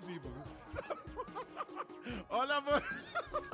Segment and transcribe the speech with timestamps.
[0.00, 0.30] vivo.
[2.28, 2.82] Olha, amor.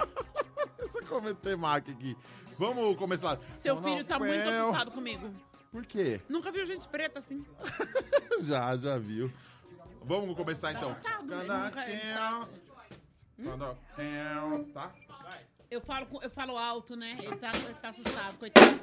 [0.79, 2.17] Essa comentei Mac aqui.
[2.59, 3.39] Vamos começar.
[3.57, 5.31] Seu filho tá muito assustado comigo.
[5.71, 6.21] Por quê?
[6.29, 7.45] Nunca viu gente preta assim.
[8.43, 9.33] Já, já viu.
[10.03, 10.91] Vamos começar então.
[10.91, 11.45] assustado, né?
[11.47, 12.49] Cadaquel.
[13.43, 14.65] Cadaquel.
[14.73, 14.93] Tá?
[15.71, 17.17] Eu falo, eu falo alto, né?
[17.21, 18.79] Ele tá, ele tá assustado, coitado.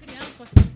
[0.00, 0.71] Criança.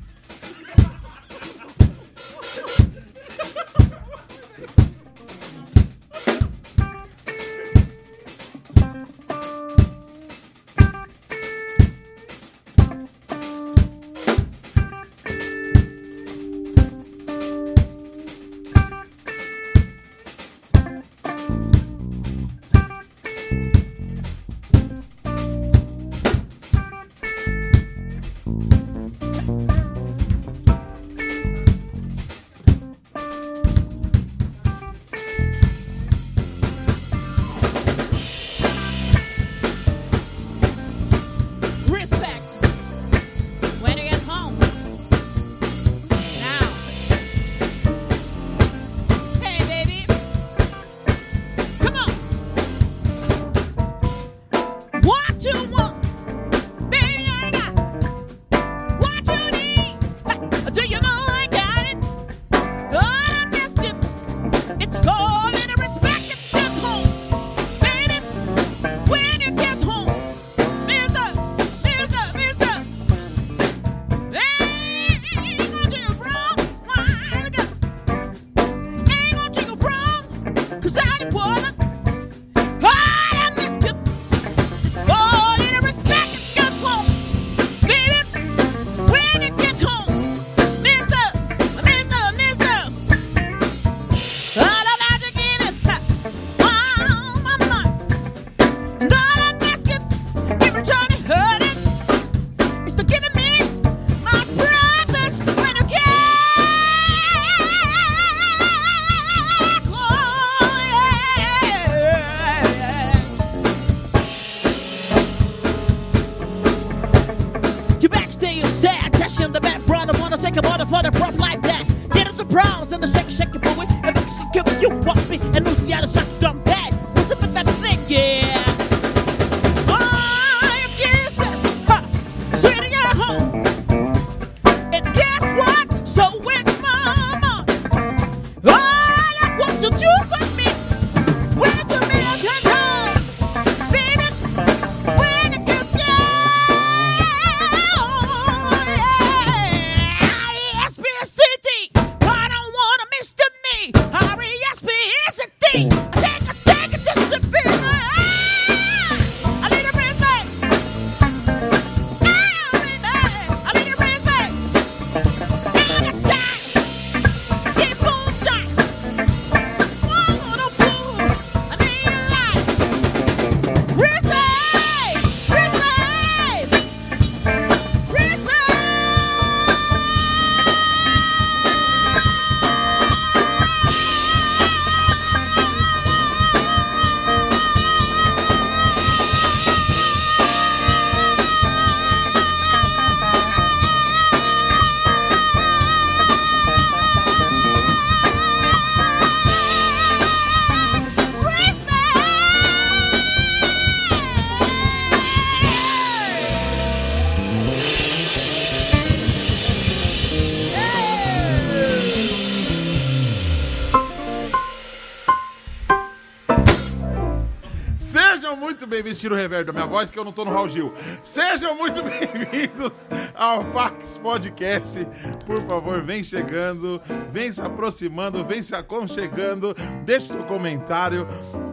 [219.06, 220.68] Sejam muito bem-vindos, tira o reverb da minha voz, que eu não tô no Raul
[220.68, 220.92] Gil.
[221.22, 225.06] Sejam muito bem-vindos ao Pax Podcast.
[225.46, 231.26] Por favor, vem chegando, vem se aproximando, vem se aconchegando, deixe seu comentário.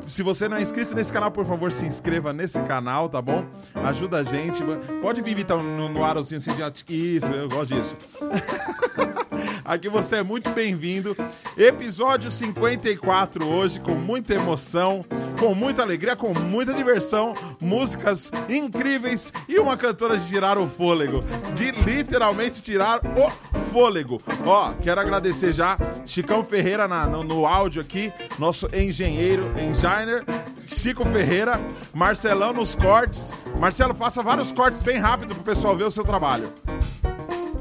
[0.07, 3.45] Se você não é inscrito nesse canal, por favor, se inscreva nesse canal, tá bom?
[3.73, 4.63] Ajuda a gente.
[5.01, 7.97] Pode vir então no, no arrozinho assim, de- isso, eu gosto disso.
[9.65, 11.15] Aqui você é muito bem-vindo.
[11.57, 15.03] Episódio 54 hoje, com muita emoção,
[15.43, 21.19] com muita alegria, com muita diversão, músicas incríveis e uma cantora de tirar o fôlego.
[21.53, 24.21] De literalmente tirar o fôlego.
[24.45, 30.25] Ó, quero agradecer já Chicão Ferreira na- no, no áudio aqui, nosso engenheiro, engenheiro,
[30.65, 31.59] Chico Ferreira,
[31.93, 33.33] Marcelão nos cortes.
[33.59, 36.53] Marcelo, faça vários cortes bem rápido pro pessoal ver o seu trabalho.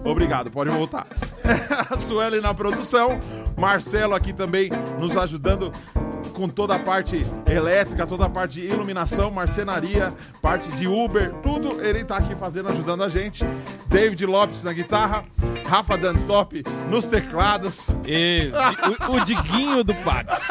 [0.05, 1.07] Obrigado, pode voltar.
[1.91, 3.19] A Sueli na produção,
[3.59, 4.71] Marcelo aqui também
[5.01, 5.73] nos ajudando
[6.43, 11.81] com toda a parte elétrica, toda a parte de iluminação, marcenaria, parte de Uber, tudo
[11.81, 13.45] ele tá aqui fazendo, ajudando a gente.
[13.87, 15.25] David Lopes na guitarra,
[15.65, 17.87] Rafa Dantop nos teclados.
[18.05, 18.51] E,
[19.09, 20.49] o, o Diguinho do Pax.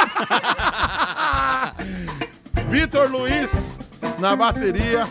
[2.72, 3.78] Vitor Luiz
[4.18, 5.06] na bateria.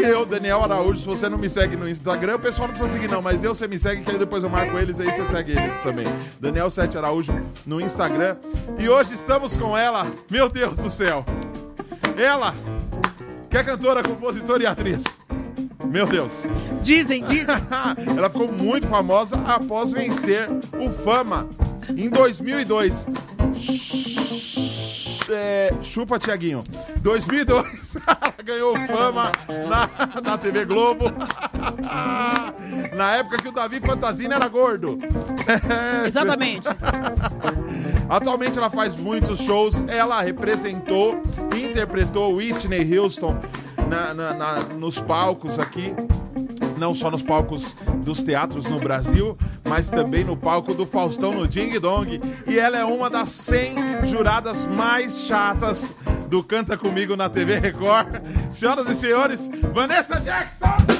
[0.00, 2.92] E eu, Daniel Araújo, se você não me segue no Instagram, o pessoal não precisa
[2.92, 5.24] seguir não, mas eu, você me segue, que aí depois eu marco eles, aí você
[5.24, 6.06] segue eles também.
[6.40, 7.32] Daniel 7 Araújo
[7.66, 8.36] no Instagram.
[8.78, 11.24] E hoje estamos com ela, meu Deus do céu.
[12.16, 12.54] Ela,
[13.48, 15.04] que é cantora, compositora e atriz.
[15.86, 16.44] Meu Deus.
[16.82, 17.54] Dizem, dizem.
[18.16, 20.48] Ela ficou muito famosa após vencer
[20.80, 21.48] o Fama
[21.96, 23.06] em 2002.
[25.30, 26.62] É, chupa, Tiaguinho.
[27.00, 29.30] 2002, ela ganhou fama
[29.68, 31.04] na, na TV Globo.
[32.94, 34.98] na época que o Davi Fantasina era gordo.
[36.06, 36.68] Exatamente.
[38.08, 39.84] Atualmente ela faz muitos shows.
[39.88, 41.20] Ela representou
[41.54, 43.36] e interpretou Whitney Houston
[43.88, 45.94] na- na- na- nos palcos aqui.
[46.76, 49.36] Não só nos palcos dos teatros no Brasil,
[49.68, 52.20] mas também no palco do Faustão no Ding Dong.
[52.46, 55.94] E ela é uma das 100 juradas mais chatas
[56.28, 58.20] do Canta Comigo na TV Record.
[58.52, 60.93] Senhoras e senhores, Vanessa Jackson!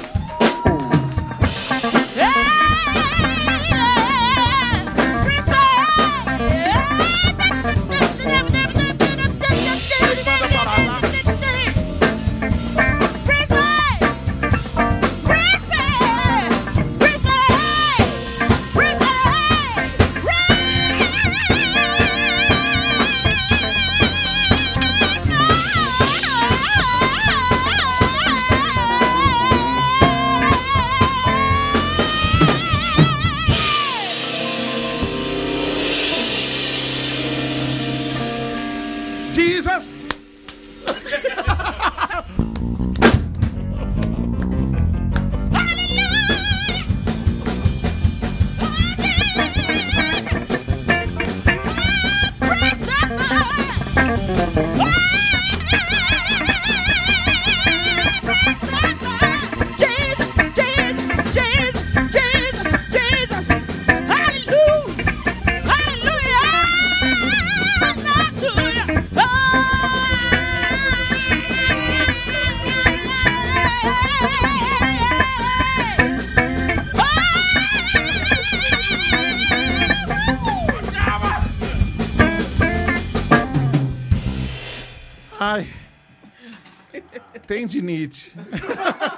[87.65, 88.31] Tendinite.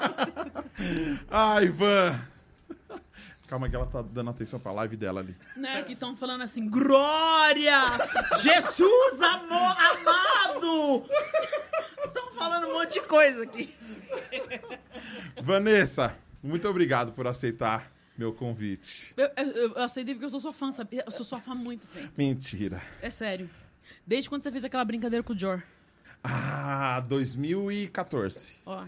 [1.29, 2.17] Ai, Van.
[3.45, 5.35] Calma que ela tá dando atenção pra live dela ali.
[5.55, 7.81] Né, que estão falando assim, glória!
[8.41, 11.03] Jesus, amor, amado!
[12.05, 13.75] Estão falando um monte de coisa aqui.
[15.43, 19.13] Vanessa, muito obrigado por aceitar meu convite.
[19.17, 21.03] Eu, eu, eu aceitei porque eu sou sua fã, sabia?
[21.05, 22.13] Eu sou sua fã há muito tempo.
[22.17, 22.81] Mentira.
[23.01, 23.49] É sério.
[24.05, 25.61] Desde quando você fez aquela brincadeira com o Jor.
[26.23, 28.53] Ah, 2014.
[28.65, 28.85] Ó,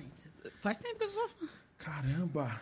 [0.62, 1.48] faz tempo que eu sou fã.
[1.78, 2.60] Caramba.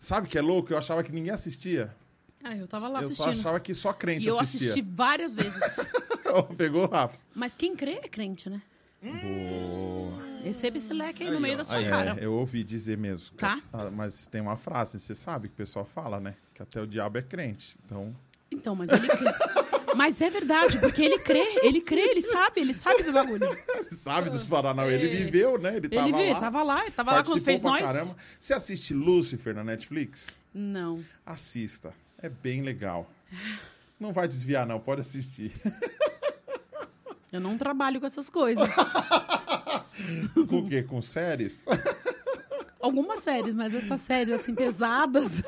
[0.00, 0.72] Sabe que é louco?
[0.72, 1.94] Eu achava que ninguém assistia.
[2.42, 3.40] Ah, eu tava lá eu só assistindo.
[3.40, 4.70] achava que só crente E eu assistia.
[4.72, 5.76] assisti várias vezes.
[6.56, 7.18] Pegou, Rafa?
[7.34, 8.62] Mas quem crê é crente, né?
[9.02, 10.22] Boa.
[10.42, 12.16] Receba esse leque aí, no meio da sua Aí, cara.
[12.18, 13.36] é, eu ouvi dizer mesmo.
[13.36, 13.60] Tá.
[13.72, 16.34] Ah, Mas tem uma frase, você sabe que o pessoal fala, né?
[16.54, 17.76] Que até o diabo é crente.
[17.84, 18.16] Então,
[18.50, 19.06] Então, mas ele.
[19.96, 23.46] Mas é verdade, porque ele crê, ele crê, ele sabe, ele sabe do bagulho.
[23.92, 24.94] sabe dos Paranauê.
[24.94, 25.76] Ele viveu, né?
[25.76, 26.08] Ele tava É.
[26.08, 26.40] ele vê, lá.
[26.40, 27.82] tava lá, tava lá quando fez nós.
[27.82, 28.16] Caramba.
[28.38, 30.28] Você assiste Lucifer na Netflix?
[30.54, 31.04] Não.
[31.24, 31.92] Assista.
[32.22, 33.10] É bem legal.
[33.98, 34.80] Não vai desviar, não.
[34.80, 35.52] Pode assistir.
[37.32, 38.66] Eu não trabalho com essas coisas.
[40.48, 40.82] Com o quê?
[40.82, 41.64] Com séries?
[42.80, 45.42] Algumas séries, mas essas séries assim pesadas,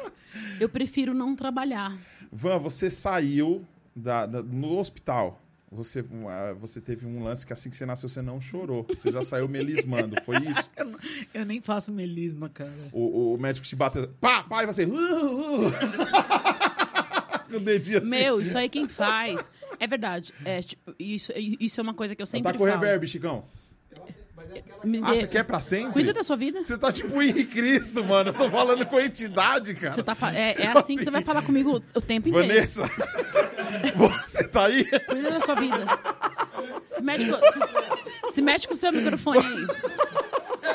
[0.61, 1.96] eu prefiro não trabalhar.
[2.30, 5.40] Van, você saiu da, da- no hospital.
[5.70, 8.87] Você, ah, você teve um lance que assim que você nasceu, você não chorou.
[8.90, 10.16] Você já saiu melismando.
[10.22, 10.70] Foi isso?
[11.32, 12.70] Eu nem faço melisma, cara.
[12.92, 14.06] O, o médico te bateu.
[14.20, 14.84] Pá, pá, e você.
[14.84, 15.72] Uh, uh.
[17.50, 18.06] Com o dedinho assim.
[18.06, 19.50] Meu, isso aí quem faz.
[19.80, 20.32] É verdade.
[20.44, 22.80] É, tipo, isso, isso é uma coisa que eu sempre Tá com falo.
[22.80, 23.44] reverb, Chicão.
[24.85, 25.92] Me Ah, você quer pra sempre?
[25.92, 26.62] Cuida da sua vida.
[26.64, 28.30] Você tá tipo Henrique Cristo, mano.
[28.30, 29.94] Eu tô falando com a entidade, cara.
[29.94, 32.49] Você tá fa- é, é assim que você vai falar comigo o tempo inteiro.
[32.49, 32.82] Vanessa,
[33.97, 34.85] você tá aí?
[34.85, 35.76] Cuida da sua vida.
[36.87, 37.37] Se mete com,
[38.28, 39.66] se, se mete com o seu microfone aí.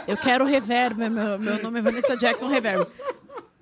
[0.07, 0.97] Eu quero reverb.
[1.09, 2.87] Meu, meu nome é Vanessa Jackson Reverb.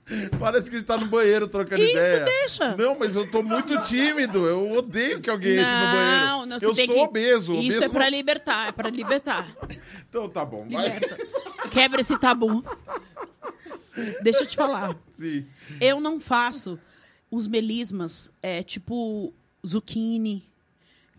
[0.39, 2.23] Parece que a gente tá no banheiro trocando Isso, ideia.
[2.25, 2.75] deixa.
[2.77, 4.45] Não, mas eu tô muito tímido.
[4.45, 6.25] Eu odeio que alguém entre no banheiro.
[6.25, 7.53] Não, não, eu sou que- obeso.
[7.55, 9.47] Isso obeso é pra não- libertar, é pra libertar.
[10.07, 10.85] Então tá bom, vai.
[10.93, 11.17] Liberta.
[11.71, 12.63] Quebra esse tabu.
[14.21, 14.95] Deixa eu te falar.
[15.17, 15.45] Sim.
[15.81, 16.79] Eu não faço
[17.29, 19.33] os melismas, é, tipo
[19.65, 20.41] zucchini,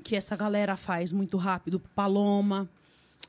[0.02, 1.78] que essa galera faz muito rápido.
[1.94, 2.66] Paloma,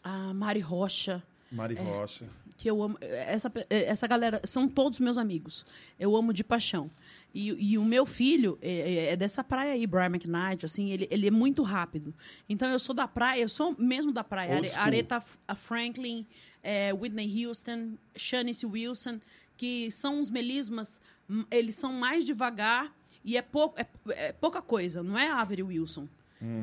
[0.01, 1.21] a Mari Rocha,
[1.51, 2.23] Mari Rocha.
[2.57, 2.97] Que eu amo.
[2.99, 5.65] Essa, essa galera são todos meus amigos.
[5.99, 6.89] Eu amo de paixão.
[7.33, 11.27] E, e o meu filho é, é dessa praia aí, Brian McKnight, assim, ele, ele
[11.27, 12.13] é muito rápido.
[12.49, 14.57] Então eu sou da praia, eu sou mesmo da praia.
[14.57, 14.71] Are-.
[14.75, 15.21] Aretha
[15.55, 16.25] Franklin,
[16.63, 19.19] é, Whitney Houston, Shanice Wilson,
[19.55, 20.99] que são os melismas,
[21.51, 22.91] eles são mais devagar
[23.23, 26.07] e é, pou, é, é pouca coisa, não é Avery Wilson.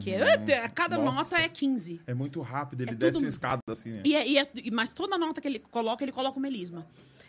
[0.01, 1.17] Que é, cada Nossa.
[1.19, 2.01] nota é 15.
[2.07, 4.03] É muito rápido, ele É desce tudo- a escada assim, né?
[4.05, 6.87] E, é- e é- mas toda nota que ele coloca, ele coloca o melisma.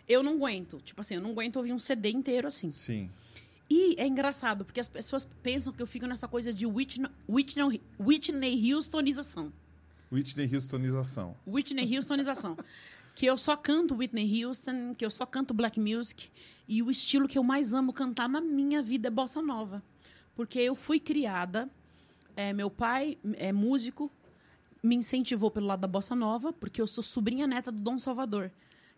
[0.08, 0.80] Eu não aguento.
[0.84, 2.70] Tipo assim, eu não aguento ouvir um CD inteiro assim.
[2.72, 3.10] Sim.
[3.68, 7.80] E é engraçado, porque as pessoas pensam que eu fico nessa coisa de Whitney, Whitney,
[7.98, 9.52] Whitney Houstonização.
[10.12, 11.36] Whitney Houstonização.
[11.44, 12.56] Whitney Houstonização.
[13.16, 16.28] que eu só canto Whitney Houston, que eu só canto black music.
[16.68, 19.82] E o estilo que eu mais amo cantar na minha vida é bossa nova.
[20.36, 21.68] Porque eu fui criada,
[22.36, 24.10] é, meu pai é músico,
[24.82, 28.52] me incentivou pelo lado da bossa nova, porque eu sou sobrinha neta do Dom Salvador,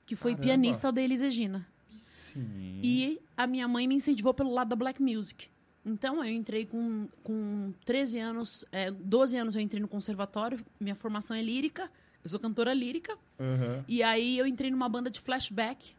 [0.04, 0.46] que foi Caramba.
[0.46, 1.66] pianista da Elis Regina.
[2.10, 2.80] Sim.
[2.82, 5.48] E a minha mãe me incentivou pelo lado da black music.
[5.86, 10.94] Então, eu entrei com, com 13 anos, é, 12 anos eu entrei no conservatório, minha
[10.94, 11.90] formação é lírica,
[12.22, 13.16] eu sou cantora lírica.
[13.40, 13.84] Aham.
[13.88, 15.94] E aí eu entrei numa banda de flashback,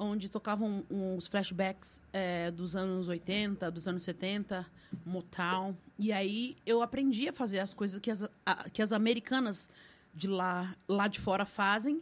[0.00, 4.66] onde tocavam uns flashbacks é, dos anos 80, dos anos 70,
[5.06, 5.76] Motown.
[5.98, 9.70] E aí eu aprendi a fazer as coisas que as, a- que as americanas
[10.14, 12.00] de lá, lá de fora fazem.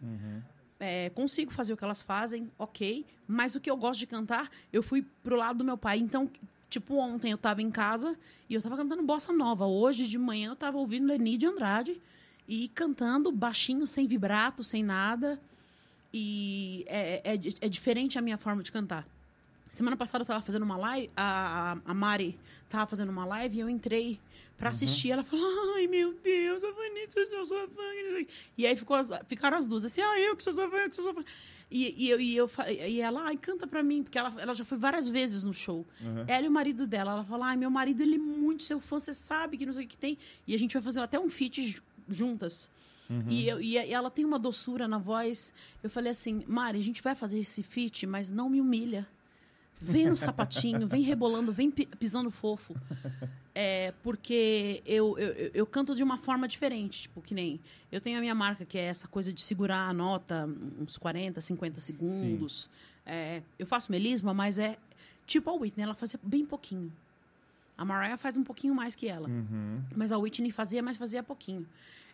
[0.80, 3.04] É, consigo fazer o que elas fazem, ok.
[3.26, 5.98] Mas o que eu gosto de cantar, eu fui pro lado do meu pai.
[5.98, 6.30] Então,
[6.70, 8.16] tipo, ontem eu tava em casa
[8.48, 9.66] e eu tava cantando bossa nova.
[9.66, 12.00] Hoje de manhã eu tava ouvindo Leni de Andrade
[12.46, 15.38] e cantando baixinho, sem vibrato, sem nada.
[16.20, 19.07] E é, é, di- é diferente a minha forma de cantar.
[19.70, 22.38] Semana passada eu tava fazendo uma live, a, a- Mari
[22.70, 24.18] tava fazendo uma live e eu entrei
[24.57, 25.11] pra assistir.
[25.12, 27.83] Ela falou: Ai, meu Deus, a Vanessa, eu sou sua fã.
[27.94, 30.35] que não sei o quê." E aí ficou as- ficaram as duas, assim: Ah, eu
[30.35, 31.24] que sou sua fã, eu que sou sua fã.
[31.70, 32.50] E, e, eu, e, eu,
[32.88, 35.87] e ela, ai, canta pra mim, porque ela, ela já foi várias vezes no show.
[36.26, 37.12] Ela e o marido dela.
[37.12, 39.85] Ela falou: Ai, meu marido, ele é muito seu fã, você sabe que não sei
[39.85, 40.16] o que tem.
[40.46, 41.83] E a gente vai fazer até um feat ju-
[43.09, 43.33] juntas.
[43.35, 45.53] E, eu- e ela tem uma doçura na voz.
[45.83, 49.07] Eu falei assim, Mari, a gente vai fazer esse feat, mas não me humilha.
[49.81, 52.75] Vem no sapatinho, vem rebolando, vem pi- pisando fofo.
[53.55, 57.61] É, porque eu, eu, eu- eu canto de uma forma diferente, tipo, que nem...
[57.90, 60.49] Eu tenho a minha marca, que é essa coisa de segurar a nota
[60.81, 62.68] uns 40, 50 segundos.
[63.07, 64.77] É, eu faço melisma, mas é
[65.27, 66.92] tipo a Whitney, ela fazia bem pouquinho.
[67.77, 69.29] A Mariah faz um pouquinho mais que ela.
[69.29, 69.81] Uhum.
[69.94, 71.64] Mas a Whitney fazia, mas fazia pouquinho.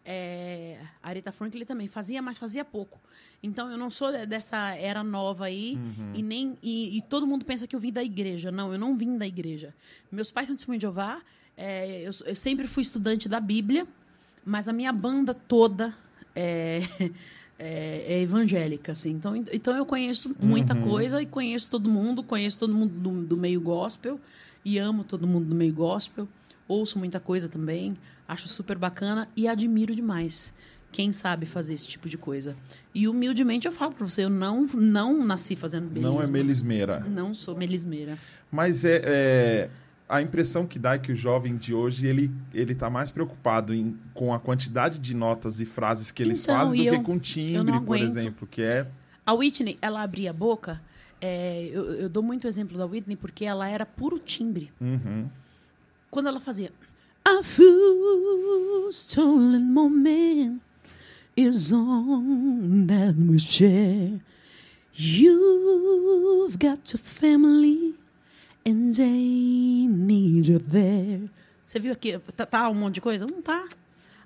[0.07, 3.01] É, Aretha Franklin também fazia, mas fazia pouco.
[3.43, 5.79] Então eu não sou de- dessa era nova aí
[6.15, 8.53] e nem e, e todo mundo pensa que eu vim da igreja.
[8.53, 9.75] Não, eu não vim da igreja.
[10.13, 11.23] Meus pais são testemunho de Jeová.
[11.57, 13.87] é, eu, eu sempre fui estudante da Bíblia,
[14.45, 15.95] mas a minha banda toda
[16.37, 16.83] é,
[17.59, 19.11] é- é evangélica, assim.
[19.13, 23.37] Então, então eu conheço muita coisa e conheço todo mundo, conheço todo mundo do, do
[23.39, 24.21] meio gospel
[24.65, 26.29] e amo todo mundo do meio gospel.
[26.67, 27.95] Ouço muita coisa também,
[28.29, 30.53] acho super bacana e admiro demais
[30.93, 32.57] quem sabe fazer esse tipo de coisa.
[32.95, 37.01] E humildemente eu falo pra você, eu não, não nasci fazendo Não é melismeira.
[37.01, 38.17] Não sou melismeira.
[38.51, 39.71] Mas é, é-
[40.09, 43.75] a impressão que dá é que o jovem de hoje ele ele tá mais preocupado
[43.75, 46.95] em, com a quantidade de notas e frases que eles Então, fazem do e que
[46.95, 48.87] eu- com eu timbre, por exemplo, que é
[49.27, 50.81] A Whitney, ela abria a boca.
[51.21, 54.71] é, eu, eu dou muito exemplo da Whitney porque ela era puro timbre.
[54.81, 55.27] uhum.
[56.11, 56.71] Quando ela fazia
[57.27, 60.61] A few stolen moment
[61.35, 64.21] is on that we share.
[64.95, 67.95] You've got your family
[68.67, 71.31] and they need you there.
[71.65, 72.19] Você viu aqui?
[72.37, 73.25] Tá, tá um monte de coisa?
[73.29, 73.67] Não tá.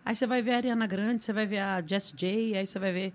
[0.05, 2.79] Aí você vai ver a Ariana Grande, você vai ver a Jessie J, aí você
[2.81, 3.13] vai ver.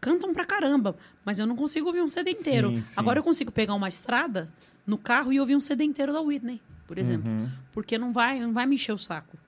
[0.00, 2.70] Cantam pra caramba, mas eu não consigo ouvir um CD inteiro.
[2.70, 2.94] Sim, sim.
[2.96, 4.50] Agora eu consigo pegar uma estrada
[4.84, 7.30] no carro e ouvir um CD inteiro da Whitney, por exemplo.
[7.72, 9.38] Porque não vai, não vai me encher o saco.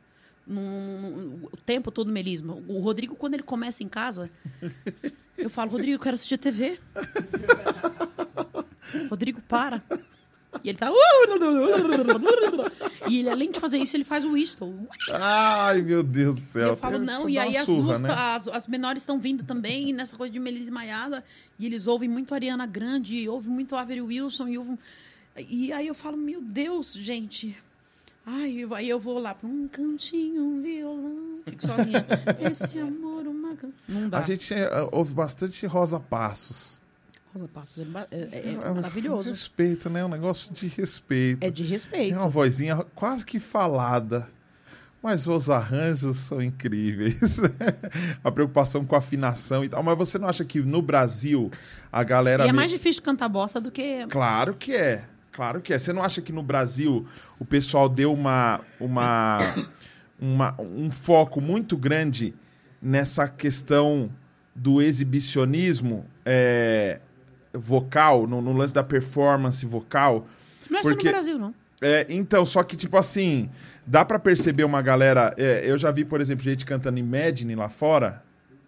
[0.48, 2.54] O tempo todo melisma.
[2.68, 4.30] O Rodrigo, quando ele começa em casa,
[5.36, 6.78] eu falo, Rodrigo, eu quero assistir TV.
[9.10, 9.82] Rodrigo, para.
[10.62, 10.88] E ele tá.
[13.08, 14.86] E ele, além de fazer isso, ele faz o whistle.
[15.10, 16.68] Ai, meu Deus do E céu.
[16.68, 18.08] eu falo, não, e aí as surra, duas, né?
[18.08, 21.24] tá- as, as menores estão vindo também, nessa coisa de Melissa Maiada,
[21.58, 24.78] e eles ouvem muito Ariana Grande, e ouvem muito Avery Wilson, e ouvem...
[25.36, 27.56] E aí eu falo, meu Deus, gente...
[28.24, 32.06] Ai, aí eu vou lá para um cantinho, um violão, fico sozinha.
[32.52, 33.56] Esse amor, uma...
[33.88, 34.18] Não dá.
[34.18, 36.80] A gente é, ouve bastante Rosa Passos.
[37.34, 39.30] Rosa Passos é, é- é um maravilhoso.
[39.30, 40.04] Respeito, né?
[40.04, 41.42] Um negócio de respeito.
[41.44, 42.10] É de respeito.
[42.10, 44.28] Tem uma vozinha quase que falada.
[45.02, 47.40] Mas os arranjos são incríveis.
[48.22, 49.82] a preocupação com a afinação e tal.
[49.82, 51.50] Mas você não acha que no Brasil
[51.90, 52.44] a galera.
[52.44, 54.06] E é me- mais difícil cantar bossa do que...
[54.06, 55.04] Claro que é.
[55.32, 55.78] Claro que é.
[55.78, 57.06] Você não acha que no Brasil
[57.38, 59.38] o pessoal deu uma, uma,
[60.20, 62.34] uma- um foco muito grande
[62.80, 64.10] nessa questão
[64.54, 67.00] do exibicionismo é,
[67.52, 70.26] vocal, no, no lance da performance vocal?
[70.70, 71.54] Não é só Porque- no Brasil, não.
[71.84, 73.50] É, então, só que, tipo assim,
[73.84, 75.34] dá pra perceber uma galera.
[75.36, 78.21] é, eu já vi, por exemplo, gente cantando Imagine lá fora,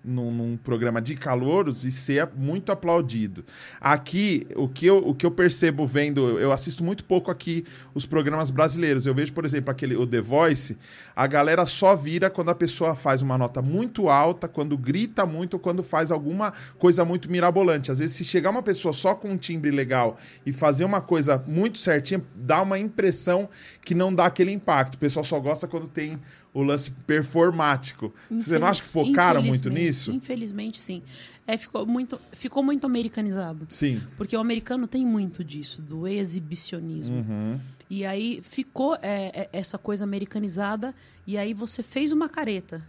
[0.05, 3.45] num, num programa de calouros, e ser muito aplaudido.
[3.81, 7.65] Aqui, o que eu, o que eu percebo vendo, eu assisto muito pouco aqui
[7.95, 9.07] os programas brasileiros.
[9.07, 10.77] Eu vejo, por exemplo, aquele o The Voice,
[11.17, 15.59] a galera só vira quando a pessoa faz uma nota muito alta, quando grita muito,
[15.59, 17.91] quando faz alguma coisa muito mirabolante.
[17.91, 21.43] Às vezes, se chegar uma pessoa só com um timbre legal e fazer uma coisa
[21.47, 23.49] muito certinha, dá uma impressão
[23.85, 24.95] que não dá aquele impacto.
[24.95, 26.21] O pessoal só gosta quando tem
[26.55, 28.15] o lance performático.
[28.31, 30.13] Você não acha que focaram muito nisso?
[30.13, 31.03] Infelizmente, sim.
[31.47, 33.67] É, ficou, muito, ficou muito americanizado.
[33.69, 34.01] Sim.
[34.17, 37.17] Porque o americano tem muito disso, do exibicionismo.
[37.17, 37.61] Uhum.
[37.91, 40.95] E aí ficou é, é, essa coisa americanizada,
[41.27, 42.81] e aí você fez uma careta,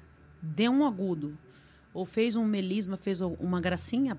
[0.41, 1.36] deu um agudo,
[1.93, 4.17] ou fez um melisma, fez uma gracinha,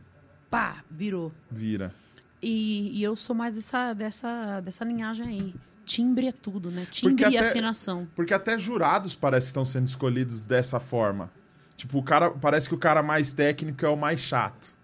[0.51, 1.33] pá, virou.
[1.51, 1.95] Vira.
[2.43, 5.55] E, e eu sou mais dessa, dessa, dessa linhagem aí.
[5.87, 6.87] Timbre é tudo, né?
[6.91, 8.07] Timbre Porque e até- afinação.
[8.15, 11.31] Porque até jurados parecem que estão sendo escolhidos dessa forma.
[11.77, 14.75] Tipo, o cara parece que o cara mais técnico é o mais chato.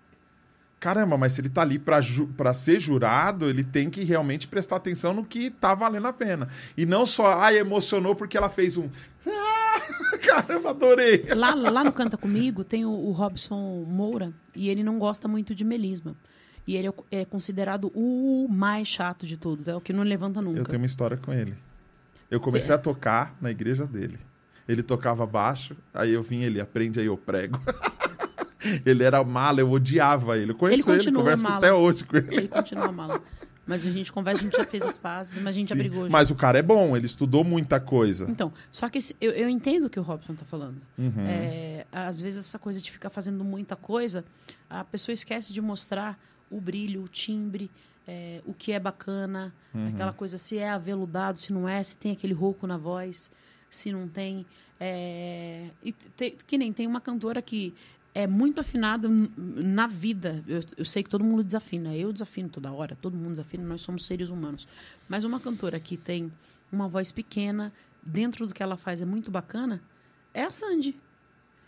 [0.78, 4.48] Caramba, mas se ele tá ali pra, ju pra ser jurado, ele tem que realmente
[4.48, 6.48] prestar atenção no que tá valendo a pena.
[6.76, 8.88] E não só, ai, emocionou porque ela fez um.
[9.26, 9.80] Ah,
[10.26, 11.24] caramba, adorei.
[11.36, 15.54] Lá, lá no Canta Comigo tem o, o Robson Moura e ele não gosta muito
[15.54, 16.16] de melisma.
[16.66, 20.40] E ele é, é considerado o mais chato de todos, é o que não levanta
[20.40, 20.60] nunca.
[20.60, 21.54] Eu tenho uma história com ele.
[22.30, 24.18] Eu comecei a tocar na igreja dele.
[24.68, 27.60] Ele tocava baixo, aí eu vim ele, aprende aí, eu prego.
[28.86, 30.52] ele era mala, eu odiava ele.
[30.52, 31.56] Eu conheço Ele ele, converso mala.
[31.56, 32.28] até hoje com ele.
[32.36, 33.20] Ele continua mala.
[33.66, 35.80] Mas a gente conversa, a gente já fez as pazes, mas a gente já Sim.
[35.80, 36.04] brigou.
[36.04, 36.10] já.
[36.10, 38.28] Mas o cara é bom, ele estudou muita coisa.
[38.28, 40.80] Então, só que esse- eu, eu entendo o que o Robson tá falando.
[40.98, 41.12] Uhum.
[41.26, 44.24] É, às vezes essa coisa de ficar fazendo muita coisa,
[44.68, 46.18] a pessoa esquece de mostrar
[46.52, 47.70] o brilho, o timbre,
[48.06, 49.88] é, o que é bacana, Uhum.
[49.88, 53.30] aquela coisa se é aveludado, se não é, se tem aquele rouco na voz,
[53.70, 54.44] se não tem.
[54.78, 57.72] É, e te- que nem tem uma cantora que
[58.14, 60.42] é muito afinada na vida.
[60.46, 63.80] Eu, eu sei que todo mundo desafina, eu desafino toda hora, todo mundo desafina, nós
[63.80, 64.68] somos seres humanos.
[65.08, 66.30] Mas uma cantora que tem
[66.70, 69.80] uma voz pequena, dentro do que ela faz é muito bacana,
[70.34, 70.94] é a Sandy.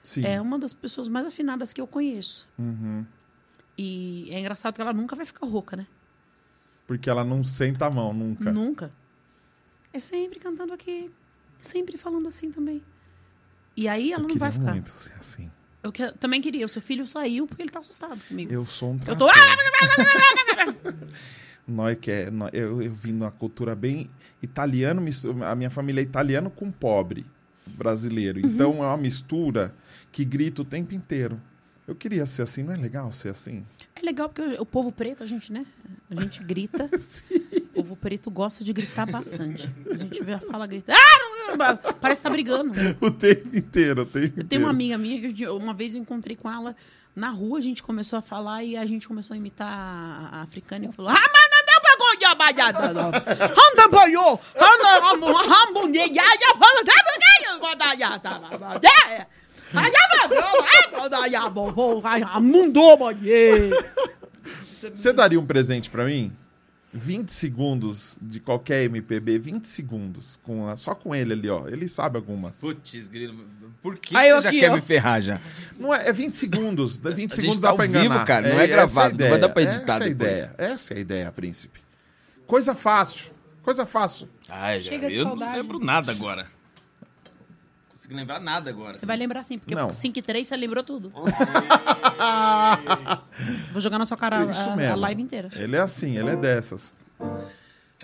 [0.03, 0.27] Sim.
[0.27, 2.47] É uma das pessoas mais afinadas que eu conheço.
[2.59, 3.07] Uhum.
[3.77, 5.87] E é engraçado que ela nunca vai ficar rouca, né?
[6.87, 8.53] Porque ela não senta a mão nunca.
[8.53, 8.93] Nunca.
[9.93, 11.11] É sempre cantando aqui,
[11.61, 12.83] sempre falando assim também.
[13.77, 14.73] E aí ela eu não vai ficar.
[14.73, 15.51] muito ser assim.
[15.83, 16.65] Eu que- também queria.
[16.65, 18.53] O seu filho saiu porque ele tá assustado comigo.
[18.53, 20.95] Eu sou um Eu tô- trator.
[21.67, 24.11] Nós que é, nó- eu, eu vim numa cultura bem
[24.43, 25.03] italiano,
[25.47, 27.25] a minha família é italiano com pobre
[27.67, 28.41] brasileiro.
[28.41, 28.47] Uhum.
[28.51, 29.75] Então é uma mistura
[30.13, 31.41] que grita o tempo inteiro.
[31.87, 33.65] Eu queria ser assim, não é legal ser assim?
[33.95, 35.67] É legal porque o, povo preto, a gente, né?
[36.11, 36.89] A gente grita.
[37.77, 39.69] O povo preto gosta de gritar bastante.
[39.91, 40.95] A gente vê, fala, grita.
[40.95, 42.73] Ah, não, não, não", parece que tá brigando.
[43.01, 46.37] O tempo inteiro, o tempo Eu tenho uma amiga minha que uma vez eu encontrei
[46.37, 46.75] com ela
[47.15, 50.87] na rua, a gente começou a falar e a gente começou a imitar a, africana
[50.87, 51.45] e falou: Ah, mas
[59.75, 62.23] dá é.
[62.37, 62.99] É, mundou.
[64.93, 66.33] Você daria um presente pra mim?
[66.97, 70.39] 20 segundos de qualquer MPB, 20 segundos.
[70.45, 71.67] Com a- só com ele ali, ó.
[71.67, 72.57] Ele sabe algumas.
[72.59, 73.45] Putz, grilo.
[73.83, 74.75] Por que, Aí que você já aqui, quer ó.
[74.77, 75.41] me ferrar já?
[75.77, 76.99] Não é, é 20 segundos.
[76.99, 78.25] dá 20 A segundos gente dá tá pra ao vivo, enganar.
[78.25, 80.31] cara, não é essa a gravado, não vai dar pra editar essa é a depois.
[80.39, 80.55] ideia.
[80.57, 81.81] Essa é a ideia, príncipe.
[82.47, 83.33] Coisa fácil.
[83.63, 84.29] Coisa fácil.
[84.49, 85.51] Ai, já, Chega de eu saudade.
[85.51, 86.47] não lembro nada agora
[88.05, 88.95] consigo lembrar nada agora.
[88.95, 89.07] Você assim.
[89.07, 91.13] vai lembrar sim, porque 5 e 3 você lembrou tudo.
[93.73, 95.49] Vou jogar na sua cara a, a, live inteira.
[95.55, 96.95] Ele é assim, ele é dessas.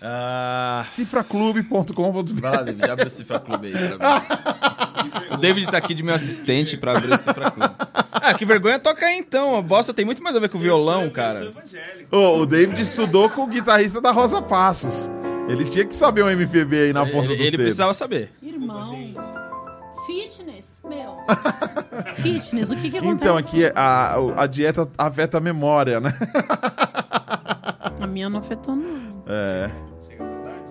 [0.03, 0.83] Ah.
[0.87, 0.89] Uh...
[0.89, 3.75] Cifraclube.com.br Vai lá, David, abre o Cifraclube aí
[5.31, 7.75] O David tá aqui de meu assistente pra abrir o Cifraclube.
[8.23, 9.57] Ah, que vergonha, toca aí então.
[9.57, 11.51] A bosta tem muito mais a ver com o violão, cara.
[12.11, 15.11] Oh, o David estudou com o guitarrista da Rosa Passos.
[15.49, 17.55] Ele tinha que saber um MPB aí na ponta dos ele dedos.
[17.55, 18.31] Ele precisava saber.
[18.43, 19.15] Irmão.
[20.07, 21.17] Fitness, meu.
[22.17, 23.15] Fitness, o que que acontece?
[23.25, 26.11] Então, aqui a, a dieta afeta a memória, né?
[28.01, 29.25] a minha não afetou, não.
[29.27, 29.71] É.
[30.07, 30.65] Chega a saudade?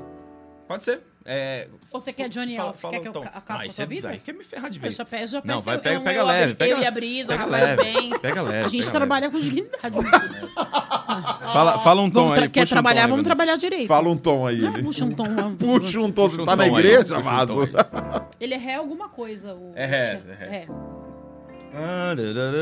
[0.68, 1.09] Pode ser.
[1.32, 3.72] É, Ou você quer Johnny fala, Fala, quer que eu então, acabe ah, com a
[3.72, 4.18] sua é vida?
[4.18, 4.98] Quer é me ferrar de vez.
[4.98, 6.52] Eu já, já não, vai, pega, eu, pega eu, é leve.
[6.52, 8.20] Eu, pega, eu e a Brisa, pega leve, bem.
[8.20, 8.66] Pega leve.
[8.66, 9.38] A gente trabalha leve.
[9.38, 9.96] com dignidade.
[11.54, 12.50] fala, fala um tom aí.
[12.50, 13.88] Quer trabalhar, vamos trabalhar direito.
[13.88, 14.66] Fala um tom aí.
[14.66, 15.56] Ah, puxa um tom.
[15.56, 16.28] Puxa um tom.
[16.30, 17.62] Você tá na igreja, Vaso?
[18.42, 19.56] Ele é ré alguma coisa.
[19.76, 20.22] É ré.
[20.42, 20.66] É.
[21.76, 22.16] Ah,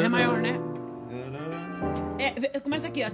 [0.03, 0.51] é maior, né?
[0.51, 2.36] né?
[2.53, 3.10] É, começa aqui, ó.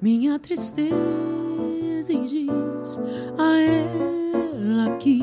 [0.00, 0.90] Minha tristeza,
[2.08, 3.00] e diz
[3.38, 5.20] a ela que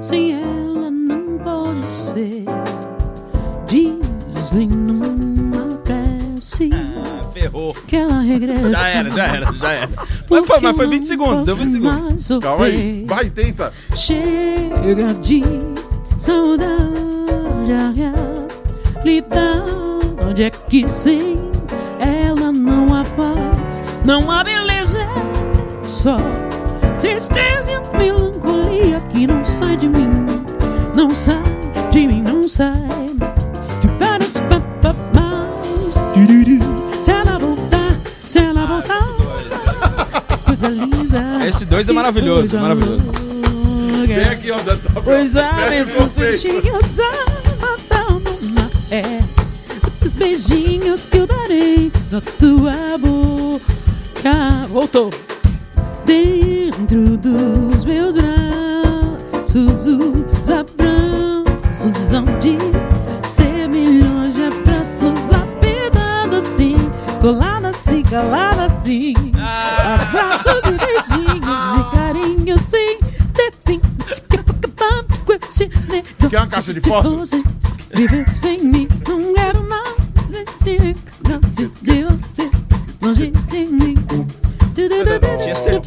[0.00, 2.44] sem ela não pode ser.
[3.66, 7.74] Diz-lhe numa prece Ah, ferrou.
[7.86, 8.70] que ela regressa.
[8.70, 9.90] Já era, já era, já era.
[10.30, 12.28] Mas foi, mas foi 20 segundos, deu 20 segundos.
[12.42, 13.04] Calma aí.
[13.06, 13.72] Vai, tenta.
[13.94, 15.40] Chega de
[16.18, 17.90] saudade, a
[19.04, 21.36] realidade é que sem
[22.00, 23.55] ela não há paz,
[24.06, 25.04] não há beleza,
[25.84, 26.16] só
[27.00, 30.08] tristeza e melancolia que não sai de mim,
[30.94, 31.42] não sai
[31.90, 32.72] de mim, não sai.
[37.02, 39.06] Se ela voltar, se ela voltar,
[40.44, 41.46] coisa linda.
[41.46, 43.02] Esse dois é maravilhoso, maravilhoso.
[44.06, 44.56] Vem aqui, ó.
[44.58, 45.42] Dá, tá, Pois é,
[47.60, 49.20] matando na é
[50.04, 53.35] Os beijinhos que eu darei na tua boca
[54.68, 55.10] Voltou
[56.04, 62.58] Dentro dos meus braços Os abraços hão de
[63.28, 66.74] ser milhões de abraços Apertado assim,
[67.20, 72.98] colado assim, calado assim Abraços e beijinhos e carinhos sem
[73.32, 73.80] ter fim.
[76.28, 77.22] Quer uma caixa de fósforo?
[77.92, 78.88] Viver sem mim,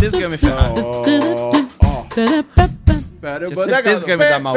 [0.09, 0.71] certeza que ia me ferrar.
[3.21, 4.55] Pera, eu Tinha certeza que ia me dar mal.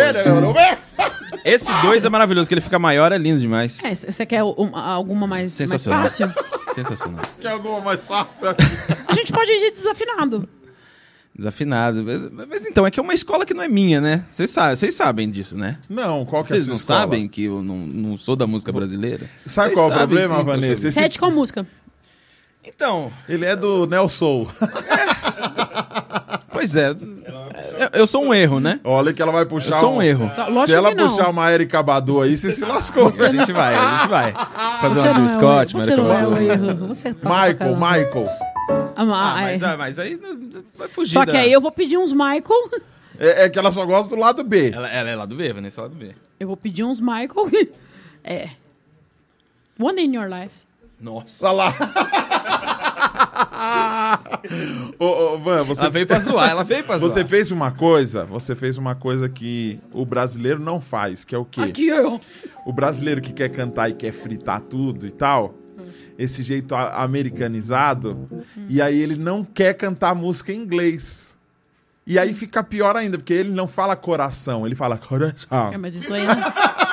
[1.44, 3.82] Esse dois é maravilhoso, que ele fica maior, é lindo demais.
[3.84, 6.02] É, você quer um- alguma mais, mais Sensacional.
[6.02, 6.32] fácil?
[6.74, 7.20] Sensacional.
[7.40, 8.48] Quer alguma mais fácil?
[9.08, 10.48] A gente pode ir de desafinado.
[11.34, 12.04] Desafinado.
[12.04, 14.24] Mas, mas então, é que é uma escola que não é minha, né?
[14.30, 15.78] Vocês sabem, vocês sabem disso, né?
[15.88, 17.00] Não, qual que é a Vocês sua não escola?
[17.00, 19.26] sabem que eu não, não sou da música brasileira?
[19.46, 20.88] Sabe Vocês qual é o sabem, problema, sim, Vanessa?
[20.88, 21.66] Esse- Sete qual música?
[22.64, 24.46] Então, Ele é do Nelson.
[26.62, 26.90] Pois é.
[26.90, 28.78] Eu, eu sou um erro, né?
[28.84, 30.30] Olha que ela vai puxar Eu sou um erro.
[30.48, 31.08] Lógico Se ela que não.
[31.08, 33.08] puxar uma Erika Badu aí, você se lascou.
[33.08, 34.32] A gente vai, a gente vai.
[34.32, 36.86] Fazer Você uma Jill é Scott, uma Você é Erika Badu.
[36.88, 37.76] Você tá Michael.
[37.76, 38.28] Michael.
[38.94, 39.66] Ah, Ah, mas, é.
[39.66, 40.20] ah, mas aí
[40.78, 42.70] vai fugir Só que aí eu vou pedir uns Michael.
[43.18, 44.70] É, é que ela só gosta do lado B.
[44.72, 46.12] Ela, ela é lá do B, Vanessa é lá do B.
[46.38, 47.50] Eu vou pedir uns Michael.
[48.24, 48.50] É.
[49.80, 50.54] One in your life.
[51.00, 51.48] Nossa.
[51.48, 51.74] Olha lá.
[54.98, 57.12] ô, ô, Van, você, Ela veio pra zoar, ela veio pra zoar.
[57.12, 61.38] você fez uma coisa, você fez uma coisa que o brasileiro não faz, que é
[61.38, 61.60] o quê?
[61.62, 62.20] Aqui eu.
[62.64, 65.54] O brasileiro que quer cantar e quer fritar tudo e tal,
[66.18, 68.28] esse jeito americanizado,
[68.68, 71.31] e aí ele não quer cantar música em inglês.
[72.06, 75.72] E aí fica pior ainda, porque ele não fala coração, ele fala coração.
[75.72, 76.22] É, mas isso aí.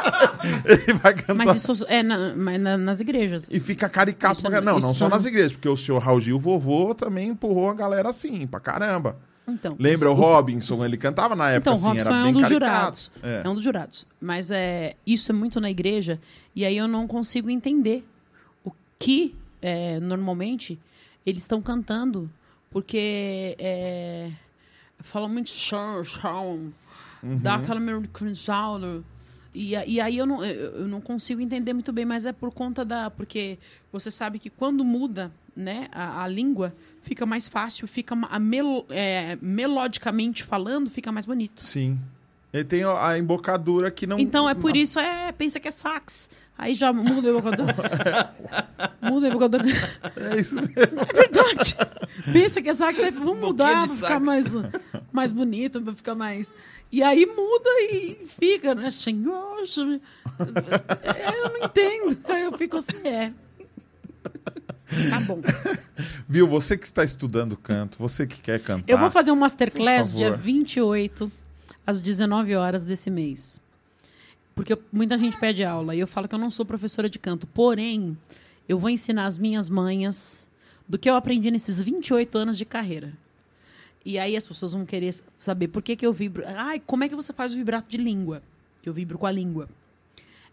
[0.65, 1.33] Ele vai cantar.
[1.35, 3.47] Mas isso é na- na- nas igrejas.
[3.51, 4.71] E fica caricato pra não- caramba.
[4.79, 7.73] Não, não só não- nas igrejas, porque o senhor Raul Gil, vovô, também empurrou a
[7.73, 9.17] galera assim, pra caramba.
[9.47, 9.75] Então.
[9.79, 10.83] Lembra o Robinson?
[10.85, 12.51] Ele cantava na época Então, assim, Robson era é um dos caricato.
[12.71, 13.11] jurados.
[13.23, 13.41] É.
[13.43, 13.49] É.
[13.49, 14.07] um dos jurados.
[14.21, 16.19] Mas é, isso é muito na igreja,
[16.55, 18.05] e aí eu não consigo entender
[18.63, 20.79] o que é, normalmente
[21.25, 22.29] eles estão cantando,
[22.71, 24.29] porque é,
[24.99, 26.73] falam muito chão, chão,
[27.23, 27.63] dá Uhum.
[27.63, 29.03] aquela americanizada.
[29.53, 32.51] E, a- e aí eu não, eu, não consigo entender muito bem, mas é por
[32.51, 33.09] conta da.
[33.09, 33.57] Porque
[33.91, 38.85] você sabe que quando muda né, a, a língua, fica mais fácil, fica a melo-
[38.89, 41.63] é, melodicamente falando, fica mais bonito.
[41.63, 41.99] Sim.
[42.53, 44.17] Ele tem a embocadura que não.
[44.19, 46.29] Então é por isso, é, pensa que é sax.
[46.59, 48.33] Aí já muda a embocadura.
[49.01, 49.63] muda a embocadura.
[50.17, 50.73] É isso mesmo.
[50.75, 51.77] É verdade.
[52.33, 54.45] Pensa que é sax, vamos Boquinha mudar pra ficar mais,
[55.09, 56.51] mais bonito, pra ficar mais.
[56.91, 58.89] E aí muda e fica, né?
[58.89, 62.17] Senhor, eu não entendo.
[62.27, 63.31] Aí eu fico assim, é.
[65.09, 65.39] Tá bom.
[66.27, 66.45] Viu?
[66.45, 68.91] Você que está estudando canto, você que quer cantar.
[68.91, 70.43] Eu vou fazer um masterclass dia favor.
[70.43, 71.31] 28,
[71.87, 73.61] às 19 horas desse mês.
[74.59, 77.17] Porque eu- muita gente pede aula e eu falo que eu não sou professora de
[77.17, 77.47] canto.
[77.47, 78.17] Porém,
[78.67, 80.47] eu vou ensinar as minhas manhas
[80.87, 83.13] do que eu aprendi nesses 28 anos de carreira.
[84.05, 86.43] E aí as pessoas vão querer saber por que, que eu vibro.
[86.47, 88.41] Ai, como é que você faz o vibrato de língua?
[88.81, 89.69] Que eu vibro com a língua.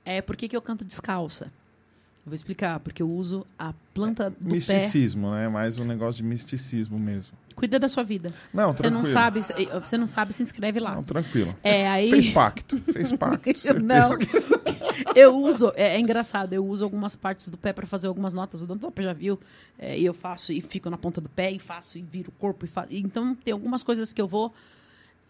[0.05, 1.45] É, por que, que eu canto descalça?
[1.47, 4.55] Eu vou explicar, porque eu uso a planta do pé.
[4.55, 5.49] Misticismo, né?
[5.49, 7.37] Mais um negócio de misticismo mesmo.
[7.57, 8.33] Cuida da sua vida.
[8.55, 9.15] Não, Você não tranquilo.
[9.15, 9.41] sabe,
[9.83, 10.95] você não sabe, se inscreve lá.
[10.95, 11.57] Não, tranquilo.
[11.65, 12.11] É, aí.
[12.11, 12.79] Fez pacto.
[12.93, 13.51] Fez pacto.
[13.83, 14.11] Não.
[15.15, 18.61] Eu uso, é, é engraçado, eu uso algumas partes do pé para fazer algumas notas.
[18.63, 19.39] O Dantop já viu,
[19.79, 22.33] é, e eu faço e fico na ponta do pé e faço e viro o
[22.41, 22.95] corpo e faço.
[22.95, 24.53] Então tem algumas coisas que eu vou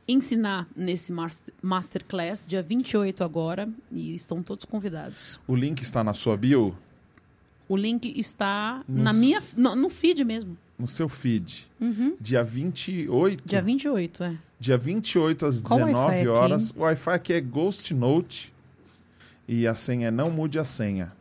[0.09, 5.39] ensinar nesse mas- masterclass dia 28 agora e estão todos convidados.
[5.47, 6.77] O link está na sua bio,
[7.69, 10.57] O link está Nos- na minha no, no feed mesmo.
[10.79, 11.71] No seu feed.
[11.81, 12.17] Uhum.
[12.21, 13.43] Dia 28.
[13.49, 14.37] Dia 28, é.
[14.59, 16.71] Dia 28 às Qual Wi-Fi 19 aqui, horas.
[16.71, 18.55] O Wi-Fi aqui é Ghost Note.
[19.49, 21.13] E a senha é não mude a senha.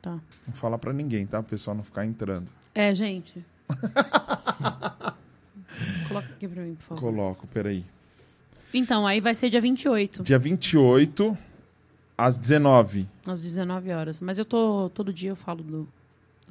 [0.00, 0.18] Tá.
[0.46, 1.40] Não fala pra ninguém, tá?
[1.40, 2.48] O pessoal não ficar entrando.
[2.74, 3.44] É, gente.
[6.08, 7.00] Coloca aqui pra mim, por favor.
[7.00, 7.84] Coloco, peraí.
[8.72, 11.36] Então, aí vai ser dia 28, Dia 28
[12.18, 13.06] às 19.
[13.26, 14.20] às 19 horas.
[14.20, 14.90] Mas eu tô.
[14.90, 15.88] Todo dia eu falo do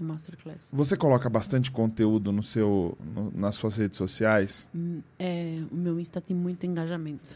[0.04, 0.68] Masterclass.
[0.72, 4.70] Você coloca bastante conteúdo no seu, no- nas suas redes sociais?
[4.76, 7.36] Hum, É, o meu Insta tem muito engajamento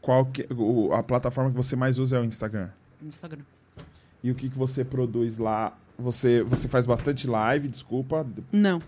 [0.00, 2.68] Qual que, o- a plataforma que você mais usa é o Instagram.
[3.02, 3.42] Instagram.
[4.22, 5.76] E o que, que você produz lá?
[5.98, 8.26] Você, você faz bastante live, desculpa.
[8.52, 8.80] Não,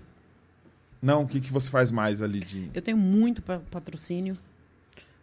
[1.03, 2.71] Não, o que, que você faz mais ali de.
[2.75, 4.37] eu tenho muito pa- patrocínio.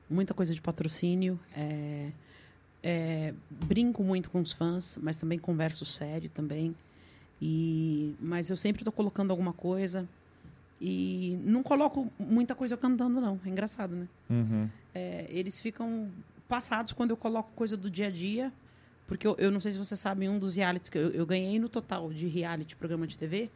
[0.09, 1.39] Muita coisa de patrocínio.
[1.55, 2.09] é,
[2.83, 6.75] é, brinco muito com os fãs, mas também converso sério também.
[7.41, 10.07] E, mas eu sempre tô colocando alguma coisa.
[10.79, 13.39] E não coloco muita coisa cantando, não.
[13.45, 14.07] É engraçado, né?
[14.29, 14.69] Uhum.
[14.93, 16.09] É, eles ficam
[16.47, 18.51] passados quando eu coloco coisa do dia a dia.
[19.07, 21.57] Porque eu, eu não sei se você sabe, um dos realities que eu, eu ganhei
[21.57, 23.49] no total de reality, programa de TV,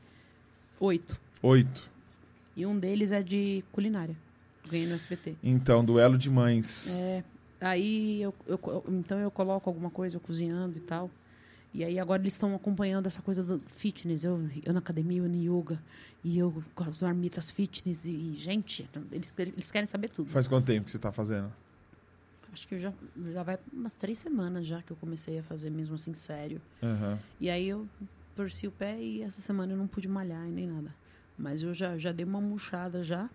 [0.80, 1.20] oito.
[1.44, 1.92] Oito.
[2.56, 4.16] E um deles é de culinária.
[4.70, 5.36] Ganhei no SBT.
[5.44, 6.98] Então, duelo de mães.
[7.00, 7.24] É,
[7.60, 11.10] aí eu, eu então eu coloco alguma coisa eu cozinhando e tal.
[11.74, 14.24] E aí agora eles estão acompanhando essa coisa do fitness.
[14.26, 15.82] Eu, eu na academia, eu no yoga.
[16.24, 18.06] E eu com as marmitas fitness.
[18.06, 20.30] E, e, gente, eles, eles querem saber tudo.
[20.30, 21.52] Faz quanto tempo que você tá fazendo?
[22.52, 22.92] Acho que já,
[23.32, 26.62] já vai umas três semanas já que eu comecei a fazer mesmo assim, sério.
[26.84, 27.18] Aham.
[27.40, 27.88] E aí eu
[28.36, 30.94] torci o pé e essa semana eu não pude malhar e nem nada.
[31.38, 33.30] Mas eu já, já dei uma murchada já.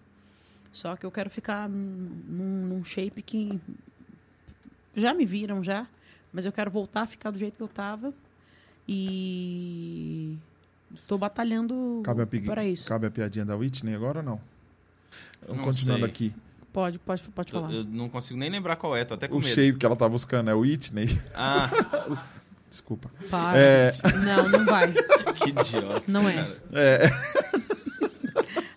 [0.70, 3.58] Só que eu quero ficar num, num- shape que
[4.94, 5.86] já me viram já.
[6.30, 8.12] Mas eu quero voltar a ficar do jeito que eu tava.
[8.88, 10.36] E
[11.06, 12.86] tô batalhando Cabe, a, pi- para isso.
[12.86, 14.40] cabe a piadinha da Whitney agora ou não?
[15.42, 16.08] Vamos Não continuando sei.
[16.10, 16.34] aqui.
[16.72, 17.72] Pode, pode, pode falar.
[17.72, 19.48] Eu não consigo nem lembrar qual é, tô até com O medo.
[19.48, 21.08] shape que ela tá buscando é o Whitney.
[21.34, 21.70] Ah,
[22.68, 23.10] Desculpa.
[23.30, 23.58] Para.
[23.58, 23.92] É.
[24.24, 24.92] Não, não vai.
[25.34, 26.02] que idiota.
[26.06, 26.46] Não é.
[26.72, 27.10] É,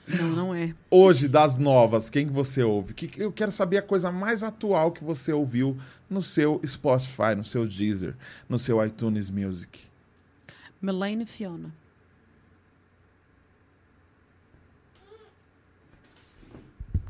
[0.07, 0.73] Não, não é.
[0.89, 2.93] hoje, das novas, quem que você ouve?
[2.93, 5.77] Que- eu quero saber a coisa mais atual que você ouviu
[6.09, 8.15] no seu Spotify, no seu Deezer,
[8.47, 9.81] no seu iTunes Music.
[10.81, 11.73] Melaine Fiona.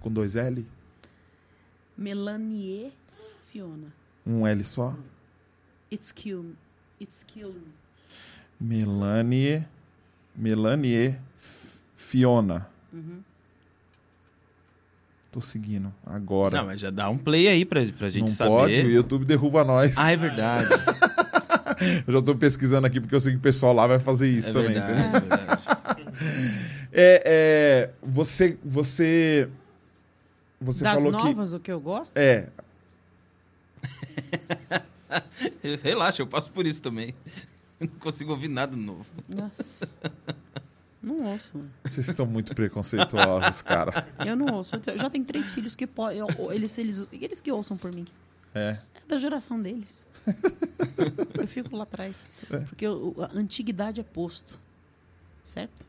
[0.02, 0.66] Com dois L?
[1.98, 2.92] Melanie
[3.52, 3.88] Fiona.
[4.26, 4.96] Um L só?
[5.92, 6.56] It's kill me.
[7.02, 7.68] It's kill me.
[8.60, 9.66] Melanie.
[10.36, 11.18] Melanie
[11.96, 12.70] Fiona.
[12.94, 13.22] Uhum.
[15.32, 16.58] Tô seguindo agora.
[16.58, 18.50] Não, mas já dá um play aí pra, pra gente Não saber.
[18.50, 19.98] pode, o YouTube derruba nós.
[19.98, 20.70] Ah, é verdade.
[22.08, 24.50] Eu já tô pesquisando aqui porque eu sei que o pessoal lá vai fazer isso
[24.50, 24.74] É também.
[24.74, 25.16] verdade, entendeu?
[25.16, 25.60] é verdade.
[26.92, 29.48] É, é, você, você,
[30.60, 32.14] você das falou novas, o que eu gosto?
[32.16, 32.50] que é.
[35.84, 37.14] Relaxa, eu passo por isso também.
[37.80, 39.06] Não consigo ouvir nada novo.
[39.30, 39.66] Nossa.
[41.02, 41.62] Não ouço.
[41.84, 44.06] Vocês são muito preconceituosos, cara.
[44.26, 44.76] Eu não ouço.
[44.86, 46.22] Eu já tenho três filhos que podem.
[46.52, 48.06] Eles, eles, eles que ouçam por mim.
[48.54, 48.78] É.
[48.96, 50.08] É da geração deles.
[51.40, 52.30] eu fico lá atrás.
[52.68, 54.58] Porque o- a antiguidade é posto.
[55.44, 55.86] Certo?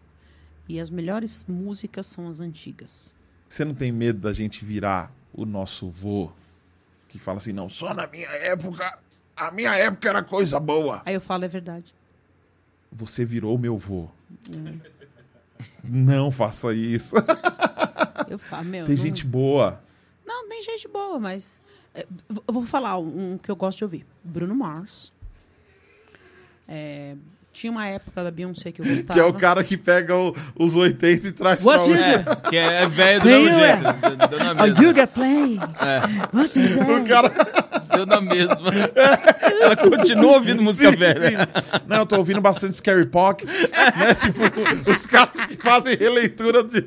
[0.69, 3.15] E as melhores músicas são as antigas.
[3.49, 6.31] Você não tem medo da gente virar o nosso vô?
[7.09, 8.97] que fala assim, não, só na minha época,
[9.37, 11.03] a minha época era coisa boa.
[11.05, 11.93] Aí eu falo, é verdade.
[12.93, 14.09] Você virou meu vô.
[15.83, 17.17] Não faça isso.
[18.29, 18.87] Eu falo, meu.
[18.87, 19.83] Tem não- gente boa.
[20.25, 21.61] Não, tem gente boa, mas.
[21.95, 22.07] É,
[22.47, 25.13] eu vou falar um que eu gosto de ouvir: Bruno Mars.
[26.69, 27.17] É,
[27.53, 29.15] tinha uma época da Beyoncé que eu gostava.
[29.19, 32.15] Que é o cara que pega o- os 80 e traz What pra is hoje.
[32.15, 32.49] it?
[32.49, 33.83] Que é velho do mesmo jeito.
[34.19, 34.95] Deu- Deu na Oh, you mesma.
[34.95, 35.59] get play.
[36.33, 36.93] What is that?
[36.93, 37.31] O cara...
[37.97, 38.71] Deu na mesma.
[39.61, 41.29] Ela continua ouvindo música Sim, velha.
[41.31, 41.37] sim.
[41.89, 44.15] Não, eu tô ouvindo bastante Scary Pockets, né?
[44.15, 44.41] Tipo,
[44.95, 46.85] os caras que fazem releitura de...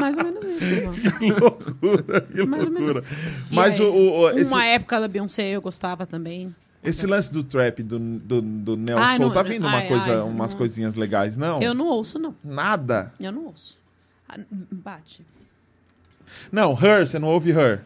[0.00, 0.94] Mais ou menos isso, irmão.
[0.94, 2.94] que loucura, que Mais ou menos.
[2.94, 3.16] loucura.
[3.50, 6.54] Mas aí, o, o- esse, Uma época da Beyoncé eu gostava também.
[6.82, 10.10] esse lance do trap, do, do, do Nelson, Ai, não- tá vindo uma ai, coisa,
[10.10, 10.58] ai, umas não.
[10.58, 11.60] coisinhas legais, não?
[11.62, 12.34] Eu não ouço, não.
[12.44, 13.12] Nada.
[13.18, 13.78] Eu não ouço.
[14.28, 14.38] Ah,
[14.70, 15.24] Bate.
[16.52, 17.80] Não, Her, você não ouve Her.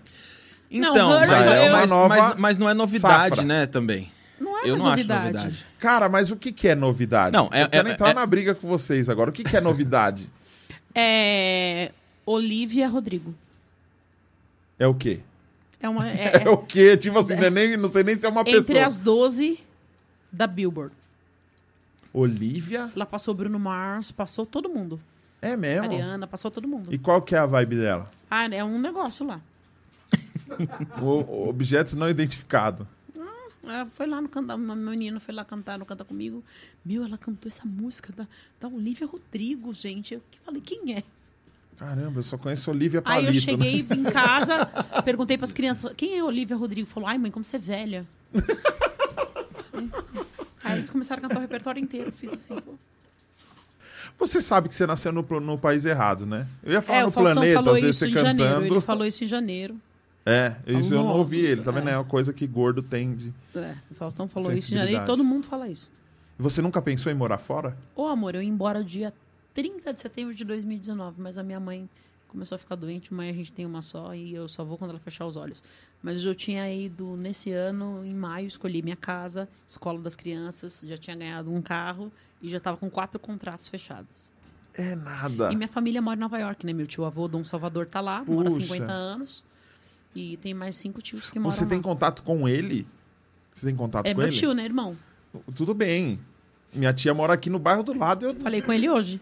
[0.71, 3.45] Não, Então, Her mas, já é uma mas- nova mas- mas não é novidade, safra.
[3.45, 4.11] né, também.
[4.41, 5.21] Não é Eu não novidade.
[5.27, 5.67] acho novidade.
[5.79, 7.37] Cara, mas o que, que é novidade?
[7.37, 9.29] Não, é- Eu quero é- entrar é- na briga com vocês agora.
[9.29, 10.29] O que, que é novidade?
[10.95, 11.60] É.
[12.25, 13.35] Olivia Rodrigo.
[14.79, 15.21] É o quê?
[15.81, 16.07] É uma.
[16.11, 16.97] É, É, o quê?
[16.97, 18.87] Tipo assim, não, é nem, não sei nem se é uma entre pessoa.
[18.87, 19.61] as 12
[20.31, 20.95] da Billboard.
[22.13, 22.91] Olivia?
[22.97, 25.01] Lá passou Bruno Mars, passou todo mundo.
[25.41, 25.87] É mesmo?
[25.87, 26.93] Ariana, passou todo mundo.
[26.93, 28.11] E qual que é a vibe dela?
[28.31, 29.41] Ah, é um negócio lá.
[31.01, 32.87] O, objeto não identificado.
[33.63, 36.43] Ela foi lá no cantar, uma menina foi lá cantar no Canta Comigo.
[36.85, 38.27] Meu, ela cantou essa música da,
[38.61, 40.15] da Olivia Rodrigo, gente.
[40.15, 41.05] Eu que falei, quem é?
[41.81, 43.33] Caramba, eu só conheço Olivia Aí Palito.
[43.33, 43.97] eu cheguei né?
[43.97, 44.67] em casa,
[45.03, 46.87] perguntei pras crianças, quem é Olivia Rodrigo?
[46.87, 48.07] Falou, ai mãe, como você é velha.
[50.63, 52.13] Aí eles começaram a cantar o repertório inteiro.
[52.13, 52.75] Fiz assim, pô.
[54.19, 56.47] Você sabe que você nasceu no, no país errado, né?
[56.63, 58.43] Eu ia falar É, no planeta, falou às vezes isso você em cantando.
[58.43, 58.75] janeiro.
[58.75, 59.81] Ele falou isso em janeiro.
[60.27, 61.89] É, isso eu não ouvi ele, tá vendo?
[61.89, 61.93] É.
[61.93, 63.33] É uma coisa que gordo tem de.
[63.55, 65.91] É, o Faustão falou isso em janeiro e todo mundo fala isso.
[66.39, 67.75] Você nunca pensou em morar fora?
[67.97, 69.15] Ô, amor, eu ia embora dia
[69.55, 71.89] 30 de setembro de 2019, mas a minha mãe
[72.29, 73.13] começou a ficar doente.
[73.13, 75.63] Mãe, a gente tem uma só e eu só vou quando ela fechar os olhos.
[76.03, 80.97] Mas eu tinha ido nesse ano, em maio, escolhi minha casa, escola das crianças, já
[80.97, 84.29] tinha ganhado um carro e já estava com quatro contratos fechados.
[84.75, 85.53] É nada.
[85.53, 86.73] E minha família mora em Nova York, né?
[86.73, 88.63] Meu tio avô, Dom Salvador, tá lá, mora há Puxa.
[88.63, 89.43] 50 anos.
[90.15, 91.85] E tem mais cinco tios que moram Você tem lá.
[91.85, 92.87] contato com ele?
[93.53, 94.37] Você tem contato É com meu ele?
[94.37, 94.97] tio, né, irmão?
[95.55, 96.19] Tudo bem.
[96.73, 98.27] Minha tia mora aqui no bairro do lado.
[98.27, 98.35] Eu...
[98.37, 99.21] Falei com ele hoje.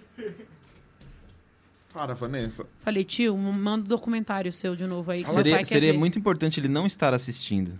[1.92, 2.66] Para, Vanessa.
[2.80, 5.24] Falei, tio, manda um documentário seu de novo aí.
[5.24, 5.98] Que meu Seria, seria ver.
[5.98, 7.78] muito importante ele não estar assistindo.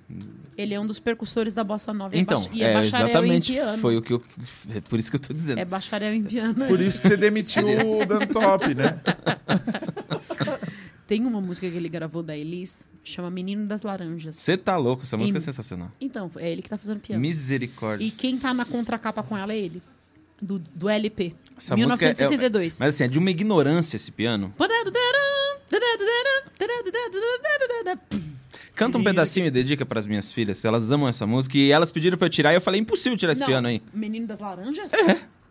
[0.57, 2.17] Ele é um dos percussores da Bossa Nova.
[2.17, 3.53] é Então, e é, é, bacharel exatamente.
[3.53, 3.79] em piano.
[3.79, 4.23] Foi o que eu.
[4.75, 5.59] É por isso que eu tô dizendo.
[5.59, 6.67] É bacharel em piano.
[6.67, 9.01] Por isso que você demitiu o Dan Top, né?
[11.09, 14.37] Tem uma música que ele gravou da Elis, chama Menino das Laranjas.
[14.37, 15.91] Você tá louco, essa música Em- é sensacional.
[15.99, 17.19] Então, é ele que tá fazendo piano.
[17.23, 18.05] Misericórdia.
[18.05, 19.83] E quem tá na contracapa com ela é ele.
[20.41, 21.33] Do, do LP.
[21.57, 22.79] Essa música é- 1962.
[22.79, 24.55] Mas assim, é de uma ignorância esse piano.
[28.75, 30.63] Canta um pedacinho e dedica pras minhas filhas.
[30.63, 33.33] Elas amam essa música e elas pediram pra eu tirar e eu falei, impossível tirar
[33.33, 33.83] esse Não, piano aí.
[33.95, 34.93] Menino das Laranjas?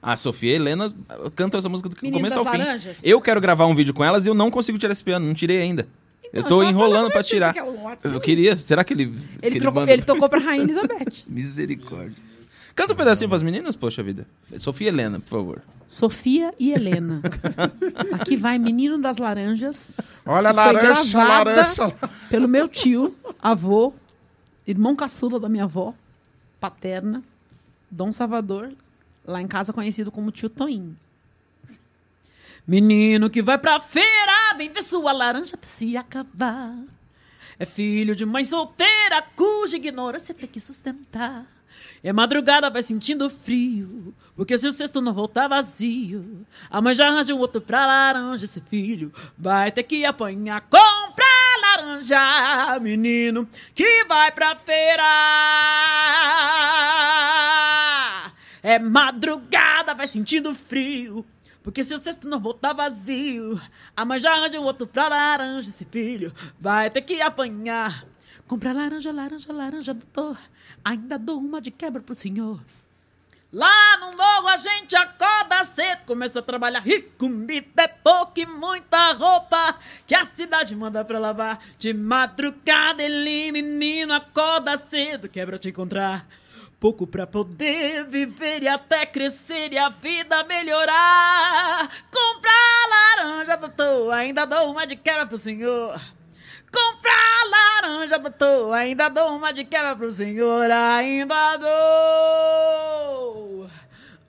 [0.02, 0.94] A Sofia e a Helena
[1.36, 2.58] cantam essa música do Menino começo ao fim.
[2.58, 3.00] Laranjas?
[3.04, 5.34] Eu quero gravar um vídeo com elas e eu não consigo tirar esse piano, não
[5.34, 5.88] tirei ainda.
[6.32, 7.54] eu Então, tô é só enrolando pra tirar.
[7.54, 7.78] que é um.
[8.04, 8.56] Eu queria.
[8.58, 9.08] Será que ele.
[9.08, 11.24] que Ele, trocou- manda- ele tocou pra Rainha Elizabeth.
[11.28, 12.16] Misericórdia.
[12.76, 14.28] Canta um pedacinho pras meninas, poxa vida.
[14.58, 15.62] Sofia e Helena, por favor.
[15.88, 17.22] Sofia e Helena.
[18.20, 19.98] Aqui vai Menino das Laranjas.
[20.24, 21.94] Olha a que foi laranja, laranja.
[22.30, 23.94] Pelo meu tio, avô,
[24.68, 25.92] irmão caçula da minha avó,
[26.60, 27.24] paterna,
[27.90, 28.70] Dom Salvador,
[29.28, 30.98] lá em casa conhecido como tio Toinho.
[32.66, 36.76] Menino que vai pra feira, vem ver sua laranja até se acabar.
[37.60, 41.46] É filho de mãe solteira, cuja ignorância tem que sustentar.
[42.04, 47.08] É madrugada, vai sentindo frio, porque se o cesto não voltar vazio, a mãe já
[47.08, 48.46] arranja um outro pra laranja.
[48.46, 51.26] Esse filho vai ter que apanhar, comprar
[51.62, 55.04] laranja, menino que vai pra feira.
[58.62, 61.26] É madrugada, vai sentindo frio.
[61.64, 63.62] Porque se o cesto não voltar vazio,
[63.96, 65.70] a mãe já arranja um outro pra laranja.
[65.70, 68.06] Esse filho vai ter que apanhar.
[68.48, 70.40] Compra laranja, laranja, laranja, doutor.
[70.84, 72.62] Ainda dou uma de quebra pro senhor.
[73.52, 78.46] Lá no morro a gente acorda cedo, começa a trabalhar rico, comida é pouco e
[78.46, 81.60] muita roupa que a cidade manda pra lavar.
[81.80, 86.28] De madrugada ele, menino, acorda cedo, quebra te encontrar.
[86.80, 91.90] Pouco pra poder viver e até crescer e a vida melhorar.
[92.12, 96.00] Comprar laranja, doutor, ainda dou uma de quebra pro senhor.
[96.72, 98.74] comprar laranja, doutor.
[98.74, 100.70] Ainda dou uma de quebra pro senhor.
[100.70, 101.68] Ainda dou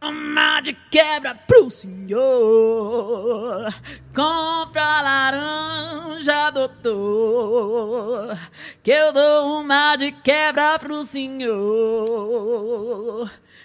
[0.03, 3.73] uma de quebra pro senhor.
[4.15, 8.39] Compra laranja, doutor.
[8.83, 11.59] Que eu dou uma de quebra pro senhor.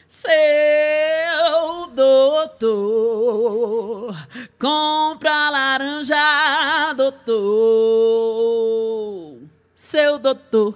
[0.07, 0.31] Seu
[1.95, 4.15] doutor,
[4.59, 7.33] compra laranja, doutor.
[9.75, 10.75] Seu doutor.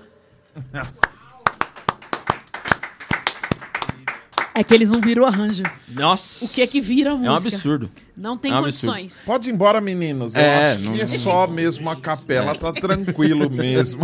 [4.60, 5.62] É que eles não viram o arranjo.
[5.88, 6.44] Nossa.
[6.46, 7.32] O que é que vira a É música?
[7.32, 7.90] um absurdo.
[8.18, 8.94] Não tem É um absurdo.
[8.96, 9.24] condições.
[9.24, 10.34] Pode ir embora, meninos.
[10.34, 14.02] Eu É, acho que não- é só mesmo a capela, tá tranquilo mesmo.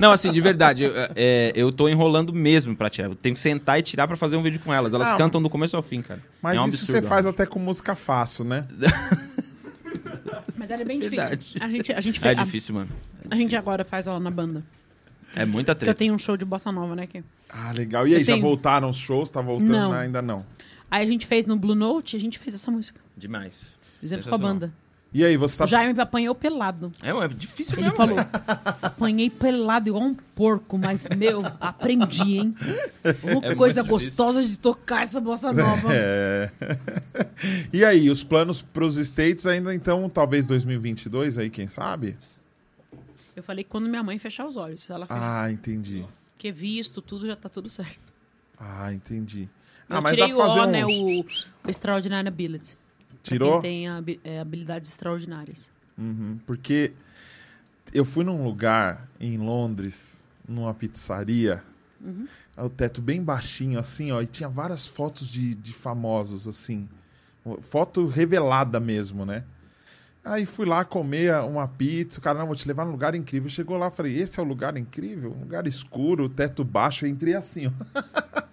[0.00, 3.08] Não, assim, de verdade, eu, é, eu tô enrolando mesmo pra tirar.
[3.08, 4.94] Eu tenho que sentar e tirar pra fazer um vídeo com elas.
[4.94, 5.18] Elas Não.
[5.18, 6.20] cantam do começo ao fim, cara.
[6.40, 8.64] Mas é um isso absurdo, você faz até com música fácil, né?
[10.56, 11.36] Mas ela é bem Verdade.
[11.36, 11.60] difícil.
[11.62, 12.88] A gente, a gente, É fez- a- difícil, mano.
[13.30, 14.62] a, gente agora faz ela na banda.
[15.36, 15.98] É muita Porque eu treta.
[15.98, 17.06] tenho um show de bossa nova, né?
[17.06, 17.22] Que...
[17.48, 18.06] Ah, legal.
[18.08, 19.30] E aí, Eu já tenho- voltaram os shows?
[19.30, 19.70] Tá voltando?
[19.72, 19.92] Não.
[19.92, 20.44] Ainda não.
[20.90, 23.00] Aí a gente fez no Blue Note, a gente fez essa música.
[23.16, 23.78] Demais.
[24.00, 24.72] Fizemos com a banda.
[25.12, 25.64] E aí, você tá...
[25.64, 26.92] O Jaime me apanhou pelado.
[27.02, 28.28] É, é difícil Ele mesmo, falou, velho.
[28.82, 32.54] apanhei pelado igual um porco, mas, meu, aprendi, hein?
[33.24, 35.88] Uma É coisa gostosa de tocar essa bossa nova.
[35.94, 36.50] É.
[37.72, 42.14] e aí, os planos pros States ainda, então, talvez 2022 aí, quem sabe?
[43.38, 46.04] Eu falei quando minha mãe fechar os olhos, ela fechar, Ah, entendi.
[46.32, 48.12] porque visto, tudo já tá tudo certo.
[48.58, 49.48] Ah, entendi.
[49.88, 50.70] Eu Ah, mas dá tirei pra o fazer O, um...
[50.70, 52.76] né, o, o Extraordinary Ability.
[53.08, 53.60] Pra Tirou?
[53.62, 53.86] tem
[54.24, 55.70] é, habilidades extraordinárias.
[55.96, 56.92] Uhum, porque
[57.92, 61.62] eu fui num lugar em Londres, numa pizzaria,
[62.56, 66.88] o teto bem baixinho, assim, ó, e tinha várias fotos de, de famosos, assim.
[67.62, 69.44] Foto revelada mesmo, né?
[70.24, 73.48] Aí fui lá comer uma pizza, o cara, não, vou te levar num lugar incrível.
[73.48, 75.32] Chegou lá, falei, esse é o lugar incrível?
[75.32, 78.42] Um lugar escuro, teto baixo, eu entrei assim, ó.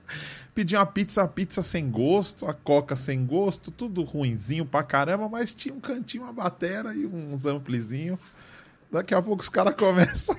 [0.55, 5.27] Pedi uma pizza, uma pizza sem gosto, a coca sem gosto, tudo ruinzinho pra caramba,
[5.27, 8.17] mas tinha um cantinho, uma batera e uns amplizinhos.
[8.89, 10.33] Daqui a pouco os caras começam.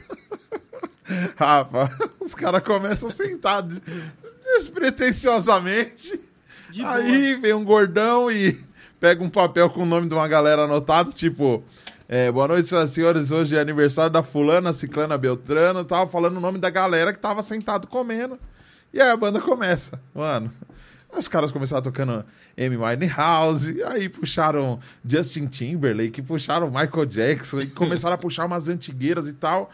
[1.37, 3.83] Rafa, os caras começam a sentar des-
[4.57, 6.18] despretensiosamente.
[6.70, 8.59] De Aí vem um gordão e
[9.07, 11.63] pega um papel com o nome de uma galera anotado, tipo.
[12.09, 13.31] é, boa noite, senhoras e senhores.
[13.31, 15.85] Hoje é aniversário da fulana, ciclana, beltrano.
[15.85, 18.37] Tava falando o nome da galera que tava sentado comendo.
[18.93, 20.51] E aí a banda começa, mano.
[21.17, 22.25] Os caras começaram tocando
[22.59, 29.29] Amy Winehouse, aí puxaram Justin Timberlake, puxaram Michael Jackson, e começaram a puxar umas antigueiras
[29.29, 29.71] e tal.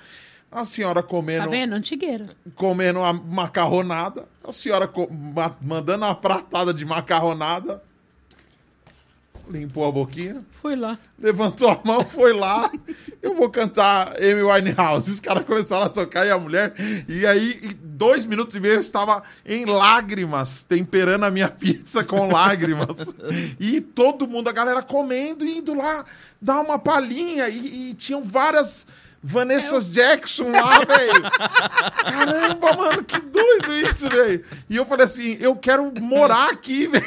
[0.51, 1.73] A senhora comendo Tá vendo?
[1.73, 2.29] Antigueira.
[2.55, 4.91] comendo uma macarronada, a senhora
[5.63, 7.83] mandando uma pratada de macarronada,
[9.53, 10.99] limpou a boquinha, Fui lá.
[11.19, 12.71] levantou a mão, foi lá,
[13.21, 15.11] eu vou cantar Amy Winehouse.
[15.11, 16.75] Os caras começaram a tocar e a mulher,
[17.07, 22.03] e aí, em dois minutos e meio, eu estava em lágrimas, temperando a minha pizza
[22.03, 23.15] com lágrimas.
[23.61, 26.05] E todo mundo, a galera comendo, e indo lá
[26.41, 28.87] dar uma palhinha, e, e tinham várias...
[29.25, 31.23] Vanessa Jackson lá, velho.
[32.03, 34.45] Caramba, mano, que doido isso, velho.
[34.69, 37.05] E eu falei assim, eu quero morar aqui, velho.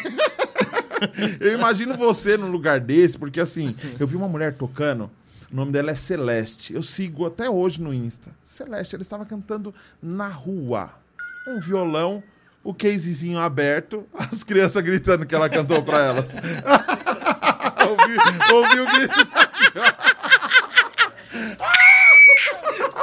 [1.39, 5.10] Eu imagino você num lugar desse, porque assim, eu vi uma mulher tocando,
[5.52, 6.74] o nome dela é Celeste.
[6.74, 8.36] Eu sigo até hoje no Insta.
[8.43, 10.91] Celeste, ela estava cantando na rua.
[11.48, 12.24] Um violão,
[12.64, 16.32] o casezinho aberto, as crianças gritando que ela cantou pra elas.
[17.88, 18.18] ouvi,
[18.54, 20.16] ouvi o grito daqui, ó.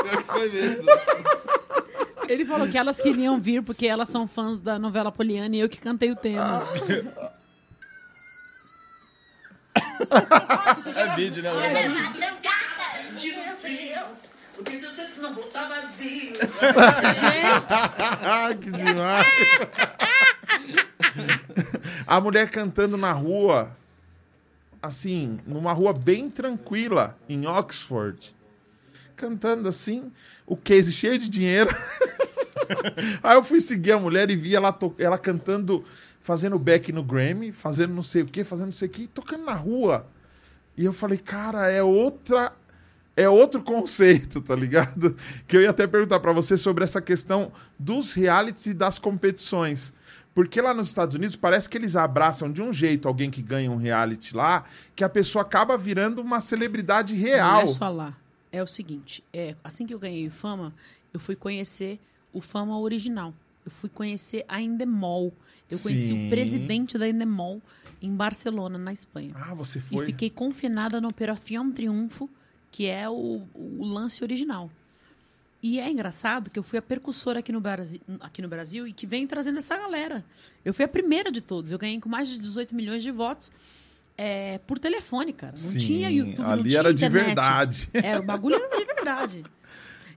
[0.02, 0.88] Pior que foi mesmo.
[2.28, 5.68] Ele falou que elas queriam vir porque elas são fãs da novela Poliana e eu
[5.68, 6.62] que cantei o tema.
[10.94, 11.50] É vídeo, né?
[14.54, 16.32] Porque se você não voltar vazio.
[18.22, 19.26] Ah, que demais.
[22.06, 23.74] A mulher cantando na rua,
[24.82, 28.34] assim, numa rua bem tranquila, em Oxford.
[29.16, 30.12] Cantando assim,
[30.46, 31.70] o case cheio de dinheiro.
[33.22, 35.84] Aí eu fui seguir a mulher e vi ela, to- ela cantando,
[36.22, 39.44] fazendo back no Grammy, fazendo não sei o que, fazendo não sei o que, tocando
[39.44, 40.06] na rua.
[40.76, 42.52] E eu falei, cara, é outra.
[43.14, 45.14] É outro conceito, tá ligado?
[45.46, 49.92] Que eu ia até perguntar pra você sobre essa questão dos realities e das competições.
[50.34, 53.70] Porque lá nos Estados Unidos parece que eles abraçam de um jeito alguém que ganha
[53.70, 54.64] um reality lá,
[54.96, 57.60] que a pessoa acaba virando uma celebridade Não real.
[57.60, 58.16] é só lá.
[58.50, 60.72] É o seguinte, é, assim que eu ganhei fama,
[61.12, 62.00] eu fui conhecer
[62.32, 63.34] o fama original.
[63.64, 65.32] Eu fui conhecer a Endemol.
[65.70, 66.26] Eu conheci Sim.
[66.26, 67.62] o presidente da Endemol
[68.00, 69.32] em Barcelona, na Espanha.
[69.36, 70.06] Ah, você E foi.
[70.06, 72.28] fiquei confinada no Operación Triunfo
[72.72, 74.70] que é o, o lance original.
[75.62, 78.92] E é engraçado que eu fui a percussora aqui no, Brasil, aqui no Brasil e
[78.92, 80.24] que vem trazendo essa galera.
[80.64, 81.70] Eu fui a primeira de todos.
[81.70, 83.52] Eu ganhei com mais de 18 milhões de votos
[84.18, 85.52] é, por telefone, cara.
[85.52, 87.26] Não Sim, tinha YouTube, não ali tinha era de internet.
[87.26, 87.88] verdade.
[87.92, 89.44] Era, o bagulho era de verdade.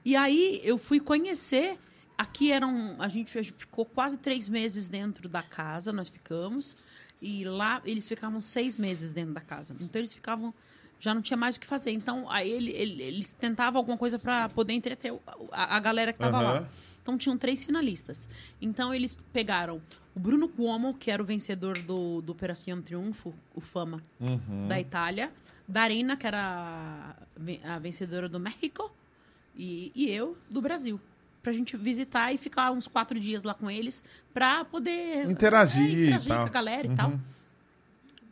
[0.08, 1.80] E aí eu fui conhecer.
[2.18, 2.96] Aqui eram.
[3.00, 6.78] A gente, ficou quase três meses dentro da casa, nós ficamos.
[7.22, 9.76] E lá eles ficavam seis meses dentro da casa.
[9.80, 10.54] Então eles ficavam.
[11.00, 11.92] Já não tinha mais o que fazer.
[11.92, 15.14] Então aí ele- ele- eles tentavam alguma coisa para poder entreter
[15.52, 16.60] a, a galera que estava Aham.
[16.62, 16.70] lá.
[17.02, 18.28] Então tinham três finalistas.
[18.62, 19.82] Então eles pegaram
[20.16, 24.68] o Bruno Cuomo, que era o vencedor do, do Operação Triunfo, o Fama, Uhum.
[24.68, 25.32] da Itália.
[25.68, 27.16] Darina, que era
[27.66, 28.90] a vencedora do México.
[29.56, 31.00] E, e eu, do Brasil.
[31.46, 35.86] Pra gente visitar e ficar uns quatro dias lá com eles pra poder Interagir é,
[35.86, 36.42] e interagir tal.
[36.42, 37.12] com a galera e tal.
[37.12, 37.20] Uhum.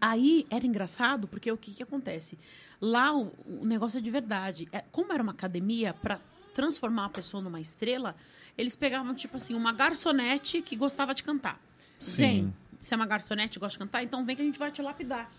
[0.01, 2.39] Aí era engraçado, porque o que, que acontece?
[2.81, 4.67] Lá o, o negócio é de verdade.
[4.71, 6.19] É, como era uma academia, para
[6.55, 8.15] transformar a pessoa numa estrela,
[8.57, 11.61] eles pegavam, tipo assim, uma garçonete que gostava de cantar.
[11.99, 12.17] Sim.
[12.17, 14.71] Vem, se é uma garçonete e gosta de cantar, então vem que a gente vai
[14.71, 15.31] te lapidar.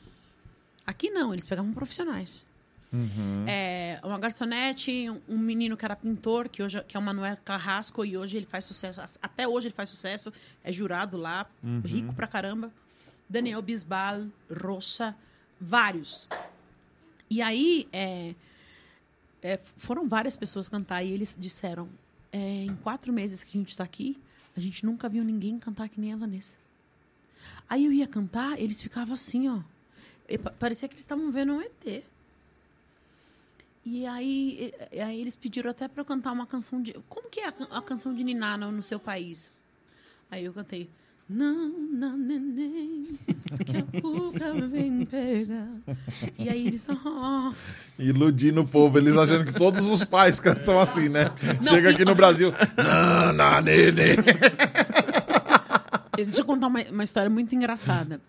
[0.87, 2.47] Aqui não, eles pegavam profissionais.
[2.95, 3.45] Uhum.
[3.49, 8.05] É, uma garçonete, um- menino que era pintor, que hoje que é o Manuel Carrasco,
[8.05, 9.01] e hoje ele faz sucesso.
[9.21, 10.33] Até hoje ele faz sucesso,
[10.63, 11.81] é jurado lá, Uhum.
[11.85, 12.71] rico pra caramba.
[13.29, 14.27] Daniel Bisbal,
[14.63, 15.15] Rocha,
[15.61, 16.29] vários.
[17.29, 18.35] E aí, é,
[19.43, 21.89] é, foram várias pessoas cantar e eles disseram:
[22.33, 24.17] é, em quatro meses que a gente está aqui,
[24.57, 26.57] a gente nunca viu ninguém cantar que nem a Vanessa.
[27.69, 29.61] Aí eu ia cantar, eles ficavam assim, ó.
[30.43, 32.05] Pa- parecia que eles estavam vendo um ET.
[33.87, 36.95] E aí, e- aí eles pediram até para eu cantar uma canção de.
[37.09, 39.53] Como que é a, a canção de Niná no, no seu país?
[40.31, 40.89] Aí eu cantei.
[41.27, 43.05] Não, não, neném,
[43.65, 45.69] que a cuca vem pegar.
[46.39, 46.87] E aí eles.
[46.91, 47.51] Ah,
[47.99, 51.25] Iludindo o povo, eles achando que todos os pais cantam assim, né?
[51.63, 52.53] Não, Chega aqui no Brasil.
[52.77, 54.17] Nana, nenê.
[56.15, 58.21] Deixa eu contar uma, uma história muito engraçada.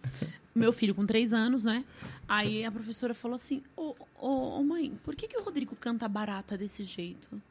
[0.55, 1.83] Meu filho com três anos, né?
[2.27, 6.07] Aí a professora falou assim: Ô ô, ô, mãe, por que, que o Rodrigo canta
[6.07, 7.41] barata desse jeito?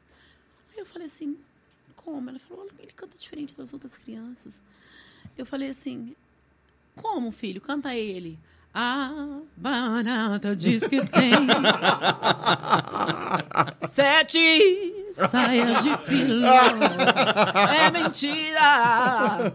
[0.73, 1.37] Aí eu falei assim:
[1.95, 2.29] Como?
[2.29, 4.61] Ela falou: "Olha, Ele canta diferente das outras crianças.
[5.37, 6.15] Eu falei assim:
[6.95, 7.61] Como, filho?
[7.61, 8.37] Canta ele.
[8.73, 11.31] A barata diz que tem
[13.87, 16.55] sete saias de pilão.
[17.75, 19.53] É mentira!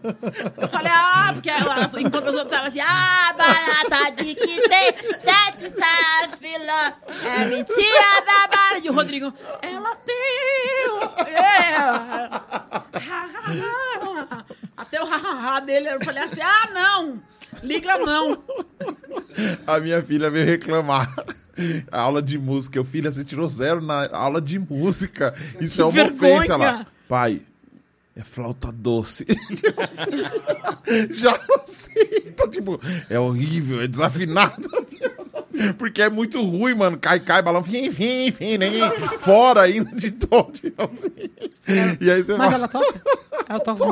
[0.56, 5.74] Eu falei, ah, porque ela, enquanto outras estavam assim, ah, barata de que tem sete
[5.78, 6.92] saias de pilão.
[7.24, 8.80] É mentira da barata.
[8.82, 9.32] E o Rodrigo,
[9.62, 10.16] ela tem.
[11.26, 11.70] É.
[14.76, 17.20] Até o ha-ha-ha dele, eu falei assim, ah, não!
[17.62, 18.42] Liga não!
[19.66, 21.12] A minha filha veio reclamar.
[21.90, 22.78] A aula de música.
[22.78, 25.34] Eu, filha, você tirou zero na aula de música.
[25.60, 26.36] Isso Que é uma vergonha.
[26.38, 26.86] ofensa lá.
[27.08, 27.42] Pai,
[28.16, 29.26] é flauta doce.
[31.10, 32.32] Já não sei.
[32.36, 34.68] Tá, tipo, é horrível, é desafinado.
[35.76, 36.98] Porque é muito ruim, mano.
[36.98, 37.60] Cai, cai, balão.
[37.60, 38.56] Enfim, enfim, enfim.
[38.56, 38.72] Nem
[39.18, 40.50] fora ainda de tom.
[40.50, 41.30] Tipo assim.
[42.00, 43.00] E aí você Mas vai, ela toca?
[43.50, 43.84] Ela toca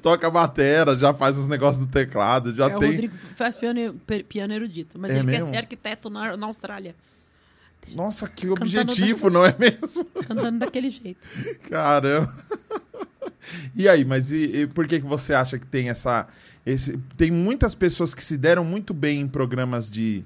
[0.00, 2.54] toca a batera, já faz os negócios do teclado.
[2.54, 2.90] Já É, o tem.
[2.92, 3.94] Rodrigo faz piano,
[4.28, 5.48] piano erudito, mas É ele quer mesmo?
[5.48, 6.94] ser arquiteto na, na Austrália,
[7.94, 10.06] Nossa, que Cantando objetivo, não é mesmo?
[10.26, 11.28] cantando daquele jeito.
[11.68, 12.32] Caramba.
[13.74, 16.26] E aí, mas e, e por que, que você acha que tem essa.
[16.64, 20.24] Esse, tem muitas pessoas que se deram muito bem em programas de,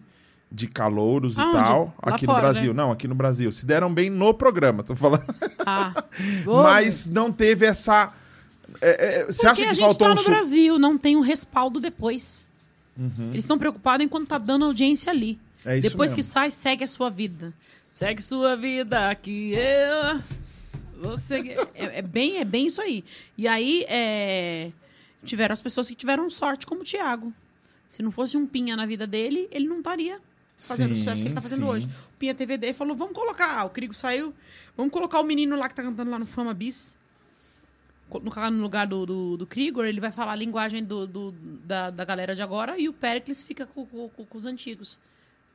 [0.52, 1.92] de calouros e tal.
[2.00, 2.72] Lá Aqui fora, no Brasil.
[2.74, 2.80] né?
[2.82, 3.50] Não, aqui no Brasil.
[3.50, 5.24] Se deram bem no programa, tô falando.
[5.66, 5.92] Ah,
[6.46, 8.12] mas não teve essa.
[8.80, 10.16] É, é, você porque acha a que gente faltou tá um.
[10.16, 12.46] no su- Brasil, não tem um respaldo depois.
[13.30, 15.38] Eles estão preocupados enquanto tá dando audiência ali.
[15.64, 16.32] É isso depois que mesmo.
[16.32, 17.54] sai, segue a sua vida.
[17.88, 20.20] Segue sua vida que eu...
[21.00, 21.56] Você...
[21.76, 23.04] É, é bem, é bem isso aí.
[23.36, 24.72] E aí, é,
[25.24, 27.32] tiveram as pessoas que tiveram sorte, como o Thiago.
[27.86, 30.18] Se não fosse um pinha na vida dele, ele não estaria
[30.58, 31.70] fazendo o Sim, sucesso que ele tá fazendo sim.
[31.70, 31.86] hoje.
[31.86, 34.34] O Pinha TVD falou, vamos colocar, o Crigo saiu,
[34.76, 36.97] vamos colocar o menino lá que tá cantando lá no Fama Bis.
[38.08, 41.32] Colocar no lugar do, do, do Krigor, ele vai falar a linguagem do, do-
[41.64, 44.98] da, da galera de agora e o Pericles fica com, com- com- os antigos.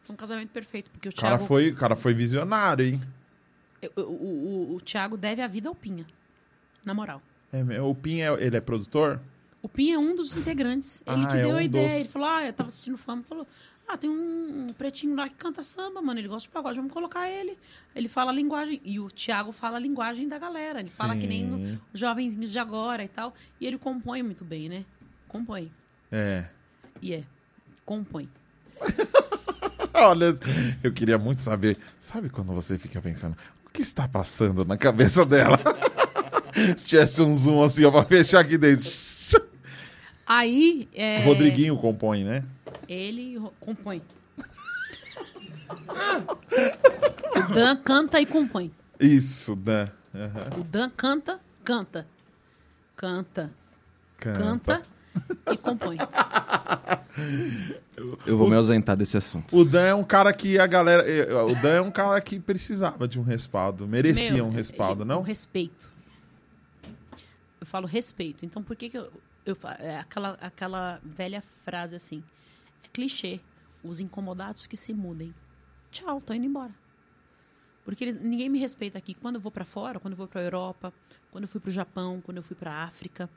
[0.04, 3.02] Foi um casamento perfeito, porque o O cara, Thiago, foi, o cara foi visionário, hein?
[3.98, 6.06] o, o, o, o Thiago deve a vida ao Pinha.
[6.86, 7.22] Na moral.
[7.52, 9.20] É, o Pin, é, ele é produtor?
[9.62, 11.02] O Pinha é um dos integrantes.
[11.08, 11.88] Ele Ah, que é deu um a ideia.
[11.88, 11.96] dos.
[11.98, 13.24] Ele falou: Ah, eu tava assistindo fama.
[13.24, 13.48] Falou:
[13.88, 16.20] Ah, tem um, um pretinho lá que canta samba, mano.
[16.20, 17.58] Ele gosta de pagode, vamos colocar ele.
[17.96, 18.82] Ele fala a linguagem.
[18.84, 20.80] E o Thiago fala a linguagem da galera.
[20.80, 21.80] Ele fala que nem Sim.
[21.94, 23.34] os jovenzinhos de agora e tal.
[23.60, 24.86] E ele compõe muito bem, né?
[25.28, 25.72] Compõe.
[26.12, 26.46] É.
[27.02, 27.24] E é.
[27.86, 28.30] Compõe.
[29.94, 30.36] Olha,
[30.84, 31.78] eu queria muito saber.
[32.00, 35.60] Sabe quando você fica pensando, o que está passando na cabeça dela?
[36.78, 38.90] Se tivesse um zoom assim, ó, pra fechar aqui dentro.
[40.26, 40.88] Aí.
[40.94, 42.44] É, Rodriguinho compõe, né?
[42.94, 44.02] Ele compõe.
[47.36, 48.72] o Dan canta e compõe.
[49.00, 49.88] Isso, Dan.
[50.14, 50.60] Aham.
[50.60, 52.06] O Dan canta, canta.
[52.96, 53.52] Canta,
[54.18, 54.42] Canta.
[54.78, 54.84] canta
[55.52, 55.98] e compõe.
[58.26, 59.58] Eu vou me ausentar desse assunto.
[59.58, 61.04] O Dan é um cara que a galera.
[61.10, 63.88] eh, O Dan é um cara que precisava de um respaldo.
[63.88, 65.20] Merecia Meu, um respaldo, ele- não?
[65.20, 65.92] Um respeito.
[67.60, 68.46] Eu falo respeito.
[68.46, 69.12] Então, por que, que eu.
[69.46, 72.24] eu é aquela, aquela velha frase assim.
[72.94, 73.40] Clichê.
[73.84, 75.34] Os incomodados que se mudem.
[75.92, 76.74] Tchau, tô indo embora.
[77.84, 79.14] Porque eles- ninguém me respeita aqui.
[79.14, 80.94] Quando eu vou pra fora, quando eu vou pra Europa,
[81.32, 83.30] quando eu fui pro Japão, quando eu fui pra África,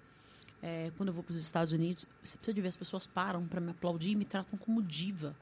[0.62, 3.60] é, quando eu vou pros Estados Unidos, você precisa de ver, as pessoas param pra
[3.60, 5.34] me aplaudir e me tratam como diva.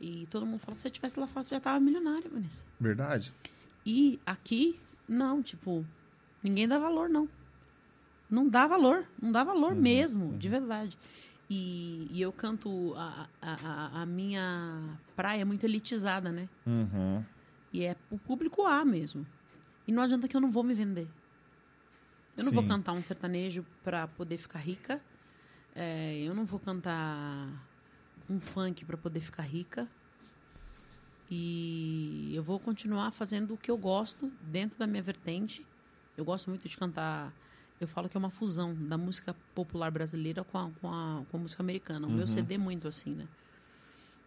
[0.00, 2.64] E todo mundo fala, se eu tivesse lá fora, você já tava milionária, Vanessa.
[2.78, 3.34] Verdade.
[3.84, 4.78] E aqui,
[5.08, 5.84] não, tipo,
[6.40, 7.28] ninguém dá valor, não.
[8.30, 10.96] Não dá valor, não dá valor mesmo, de verdade.
[11.50, 16.48] E, e eu canto, a, a, a- minha praia é muito elitizada, né?
[16.66, 17.24] Uhum.
[17.72, 19.26] E é o público A mesmo.
[19.86, 21.08] E não adianta que eu não vou me vender.
[22.36, 22.68] Eu não vou Sim.
[22.68, 25.00] cantar um sertanejo pra poder ficar rica.
[25.74, 27.48] É, eu não vou cantar
[28.28, 29.88] um funk pra poder ficar rica.
[31.30, 35.66] E eu vou continuar fazendo o que eu gosto dentro da minha vertente.
[36.16, 37.32] Eu gosto muito de cantar.
[37.80, 41.36] Eu falo que é uma fusão da música popular brasileira com a, com a, com
[41.36, 42.06] a música americana.
[42.06, 43.26] O meu CD é muito assim, né?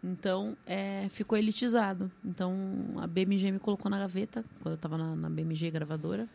[0.04, 2.12] Então, é, ficou elitizado.
[2.24, 2.56] Então,
[2.97, 6.28] a BMG me colocou na gaveta, quando eu estava na, na BMG gravadora,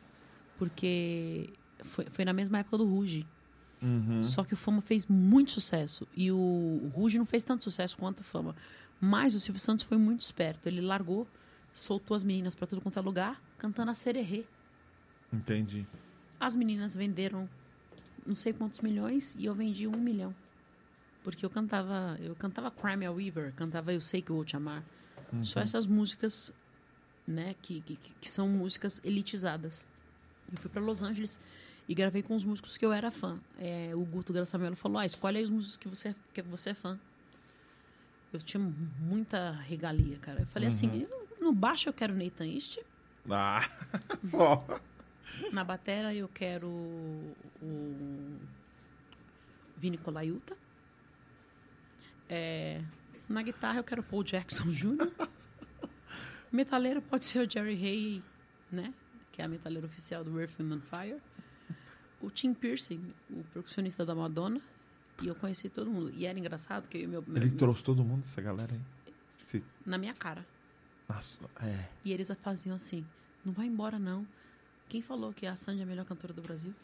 [0.59, 1.51] porque
[1.83, 3.27] foi, foi na mesma época do Ruge.
[3.83, 4.23] Uhum.
[4.23, 6.07] Só que o Fama fez muito sucesso.
[6.17, 8.55] E o, o Ruge não fez tanto sucesso quanto o Fama.
[9.01, 10.69] Mas o Silvio Santos foi muito esperto.
[10.69, 11.27] Ele largou,
[11.73, 14.45] soltou as meninas para tudo quanto é lugar, cantando a sererê.
[15.33, 15.87] Entendi.
[16.39, 17.49] As meninas venderam
[18.27, 20.35] não sei quantos milhões e eu vendi um milhão.
[21.23, 24.57] Porque eu cantava, eu cantava Crime a Weaver, cantava Eu Sei Que Eu Vou Te
[24.57, 24.83] Amar.
[25.43, 26.53] Só essas músicas,
[27.27, 29.89] né, que, que, que são músicas elitizadas.
[30.51, 31.41] Eu fui para Los Angeles
[31.89, 33.39] e gravei com os músicos que eu era fã.
[33.59, 36.75] É, o Guto Graçamelo falou, ah, escolhe aí os músicos que você, que você é
[36.75, 36.99] fã.
[38.33, 38.63] Eu tinha
[39.01, 40.41] muita regalia, cara.
[40.43, 41.09] Eu falei assim,
[41.41, 42.79] no baixo eu quero Nathan East,
[43.29, 43.69] Ah,
[44.23, 44.65] só.
[45.53, 46.69] Na batera eu quero
[47.63, 48.39] o
[49.77, 50.57] Vini Colaiuta.
[52.29, 52.83] É,
[53.29, 55.11] na guitarra eu quero Paul Jackson Jr.
[56.51, 58.23] Metaleiro pode ser o Jerry Hay,
[58.71, 58.93] né?
[59.33, 61.21] Que é a metaleira oficial do Earth, Wind and Fire.
[62.21, 64.61] O Tim Piercing, o percussionista da Madonna.
[65.23, 66.11] E eu conheci todo mundo.
[66.15, 68.81] E era engraçado que eu meu, meu, Ele trouxe todo mundo, essa galera aí.
[69.45, 70.47] Esse- na minha cara.
[71.09, 71.89] Nossa, é.
[72.05, 73.05] E eles faziam assim:
[73.45, 74.27] não vai embora, não.
[74.89, 76.75] Quem falou que a Sandy é a melhor cantora do Brasil?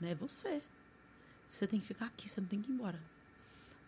[0.00, 0.60] Não é você.
[1.50, 2.98] Você tem que ficar aqui, você não tem que ir embora.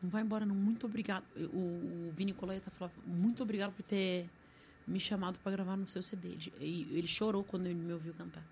[0.03, 0.55] Não vai embora, não.
[0.55, 1.25] Muito obrigado.
[1.53, 4.29] O, o Vini Coleta falou: muito obrigado por ter
[4.87, 6.29] me chamado pra gravar no seu CD.
[6.29, 8.45] Ele, e ele chorou quando ele me ouviu cantar.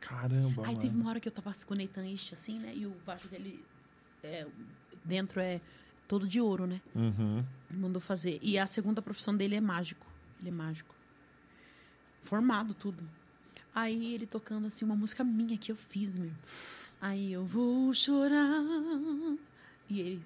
[0.00, 0.78] Caramba, Aí mano.
[0.80, 2.72] teve uma hora que eu tava com o Nathan East, assim, né?
[2.74, 3.64] E o baixo dele
[4.22, 4.46] é,
[5.04, 5.60] dentro é
[6.08, 6.80] todo de ouro, né?
[6.94, 7.44] Uhum.
[7.70, 8.38] Mandou fazer.
[8.42, 10.06] E a segunda profissão dele é mágico.
[10.40, 10.94] Ele é mágico.
[12.24, 13.06] Formado, tudo.
[13.74, 16.30] Aí ele tocando assim uma música minha que eu fiz, meu.
[17.00, 18.62] Aí eu vou chorar.
[19.90, 20.22] E ele.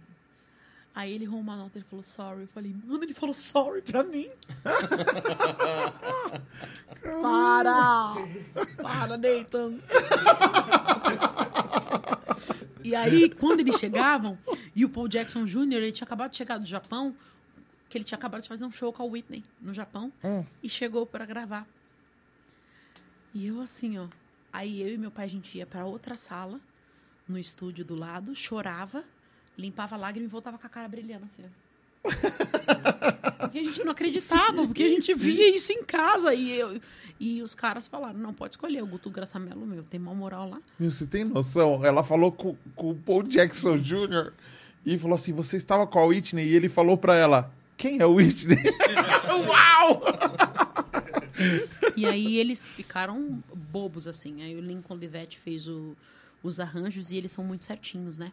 [0.95, 2.43] Aí ele errou uma nota, ele falou sorry.
[2.43, 4.29] Eu falei, mano, ele falou sorry pra mim.
[7.23, 8.15] Para!
[8.83, 9.75] Para, Nathan!
[12.83, 14.39] E aí, quando eles chegavam,
[14.75, 17.15] e o Paul Jackson Jr., ele tinha acabado de chegar do Japão,
[17.89, 20.13] que ele tinha acabado de fazer um show com a Whitney no Japão,
[20.63, 21.67] e chegou para gravar.
[23.35, 24.07] E eu assim, ó.
[24.53, 26.61] Aí eu e meu pai, a gente ia para outra sala,
[27.29, 29.05] no estúdio do lado, chorava,
[29.57, 31.45] limpava a lágrima e voltava com a cara brilhando assim.
[33.39, 36.35] Porque a gente não acreditava, porque a gente via isso em casa.
[36.35, 36.81] E, eu,
[37.19, 40.61] e os caras falaram: não, pode escolher o Guto Graçamelo, meu, tem mal moral lá.
[40.79, 41.85] Meu, você tem noção?
[41.85, 44.33] Ela falou com, com o Paul Jackson Jr.
[44.85, 48.07] e falou assim: você estava com a Whitney e ele falou pra ela: quem é
[48.07, 48.59] o Whitney?
[49.47, 50.03] Uau!
[51.99, 54.43] E aí eles ficaram bobos, assim.
[54.43, 55.97] Aí o Lincoln Livette fez o-
[56.43, 58.33] os arranjos e eles são muito certinhos, né?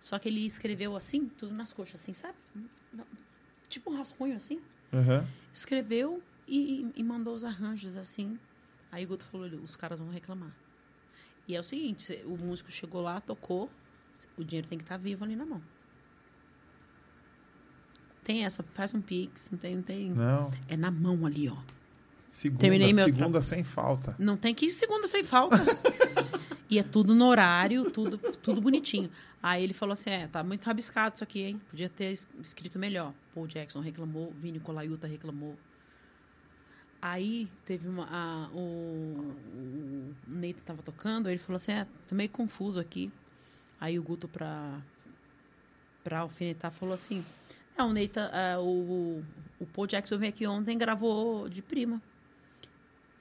[0.00, 2.36] Só que ele escreveu assim, tudo nas coxas, assim, sabe?
[3.68, 4.60] Tipo um rascunho, assim.
[4.92, 5.26] Uhum.
[5.52, 8.38] Escreveu e, e mandou os arranjos, assim.
[8.92, 10.54] Aí o Guto falou, os caras vão reclamar.
[11.46, 13.70] E é o seguinte, o músico chegou lá, tocou,
[14.36, 15.62] o dinheiro tem que estar vivo ali na mão.
[18.22, 20.10] Tem essa, faz um pix, não tem, não tem.
[20.10, 20.50] Não.
[20.68, 21.56] É na mão ali, ó.
[22.38, 24.14] Segunda, Terminei meu segunda sem falta.
[24.16, 25.56] Não tem que ir segunda sem falta.
[26.70, 29.10] e é tudo no horário, tudo, tudo bonitinho.
[29.42, 31.60] Aí ele falou assim: é, tá muito rabiscado isso aqui, hein?
[31.68, 33.12] Podia ter es- escrito melhor.
[33.34, 35.56] Paul Jackson reclamou, Vini Colaiuta reclamou.
[37.02, 38.06] Aí teve uma.
[38.08, 43.10] a- o, o Neito tava tocando, ele falou assim: é, tô meio confuso aqui.
[43.80, 44.80] Aí o Guto, pra,
[46.04, 47.24] pra alfinetar, falou assim:
[47.76, 49.24] é, o Neita, ah, o,
[49.60, 52.00] o Paul Jackson veio aqui ontem e gravou de prima.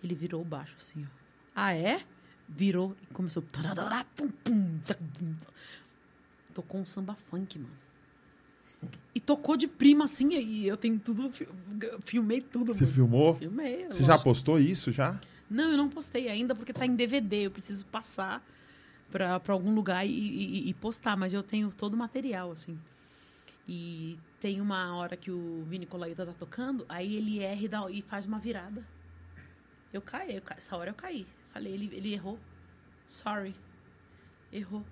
[0.03, 1.07] Ele virou o baixo assim, ó.
[1.55, 2.01] Ah, é?
[2.47, 3.43] Virou e começou.
[6.53, 7.73] Tocou um samba funk, mano.
[9.13, 11.31] E tocou de prima assim, e eu tenho tudo.
[11.31, 11.47] fi-
[12.05, 12.93] Filmei tudo, Você mano.
[12.93, 13.35] filmou?
[13.35, 13.85] Filmei.
[13.89, 14.29] Você já lógico.
[14.29, 15.19] postou isso já?
[15.49, 17.47] Não, eu não postei ainda porque tá em DVD.
[17.47, 18.45] Eu preciso passar
[19.11, 22.77] pra, pra algum lugar e, e- e postar, mas eu tenho todo o material, assim.
[23.67, 27.91] E tem uma hora que o Vini Colaiuta tá tocando, aí ele erra e, dá-
[27.91, 28.83] e faz uma virada.
[29.97, 31.25] Eu caí, eu essa hora eu caí.
[31.51, 32.37] Falei, ele, ele errou.
[33.07, 33.55] Sorry.
[34.53, 34.83] Errou.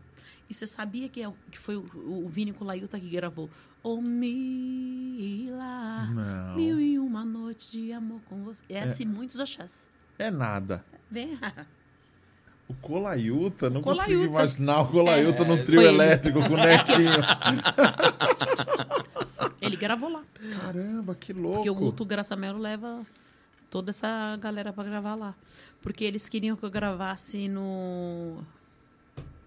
[0.49, 1.85] E você sabia que, é, que foi o,
[2.25, 3.47] o Vini Colaiuta que gravou?
[3.83, 6.55] Oh, Mila, Não.
[6.55, 8.63] mil e uma noites de amor com você.
[8.67, 9.87] Essa e muitos axés.
[10.17, 10.83] É nada.
[11.09, 11.37] Vem.
[12.67, 14.05] O Colaiuta, não Colaiuta.
[14.11, 15.95] consigo imaginar o Colaiuta É, no trio foi ele.
[15.95, 17.05] elétrico com o Netinho.
[19.61, 20.23] Ele gravou lá.
[20.61, 21.55] Caramba, que louco.
[21.57, 23.01] Porque o Guto Graçamelo leva
[23.75, 25.35] toda essa galera pra gravar lá.
[25.81, 28.37] Porque eles queriam que eu gravasse no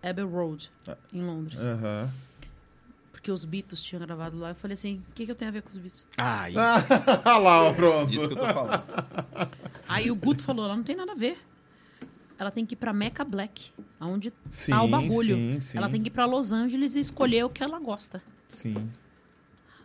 [0.03, 0.71] Abbey Road,
[1.15, 1.59] em Londres.
[1.59, 2.13] Aham.
[3.11, 4.51] Porque os Beatles tinham gravado lá.
[4.51, 6.05] Eu falei assim, o que, que eu tenho a ver com os Beatles?
[6.19, 8.11] Ai, Olha lá, pronto.
[8.11, 8.85] disso que eu tô falando.
[9.89, 11.39] Aí o Guto falou, ela não tem nada a ver.
[12.39, 15.37] Ela tem que ir pra Mecca Black, onde Sim, tá o bagulho.
[15.37, 15.79] sim, sim.
[15.79, 18.23] Ela tem que ir pra Los Angeles e escolher o que ela gosta.
[18.47, 18.91] Sim.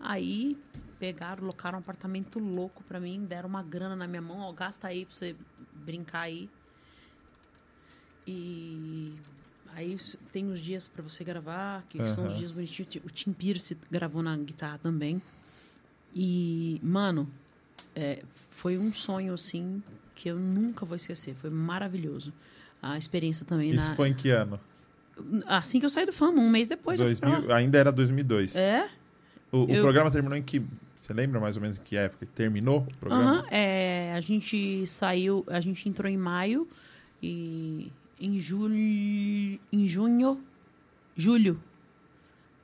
[0.05, 0.57] Aí
[0.99, 4.87] pegaram, locaram um apartamento louco pra mim, deram uma grana na minha mão, ó, gasta
[4.87, 5.35] aí pra você
[5.73, 6.49] brincar aí.
[8.27, 9.13] E
[9.75, 9.97] aí
[10.31, 12.89] tem os dias pra você gravar, que são os dias bonitinhos.
[12.91, 15.21] Ti- O Tim Pierce gravou na guitarra também.
[16.15, 17.27] E, mano,
[17.95, 19.81] é, foi um sonho assim
[20.15, 21.35] que eu nunca vou esquecer.
[21.35, 22.31] Foi maravilhoso.
[22.81, 23.95] A experiência também Isso na.
[23.95, 24.59] foi em que ano?
[25.47, 27.55] Assim que eu saí do fama, um mês depois eu fui pra 2000, lá.
[27.57, 28.55] ainda era 2002.
[28.55, 28.89] É?
[29.53, 30.61] O, o Eu- programa terminou em que...
[30.95, 33.39] Você lembra mais ou menos em que época que terminou o programa?
[33.41, 36.67] Aham, é, a gente saiu, a gente entrou em maio
[37.21, 40.41] e em julho, em junho,
[41.15, 41.59] julho,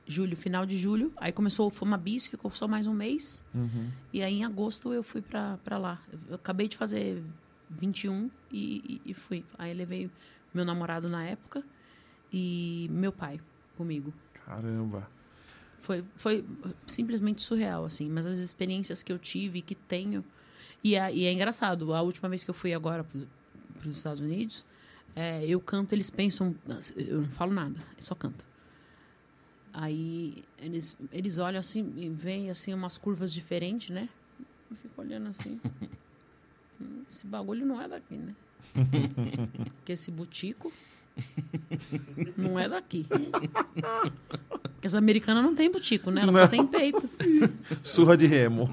[0.06, 3.90] julho, final de julho, aí começou o Fama Bis, ficou só mais um mês Uhum.
[4.12, 5.98] e aí em agosto eu fui pra, pra lá.
[6.28, 7.22] Eu acabei de fazer
[7.68, 9.44] 21 e, e, e fui.
[9.58, 10.10] Aí levei
[10.54, 11.62] meu namorado na época
[12.32, 13.38] e meu pai
[13.76, 14.12] comigo.
[14.46, 15.06] Caramba.
[15.80, 16.44] Foi, foi
[16.86, 18.08] simplesmente surreal, assim.
[18.08, 20.24] Mas as experiências que eu tive, que tenho...
[20.82, 21.92] E é, e é engraçado.
[21.94, 24.64] A última vez que eu fui agora para os Estados Unidos,
[25.16, 26.54] é, eu canto, eles pensam...
[26.96, 28.44] Eu não falo nada, eu só canto.
[29.72, 34.08] Aí eles, eles olham assim e veem assim, umas curvas diferentes, né?
[34.70, 35.60] Eu fico olhando assim.
[36.80, 38.34] "Hum, Esse bagulho não é daqui, né?
[39.76, 40.72] Porque esse butico
[42.36, 43.06] não é daqui.
[44.62, 46.22] Porque as americanas não tem butico, né?
[46.22, 47.00] Elas só tem peito.
[47.84, 48.70] Surra de remo.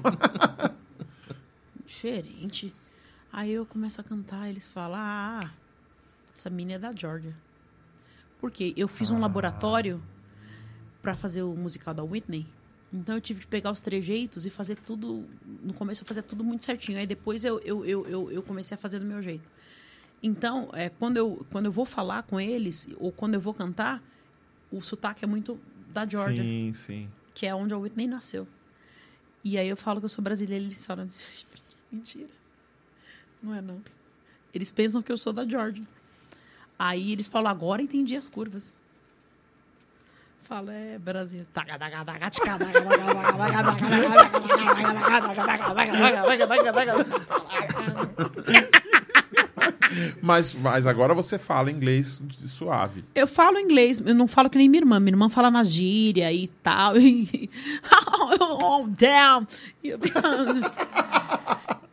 [1.86, 2.74] Diferente.
[3.32, 5.50] Aí eu começo a cantar, eles falam: Ah,
[6.34, 7.34] essa menina é da Georgia.
[8.40, 10.02] Porque eu fiz um laboratório
[11.02, 12.46] pra fazer o musical da Whitney.
[12.92, 15.24] Então eu tive que pegar os trejeitos e fazer tudo.
[15.62, 16.98] No começo eu fazia tudo muito certinho.
[16.98, 19.50] Aí depois eu, eu, eu, eu, eu comecei a fazer do meu jeito.
[20.22, 24.02] Então, é, quando, eu, quando eu vou falar com eles, ou quando eu vou cantar,
[24.70, 25.58] o sotaque é muito
[25.88, 27.10] da Georgia Sim, sim.
[27.32, 28.46] que é onde a Whitney nasceu.
[29.44, 31.08] E aí eu falo que eu sou brasileira, eles falam,
[31.90, 32.28] mentira.
[33.42, 33.80] Não é não.
[34.52, 35.86] Eles pensam que eu sou da Georgia.
[36.78, 38.78] Aí eles falam, agora entendi as curvas.
[40.42, 41.44] Fala, é Brasil.
[50.20, 53.04] Mas, mas agora você fala inglês suave.
[53.14, 55.00] Eu falo inglês, eu não falo que nem minha irmã.
[55.00, 56.96] Minha irmã fala na gíria e tal.
[56.96, 57.50] E,
[58.40, 59.46] oh, damn!
[59.82, 59.92] E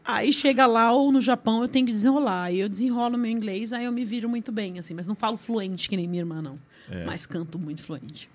[0.06, 2.44] Aí chega lá ou no Japão eu tenho que desenrolar.
[2.44, 4.94] Aí eu desenrolo meu inglês, aí eu me viro muito bem, assim.
[4.94, 6.56] Mas não falo fluente que nem minha irmã, não.
[6.90, 7.06] É.
[7.06, 8.30] Mas canto muito fluente.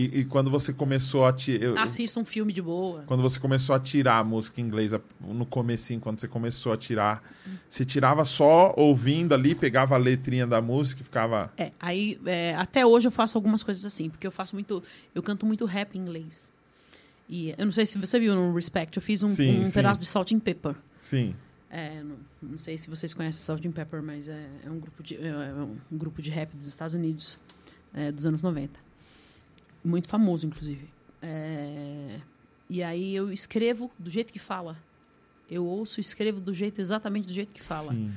[0.00, 3.02] E, e quando você começou a ti- eu- Assisto um filme de boa.
[3.04, 7.20] quando você começou a tirar a música inglesa no comecinho, quando você começou a tirar,
[7.68, 12.54] você tirava só ouvindo ali, pegava a letrinha da música e ficava É, aí é,
[12.54, 14.80] até hoje eu faço algumas coisas assim, porque eu faço muito.
[15.12, 16.52] Eu canto muito rap em inglês.
[17.28, 19.72] E eu não sei se você viu no Respect, eu fiz um, Sim, um sim.
[19.72, 20.76] pedaço de Salt and Pepper.
[21.00, 21.34] Sim.
[21.68, 25.02] É, não, não sei se vocês conhecem Salt and Pepper, mas é, é um grupo
[25.02, 25.54] de é, é
[25.92, 27.38] um grupo de rap dos Estados Unidos
[27.92, 28.86] é, dos anos 90.
[29.88, 30.86] Muito famoso, inclusive.
[31.22, 32.20] É,
[32.68, 34.76] e aí eu escrevo do jeito que fala.
[35.50, 37.92] Eu ouço e escrevo do jeito exatamente do jeito que fala.
[37.92, 38.12] Sim.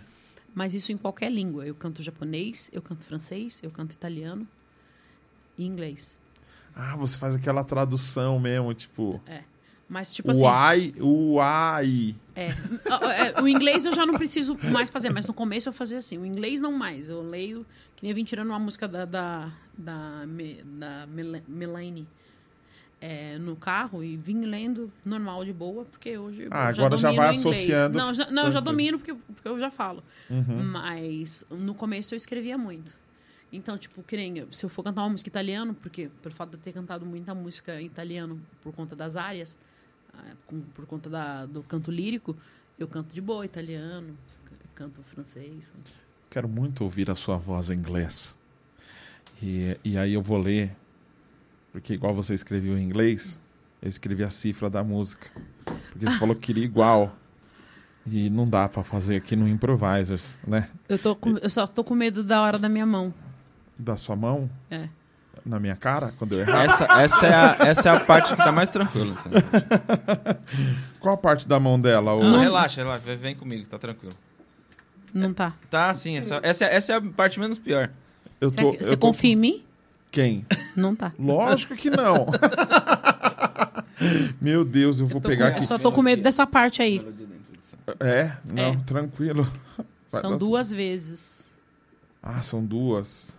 [0.53, 1.65] Mas isso em qualquer língua.
[1.65, 4.45] Eu canto japonês, eu canto francês, eu canto italiano
[5.57, 6.19] e inglês.
[6.75, 9.21] Ah, você faz aquela tradução mesmo, tipo.
[9.87, 12.15] Mas tipo assim, Uai, uai.
[12.35, 12.47] É.
[12.47, 16.17] É, O inglês eu já não preciso mais fazer, mas no começo eu fazia assim.
[16.17, 17.09] O inglês não mais.
[17.09, 17.65] Eu leio,
[17.95, 20.25] que nem eu vim tirando uma música da, da, da,
[20.79, 22.07] da Mel- Melanie
[22.99, 26.97] é, no carro e vim lendo normal, de boa, porque hoje Ah, eu já agora
[26.97, 30.03] já vai associando Não, já, não eu já domino porque, eu- porque eu já falo.
[30.29, 30.63] Uhum.
[30.63, 32.93] Mas no começo eu escrevia muito.
[33.51, 36.57] Então, tipo, que nem se eu for cantar uma música italiano, porque por fato de
[36.57, 39.59] eu ter cantado muita música em italiano por conta das áreas,
[40.13, 40.23] ah,
[40.75, 42.37] por conta da, do canto lírico,
[42.79, 44.15] eu canto de boa italiano,
[44.75, 45.71] canto francês.
[46.29, 48.37] Quero muito ouvir a sua voz em inglês.
[49.41, 50.75] E, e aí eu vou ler,
[51.71, 53.39] porque igual você escreveu em inglês,
[53.81, 55.27] eu escrevi a cifra da música.
[55.91, 57.15] Porque você falou que queria igual.
[58.05, 60.67] E não dá pra fazer aqui no Improvisers, né?
[60.89, 63.13] Eu, tô com- eu só tô com medo da hora da minha mão.
[63.77, 64.89] Da sua mão É.
[65.45, 66.63] na minha cara, quando eu errar.
[66.65, 69.13] Essa, essa, é a, essa é a parte que tá mais tranquila.
[69.13, 69.29] assim.
[70.99, 72.13] Qual a parte da mão dela?
[72.13, 72.23] ô?
[72.23, 74.13] Não, relaxa, relaxa, vem- vem comigo, tá tranquilo.
[75.13, 75.53] Não tá.
[75.69, 77.89] Tá, sim, essa, essa, é- essa é a parte menos pior.
[78.41, 79.63] Eu Você, tô, você eu tô- confia em mim?
[80.11, 80.45] Quem?
[80.75, 81.13] Não tá.
[81.17, 82.27] Lógico que não.
[84.41, 85.65] Meu Deus, eu vou Eu pegar com- aqui.
[85.65, 87.05] Só tô com medo dessa parte aí.
[87.99, 88.77] É, não, É.
[88.85, 89.47] tranquilo.
[90.09, 91.55] Vai São duas vezes.
[92.21, 93.37] Ah, são duas.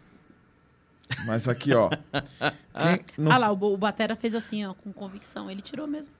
[1.27, 1.91] Mas aqui, ó.
[3.11, 5.51] Quem não- Ah lá, o, Bo- o Batera fez assim, ó, com convicção.
[5.51, 6.15] Ele tirou mesmo.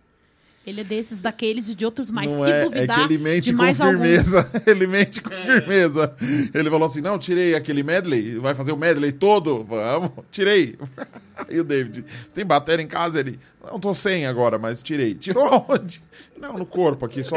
[0.65, 3.23] Ele é desses, daqueles e de outros, mas não se é, é duvidar que ele
[3.23, 4.39] mente de com mais firmeza.
[4.39, 4.63] alguns...
[4.67, 6.15] Ele mente com firmeza.
[6.55, 8.39] Ele falou assim: não, tirei aquele medley.
[8.39, 9.65] Vai fazer o medley todo?
[9.65, 10.79] Vamos, tirei.
[11.49, 13.19] E o David, tem bateria em casa?
[13.19, 15.15] Ele, não, tô sem agora, mas tirei.
[15.15, 16.01] Tirou onde?
[16.39, 17.37] Não, no corpo aqui só.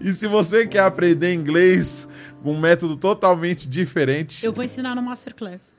[0.00, 2.06] e se você quer aprender inglês
[2.42, 4.44] com um método totalmente diferente.
[4.44, 5.73] Eu vou ensinar no Masterclass.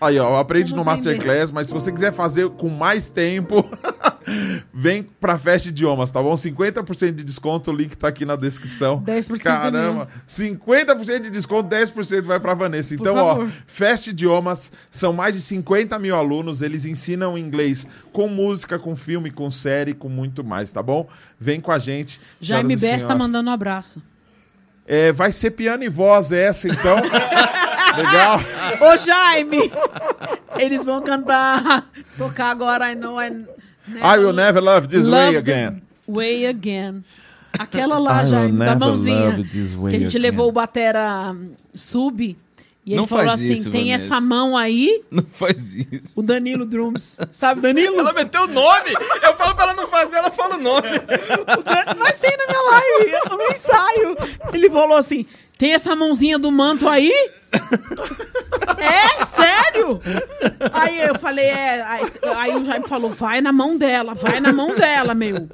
[0.00, 0.84] Aí, ó, aprende no.
[0.84, 3.64] Masterclass, mas se você quiser fazer com mais tempo,
[4.72, 6.34] vem pra Festa Idiomas, tá bom?
[6.34, 9.02] 50% de desconto, o link tá aqui na descrição.
[9.02, 12.94] 10% Caramba, 50% de desconto, 10% vai pra Vanessa.
[12.94, 13.50] Por Então, ó, favor.
[13.66, 19.30] Festa Idiomas, são mais de 50 mil alunos, eles ensinam inglês com música, com filme,
[19.30, 21.08] com série, com muito mais, tá bom?
[21.40, 22.20] Vem com a gente.
[22.40, 24.02] Jaime Bess tá mandando um abraço.
[24.86, 26.96] É, vai ser piano e voz essa, então.
[27.96, 28.40] Legal.
[28.80, 29.70] Ô, Jaime!
[30.58, 35.26] Eles vão cantar, tocar agora I Know I Never, I will never love this way
[35.26, 35.70] Love again.
[35.74, 37.04] This way again.
[37.58, 39.26] Aquela lá, I Jaime, da mãozinha.
[39.30, 40.22] love this way Que a gente again.
[40.30, 41.34] levou o Batera
[41.74, 42.36] sub.
[42.84, 44.04] E ele Não falou assim: isso, tem Vanessa.
[44.06, 46.20] essa mão aí, Não faz isso.
[46.20, 47.18] o Danilo Drums.
[47.32, 47.98] Sabe, Danilo?
[47.98, 48.90] Ela meteu o nome!
[49.24, 50.88] Eu falo pra ela não fazer, ela fala o nome.
[51.98, 54.16] Mas tem na minha live, no ensaio.
[54.52, 55.26] Ele falou assim:
[55.58, 57.12] tem essa mãozinha do manto aí?
[58.78, 60.00] é, sério?
[60.72, 61.82] Aí eu falei, é.
[61.82, 65.48] Aí, aí o Jaime falou: vai na mão dela, vai na mão dela, meu.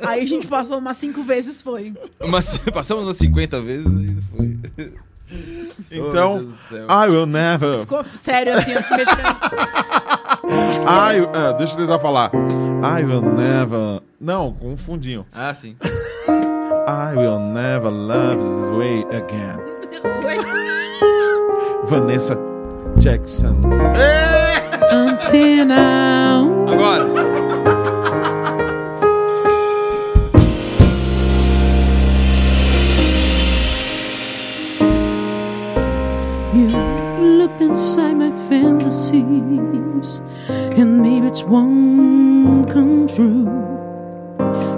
[0.00, 1.94] Aí a gente passou umas cinco vezes, foi.
[2.20, 4.58] Mas passamos umas 50 vezes e foi.
[5.90, 6.86] Então, Oh, meu Deus do céu.
[6.86, 7.80] I will never.
[7.80, 8.80] Ficou sério assim, eu.
[10.88, 12.30] I, ah, deixa eu tentar falar.
[12.32, 14.00] I will never.
[14.18, 15.26] Não, com um fundinho.
[15.30, 15.76] Ah, sim.
[16.88, 19.60] I will never love this way again.
[21.84, 22.34] Vanessa
[22.98, 23.62] Jackson.
[24.90, 25.84] Antena.
[26.66, 27.04] Agora.
[36.54, 36.68] You
[37.36, 43.44] looked inside my fantasies, and maybe it's one come true.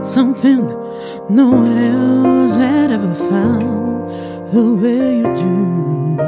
[0.02, 0.89] Something
[1.30, 4.10] no one else had ever found
[4.52, 6.18] the way you do.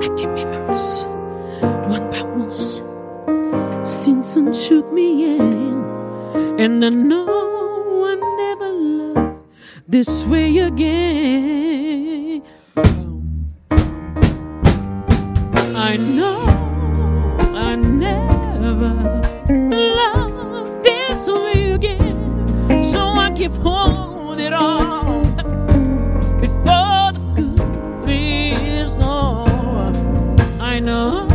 [0.00, 1.04] I can memories
[1.86, 2.50] one by one
[3.84, 5.84] since and took me in,
[6.58, 9.40] and I know I never loved
[9.86, 12.42] this way again.
[15.76, 16.51] I know
[23.36, 23.48] again.
[23.48, 25.22] So I keep holding on
[26.40, 30.40] before the good is gone.
[30.60, 31.31] I know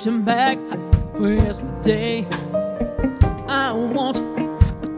[0.00, 0.56] reaching back
[1.14, 2.26] for yesterday.
[3.46, 4.16] I won't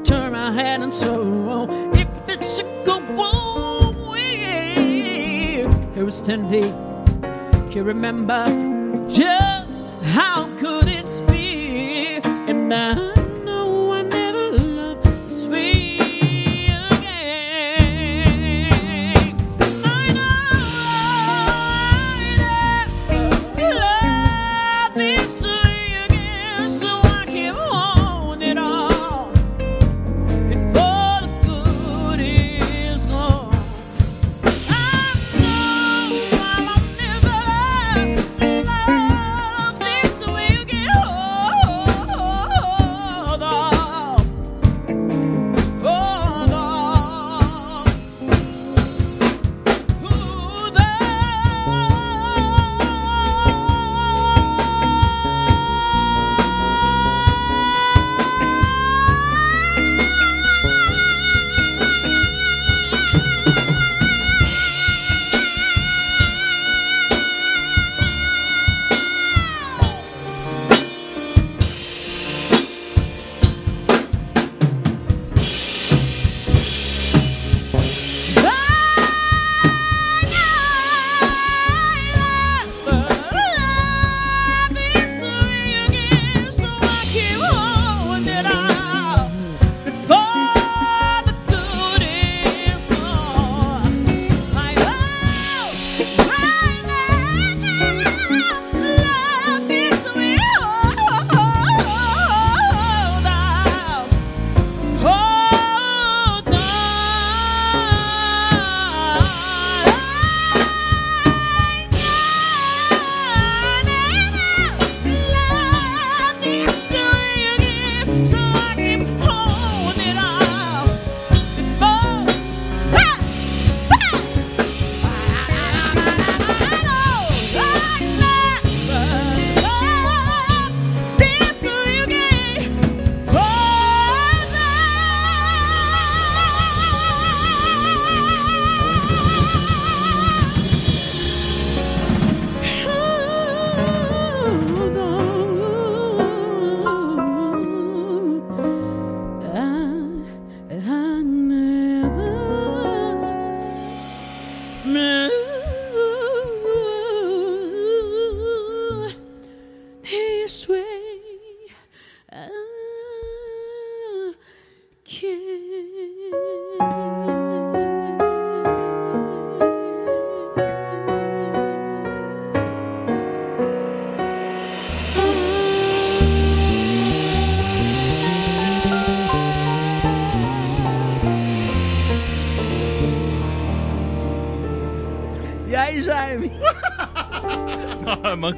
[0.06, 3.00] turn my head and so if it should go
[3.80, 5.66] away.
[5.92, 6.72] Here is standing,
[7.72, 8.46] you remember
[9.08, 9.82] just
[10.14, 13.21] how good it's been, and I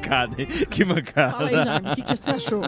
[0.05, 0.47] mancada, hein?
[0.71, 1.33] Que mancada.
[1.33, 2.63] Fala aí, Jaime, o que, que você achou?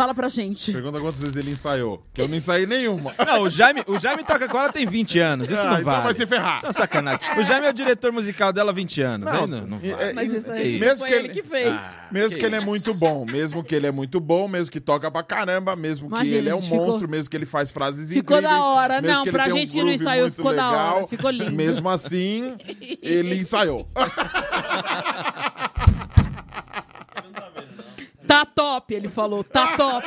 [0.00, 0.72] Fala pra gente.
[0.72, 2.02] Pergunta quantas vezes ele ensaiou.
[2.14, 3.14] Que eu não ensaiei nenhuma.
[3.26, 5.50] Não, o Jaime, o Jaime toca com ela tem 20 anos.
[5.50, 6.04] Isso Ah, não então vale.
[6.04, 6.56] vai se ferrar.
[6.56, 7.20] Isso é uma sacanagem.
[7.38, 9.30] O Jaime é o diretor musical dela há 20 anos.
[9.30, 10.02] Não, não e- vale.
[10.10, 11.78] é- Mas isso aí mesmo foi que ele ele, que fez.
[11.78, 14.80] Ah, mesmo que ele é muito bom, mesmo que ele é muito bom, mesmo que
[14.80, 17.70] toca pra caramba, mesmo que Imagina, ele é um ficou- monstro, mesmo que ele faz
[17.70, 18.58] frases Ficou incríveis.
[18.58, 19.02] da hora.
[19.02, 21.06] mesmo Não, que pra um gente no groove ensaio muito ficou da legal, hora.
[21.08, 21.52] Ficou lindo.
[21.52, 22.54] Mesmo assim,
[23.02, 23.86] ele ensaiou.
[28.30, 29.42] Tá top, ele falou.
[29.42, 30.06] Tá top.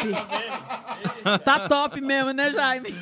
[1.43, 2.95] Tá top mesmo, né, Jaime?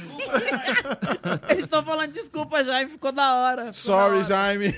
[1.50, 2.90] Eles estão falando desculpa, Jaime.
[2.90, 3.62] Ficou da hora.
[3.72, 4.24] Ficou Sorry, da hora.
[4.24, 4.72] Jaime.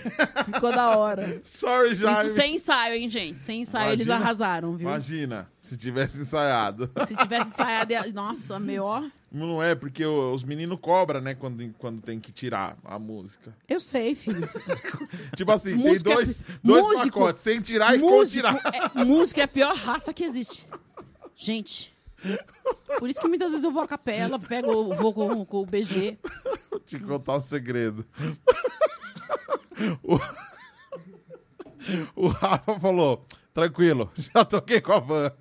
[0.53, 1.41] Ficou da hora.
[1.43, 2.25] Sorry, Jaime.
[2.25, 3.39] Isso sem ensaio, hein, gente?
[3.39, 4.89] Sem ensaio eles Imagina- arrasaram, viu?
[4.89, 6.91] Imagina, se tivesse ensaiado.
[7.07, 9.01] Se tivesse ensaiado, ia- nossa, meu, ó.
[9.33, 13.51] Não é, porque os meninos cobram, né, quando, quando tem que tirar a música.
[13.67, 14.47] Eu sei, filho.
[15.35, 18.55] Tipo assim, Música tem é- dois, dois músico- pacotes, sem tirar e com tirar.
[18.95, 20.67] é, música é a pior raça que existe.
[21.35, 21.91] Gente.
[22.99, 26.19] Por isso que muitas vezes eu vou à capela, pego, vou com, com o BG.
[26.69, 28.05] Vou te contar um segredo.
[30.03, 30.19] o...
[32.15, 35.31] o Rafa falou, tranquilo, já toquei com a van.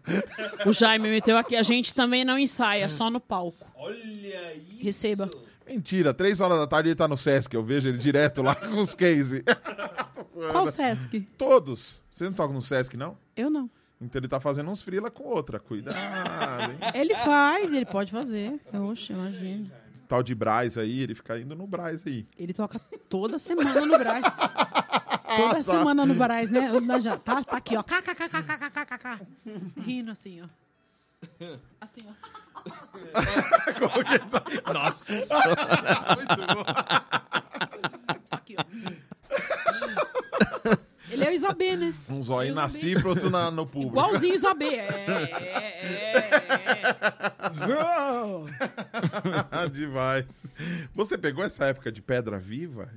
[0.66, 1.56] O Jaime meteu aqui.
[1.56, 3.66] A gente também não ensaia, só no palco.
[3.74, 4.82] Olha isso.
[4.82, 5.30] Receba.
[5.66, 8.80] Mentira, três horas da tarde ele tá no Sesc, eu vejo ele direto lá com
[8.80, 9.44] os case.
[10.50, 11.20] Qual Sesc?
[11.38, 12.02] Todos.
[12.10, 13.16] Você não toca no Sesc, não?
[13.36, 13.70] Eu não.
[14.00, 15.60] Então ele tá fazendo uns frila com outra.
[15.60, 16.78] Cuidado, hein?
[16.92, 18.60] Ele faz, ele pode fazer.
[18.90, 19.70] Oxe, imagina.
[20.08, 22.26] Tal de Braz aí, ele fica indo no Braz aí.
[22.36, 24.36] Ele toca toda semana no Brás.
[25.36, 25.62] Toda tá.
[25.62, 26.68] semana no Barais, né?
[27.00, 27.82] Já- Tá, tá aqui, ó.
[27.82, 29.26] KKKKKKKK.
[29.84, 30.46] Rindo assim, ó.
[31.80, 32.12] Assim, ó.
[34.72, 35.12] Nossa.
[36.16, 36.64] Muito bom.
[38.30, 38.64] Aqui, ó.
[41.10, 41.92] Ele é o Isabê, né?
[42.08, 42.80] Um zóio Eu na também.
[42.80, 43.92] cifra, outro na, no público.
[43.92, 44.76] Igualzinho o Isabê.
[44.76, 46.30] É, é, é.
[49.70, 50.24] Demais.
[50.94, 52.88] Você pegou essa época de Pedra Viva?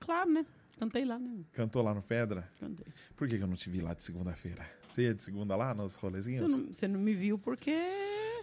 [0.00, 0.44] Claro, né?
[0.78, 1.40] Cantei lá, né?
[1.52, 2.48] Cantou lá no Pedra?
[2.60, 2.86] Cantei.
[3.16, 4.68] Por que, que eu não te vi lá de segunda-feira?
[4.88, 6.40] Você ia de segunda lá nos rolezinhos?
[6.40, 7.74] Você não, você não me viu porque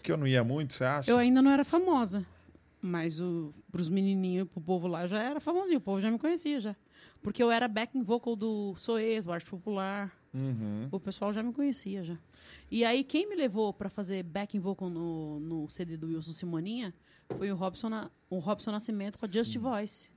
[0.01, 1.11] Que eu não ia muito, você acha?
[1.11, 2.25] eu ainda não era famosa.
[2.81, 5.77] Mas o, pros menininhos, pro povo lá, eu já era famosinho.
[5.77, 6.75] O povo já me conhecia, já.
[7.21, 10.11] Porque eu era backing vocal do Soê, do Arte Popular.
[10.33, 10.89] Uhum.
[10.91, 12.17] O pessoal já me conhecia, já.
[12.69, 16.93] E aí, quem me levou pra fazer backing vocal no, no CD do Wilson Simoninha
[17.37, 20.11] foi o Robson, Na- o Robson Nascimento com a Just Voice.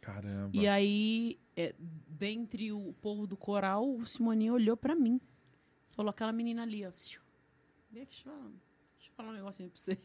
[0.00, 0.50] Caramba.
[0.56, 1.74] E aí, é,
[2.08, 5.20] dentre o povo do coral, o Simoninha olhou pra mim.
[5.92, 6.90] Falou, aquela menina ali, ó.
[6.92, 7.20] "Siu,
[7.90, 8.50] Vem aqui, deixa eu falar,
[8.96, 9.98] deixa eu falar um negocinho pra você.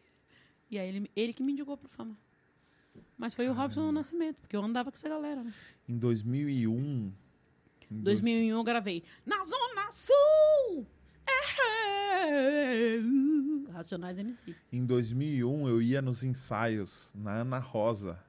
[0.69, 2.15] E aí, ele, ele que me indicou pra fama.
[3.17, 5.53] Mas foi o Robson Nascimento, porque eu andava com essa galera, né?
[5.87, 7.11] Em 2001...
[7.91, 9.03] Em dois- 2001 eu gravei.
[9.25, 10.85] Na Zona Sul!
[12.21, 12.99] É,
[13.71, 14.55] Racionais MC.
[14.71, 18.19] Em 2001, eu ia nos ensaios na Ana Rosa.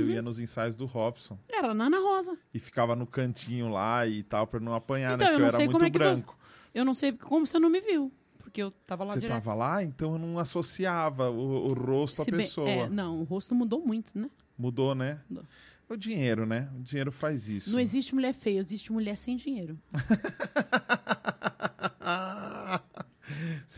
[0.00, 0.10] Eu Uhum.
[0.12, 1.38] ia nos ensaios do Robson.
[1.48, 2.38] Era na Ana Rosa.
[2.54, 5.34] E ficava no cantinho lá e tal, pra não apanhar, Então, né?
[5.34, 6.38] eu Porque eu não era sei muito como é que branco.
[6.74, 8.12] Eu não sei como você não me viu.
[8.38, 9.34] Porque eu tava lá Você direto.
[9.42, 12.68] tava lá, então eu não associava o, o rosto à Se bem- pessoa.
[12.68, 14.30] é, não, o rosto mudou muito, né?
[14.56, 15.20] Mudou, né?
[15.28, 15.44] Mudou.
[15.88, 16.68] O dinheiro, né?
[16.78, 17.70] O dinheiro faz isso.
[17.72, 19.78] Não existe mulher feia, existe mulher sem dinheiro.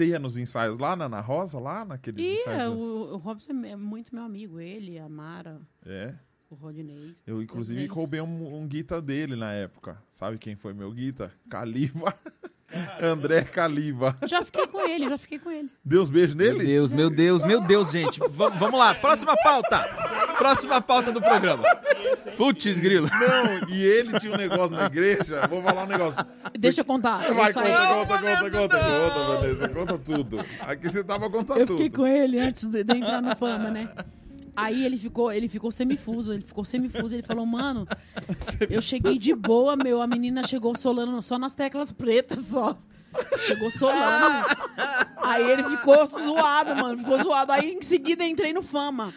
[0.00, 2.74] Você ia nos ensaios lá na Ana Rosa, lá naqueles é, ensaios?
[2.74, 4.58] o, o Robson é muito meu amigo.
[4.58, 6.14] Ele, a Mara, É.
[6.48, 7.14] o Rodney.
[7.26, 7.92] Eu, inclusive, eles.
[7.92, 10.02] roubei um, um guita dele na época.
[10.08, 11.30] Sabe quem foi meu guita?
[11.50, 12.14] Caliva.
[13.02, 14.16] André Caliva.
[14.26, 15.68] Já fiquei com ele, já fiquei com ele.
[15.84, 16.64] Deu uns beijos Meu nele?
[16.64, 18.20] Deus, meu Deus, meu Deus, gente.
[18.30, 19.84] Va- vamos lá, próxima pauta.
[20.40, 21.62] Próxima pauta do programa.
[22.36, 23.06] Putz, grilo.
[23.08, 25.46] Não, e ele tinha um negócio na igreja.
[25.48, 26.24] Vou falar um negócio.
[26.58, 27.28] Deixa eu contar.
[27.28, 30.44] Eu, Vai, saí- conta, conta, conta, conta, conta, Vanessa, conta tudo.
[30.60, 31.76] Aqui você tava contando eu tudo.
[31.76, 33.90] fiquei com ele antes de, de entrar no fama, né?
[34.56, 37.86] Aí ele ficou, ele ficou semifuso, ele ficou semifuso, ele falou, mano,
[38.68, 42.76] eu cheguei de boa, meu, a menina chegou solando só nas teclas pretas só.
[43.40, 44.46] Chegou solando.
[45.16, 47.52] Aí ele ficou zoado, mano, ficou zoado.
[47.52, 49.12] Aí em seguida entrei no fama.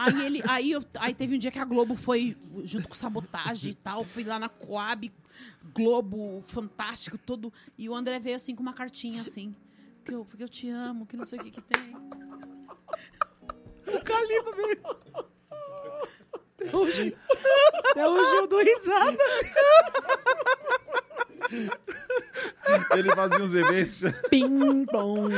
[0.00, 3.72] Aí ele, aí, eu, aí teve um dia que a Globo foi junto com sabotagem
[3.72, 5.12] e tal, fui lá na Coab,
[5.74, 7.52] Globo, fantástico, todo.
[7.76, 9.54] E o André veio assim com uma cartinha assim.
[10.02, 11.94] Que eu, porque eu te amo, que não sei o que que tem.
[13.94, 14.80] O Caliba veio.
[16.32, 17.16] Até hoje,
[17.90, 19.18] até hoje eu dou risada.
[22.96, 24.02] Ele fazia uns eventos.
[24.30, 25.28] Pim, pom,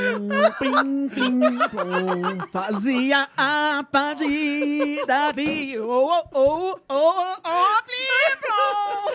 [0.59, 2.47] pim, pim, pom.
[2.51, 5.31] Fazia a partida.
[5.33, 7.77] vi- Oh, oh, oh, oh,
[8.49, 9.13] oh.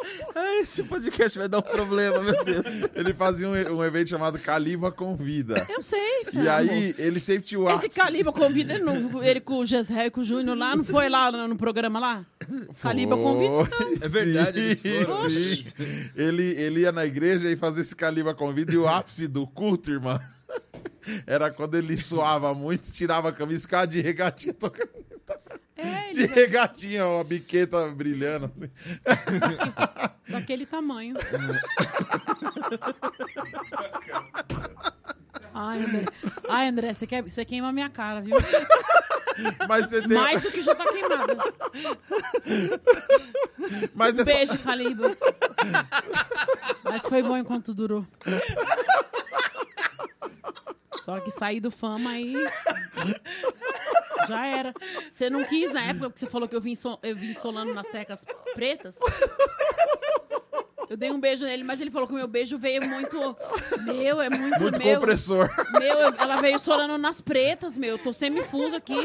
[0.34, 2.62] Ai, Esse podcast vai dar um problema, meu Deus.
[2.94, 5.66] Ele fazia um, um evento chamado Caliva Convida.
[5.68, 5.98] Eu sei.
[6.32, 6.50] E amor.
[6.50, 7.88] aí, ele sempre tinha o Esse.
[7.88, 11.08] Caliba convida ele, no- ele com o Gesrel e com o Júnior lá, não foi
[11.08, 12.26] lá no, no programa lá?
[12.80, 13.76] Caliba convida.
[14.00, 15.30] É verdade, eles foram.
[15.30, 15.64] sim.
[16.14, 19.90] Ele, ele ia na igreja e fazia esse Caliba Convida e o ápice do culto,
[19.90, 20.20] irmã,
[21.26, 24.90] era quando ele suava muito, tirava a camisa e ficava de regatinha tocando.
[25.76, 28.46] É, De regatinha, ó, a biqueta brilhando.
[28.56, 28.70] assim.
[30.32, 31.14] daquele tamanho.
[35.52, 36.04] Ai, André,
[36.48, 38.36] Ai, André você, quer, você queima a minha cara, viu?
[39.68, 40.16] Mas você tem.
[40.16, 41.36] Mais do que já tá queimada.
[43.94, 45.16] Mas nessa- Beijo, Caliba.
[46.84, 48.06] Mas foi bom enquanto durou.
[51.04, 52.34] Só que sair do fama aí.
[54.28, 54.72] Já era.
[55.10, 57.72] Você não quis na época que você falou que eu vim, so- eu vim solando
[57.74, 58.24] nas teclas
[58.54, 58.94] pretas?
[60.88, 63.36] Eu dei um beijo nele, mas ele falou que o meu beijo veio muito.
[63.82, 65.00] Meu, é muito, muito meu.
[65.00, 65.50] compressor.
[65.80, 67.90] Meu, eu- ela veio solando nas pretas, meu.
[67.96, 68.96] Eu tô semifuso aqui.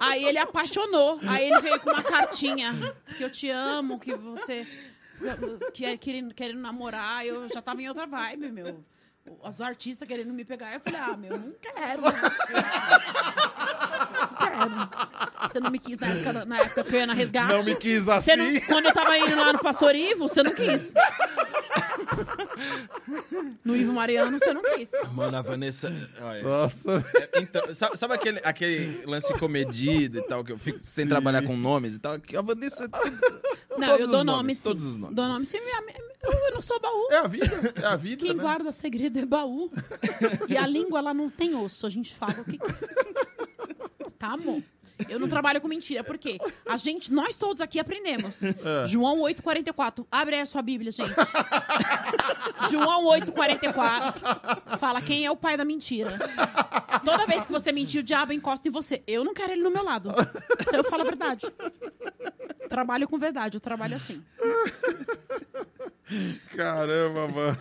[0.00, 1.18] Aí ele apaixonou.
[1.28, 2.72] Aí ele veio com uma cartinha.
[3.16, 4.66] Que eu te amo, que você.
[5.72, 7.24] Que é querendo, querendo namorar.
[7.24, 8.84] Eu já tava em outra vibe, meu.
[9.42, 10.72] Os artistas querendo me pegar.
[10.74, 12.02] Eu falei, ah, meu, não quero.
[14.14, 15.50] Não quero.
[15.50, 17.52] Você não me quis na época, na época que eu ia na resgate.
[17.52, 18.60] Não me quis Você não- assim.
[18.60, 20.92] quando eu tava indo lá no Pastor Ivo, você não quis.
[23.64, 24.90] No Ivo Mariano você não quis.
[25.12, 25.92] Mano, a Vanessa.
[26.20, 27.04] olha, Nossa.
[27.32, 31.42] é, então, sabe, sabe aquele, aquele lance comedido e tal, que eu fico sem trabalhar
[31.42, 32.18] com nomes e tal?
[32.20, 32.88] Que a Vanessa.
[33.76, 34.62] Não, Todos eu dou nome nomes, sim.
[34.62, 35.16] todos os nomes.
[35.16, 35.58] Dou nome sim.
[36.22, 37.08] Eu não sou baú.
[37.10, 37.46] É a vida,
[37.82, 38.42] é a vida, Quem né?
[38.42, 39.70] guarda segredo é baú.
[40.48, 41.86] E a língua, ela não tem osso.
[41.86, 42.58] A gente fala o que...
[44.18, 44.62] Tá, amor?
[45.08, 48.40] Eu não trabalho com mentira, porque a gente, nós todos aqui aprendemos.
[48.86, 50.06] João 8,44.
[50.10, 51.10] Abre aí a sua Bíblia, gente.
[52.70, 54.78] João 8,44.
[54.78, 56.18] Fala quem é o pai da mentira.
[57.04, 59.02] Toda vez que você mentir, o diabo encosta em você.
[59.06, 60.10] Eu não quero ele no meu lado.
[60.60, 61.46] Então eu falo a verdade.
[62.68, 64.22] Trabalho com verdade, eu trabalho assim.
[66.56, 67.58] Caramba, mano.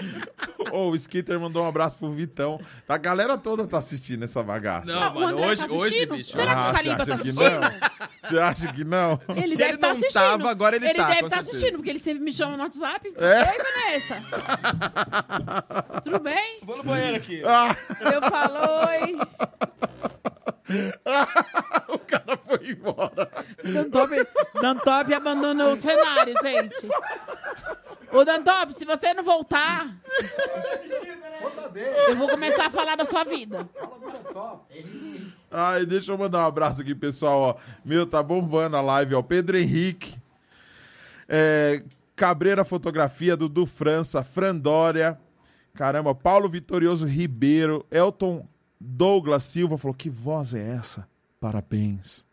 [0.72, 2.60] Ô, o Skitter mandou um abraço pro Vitão.
[2.88, 4.92] A galera toda tá assistindo essa bagaça.
[4.92, 6.14] Não, Ah, o mano, André hoje, tá hoje, assistindo?
[6.16, 6.32] bicho.
[6.32, 7.60] Será que o Ah, Calimba você tá acha que assistindo?
[7.60, 8.00] não?
[8.30, 9.20] Você acha que não?
[9.30, 10.12] Ele Se deve ele estar não assistindo.
[10.22, 11.50] tava, agora ele tá, deve com estar certeza.
[11.50, 13.12] assistindo, porque ele sempre me chama no WhatsApp.
[13.16, 13.40] É?
[13.50, 13.58] Oi,
[13.90, 14.22] Vanessa.
[16.04, 16.60] Tudo bem?
[16.62, 17.42] Vou no banheiro aqui.
[17.44, 17.74] Ah,
[18.12, 18.58] Eu falo,
[18.88, 19.18] oi.
[21.88, 23.30] o cara foi embora.
[23.62, 24.26] Dantop,
[24.60, 26.88] Dantop abandonou o cenário, gente.
[28.12, 29.96] Ô, Dantop, se você não voltar,
[32.08, 33.68] eu vou começar a falar da sua vida.
[35.50, 37.40] Ai, deixa eu mandar um abraço aqui, pessoal.
[37.40, 37.56] Ó.
[37.84, 39.22] Meu, tá bombando a live, ó.
[39.22, 40.18] Pedro Henrique.
[41.28, 41.82] É,
[42.14, 45.18] Cabreira Fotografia, Dudu França, Frandória.
[45.74, 48.46] Caramba, Paulo Vitorioso Ribeiro, Elton
[48.80, 51.06] Douglas Silva falou: que voz é essa?
[51.38, 52.24] Parabéns.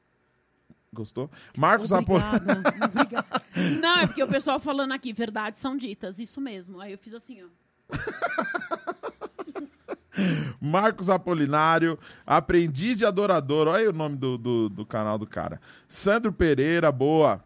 [0.93, 1.29] Gostou?
[1.55, 2.41] Marcos Apolinário.
[2.83, 3.43] Obrigada.
[3.81, 6.79] Não, é porque o pessoal falando aqui, verdades são ditas, isso mesmo.
[6.79, 7.47] Aí eu fiz assim, ó.
[10.59, 15.61] Marcos Apolinário, Aprendiz de Adorador, olha aí o nome do, do, do canal do cara.
[15.87, 17.43] Sandro Pereira, boa.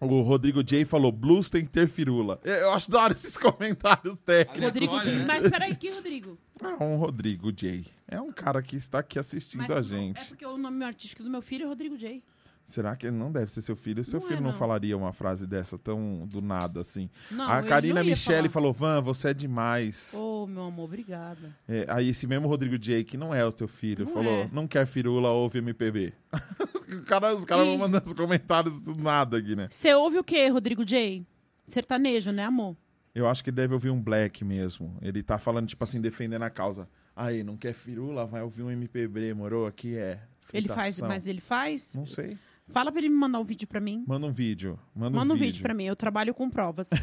[0.00, 2.40] O Rodrigo J falou: blues tem que ter firula.
[2.42, 4.64] Eu- Eu acho da hora esses comentários técnicos.
[4.64, 5.24] Rodrigo né?
[5.26, 6.38] Mas peraí, que Rodrigo?
[6.62, 7.84] É um Rodrigo J.
[8.08, 10.24] É um cara que está aqui assistindo Mas a É gente.
[10.26, 12.22] porque o nome artístico do meu filho é Rodrigo J.
[12.70, 14.04] Será que ele não deve ser seu filho?
[14.04, 14.50] Seu Não filho é, não.
[14.50, 14.54] não.
[14.54, 17.10] falaria uma frase dessa tão do nada assim.
[17.30, 18.50] Não, a Karina Michele falar.
[18.50, 20.12] falou: Van, você é demais.
[20.14, 21.54] Ô, meu amor, obrigada.
[21.68, 24.48] É, aí esse mesmo Rodrigo J, que não é o teu filho, Não falou: é.
[24.52, 26.12] não quer firula, ouve MPB.
[27.06, 29.68] Cara- os caras E- vão mandando os comentários do nada aqui, né?
[29.70, 31.24] Você ouve o quê, Rodrigo J?
[31.66, 32.76] Sertanejo, né, amor?
[33.14, 34.96] Eu acho que deve ouvir um black mesmo.
[35.02, 36.88] Ele tá falando, tipo assim, defendendo a causa.
[37.14, 39.66] Aí, não quer firula, vai ouvir um MPB, morou?
[39.66, 40.20] Aqui é.
[40.52, 41.08] Ele faz, fritação.
[41.08, 41.94] mas ele faz?
[41.94, 42.36] Não sei.
[42.72, 44.04] Fala pra ele me mandar um vídeo pra mim.
[44.06, 44.78] Manda um vídeo.
[44.94, 46.88] Manda, Manda um vídeo pra mim, eu trabalho com provas.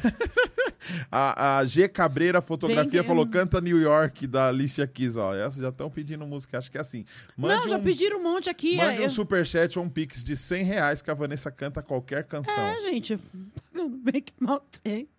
[1.11, 5.35] A, a G Cabreira Fotografia Vem, falou: canta New York da Alicia Keys, ó.
[5.35, 7.03] Essas já estão pedindo música, acho que é assim.
[7.35, 8.77] Mande Não, já um, pediram um monte aqui.
[8.77, 12.23] Mande é, um superchat ou um pix de 100 reais que a Vanessa canta qualquer
[12.23, 12.53] canção.
[12.53, 13.19] É, gente.
[13.71, 15.09] Pagando bem que mal tem.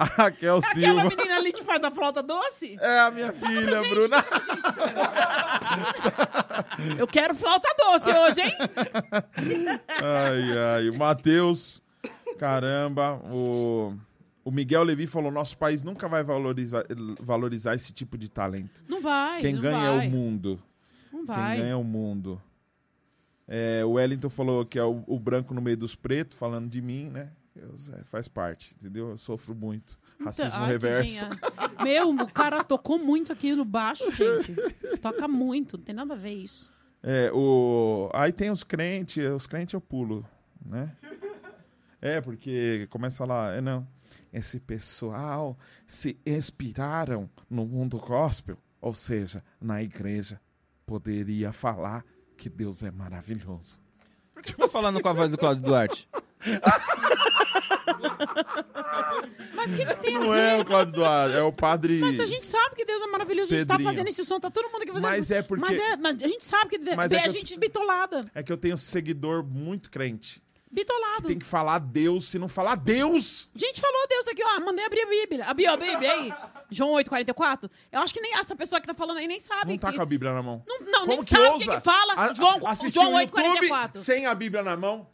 [0.00, 1.04] A Raquel Aquela Silva.
[1.04, 2.74] menina ali que faz a flauta doce?
[2.80, 4.24] É a minha filha, Bruna.
[6.98, 8.56] Eu quero flauta doce hoje, hein?
[10.02, 10.88] Ai, ai.
[10.88, 11.82] O Matheus.
[12.38, 13.16] Caramba.
[13.30, 13.94] O,
[14.42, 16.84] o Miguel Levi falou: nosso país nunca vai valorizar,
[17.20, 18.82] valorizar esse tipo de talento.
[18.88, 19.40] Não vai.
[19.40, 20.06] Quem não ganha vai.
[20.06, 20.62] é o mundo.
[21.12, 21.56] Não Quem vai.
[21.58, 22.40] ganha é o mundo.
[23.46, 26.80] É, o Wellington falou que é o, o branco no meio dos pretos, falando de
[26.80, 27.32] mim, né?
[27.56, 29.10] Eu- é, faz parte, entendeu?
[29.10, 29.98] Eu sofro muito.
[30.22, 31.26] Racismo Então, ai, reverso.
[31.82, 34.54] Meu, o cara tocou muito aqui no baixo, gente.
[35.00, 36.70] Toca muito, não tem nada a ver isso.
[37.02, 38.10] É, o...
[38.12, 40.26] Aí tem os crentes, os crentes eu pulo,
[40.64, 40.94] né?
[42.00, 43.86] É, porque começa a falar, é, não,
[44.32, 50.40] esse pessoal se inspiraram no mundo gospel, ou seja, na igreja,
[50.86, 52.04] poderia falar
[52.36, 53.78] que Deus é maravilhoso.
[54.32, 56.08] Por que você tá falando com a voz do Cláudio Duarte?
[59.54, 61.98] Mas o que, que tem Não é o Cláudio Duarte, é o padre...
[62.00, 63.90] Mas a gente sabe que Deus é maravilhoso, a gente tá Pedrinho.
[63.90, 65.02] fazendo esse som, tá todo mundo aqui fazendo.
[65.10, 67.24] Mas é porque- Mas é, mas a gente sabe que de- Mas vê é que
[67.26, 68.20] a eu- gente bitolada.
[68.34, 70.42] É que eu tenho seguidor muito crente.
[70.72, 71.26] Bitolado.
[71.26, 73.50] Tem que falar Deus, se não falar Deus...
[73.56, 74.60] Gente falou Deus aqui, ó.
[74.60, 75.44] Mandei abrir a Bíblia.
[75.46, 76.32] Abri a Bíblia aí.
[76.70, 77.68] João 8,44.
[77.90, 79.72] Eu acho que nem essa pessoa que tá falando aí nem sabe.
[79.72, 79.96] Não tá que...
[79.96, 80.62] com a Bíblia na mão.
[80.68, 82.14] Não, não nem sabe o que, que fala.
[82.16, 83.96] a- João, assistir João o YouTube 8,44.
[83.96, 85.08] sem a Bíblia na mão?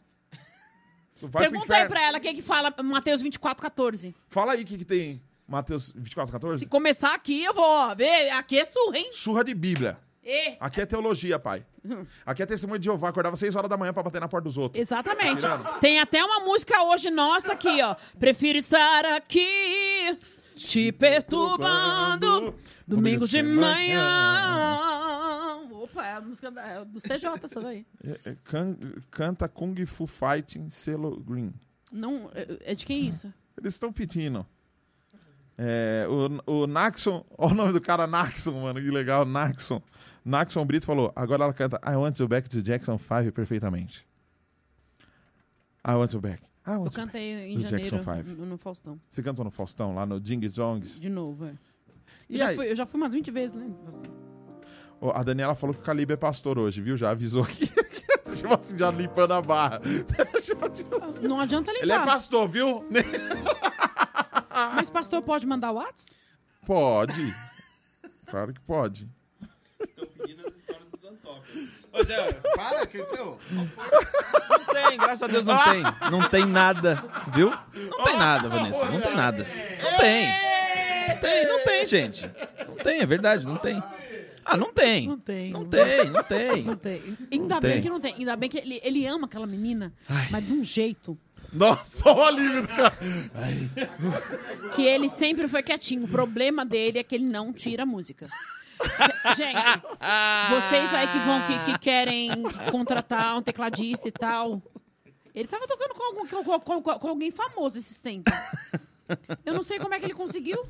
[1.21, 4.13] Vai Pergunta aí pra ela quem que fala Mateus 24,14.
[4.27, 6.59] Fala aí o que, que tem Mateus 24, 14.
[6.59, 7.95] Se começar aqui, eu vou.
[7.95, 9.09] Ver, aqui é surra, hein?
[9.11, 9.97] Surra de Bíblia.
[10.23, 11.65] E, Aqui é teologia, pai.
[12.25, 13.07] Aqui é testemunho de Jeová.
[13.07, 14.81] Acordava 6 horas da manhã pra bater na porta dos outros.
[14.81, 15.35] exatamente.
[15.37, 15.79] Tirando.
[15.79, 17.95] Tem até uma música hoje nossa aqui, ó.
[18.19, 20.17] Prefiro estar aqui
[20.53, 22.53] te perturbando.
[22.85, 25.06] Domingo de manhã.
[25.97, 27.85] Opa, é a música da, é dos TJ, essa daí.
[28.03, 28.77] É, é, can-
[29.09, 31.51] canta Kung Fu Fighting selo green.
[31.91, 33.33] Não, é, é de quem isso?
[33.57, 34.45] Eles estão pedindo.
[35.57, 36.05] É,
[36.45, 39.81] o, o Naxon, olha o nome do cara Naxon, mano, que legal, Naxon.
[40.23, 44.05] Naxon Brito falou, agora ela canta I Want You Back to Jackson 5 perfeitamente.
[45.83, 46.43] I Want You Back.
[46.67, 46.95] I Eu back.
[46.95, 47.97] cantei em janeiro
[48.37, 48.99] no, no Faustão.
[49.09, 50.99] Você cantou no Faustão, lá no Ding Jongs?
[50.99, 51.53] De novo, é.
[52.29, 52.55] Eu já, aí?
[52.55, 53.65] fui, eu já fui umas 20 vezes, né?
[53.65, 54.36] no Faustão.
[55.13, 56.97] A Daniela falou que o Calibre é pastor hoje, viu?
[56.97, 57.67] Já avisou aqui.
[58.35, 59.81] tipo assim, já limpando a barra.
[61.21, 62.05] Não adianta Ele é limpar.
[62.05, 62.85] pastor, viu?
[64.75, 66.15] Mas pastor pode mandar o WhatsApp?
[66.65, 67.35] Pode.
[68.25, 69.07] Claro que pode.
[69.95, 70.97] Tô pedindo as histórias do.
[71.93, 73.39] Ô, Zé, para, que eu...
[73.51, 73.67] Não
[74.73, 75.83] tem, graças a Deus não tem.
[76.11, 77.03] Não tem nada,
[77.33, 77.49] viu?
[77.49, 79.47] Não tem nada, Vanessa, não tem nada.
[79.81, 80.27] Não tem.
[81.07, 82.31] Não tem, não tem, gente.
[82.67, 83.81] Não tem, é verdade, não tem.
[84.49, 85.07] Ah, não tem.
[85.07, 85.51] Não tem.
[85.51, 86.63] Não tem, não tem.
[86.63, 87.01] Não tem.
[87.31, 87.81] Ainda Não bem tem.
[87.81, 88.13] que não tem.
[88.15, 89.93] Ainda bem que ele, ele ama aquela menina,
[90.31, 91.17] mas de um jeito
[91.51, 92.93] Nossa, olha o alívio do cara.
[94.75, 96.05] que ele sempre foi quietinho.
[96.05, 98.27] O problema dele é que ele não tira a música.
[99.35, 99.59] Gente,
[100.49, 102.29] vocês aí que vão que, que querem
[102.71, 104.61] contratar um tecladista e tal.
[105.33, 108.33] Ele tava tocando com, algum, com, com- com- com alguém famoso esses tempos.
[109.45, 110.65] Eu não sei como é que ele conseguiu.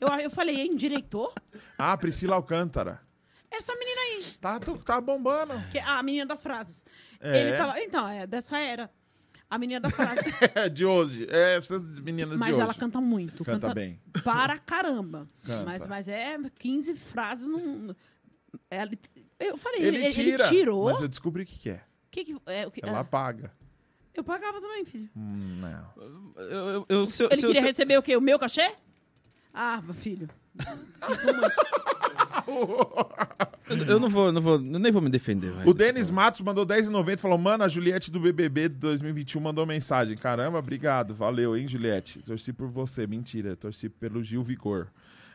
[0.00, 1.32] Eu, eu falei, hein, diretor?
[1.78, 3.00] Ah, Priscila Alcântara.
[3.56, 4.24] Essa menina aí.
[4.40, 5.54] Tá, tô- tá bombando.
[5.70, 6.84] Que, ah, a menina das frases.
[7.20, 7.40] É.
[7.40, 8.90] Ele tava, então, é dessa era.
[9.50, 10.24] A menina das frases.
[10.54, 11.26] É, de hoje.
[11.30, 12.78] É, essas meninas Mas de ela hoje.
[12.78, 13.44] canta muito.
[13.44, 14.00] Canta bem.
[14.24, 15.28] Para caramba.
[15.44, 15.64] Canta.
[15.64, 17.94] Mas, mas é 15 frases num.
[18.70, 18.90] ela-
[19.38, 20.48] eu falei, Ele, ele, ele- ele tira.
[20.48, 20.84] tirou.
[20.90, 21.80] Mas eu descobri o que, que é.
[22.10, 23.52] Que que, é, o que, Ela ah, paga.
[24.14, 25.10] eu pagava também, filho.
[25.16, 25.92] Hum, não.
[26.42, 28.16] Eu, eu, eu, se eu- Ele se queria se receber o quê?
[28.16, 28.74] O meu cachê?
[29.52, 30.28] Ah, filho.
[33.68, 35.52] Eu, eu não vou, não vou, eu nem vou me defender.
[35.66, 39.64] O Denis Matos mandou 10,90 e falou: Mano, a Juliette do BBB de 2021 mandou
[39.66, 40.16] mensagem.
[40.16, 41.14] Caramba, obrigado.
[41.14, 42.20] Valeu, hein, Juliette?
[42.20, 43.06] Torci por você.
[43.06, 44.88] Mentira, torci pelo Gil Vigor.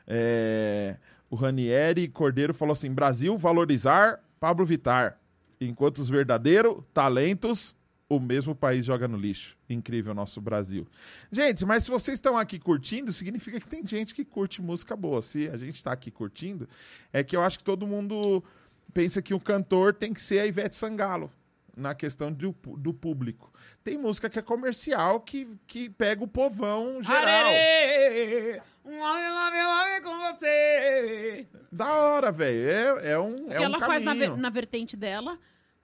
[0.07, 0.97] É,
[1.29, 5.17] O Ranieri Cordeiro falou assim: Brasil, valorizar Pablo Vitar.
[5.59, 7.75] Enquanto os verdadeiros talentos,
[8.09, 9.55] o mesmo país joga no lixo.
[9.69, 10.87] Incrível nosso Brasil.
[11.31, 15.21] Gente, mas se vocês estão aqui curtindo, significa que tem gente que curte música boa.
[15.21, 16.67] Se a gente está aqui curtindo,
[17.13, 18.43] é que eu acho que todo mundo
[18.91, 21.31] pensa que o cantor tem que ser a Ivete Sangalo
[21.77, 23.53] na questão do, do público.
[23.83, 27.23] Tem música que é comercial que, que pega o povão geral.
[27.23, 31.47] Arerê, um love, love, love com você.
[31.71, 32.99] Da hora, velho.
[32.99, 34.35] É, é um, O é que um ela faz na, caminho.
[34.35, 35.39] na vertente dela,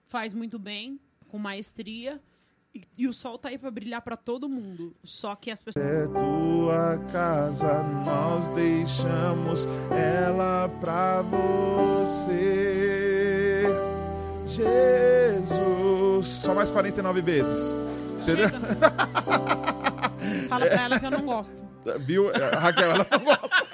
[0.08, 2.20] faz muito bem, com maestria.
[2.74, 4.94] E, e o sol tá aí pra brilhar pra todo mundo.
[5.02, 5.84] Só que as pessoas.
[5.84, 12.66] É tua casa, nós deixamos ela pra você.
[14.46, 16.26] Jesus.
[16.26, 17.74] Só mais 49 vezes.
[18.22, 18.48] Entendeu?
[20.48, 21.56] Fala pra ela que eu não gosto.
[22.00, 22.30] Viu?
[22.34, 23.66] A Raquel, ela não gosta.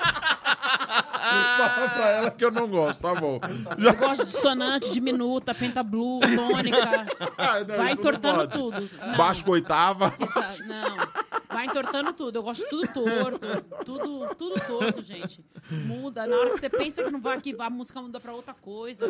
[1.56, 3.38] Fala pra ela que eu não gosto, tá bom.
[3.78, 6.76] Eu gosto de dissonante, diminuta, pentablu, tônica.
[7.38, 8.90] Ah, não, Vai entortando tudo.
[9.06, 10.12] Não, Baixo com oitava.
[10.20, 10.96] essa- não.
[11.48, 12.36] Vai entortando tudo.
[12.38, 13.46] Eu gosto de tudo torto.
[13.84, 15.44] Tudo, tudo torto, gente.
[15.70, 16.26] Muda.
[16.26, 19.08] Na hora que você pensa que não vai aqui, a música muda pra outra coisa.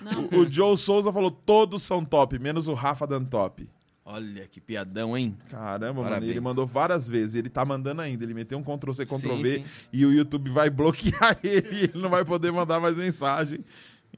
[0.00, 0.40] Não.
[0.40, 3.68] O Joe Souza falou: todos são top, menos o Rafa Dantop.
[4.12, 5.36] Olha que piadão, hein?
[5.48, 6.30] Caramba, mano, Parabéns.
[6.30, 7.36] ele mandou várias vezes.
[7.36, 8.24] Ele tá mandando ainda.
[8.24, 9.64] Ele meteu um Ctrl C, Ctrl Sim, V sim.
[9.92, 11.68] e o YouTube vai bloquear ele.
[11.76, 13.64] e Ele não vai poder mandar mais mensagem.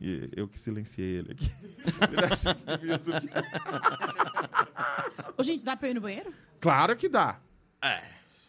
[0.00, 1.52] E eu que silenciei ele aqui.
[2.10, 3.30] Ele acha que o YouTube-
[5.36, 6.32] Ô, gente, dá pra eu ir no banheiro?
[6.60, 7.38] Claro que dá.
[7.82, 8.00] É.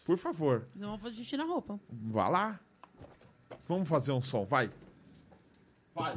[0.04, 1.78] Por favor, Não vou fazer xixi na roupa.
[1.90, 2.60] vá lá.
[3.68, 4.70] Vamos fazer um som, vai.
[5.94, 6.16] Vai.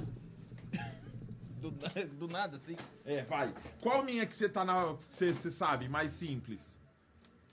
[1.58, 1.72] Do,
[2.20, 2.76] do nada, assim.
[3.04, 3.54] É, vai.
[3.82, 4.96] Qual minha que você tá na.
[5.10, 6.80] Você você sabe, mais simples?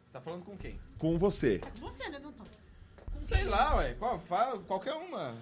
[0.03, 0.79] Você tá falando com quem?
[0.99, 1.61] Com você.
[1.81, 2.45] Você, né, Danton?
[3.17, 3.95] Sei lá, ué.
[3.95, 5.35] Qual, fala, qualquer uma.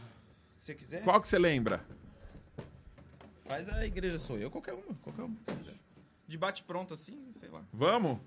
[0.60, 1.02] Se você quiser.
[1.02, 1.84] Qual que você lembra?
[3.46, 4.94] Faz a igreja sou eu, qualquer uma.
[5.02, 5.36] Qualquer uma.
[5.44, 5.74] se quiser.
[6.26, 7.62] De bate pronto assim, sei lá.
[7.72, 8.18] Vamos?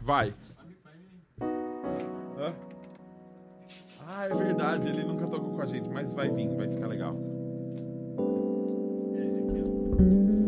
[0.00, 0.34] Vai.
[2.38, 2.71] Hã?
[4.06, 7.14] Ah, é verdade, ele nunca tocou com a gente, mas vai vir, vai ficar legal.
[9.54, 10.41] Não!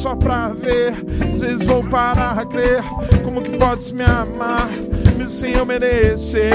[0.00, 0.94] Só pra ver,
[1.30, 2.82] às vezes vou para crer.
[3.22, 4.66] Como que podes me amar,
[5.18, 6.54] mesmo sem eu merecer?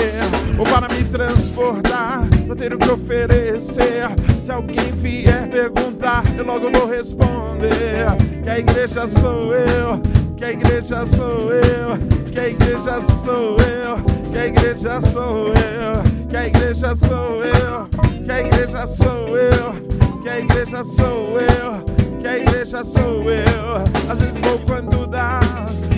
[0.57, 4.07] Ou para me transportar, pra ter o que oferecer.
[4.43, 8.07] Se alguém vier perguntar, eu logo vou responder:
[8.43, 10.01] Que a igreja sou eu,
[10.35, 16.27] que a igreja sou eu, que a igreja sou eu que a igreja sou eu,
[16.29, 17.87] que a igreja sou eu,
[18.25, 21.85] que a igreja sou eu, que a igreja sou eu,
[22.25, 23.75] que a igreja sou eu.
[24.09, 25.39] Às vezes vou quando dá,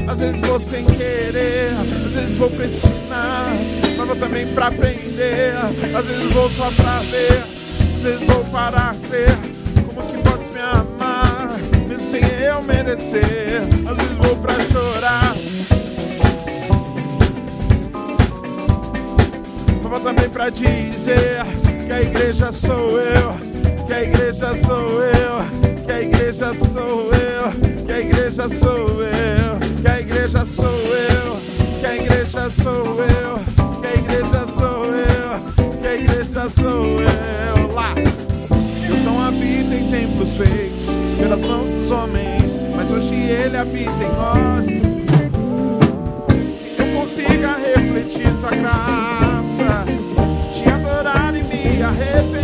[0.09, 3.47] às vezes vou sem querer, às vezes vou pra ensinar,
[3.97, 5.53] mas vou também pra aprender.
[5.97, 7.43] Às vezes vou só pra ver,
[7.95, 9.37] às vezes vou para ver.
[9.95, 11.49] Como que podes me amar,
[11.87, 13.61] mesmo sem eu merecer?
[13.89, 15.33] Às vezes vou pra chorar.
[19.81, 21.41] Vou também pra dizer
[21.85, 23.46] que a igreja sou eu,
[23.87, 29.81] que a igreja sou eu, que a igreja sou eu, que a igreja sou eu,
[29.81, 31.37] que a igreja sou eu,
[31.79, 37.73] que a igreja sou eu, que a igreja sou eu, que a igreja sou eu.
[37.73, 40.83] Lá, Deus não habita em templos feitos
[41.17, 44.97] pelas mãos dos homens, mas hoje Ele habita em nós
[46.77, 49.85] eu consiga refletir tua graça,
[50.51, 52.36] te adorar e me arrepender.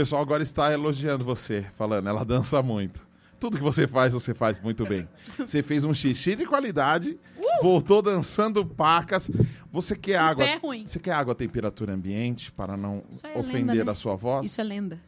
[0.00, 3.06] Pessoal agora está elogiando você, falando, ela dança muito.
[3.38, 5.06] Tudo que você faz, você faz muito bem.
[5.36, 7.18] Você fez um xixi de qualidade,
[7.60, 9.30] voltou dançando pacas.
[9.70, 10.44] Você quer água?
[10.44, 10.86] é ruim.
[10.86, 13.92] Você quer água a temperatura ambiente para não é ofender lenda, né?
[13.92, 14.46] a sua voz?
[14.46, 14.98] Isso é lenda.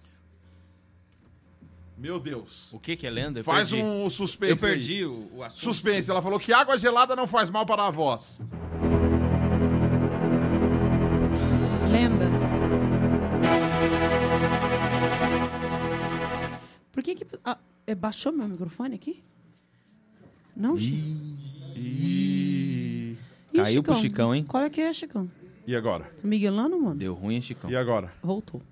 [1.97, 2.70] Meu Deus.
[2.70, 3.40] O que que é lenda?
[3.40, 3.82] Eu Faz perdi.
[3.82, 4.52] um suspense.
[4.52, 5.06] Eu perdi aí.
[5.06, 5.62] o, o assunto.
[5.62, 6.10] Suspense.
[6.10, 8.40] Ela falou que água gelada não faz mal para a voz.
[11.90, 12.32] Lenda.
[17.03, 17.27] Por que que...
[17.45, 19.24] ah, é, baixou meu microfone aqui?
[20.57, 20.97] Não, Chico?
[21.74, 23.16] E...
[23.53, 24.45] Ih, Caiu pro Chicão, hein?
[24.45, 25.29] Qual é que é, Chicão?
[25.66, 26.05] E agora?
[26.05, 26.95] Tá miguelando, mano?
[26.95, 27.69] Deu ruim, hein, Chicão?
[27.69, 28.15] E agora?
[28.23, 28.62] Voltou.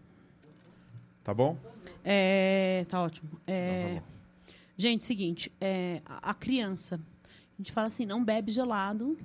[1.24, 1.58] Tá bom?
[2.04, 3.28] É, tá ótimo.
[3.48, 4.02] É, Então
[4.46, 9.18] tá gente, seguinte, é, a, a criança, a gente fala assim, não bebe gelado,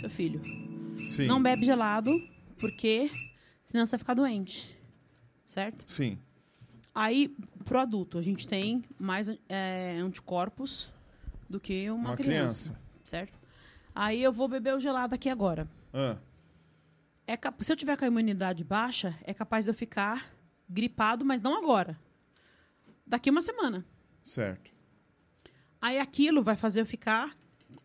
[0.00, 0.40] seu filho.
[1.10, 1.26] Sim.
[1.26, 2.10] Não bebe gelado,
[2.58, 3.10] porque
[3.62, 4.74] senão você vai ficar doente.
[5.44, 5.84] Certo?
[5.86, 6.16] Sim.
[6.94, 10.92] Aí, pro adulto, a gente tem mais é, anticorpos
[11.48, 12.82] do que uma, Uma criança, criança.
[13.04, 13.38] Certo?
[13.94, 15.68] Aí eu vou beber o gelado aqui agora.
[15.92, 16.16] Ah,
[17.26, 20.30] É cap- Se eu tiver com a imunidade baixa, é capaz de eu ficar
[20.68, 21.98] gripado, mas não agora.
[23.06, 23.84] Daqui uma semana.
[24.22, 24.70] certo.
[25.80, 27.36] Aí aquilo vai fazer eu ficar,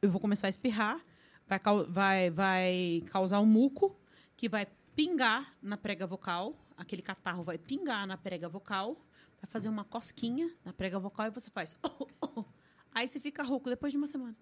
[0.04, 1.00] eu vou começar a espirrar,
[1.48, 1.60] vai,
[1.90, 3.98] vai, vai causar um muco
[4.36, 8.96] que vai pingar na prega vocal, aquele catarro vai pingar na prega vocal,
[9.42, 11.76] vai fazer uma cosquinha na prega vocal e você faz.
[11.84, 12.46] "Oh, oh, oh".
[12.94, 14.36] Aí você fica rouco depois de uma semana.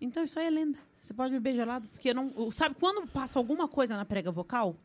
[0.00, 0.78] Então isso aí é lenda.
[1.00, 2.50] Você pode beber gelado, porque não.
[2.50, 4.76] Sabe quando passa alguma coisa na prega vocal?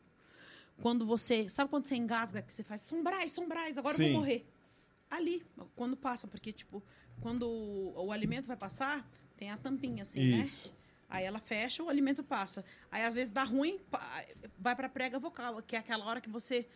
[0.81, 1.49] Quando você.
[1.49, 4.11] Sabe quando você engasga que você faz sombrais, sombrais, agora eu Sim.
[4.11, 4.45] vou morrer?
[5.09, 5.43] Ali,
[5.75, 6.83] quando passa, porque, tipo,
[7.21, 10.49] quando o, o alimento vai passar, tem a tampinha assim, né?
[11.09, 12.65] Aí ela fecha, o alimento passa.
[12.91, 13.79] Aí às vezes dá ruim,
[14.59, 16.67] vai pra prega vocal, que é aquela hora que você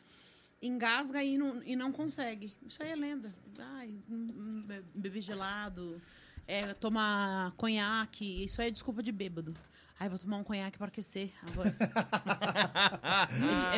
[0.62, 2.56] engasga e não, e não consegue.
[2.66, 3.34] Isso aí é lenda.
[3.60, 6.02] Ai, hum, hum, be- beber gelado,
[6.48, 9.54] é, tomar conhaque, isso aí é desculpa de bêbado.
[10.02, 11.78] Ai, vou tomar um conhaque pra aquecer a voz.
[11.80, 11.86] é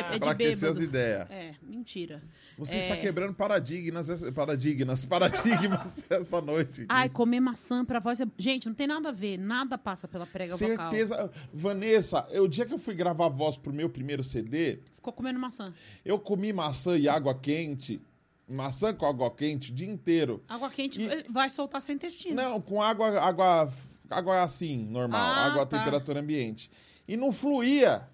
[0.08, 1.30] é de pra aquecer as ideias.
[1.30, 2.22] É, mentira.
[2.56, 2.78] Você É.
[2.78, 6.86] está quebrando paradigmas, paradigmas, paradigmas essa noite.
[6.88, 8.22] Ai, comer maçã pra voz.
[8.22, 9.36] é- Gente, não tem nada a ver.
[9.36, 10.90] Nada passa pela prega vocal.
[10.90, 11.30] Certeza.
[11.52, 15.38] Vanessa, eu- o dia que eu fui gravar voz pro meu primeiro CD, Ficou comendo
[15.38, 15.74] maçã.
[16.06, 18.00] eu comi maçã e água quente.
[18.48, 20.42] Maçã com água quente o dia inteiro.
[20.48, 22.34] Água quente E- vai soltar seu intestino.
[22.36, 23.70] Não, com água, água,
[24.10, 25.78] água assim, normal, Ah, água a tá.
[25.78, 26.70] temperatura ambiente.
[27.06, 28.08] E não fluía.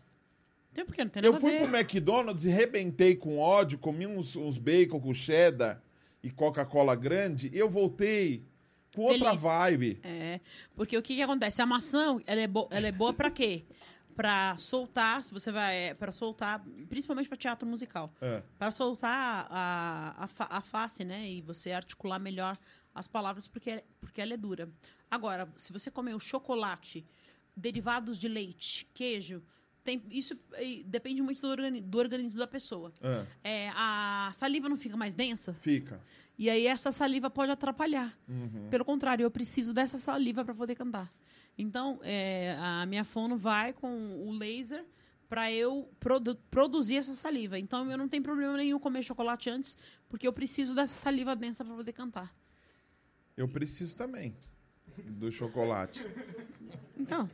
[0.72, 1.66] Tem porque não tem nada Eu fui pro.
[1.76, 5.82] McDonald's e rebentei com ódio, comi uns, uns bacon com cheddar
[6.22, 8.44] e Coca-Cola grande, e eu voltei
[8.94, 9.42] com outra Feliz.
[9.42, 10.00] vibe.
[10.02, 10.40] É,
[10.74, 11.62] porque o que, que acontece?
[11.62, 13.64] A maçã, ela é, ela é boa pra quê?
[14.16, 18.12] Pra soltar, se você vai, é, para soltar, principalmente pra teatro musical.
[18.20, 18.42] É.
[18.58, 21.26] Para soltar a, a, fa- a face, né?
[21.30, 22.58] E você articular melhor
[22.94, 24.68] as palavras, porque, porque ela é dura.
[25.10, 27.04] Agora, se você comer o chocolate,
[27.56, 29.42] derivados de leite, queijo,
[29.82, 32.92] tem, isso eh, depende muito do, organi- do organismo da pessoa.
[33.02, 35.52] É, É, a saliva não fica mais densa?
[35.54, 36.00] fica.
[36.38, 38.16] E aí essa saliva pode atrapalhar.
[38.28, 38.68] Uhum.
[38.70, 41.12] Pelo contrário, eu preciso dessa saliva para poder cantar.
[41.58, 44.84] Então, é, a minha fono vai com o laser
[45.28, 47.58] para eu produ- produzir essa saliva.
[47.58, 49.76] Então, eu não tenho problema nenhum comer chocolate antes,
[50.08, 52.34] porque eu preciso dessa saliva densa para poder cantar.
[53.36, 54.34] Eu preciso também
[55.06, 56.04] do chocolate.
[56.98, 57.28] Então,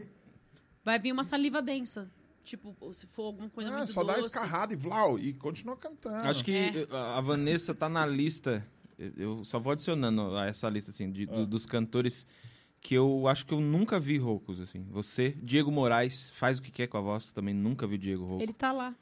[0.85, 2.11] vai vir uma saliva densa.
[2.45, 4.27] Tipo, se for alguma coisa Ah, muito só dá doce.
[4.29, 6.25] escarrada e vlau, e continua cantando.
[6.25, 6.83] Acho que É.
[6.83, 8.65] eh, a Vanessa tá na lista.
[8.99, 11.45] eu- só vou adicionando a essa lista assim de- do- Ah.
[11.45, 12.27] dos cantores
[12.81, 14.87] que eu acho que eu nunca vi roucos assim.
[14.91, 18.25] Você, Diego Moraes, faz o que quer com a voz, também nunca vi o Diego
[18.25, 18.43] rouco.
[18.43, 18.95] Ele tá lá.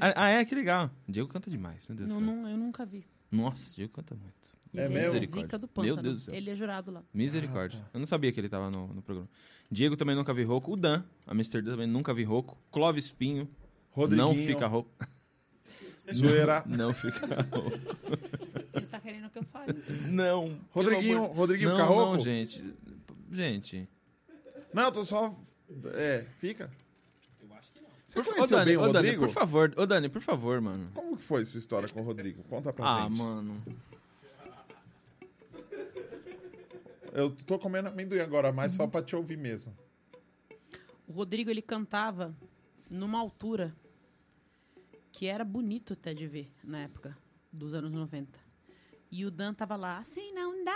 [0.00, 0.90] Ah, ah, é, que legal.
[1.06, 2.34] Diego canta demais, meu Deus não, do céu.
[2.34, 3.04] não, eu nunca vi.
[3.30, 4.54] Nossa, Diego canta muito.
[4.76, 5.20] É Ele mesmo?
[5.20, 5.96] zica do Meu.
[5.96, 6.34] Deus do céu.
[6.34, 7.02] Ele é jurado lá.
[7.12, 7.78] Misericórdia.
[7.80, 7.90] Ah, tá.
[7.94, 9.28] Eu não sabia que ele tava no, no programa.
[9.70, 10.72] Diego também nunca vi rouco.
[10.72, 11.62] O Dan, a Mr.
[11.62, 12.56] Dan também nunca vi rouco.
[12.70, 13.48] Clóvis Pinho,
[13.90, 14.90] Rodriguinho, não fica rouco.
[16.14, 16.62] Zoeira.
[16.68, 17.78] Não fica rouco.
[18.74, 19.74] Ele tá querendo que eu fale.
[20.08, 20.56] Não.
[20.70, 22.12] Rodriguinho, amor- Rodriguinho não, fica rouco?
[22.12, 22.74] Não, gente.
[23.32, 23.88] Gente.
[24.72, 25.34] Não, eu tô só...
[25.94, 26.70] É, fica.
[28.06, 29.26] Você Por, conheceu Dani, bem o ô, Dani, Rodrigo?
[29.26, 29.74] por favor.
[29.76, 30.88] Ô, Dani, por favor, mano.
[30.94, 32.44] Como que foi sua história com o Rodrigo?
[32.44, 33.18] Conta pra Ah, gente.
[33.18, 33.60] mano.
[37.16, 39.74] Eu tô comendo amendoim agora, mas só pra te ouvir mesmo.
[41.08, 42.36] O Rodrigo, ele cantava
[42.90, 43.74] numa altura
[45.10, 47.16] que era bonito até de ver na época
[47.50, 48.38] dos anos 90.
[49.10, 50.74] E o Dan tava lá, assim não dá,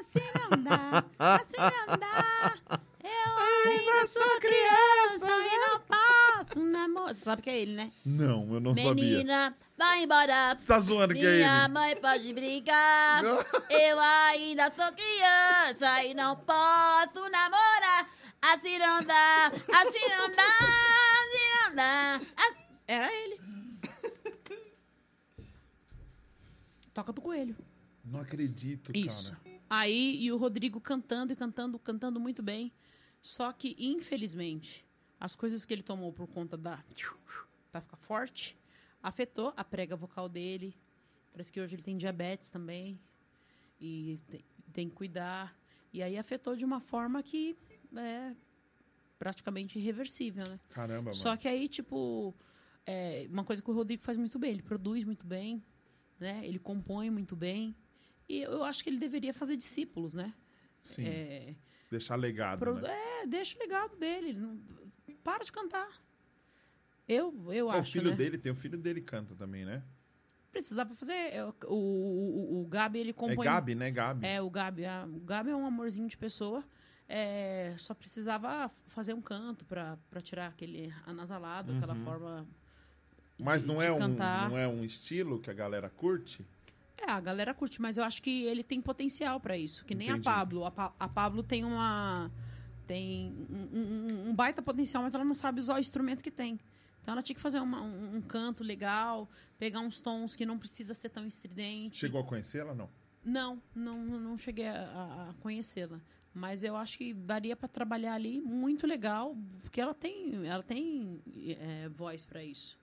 [0.00, 2.80] assim não dá, assim não dá.
[3.04, 3.36] Eu
[3.70, 6.05] ainda sou criança e não posso
[6.64, 7.14] namorar.
[7.14, 7.92] Você sabe que é ele, né?
[8.04, 8.94] Não, eu não sabia.
[8.94, 10.54] Menina, vai embora.
[10.56, 11.72] Você tá zoando que é Minha ele?
[11.72, 13.22] mãe pode brigar.
[13.24, 18.08] Eu ainda sou criança e não posso namorar.
[18.42, 20.58] Assim não dá, assim não dá,
[21.22, 22.20] assim não dá.
[22.86, 23.40] Era ele.
[26.94, 27.56] Toca do coelho.
[28.04, 29.32] Não acredito, Isso.
[29.32, 29.56] cara.
[29.68, 32.72] Aí, e o Rodrigo cantando e cantando, cantando muito bem.
[33.20, 34.85] Só que, infelizmente,
[35.18, 36.82] as coisas que ele tomou por conta da.
[37.72, 38.56] pra ficar forte,
[39.02, 40.76] afetou a prega vocal dele.
[41.32, 42.98] Parece que hoje ele tem diabetes também.
[43.80, 45.56] E tem, tem que cuidar.
[45.92, 47.56] E aí afetou de uma forma que
[47.96, 48.34] é
[49.18, 50.60] praticamente irreversível, né?
[50.70, 51.14] Caramba, mano.
[51.14, 52.34] Só que aí, tipo,
[52.86, 55.62] é uma coisa que o Rodrigo faz muito bem, ele produz muito bem,
[56.18, 56.40] né?
[56.46, 57.74] Ele compõe muito bem.
[58.28, 60.34] E eu acho que ele deveria fazer discípulos, né?
[60.82, 61.54] Sim, É,
[61.90, 63.22] deixar legado, produ- né?
[63.22, 64.36] é, deixa o legado dele.
[65.26, 65.88] Para de cantar.
[67.08, 68.16] Eu, eu acho, o filho né?
[68.16, 69.82] dele, tem o filho dele canta também, né?
[70.52, 71.12] Precisava fazer.
[71.14, 73.44] é, O, o, o, Gabi, ele É compõe...
[73.44, 73.90] Gabi, né?
[73.90, 74.24] Gabi.
[74.24, 74.84] É, o Gabi.
[74.86, 76.62] a- o Gabi é um amorzinho de pessoa.
[77.08, 82.04] É, só precisava fazer um canto pra pra tirar aquele anasalado, aquela Uhum.
[82.04, 82.46] forma.
[83.38, 84.48] Mas de- não de é, um, cantar.
[84.48, 86.44] não é um estilo que a galera curte?
[86.96, 89.84] É, a galera curte, mas eu acho que ele tem potencial pra isso.
[89.84, 90.26] Que nem Entendi.
[90.28, 90.64] a Pablo.
[90.64, 92.30] A, Pa- a Pablo tem uma.
[92.86, 96.58] Tem um, um- um baita potencial, mas ela não sabe usar o instrumento que tem.
[97.02, 100.58] Então ela tinha que fazer uma- um, um canto legal, pegar uns tons que não
[100.58, 101.96] precisa ser tão estridente.
[101.98, 102.88] Chegou a conhecê-la, não?
[103.24, 104.82] Não, não, não cheguei a,
[105.30, 106.00] a- conhecê-la.
[106.32, 111.20] Mas eu acho que daria para trabalhar ali muito legal, porque ela tem, ela tem
[111.58, 112.76] é, voz para isso.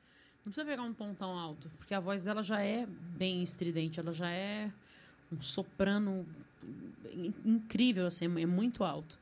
[0.43, 3.99] Não precisa pegar um tom tão alto, porque a voz dela já é bem estridente,
[3.99, 4.69] ela já é
[5.31, 6.25] um soprano
[7.13, 9.19] in- incrível, assim, é muito alto.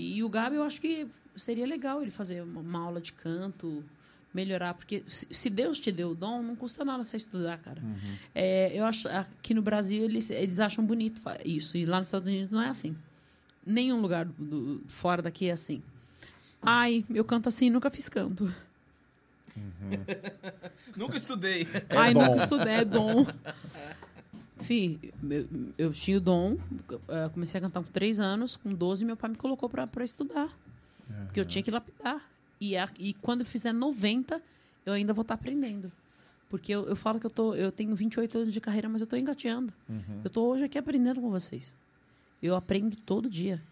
[0.00, 1.06] E o Gabi, eu acho que
[1.36, 3.84] seria legal ele fazer uma, aula de canto,
[4.32, 7.82] melhorar, porque se, Deus te deu o dom, não custa nada você estudar, cara.
[8.34, 12.28] É, eu acho aqui no Brasil eles, eles acham bonito isso, e lá nos Estados
[12.28, 12.96] Unidos não é assim.
[13.66, 15.82] Nenhum lugar do- do- fora daqui é assim.
[16.62, 18.52] Ai, eu canto assim, nunca fiz canto.
[20.96, 21.66] Nunca estudei.
[21.88, 22.20] É Ai, dom.
[22.24, 23.26] nunca estudei, é dom.
[24.62, 24.98] Fih,
[25.30, 26.56] eu, eu tinha o dom,
[27.08, 30.04] eh, comecei a cantar com 3 anos, com 12 meu pai me colocou pra, pra
[30.04, 30.48] estudar.
[31.24, 32.22] Porque eu tinha que lapidar.
[32.60, 34.40] E, a- e quando eu fizer 90,
[34.86, 35.90] eu ainda vou estar aprendendo.
[36.48, 39.06] Porque eu, eu falo que eu, tô, eu tenho 28 anos de carreira, mas eu
[39.06, 39.72] tô engateando.
[39.88, 40.20] Uhum.
[40.24, 41.76] Eu tô hoje aqui aprendendo com vocês.
[42.42, 43.62] Eu aprendo todo dia.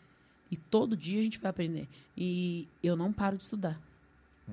[0.51, 1.87] E todo dia a gente vai aprender.
[2.17, 3.79] E eu não paro de estudar.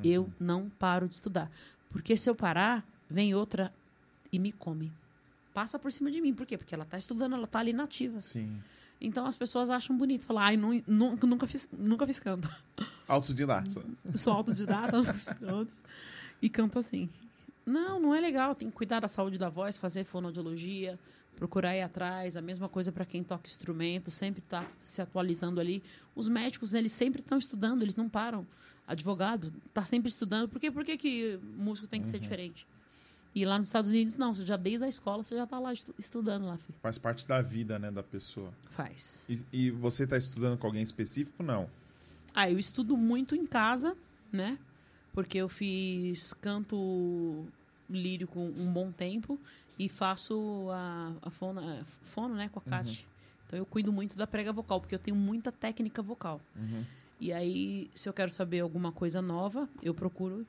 [0.03, 1.49] Eu não paro de estudar.
[1.89, 3.71] Porque se eu parar, vem outra
[4.31, 4.91] e me come.
[5.55, 6.33] Passa por cima de mim.
[6.33, 6.57] Por quê?
[6.57, 8.19] Porque ela tá estudando, ela tá ali nativa.
[8.19, 8.61] Sim.
[8.99, 10.25] Então as pessoas acham bonito.
[10.25, 12.53] Falar, ai, nu- nunca, nunca, fiz, nunca fiz canto.
[13.07, 13.81] Autodidata.
[14.03, 15.71] Eu sou autodidata, nunca fiz canto.
[16.41, 17.09] E canto assim.
[17.65, 18.53] Não, não é legal.
[18.53, 20.99] Tem que cuidar da saúde da voz, fazer fonoaudiologia,
[21.37, 22.35] procurar ir atrás.
[22.35, 25.81] A mesma coisa para quem toca instrumento, sempre tá se atualizando ali.
[26.13, 28.45] Os médicos, eles sempre estão estudando, eles não param.
[28.85, 30.49] Advogado tá sempre estudando.
[30.49, 30.69] Por quê?
[30.69, 32.67] Por que, que músico tem que ser diferente?
[33.35, 34.33] E lá nos Estados Unidos, não.
[34.33, 36.73] Você já desde a escola, você já tá lá estu- estudando lá, filho.
[36.81, 38.49] Faz parte da vida, né, da pessoa.
[38.71, 39.25] Faz.
[39.29, 41.43] E, e você tá estudando com alguém específico?
[41.43, 41.69] Não.
[42.33, 43.95] Ah, eu estudo muito em casa,
[44.31, 44.57] né?
[45.11, 47.45] Porque eu fiz canto
[47.89, 49.39] lírico um bom tempo
[49.77, 53.05] e faço a, a fono, a fono, né, com a Cat.
[53.47, 56.41] Então eu cuido muito da prega vocal, porque eu tenho muita técnica vocal.
[57.19, 60.45] E aí, se eu quero saber alguma coisa nova, eu procuro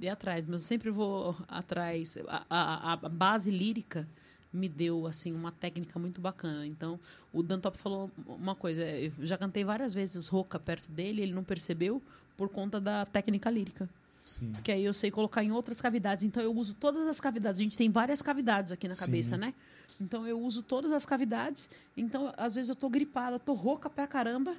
[0.00, 0.46] ir atrás.
[0.46, 2.16] Mas eu sempre vou atrás.
[2.28, 4.08] A, a, a base lírica
[4.52, 6.66] me deu, assim, uma técnica muito bacana.
[6.66, 6.98] Então,
[7.32, 8.82] o Dantop falou uma coisa.
[8.82, 12.02] Eu já cantei várias vezes rouca perto dele, ele não percebeu
[12.36, 13.88] por conta da técnica lírica.
[14.24, 14.52] Sim.
[14.62, 16.24] Que aí eu sei colocar em outras cavidades.
[16.24, 17.60] Então, eu uso todas as cavidades.
[17.60, 19.00] A gente tem várias cavidades aqui na Sim.
[19.00, 19.54] cabeça, né?
[20.00, 21.70] Então, eu uso todas as cavidades.
[21.96, 24.54] Então, às vezes eu tô gripada, tô rouca pra caramba.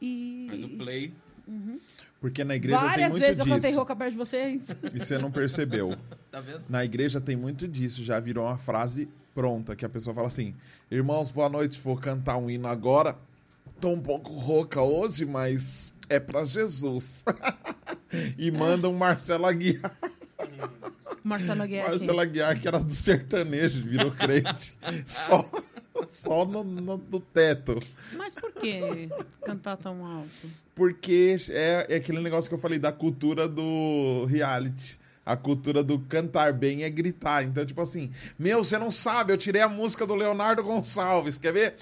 [0.00, 0.46] E...
[0.50, 1.12] Mas o play.
[2.20, 4.62] Porque na igreja tem Várias muito vezes eu cantei rouca perto de vocês.
[4.92, 5.96] E você não percebeu.
[6.30, 6.62] Tá vendo?
[6.68, 10.54] Na igreja tem muito disso, já virou uma frase pronta, que a pessoa fala assim:
[10.90, 13.16] Irmãos, boa noite, vou cantar um hino agora.
[13.80, 17.24] Tô um pouco rouca hoje, mas é pra Jesus.
[18.36, 19.96] e manda um Marcelo Aguiar.
[21.24, 21.88] Marcelo Aguiar.
[21.88, 24.76] Marcelo Aguiar, que era do sertanejo, virou crente.
[25.06, 25.48] só
[26.08, 27.78] só no, no- no teto.
[28.12, 29.08] Mas por que
[29.44, 30.50] cantar tão alto?
[30.74, 34.98] Porque é, é aquele negócio que eu falei da cultura do reality.
[35.26, 37.44] A cultura do cantar bem é gritar.
[37.44, 41.36] Então, tipo assim, meu, você não sabe, eu tirei a música do Leonardo Gonçalves.
[41.36, 41.74] Quer ver?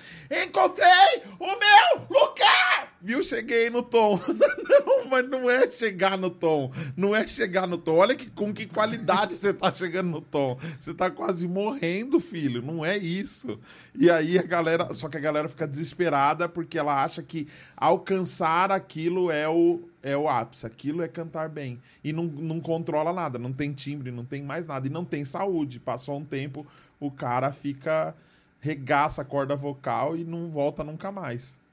[0.45, 2.76] Encontrei o meu lugar!
[3.07, 3.23] Viu?
[3.23, 4.19] Cheguei no tom.
[4.69, 6.73] não, mas não é chegar no tom.
[6.97, 7.99] Não é chegar no tom.
[7.99, 10.59] Olha que, com que qualidade você tá chegando no tom.
[10.81, 12.61] Você tá quase morrendo, filho.
[12.61, 13.61] Não é isso.
[13.95, 14.93] E aí a galera.
[14.93, 17.47] Só que a galera fica desesperada porque ela acha que
[17.77, 20.67] alcançar aquilo é o, é o ápice.
[20.67, 21.81] Aquilo é cantar bem.
[22.03, 23.39] E não, não controla nada.
[23.39, 24.85] Não tem timbre, não tem mais nada.
[24.85, 25.79] E não tem saúde.
[25.79, 26.67] Passou um tempo,
[26.99, 28.17] o cara fica.
[28.59, 31.65] regaça a corda vocal e não volta nunca mais.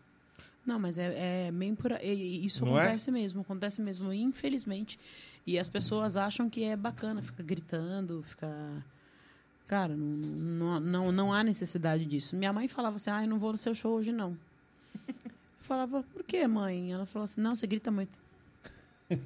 [0.65, 2.84] Não, mas é, é bem por Isso Não é?
[2.84, 4.98] acontece mesmo, acontece mesmo, infelizmente.
[5.45, 8.49] E as pessoas acham que é bacana, fica gritando, fica.
[9.68, 12.35] Cara, não, não, não, não há necessidade disso.
[12.35, 14.38] Minha mãe falava assim: ah, eu não vou no seu show hoje, não.
[15.07, 16.94] Eu falava, por que, mãe?
[16.94, 18.18] Ela falou assim: não, você grita muito.
[19.10, 19.18] Eu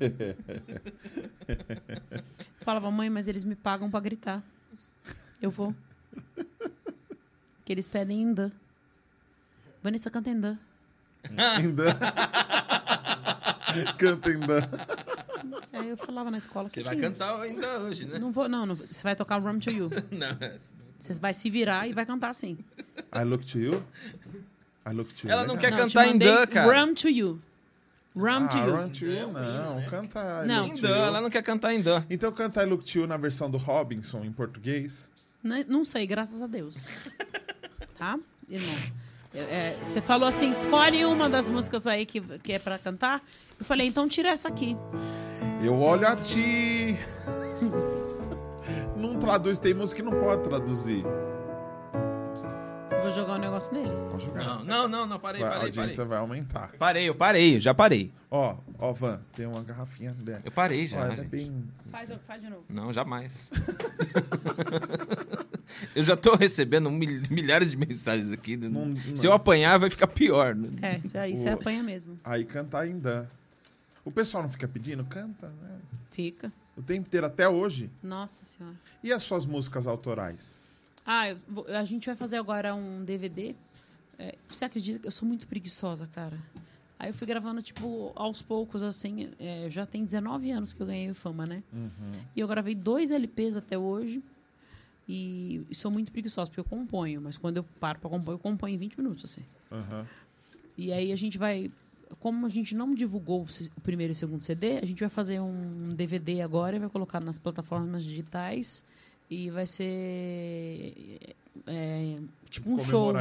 [2.61, 4.43] falava, mãe, mas eles me pagam pra gritar.
[5.41, 5.73] Eu vou.
[7.64, 8.51] Que eles pedem em Dan.
[9.84, 10.57] Vanessa canta em Dan.
[11.36, 11.98] Ainda.
[13.98, 14.70] Canta ainda.
[15.74, 18.18] Aí eu falava na escola Você que vai que- cantar ainda hoje, né?
[18.18, 18.76] Não vou, não, não.
[18.76, 19.90] Você vai tocar Rum to You.
[20.12, 20.38] Não,
[20.98, 22.58] Você vai se virar e vai cantar assim.
[23.16, 23.84] I look to you.
[24.86, 25.32] I look to you.
[25.32, 25.70] Ela não Legal.
[25.70, 26.86] quer Não, cantar Dan, cara.
[26.86, 27.41] Rum to You.
[28.16, 28.76] Rum to ah, You.
[28.76, 29.86] Run to you, não.
[29.86, 30.70] Canta I Não.
[30.70, 32.04] to ela não quer cantar em Dan.
[32.10, 35.12] Então canta I look to you na versão do Robinson em português.
[35.44, 35.64] Né?
[35.68, 36.88] Não sei, graças a Deus.
[37.98, 38.20] Tá?
[38.48, 38.76] Irmão.
[39.34, 43.22] É, é, você falou assim, escolhe uma das músicas aí que, que é pra cantar.
[43.60, 44.78] Eu falei, então tira essa aqui.
[45.64, 46.98] Eu olho a ti.
[48.95, 51.06] Não traduz, tem música que não pode traduzir.
[53.02, 53.90] Vou jogar um negócio nele.
[54.11, 54.44] Pode jogar.
[54.44, 56.10] Não, não, não, não, parei, Vai, a parei, audiência parei.
[56.10, 56.72] vai aumentar.
[56.78, 58.11] Parei, eu parei, eu já parei.
[58.30, 60.41] Ó, ó, Van, tem uma garrafinha dela.
[60.44, 60.99] Eu parei Ó, já.
[61.02, 61.64] ela é bem.
[61.90, 62.64] Faz, faz de novo.
[62.69, 63.49] Não, jamais.
[65.95, 68.57] eu já tô recebendo mil- milhares de mensagens aqui.
[68.57, 69.32] Não- Se não.
[69.32, 70.56] eu apanhar, vai ficar pior.
[70.82, 72.18] É, isso aí você apanha mesmo.
[72.24, 73.30] Aí canta ainda.
[74.03, 75.06] O pessoal não fica pedindo?
[75.06, 75.78] Canta, né?
[76.11, 76.52] Fica.
[76.76, 77.90] O tempo inteiro, até hoje.
[78.03, 78.76] Nossa Senhora.
[79.03, 80.60] E as suas músicas autorais?
[81.09, 83.55] Ah, vou- a gente vai fazer agora um DVD.
[84.19, 86.38] É, você acredita que eu sou muito preguiçosa, cara?
[86.99, 89.29] Aí eu fui gravando, tipo, aos poucos, assim.
[89.39, 91.63] é, já tem 19 anos que eu ganhei fama, né?
[92.35, 94.21] E eu gravei dois LPs até hoje.
[95.07, 97.21] E, e sou muito preguiçosa, porque eu componho.
[97.21, 99.43] Mas quando eu paro pra compor, eu componho em 20 minutos, assim.
[99.71, 100.05] Aham.
[100.77, 101.71] E aí a gente vai.
[102.19, 103.45] Como a gente não divulgou
[103.77, 106.89] o primeiro e o segundo CD, a gente vai fazer um DVD agora e vai
[106.89, 108.84] colocar nas plataformas digitais.
[109.30, 111.36] E vai ser.
[111.66, 113.14] é, tipo um show.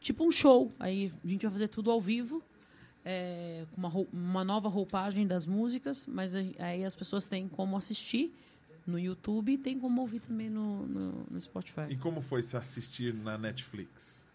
[0.00, 0.72] Tipo um show.
[0.78, 2.42] Aí a gente vai fazer tudo ao vivo.
[3.04, 8.34] é, com uma, uma nova roupagem das músicas, mas aí- as pessoas têm como assistir
[8.86, 11.86] no YouTube e tem como ouvir também no, no, no Spotify.
[11.90, 14.26] E como foi se assistir na Netflix?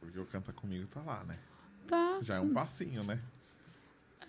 [0.00, 1.38] Porque o Canta Comigo tá lá, né?
[1.86, 2.18] Tá.
[2.22, 3.20] Já é um passinho, né?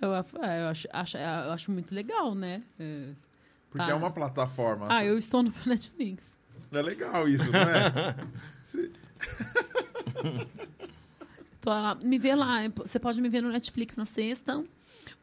[0.02, 2.64] Eu, eu, acho, acho, eu acho muito legal, né?
[2.80, 3.14] É.
[3.72, 3.92] Porque Tá.
[3.92, 4.86] é uma plataforma.
[4.90, 6.24] Ah, eu estou no Netflix.
[6.72, 8.16] É legal isso, não é?
[8.64, 8.92] Se-
[11.66, 12.60] lá, me vê lá.
[12.78, 14.64] Você pode me ver no Netflix na sexta.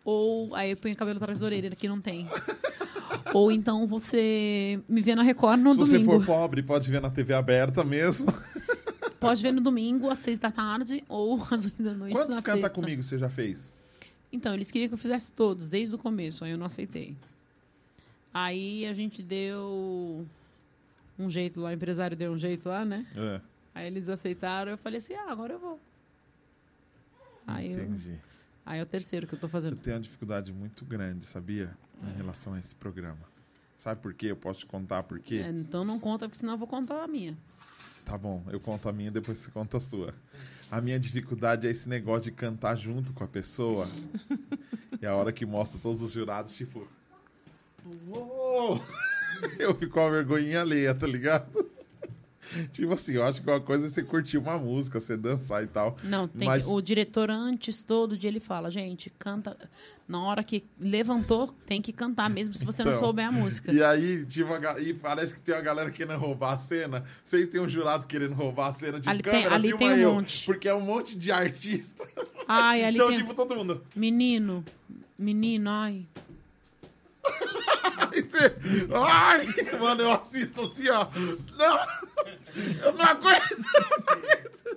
[0.04, 2.26] Ou aí eu ponho o cabelo atrás da orelha, que não tem.
[3.34, 6.20] ou então você me vê na Record no Se você domingo.
[6.20, 8.32] for pobre, pode ver na TV aberta mesmo.
[9.20, 12.14] Pode ver no domingo, às seis da tarde, ou às oito da noite.
[12.14, 12.70] Quantos Canta sexta.
[12.70, 13.74] Comigo você já fez?
[14.32, 17.16] Então, eles queriam que eu fizesse todos, desde o começo, aí eu não aceitei.
[18.32, 20.26] Aí a gente deu
[21.18, 23.06] um jeito lá, o empresário deu um jeito lá, né?
[23.16, 23.40] É,
[23.74, 25.80] Aí eles aceitaram, eu falei assim, ah, agora eu vou.
[27.46, 28.18] Aí, eu, entendi.
[28.66, 29.76] aí é o terceiro que eu tô Eu fazendo.
[29.76, 31.76] tenho uma dificuldade muito grande, sabia?
[32.02, 33.18] Em relação a esse programa.
[33.76, 34.26] Sabe por quê?
[34.26, 35.36] Eu posso te contar por quê?
[35.36, 37.36] É, então não conta, porque senão eu vou contar a minha.
[38.04, 40.14] Tá bom, eu conto a minha, depois você conta a sua.
[40.70, 43.86] A minha dificuldade é esse negócio de cantar junto com a pessoa.
[45.00, 46.86] e a hora que mostra todos os jurados, tipo.
[48.08, 48.82] Uou!
[49.58, 51.46] Eu fico com uma vergonhinha alheia, tá ligado?
[52.72, 55.66] tipo assim, eu acho que uma coisa é você curtir uma música, você dançar e
[55.68, 55.96] tal.
[56.02, 59.56] Não, tem Mas- que- o diretor antes, todo dia, ele fala, gente, canta.
[60.08, 63.70] Na hora que levantou, tem que cantar, mesmo se você não Então, souber a música.
[63.70, 64.48] E aí, tipo,
[64.80, 67.04] e parece que tem uma galera querendo roubar a cena.
[67.22, 69.90] Sempre tem um jurado querendo roubar a cena de Ali tem- câmera, ali filma tem
[69.90, 70.14] um eu.
[70.14, 70.46] monte.
[70.46, 72.08] Porque é um monte de artista.
[72.48, 73.18] Ai, ali então, tem.
[73.18, 73.82] tipo, todo mundo.
[73.94, 74.64] Menino,
[75.18, 76.06] menino, ai.
[77.98, 78.56] Aí você.
[78.94, 79.46] Ai,
[79.78, 81.06] mano, eu assisto assim, ó.
[81.58, 81.78] Não!
[82.84, 83.56] Eu não aguento!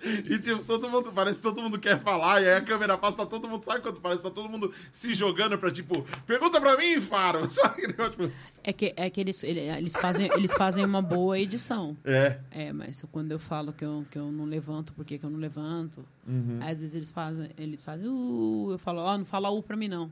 [0.03, 3.23] E tipo, todo mundo, parece que todo mundo quer falar, e aí a câmera passa,
[3.23, 6.99] todo mundo sabe quando parece tá todo mundo se jogando pra, tipo, pergunta pra mim,
[6.99, 7.47] Faro!
[7.51, 7.83] Sabe?
[7.87, 8.31] Tipo,
[8.63, 11.95] É que, é que eles, ele- eles, fazem, eles fazem uma boa edição.
[12.03, 12.39] é.
[12.49, 15.29] É, mas quando eu falo que eu, que eu não levanto, por que que eu
[15.29, 16.03] não levanto?
[16.27, 16.57] Uhum.
[16.61, 19.87] Às vezes eles fazem, eles fazem, uh, eu falo, ó, não fala U pra mim
[19.87, 20.11] não.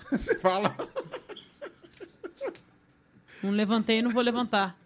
[0.10, 0.74] Você fala.
[3.42, 4.78] Não levantei, não vou levantar.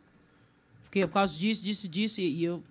[0.82, 2.62] Porque por causa disso, disso, disso, e, e eu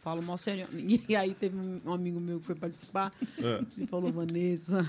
[0.00, 0.66] falo mal sério.
[1.08, 3.62] E aí teve um, amigo meu que foi participar, É.
[3.76, 4.88] ele falou, Vanessa,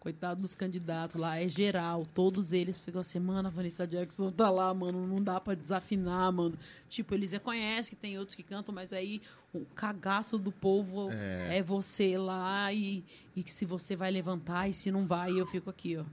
[0.00, 4.48] coitado dos candidatos lá, é geral, todos eles ficam assim, mano, a Vanessa Jackson tá
[4.48, 6.56] lá, mano, não dá pra desafinar, mano.
[6.88, 9.20] Tipo, eles reconhecem que tem outros que cantam, mas aí
[9.52, 11.58] o cagaço do povo É.
[11.58, 13.02] é, você lá e,
[13.36, 16.04] e se você vai levantar e se não vai, eu fico aqui, ó.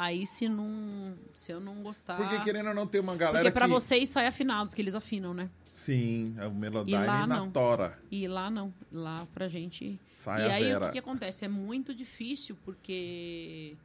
[0.00, 2.16] Aí se não, se eu não gostar...
[2.16, 3.72] Porque querendo ou não, tem uma galera Porque pra que...
[3.72, 5.50] vocês sai afinado, porque eles afinam, né?
[5.72, 7.50] Sim, é o E Melodyne lá na não.
[7.50, 7.98] tora.
[8.08, 8.72] E lá não.
[8.92, 9.98] Lá pra gente.
[10.16, 10.86] Sai e aí o Vera.
[10.86, 11.44] que, que acontece?
[11.44, 13.76] É muito difícil, porque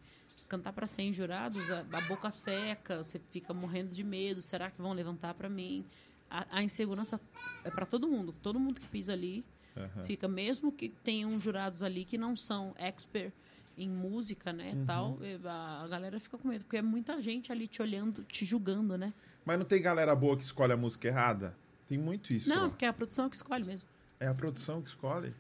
[0.48, 4.40] cantar pra 100 jurados, a, a boca seca, você fica morrendo de medo.
[4.40, 5.84] Será que vão levantar pra mim?
[6.30, 7.19] A, a insegurança
[7.64, 8.35] é pra todo mundo.
[8.44, 9.44] Todo mundo que pisa ali
[9.76, 10.06] Aham.
[10.06, 13.34] fica, mesmo que tenham jurados ali que não são expert
[13.77, 14.85] em música, né, Uhum.
[14.85, 18.45] tal, a, a galera fica com medo, porque é muita gente ali te olhando, te
[18.45, 19.13] julgando, né?
[19.45, 21.55] Mas não tem galera boa que escolhe a música errada?
[21.87, 22.49] Tem muito isso.
[22.49, 22.69] Não, ó.
[22.69, 23.87] porque é a produção que escolhe mesmo.
[24.19, 25.33] É a produção que escolhe.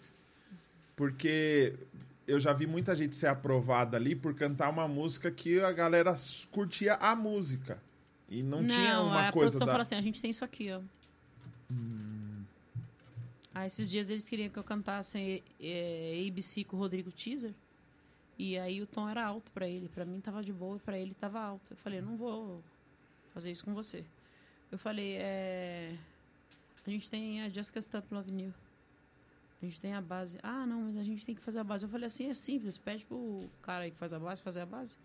[0.95, 1.75] Porque
[2.27, 6.15] eu já vi muita gente ser aprovada ali por cantar uma música que a galera
[6.51, 7.81] curtia a música.
[8.29, 9.71] E não, tinha uma a coisa produção da...
[9.71, 10.81] fala assim, a gente tem isso aqui, ó.
[13.53, 17.53] Ah, esses dias eles queriam que eu cantasse é, ABC com o Rodrigo Teaser.
[18.37, 19.87] E aí o tom era alto pra ele.
[19.89, 21.73] Pra mim tava de boa pra ele tava alto.
[21.73, 22.61] Eu falei, não vou
[23.33, 24.03] fazer isso com você.
[24.71, 25.95] Eu falei, é...
[26.85, 28.53] A gente tem a Just Stop Loving You.
[29.61, 30.37] A gente tem a base.
[30.43, 31.85] Ah, não, mas a gente tem que fazer a base.
[31.85, 32.77] Eu falei assim, é simples.
[32.77, 34.97] Pede pro cara aí que faz a base, fazer a base.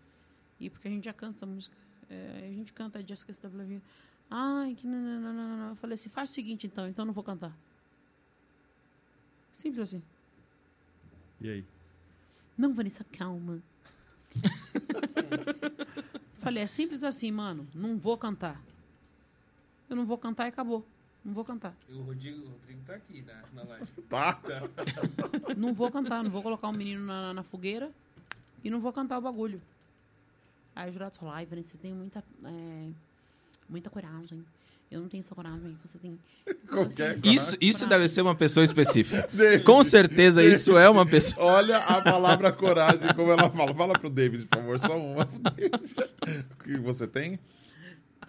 [0.59, 1.75] E porque a gente já canta essa música.
[2.09, 3.81] É, a gente canta a Just Stop Loving You.
[4.29, 5.69] Ai, que não, não, não, não, não.
[5.69, 6.87] Eu falei assim, faz o seguinte então.
[6.87, 7.55] Então eu não vou cantar.
[9.53, 10.03] Simples assim.
[11.39, 11.65] E aí?
[12.59, 13.61] Não, Vanessa, calma.
[16.39, 17.65] Falei, é simples assim, mano.
[17.73, 18.61] Não vou cantar.
[19.89, 20.85] Eu não vou cantar e acabou.
[21.23, 21.73] Não vou cantar.
[21.89, 23.87] O Rodrigo, o Rodrigo tá aqui na, na live.
[24.09, 24.41] Tá?
[25.55, 27.91] Não vou cantar, não vou colocar um menino na, na fogueira
[28.63, 29.61] e não vou cantar o bagulho.
[30.75, 32.89] Aí o jurado falou, ai, Vanessa, você tem muita, é,
[33.69, 34.45] muita coragem.
[34.91, 36.17] Eu não tenho essa coragem, você tem...
[36.67, 37.87] Qualquer Isso, isso coragem.
[37.89, 39.29] deve ser uma pessoa específica.
[39.33, 39.63] David.
[39.63, 41.45] Com certeza isso é uma pessoa.
[41.53, 43.73] Olha a palavra coragem, como ela fala.
[43.75, 45.25] Fala pro David, por favor, só uma.
[45.25, 45.95] David.
[46.59, 47.39] O que você tem?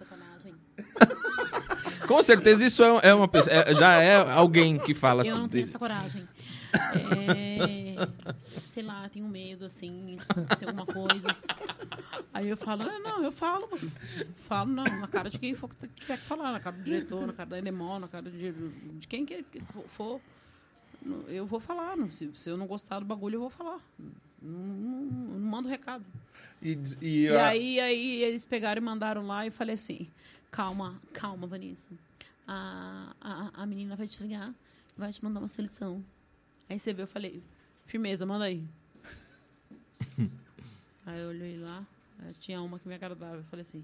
[0.07, 0.53] Coragem.
[2.07, 3.55] Com certeza isso é, é uma pessoa.
[3.55, 5.49] é- já é alguém que fala Eu não assim.
[5.51, 6.27] tenho essa coragem.
[6.73, 7.95] É,
[8.71, 11.35] sei lá, tenho medo, assim, de acontecer alguma coisa.
[12.33, 13.91] Aí eu falo, ah, não, eu falo, mano.
[14.47, 17.27] Falo, não, na cara de quem for que tiver que falar, na cara do diretor,
[17.27, 18.51] na cara da Elemol, na cara de,
[18.99, 19.43] de quem que
[19.89, 20.21] for-.
[21.27, 21.97] Eu vou falar.
[22.09, 23.79] Se, se eu não gostar do bagulho, eu vou falar.
[24.41, 25.01] Não, não-
[25.39, 26.05] não mando recado.
[26.61, 30.07] E, e, E a- aí, aí eles pegaram e mandaram lá e eu falei assim:
[30.51, 31.87] calma, calma, Vanessa.
[32.47, 34.53] A, a, a menina vai te ligar,
[34.95, 36.03] vai te mandar uma seleção.
[36.71, 37.43] Aí você viu, eu falei:
[37.85, 38.63] firmeza, manda aí.
[41.05, 41.85] aí eu olhei lá,
[42.19, 43.35] aí tinha uma que me agradava.
[43.35, 43.83] Eu falei assim: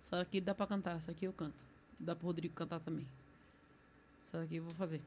[0.00, 1.52] essa aqui dá pra cantar, essa aqui eu canto.
[2.00, 3.06] Dá pro Rodrigo cantar também.
[4.24, 5.02] Essa daqui eu vou fazer.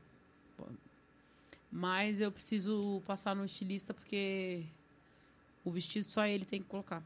[1.71, 4.63] Mas eu preciso passar no estilista porque
[5.63, 7.01] o vestido só ele tem que colocar.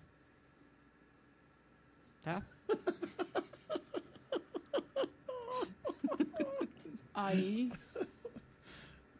[2.25, 2.43] Tá?
[7.15, 7.71] Aí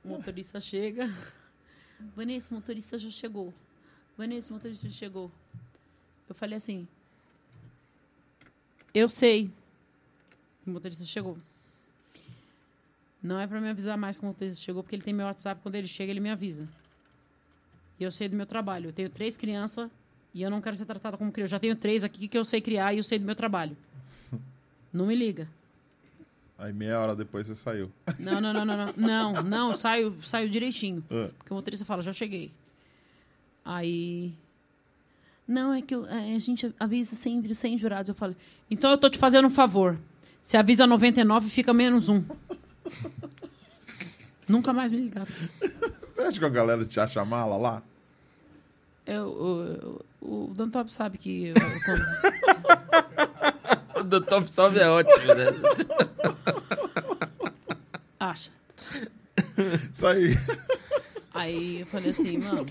[0.09, 1.13] o motorista chega.
[2.15, 3.53] Vanessa, o motorista já chegou.
[4.17, 5.31] Vanessa, o motorista já chegou.
[6.27, 6.87] Eu falei assim.
[8.91, 9.51] Eu sei.
[10.65, 11.37] O motorista chegou.
[13.21, 15.61] Não é pra me avisar mais que o motorista chegou, porque ele tem meu WhatsApp.
[15.61, 16.67] Quando ele chega, ele me avisa.
[17.99, 18.89] E eu sei do meu trabalho.
[18.89, 19.91] Eu tenho três crianças
[20.33, 21.49] e eu não quero ser tratada como criança.
[21.49, 23.77] Eu já tenho três aqui que eu sei criar e eu sei do meu trabalho.
[24.91, 25.47] Não me liga.
[26.59, 27.89] Aí meia hora depois você saiu.
[28.19, 28.93] Não, não, não, não, não.
[28.97, 31.01] Não, não, saio, saio direitinho.
[31.09, 31.29] Ah.
[31.37, 32.51] Porque o motorista fala, já cheguei.
[33.63, 34.33] Aí.
[35.47, 38.09] Não, é que eu- é, a gente avisa sempre sem jurados.
[38.09, 38.35] Eu falo,
[38.69, 39.97] então eu tô te fazendo um favor.
[40.41, 42.23] Se avisa 99, fica menos um.
[44.47, 45.27] Nunca mais me ligaram.
[46.13, 47.83] Você acha que a galera te acha mala lá?
[49.05, 49.27] Eu,
[50.21, 52.98] o, o, o Dantop sabe que eu, eu
[53.99, 55.45] O do Top Salve é ótimo, né?
[58.19, 58.51] acha.
[59.91, 60.37] Isso aí.
[61.33, 62.65] Aí eu falei assim, mano,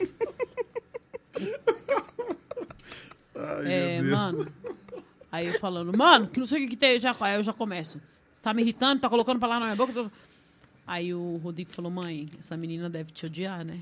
[3.34, 4.12] Ai, é, meu Deus.
[4.12, 4.52] mano.
[5.30, 7.52] Aí eu falando, mano, que não sei o que, que tem, já, aí eu já
[7.52, 8.00] começo.
[8.32, 9.92] Você tá me irritando, tá colocando palavra na minha boca.
[9.92, 10.10] tô-"
[10.86, 13.80] Aí o Rodrigo falou, mãe, essa menina deve te odiar, né?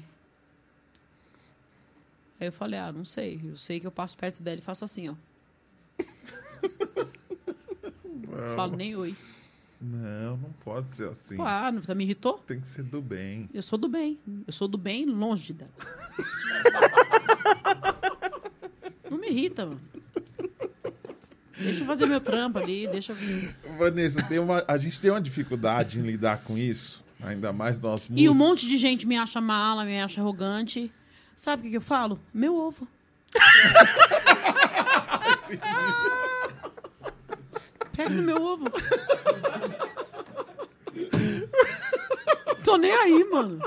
[2.41, 3.41] Aí eu falei, ah, não sei.
[3.45, 5.15] Eu sei que eu passo perto dela e faço assim, ó.
[8.55, 9.15] Falo nem oi.
[9.81, 11.37] Não, não pode ser assim.
[11.37, 12.39] Claro, tá me irritou?
[12.39, 13.49] Tem que ser do bem.
[13.53, 14.19] Eu sou do bem.
[14.47, 15.71] Eu sou do bem longe dela.
[19.11, 19.81] Não me irrita, mano.
[21.59, 23.55] Deixa eu fazer meu trampo ali, deixa eu vir.
[23.79, 27.05] Vanessa, tem uma, a gente tem uma dificuldade em lidar com isso.
[27.23, 28.21] Ainda mais nós músicos.
[28.21, 30.93] E um monte de gente me acha mala, me acha arrogante.
[31.35, 32.19] Sabe o que, que eu falo?
[32.33, 32.87] Meu ovo.
[37.97, 38.65] Pega no meu ovo.
[42.65, 43.59] Tô nem aí, mano.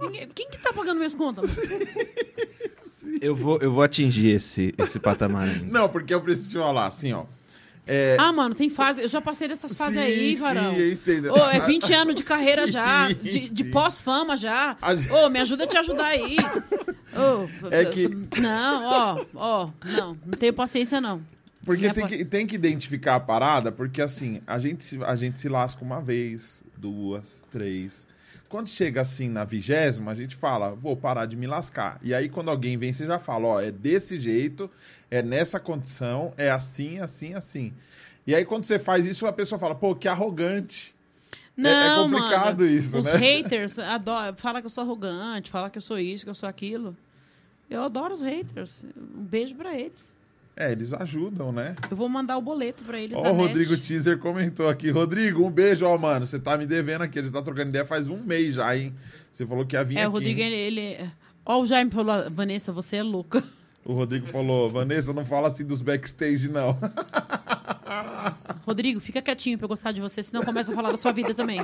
[0.00, 1.56] Ninguém- Quem que tá pagando minhas contas?
[1.56, 1.70] mano?
[3.20, 5.66] Eu vou, eu vou atingir esse, esse patamar ainda.
[5.78, 7.24] Não, porque eu preciso te falar, assim, ó.
[7.86, 9.02] É, Ah, mano, tem fase.
[9.02, 10.72] Eu já passei dessas fases Sim, aí, sim, varão.
[10.72, 11.30] eu entendo.
[11.32, 13.70] Ô, é 20 anos de carreira já, Sim, de, de sim.
[13.70, 14.76] pós-fama já.
[14.80, 16.36] A gente- Ô, me ajuda a te ajudar aí.
[17.14, 18.08] Ô, É que-
[18.40, 21.20] Não, ó, ó, não, não tenho paciência, não.
[21.64, 25.16] Porque Minha tem que, tem que identificar a parada, porque assim, a gente, se, a
[25.16, 28.06] gente se lasca uma vez, duas, três.
[28.48, 31.98] Quando chega assim na vigésima, a gente fala, vou parar de me lascar.
[32.02, 34.70] E aí, quando alguém vem, você já fala, ó, é desse jeito,
[35.10, 37.72] é nessa condição, é assim, assim, assim.
[38.26, 40.94] E aí, quando você faz isso, a pessoa fala, pô, que arrogante.
[41.56, 42.70] Não, complicado mano.
[42.70, 43.16] isso, Os né?
[43.16, 46.48] haters adoram, fala que eu sou arrogante, fala que eu sou isso, que eu sou
[46.48, 46.96] aquilo.
[47.70, 48.84] Eu adoro os haters.
[48.96, 50.16] Um beijo pra eles.
[50.56, 51.74] É, eles ajudam, né?
[51.90, 53.16] Eu vou mandar o boleto pra eles.
[53.18, 53.86] Ó, o Rodrigo net.
[53.88, 54.88] Teaser comentou aqui.
[54.90, 56.26] Rodrigo, um beijo, ó, mano.
[56.26, 57.18] Você tá me devendo aqui.
[57.18, 58.94] Ele tá trocando ideia faz um mês já, hein?
[59.32, 60.08] Você falou que ia vir É, aqui.
[60.08, 60.46] o Rodrigo, hein?
[60.52, 61.10] ele, ele.
[61.44, 63.42] Ó, o Jaime falou, Vanessa, você é louca.
[63.84, 66.76] O Rodrigo falou, Vanessa, não fala assim dos backstage, não.
[68.66, 71.34] Rodrigo, fica quietinho pra eu gostar de você, senão começa a falar da sua vida
[71.34, 71.60] também.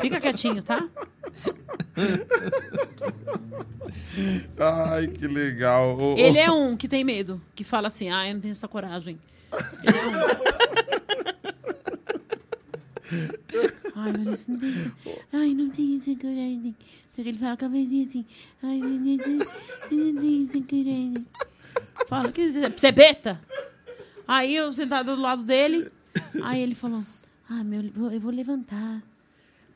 [0.00, 0.88] fica quietinho, tá?
[4.58, 5.98] Ai, que legal.
[6.16, 9.18] Ele é um que tem medo, que fala assim, ah, eu não tenho essa coragem.
[9.82, 10.12] Ele é um.
[13.94, 14.92] Vanessa, não tem essa...
[15.32, 16.74] Ai, não tem essa coragem.
[17.14, 18.24] Só que ele fala com a vozinha assim.
[18.62, 19.38] Ai, Vanessa, eu
[20.14, 21.26] não tenho essa coragem.
[22.08, 23.40] Fala, que você é besta?
[24.26, 25.90] Aí eu sentado do lado dele,
[26.42, 27.04] aí ele falou,
[27.50, 27.82] ah, meu,
[28.12, 29.02] eu vou- levantar.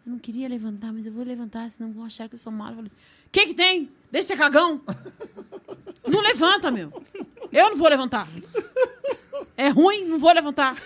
[0.07, 2.69] Eu não queria levantar, mas eu vou levantar, senão vão achar que eu sou mal.
[2.71, 2.93] Eu falei,
[3.33, 3.91] que que tem?
[4.11, 4.81] Deixa ser cagão.
[6.07, 6.93] Não levanta, meu.
[7.53, 8.27] Eu não vou levantar.
[9.57, 10.77] É ruim, não vou levantar.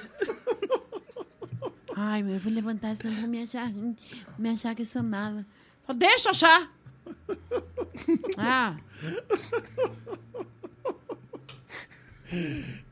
[1.95, 3.97] Ai, meu, eu vou levantar, senão vão me achar ruim.
[4.39, 5.45] Me achar que eu sou mala.
[5.95, 6.71] Deixa eu achar.
[8.39, 8.77] Ah,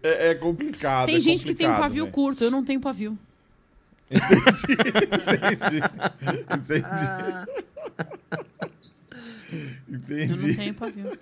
[0.02, 1.06] É, é complicado.
[1.06, 2.14] tem é gente que tem um complicado, pavio velho.
[2.14, 3.18] curto, eu não tenho pavio.
[6.50, 6.82] Entendi.
[6.84, 7.46] Ah.
[9.88, 10.22] Entendi.
[10.22, 10.56] Eu não Entendi.
[10.56, 11.18] tenho pavio.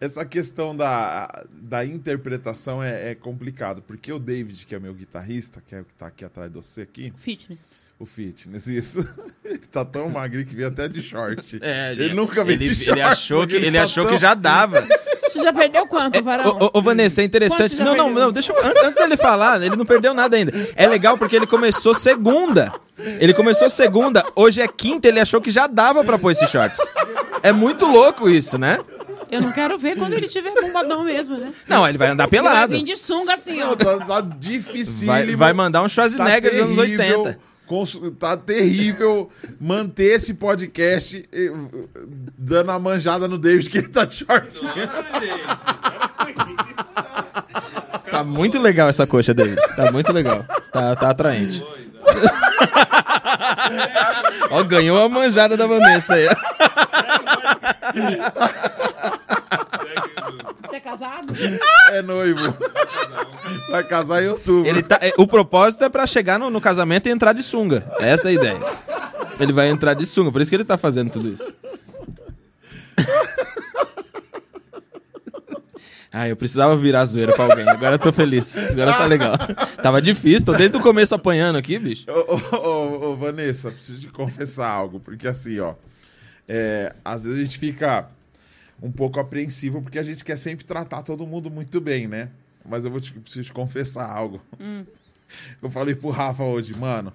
[0.00, 5.62] Essa questão da, da interpretação é, é complicado, porque o David, que é meu guitarrista,
[5.66, 7.74] que é o que tá aqui atrás de você aqui, Fitness.
[7.98, 9.06] O fitness, isso,
[9.44, 11.58] ele tá tão magrinho que veio até de short.
[11.62, 12.90] É, ele, nunca veio ele, de short.
[12.90, 14.86] ele achou que, ele tá achou tão- que já dava.
[15.26, 16.56] Você já perdeu quanto, Varão?
[16.60, 17.76] Ô, ô, ô, Vanessa, é interessante.
[17.76, 18.64] Não, não, não, deixa eu.
[18.66, 20.52] Antes, antes dele falar, ele não perdeu nada ainda.
[20.74, 22.72] É legal porque ele começou segunda.
[23.18, 26.80] Ele começou segunda, hoje é quinta, ele achou que já dava pra pôr esses shorts.
[27.42, 28.78] É muito louco isso, né?
[29.30, 31.52] Eu não quero ver quando ele tiver bombadão mesmo, né?
[31.68, 32.72] Não, ele vai andar Ele vai pelado.
[32.72, 33.66] vir de sunga assim, ó.
[33.70, 35.12] Não, tá, tá dificílimo.
[35.12, 37.38] Vai, vai mandar um Schwarzenegger dos anos 80.
[38.18, 39.30] Tá terrível
[39.60, 41.50] manter esse podcast eh,
[42.38, 44.60] dando a manjada no David que ele tá de short.
[48.10, 49.56] Tá muito legal essa coxa dele.
[49.74, 50.44] Tá muito legal.
[50.72, 51.64] Tá, tá atraente.
[54.50, 56.28] Ó, ganhou a manjada da Vanessa aí.
[60.76, 61.32] Você é casado?
[61.88, 62.54] É noivo.
[63.70, 64.68] Vai casar em outubro.
[64.68, 67.86] Ele tá, é, o propósito é pra chegar no, no casamento e entrar de sunga.
[67.98, 68.60] Essa é a ideia.
[69.40, 71.54] Ele vai entrar de sunga, por isso que ele tá fazendo tudo isso.
[76.12, 77.68] Ah, eu precisava virar zoeira pra alguém.
[77.68, 78.56] Agora eu tô feliz.
[78.56, 79.34] Agora tá legal.
[79.82, 82.04] Tava difícil, tô desde o começo apanhando aqui, bicho.
[82.08, 85.74] Ô, ô, ô, ô, Vanessa, preciso te confessar algo, porque assim, ó,
[86.48, 88.08] é, às vezes a gente fica
[88.82, 92.28] um pouco apreensivo porque a gente quer sempre tratar todo mundo muito bem, né?
[92.68, 94.40] Mas eu vou te, preciso te confessar algo.
[95.62, 97.12] Eu falei pro Rafa hoje, mano,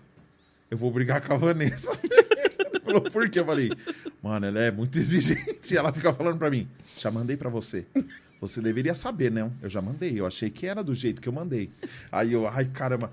[0.70, 1.92] eu vou brigar com a Vanessa.
[2.84, 3.40] Falou, por quê?
[3.40, 3.72] Eu falei,
[4.22, 5.78] mano, ela é muito exigente.
[5.78, 6.68] Ela fica falando pra mim,
[6.98, 7.86] já mandei pra você.
[8.42, 9.50] Você deveria saber, né?
[9.62, 11.70] Eu já mandei, eu achei que era do jeito que eu mandei.
[12.12, 13.12] Aí eu, ai, caramba.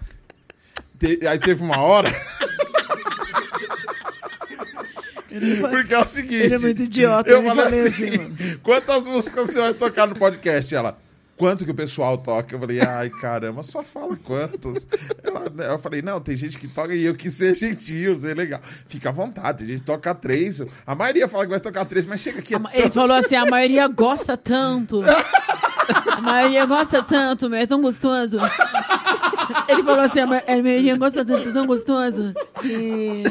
[0.98, 2.10] Te- aí teve uma hora.
[5.70, 6.42] Porque é o seguinte.
[6.44, 8.36] Ele é muito idiota, Eu falei assim: assim, mano.
[8.62, 10.74] quantas músicas você vai tocar no podcast?
[10.74, 10.98] Ela.
[11.36, 12.52] Quanto que o pessoal toca?
[12.52, 14.84] Eu falei, ai caramba, só fala quantos.
[15.22, 18.36] Ela- né, eu falei, não, tem gente que toca e eu quis ser gentil, ser
[18.36, 18.60] legal.
[18.88, 20.60] Fica à vontade, tem gente que toca três.
[20.84, 22.54] A maioria fala que vai tocar três, mas chega aqui.
[22.54, 22.94] é Ele tanto.
[22.94, 25.00] falou assim, a maioria gosta tanto.
[26.12, 28.38] A maioria gosta tanto, meu, é tão gostoso.
[29.68, 32.32] Ele falou assim, a ma- a maioria gosta tanto, é tão gostoso.
[32.60, 33.22] Que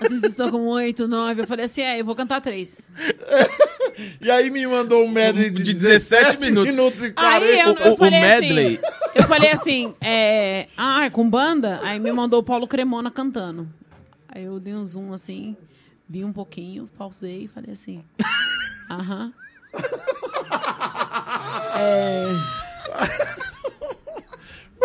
[0.00, 1.42] às vezes tocam oito, nove.
[1.42, 2.90] Eu falei assim, é, eu vou cantar três.
[4.20, 7.02] E aí me mandou um medley de, De 17 17 minutos, minutos.
[7.04, 7.36] e 40.
[7.44, 8.66] Aí eu, o- eu o falei medley.
[8.76, 8.78] assim,
[9.14, 11.80] eu falei assim, é, ah, é com banda?
[11.82, 13.68] Aí me mandou o Paulo Cremona cantando.
[14.28, 15.56] Aí eu dei um zoom assim,
[16.08, 18.02] vi um pouquinho, pausei e falei assim,
[18.90, 19.32] aham.
[21.74, 22.28] É,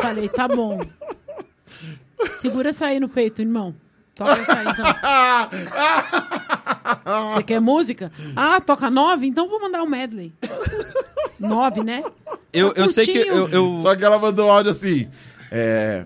[0.02, 0.80] Falei, tá bom.
[2.40, 3.76] Segura essa aí no peito, irmão.
[4.15, 4.86] Toca essa aí, então.
[7.36, 8.11] Você quer música?
[8.36, 9.28] Ah, toca nove?
[9.28, 10.34] Então vou mandar um medley.
[11.40, 12.03] Nove, né?
[12.52, 15.07] Eu, eu sei que eu, eu- Só que ela mandou um áudio assim.
[15.52, 16.06] É.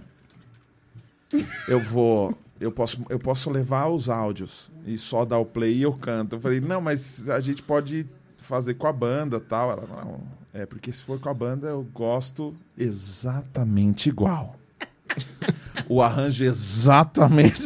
[1.68, 2.38] Eu vou.
[2.60, 6.36] Eu posso, eu posso levar os áudios e só dar o play e eu canto.
[6.36, 8.06] Eu falei, não, mas a gente pode
[8.38, 9.72] fazer com a banda tal.
[9.72, 10.22] Ela, não.
[10.54, 14.56] É, porque se for com a banda, eu gosto exatamente igual.
[15.88, 17.62] O arranjo exatamente.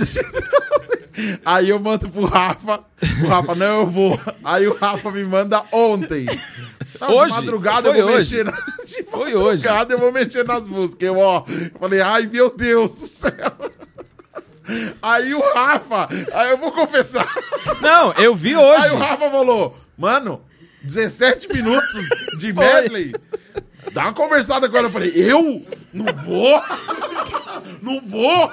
[1.45, 2.83] Aí eu mando pro Rafa.
[3.23, 4.19] O Rafa, não, eu vou.
[4.43, 6.25] Aí o Rafa me manda ontem.
[6.99, 7.31] Não, de Hoje?
[7.33, 8.37] madrugada Foi eu vou hoje.
[8.37, 8.45] mexer.
[8.45, 8.51] Na...
[8.85, 9.63] de Foi hoje.
[9.63, 11.07] madrugada eu vou mexer nas músicas.
[11.07, 11.43] Eu, ó,
[11.79, 13.31] falei, ai meu Deus do céu.
[15.01, 17.27] Aí o Rafa, aí eu vou confessar.
[17.81, 18.95] Não, eu vi Aí hoje.
[18.95, 20.41] o Rafa falou, mano,
[20.85, 22.63] 17 minutos de Foi.
[22.65, 23.13] medley.
[23.93, 24.87] Dá uma conversada agora.
[24.87, 25.65] Eu falei, eu?
[25.93, 26.61] Não vou?
[27.81, 28.51] Não vou?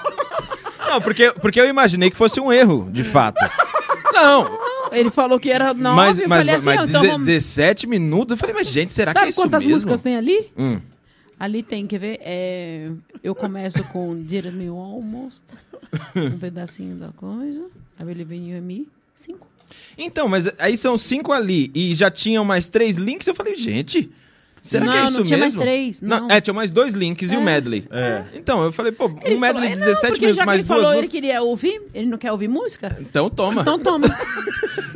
[0.88, 3.40] Não, porque, porque eu imaginei que fosse um erro, de fato.
[4.12, 4.58] Não,
[4.92, 7.26] Ele falou que era nove, mas, eu mas, falei assim, mas ó, então vamos...
[7.26, 8.32] 17 minutos.
[8.32, 9.72] Eu falei, mas gente, será que é Sabe isso quantas mesmo?
[9.72, 10.52] músicas tem ali?
[10.56, 10.80] Hum.
[11.40, 12.18] Ali tem, quer ver?
[12.20, 12.90] É,
[13.24, 15.44] eu começo com Me Almost,
[16.14, 17.64] um pedacinho da coisa.
[17.98, 19.46] Aí ele vem em me, cinco.
[19.96, 23.26] Então, mas aí são cinco ali e já tinham mais três links.
[23.26, 24.10] Eu falei, gente,
[24.62, 25.62] será que é Não, isso não tinha mais mesmo?
[25.62, 26.30] três, não.
[26.30, 27.42] É, tinha mais dois links e o É.
[27.42, 27.84] medley.
[27.90, 28.22] É.
[28.34, 30.46] Então, eu falei, pô, Ele um medley de "É, 17 não, porque minutos já que
[30.46, 31.20] mais ele duas falou, ele músicas.
[31.20, 32.96] queria ouvir, ele não quer ouvir música?
[33.00, 33.60] Então toma.
[33.60, 34.06] Então toma.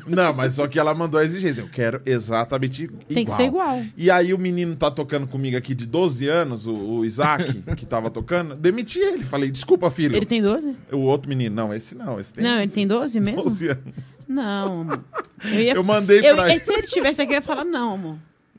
[0.06, 1.62] Não, mas só que ela mandou a exigência.
[1.62, 3.02] Eu quero exatamente igual.
[3.08, 3.82] Tem que ser igual.
[3.96, 7.84] E aí o menino tá tocando comigo aqui de 12 anos, o, o Isaac, que
[7.84, 9.24] tava tocando, demiti ele.
[9.24, 10.14] Falei, desculpa, filho.
[10.16, 10.76] Ele tem 12?
[10.92, 12.20] O outro menino, não, esse não.
[12.20, 13.42] Esse tem Não, ele tem 12 mesmo?
[13.42, 14.18] 12 anos.
[14.28, 15.00] Não, amor.
[15.44, 15.72] Eu, ia...
[15.74, 16.60] Eu mandei eu, pra ele.
[16.60, 18.16] Se ele tivesse aqui, eu ia falar, não, amor.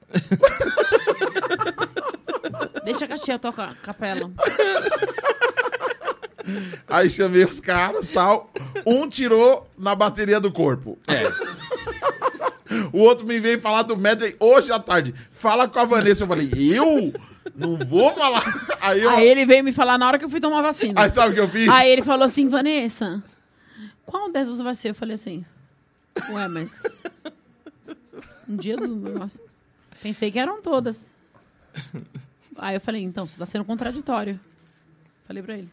[2.84, 4.32] Deixa a tia tocar a capela.
[6.88, 8.50] Aí chamei os caras tal.
[8.86, 10.98] Um tirou na bateria do corpo.
[11.08, 11.24] É.
[12.94, 15.14] O outro me veio falar do medley hoje à tarde.
[15.32, 16.24] Fala com a Vanessa.
[16.24, 17.12] Eu falei, eu?
[17.56, 18.44] Não vou falar.
[18.80, 19.10] Aí eu.
[19.10, 21.02] Aí ele veio me falar na hora que eu fui tomar vacina.
[21.02, 21.68] Aí sabe o que eu fiz?
[21.68, 23.22] Aí ele falou assim, Vanessa,
[24.06, 24.90] qual dessas vai ser?
[24.90, 25.44] Eu falei assim,
[26.30, 27.02] ué, mas...
[28.48, 29.42] Um dia do negócio.
[30.08, 31.14] Pensei que eram todas.
[32.58, 34.40] Aí eu falei, então, você tá sendo contraditório.
[35.28, 35.70] Falei pra ele.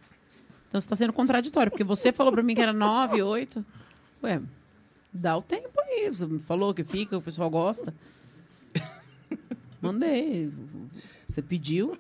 [0.68, 3.64] Então você tá sendo contraditório, porque você falou pra mim que era nove, oito.
[4.24, 4.40] Ué,
[5.12, 6.08] dá o tempo aí.
[6.08, 7.94] Você falou que fica, o pessoal gosta.
[9.80, 10.50] Mandei.
[11.28, 11.96] Você pediu.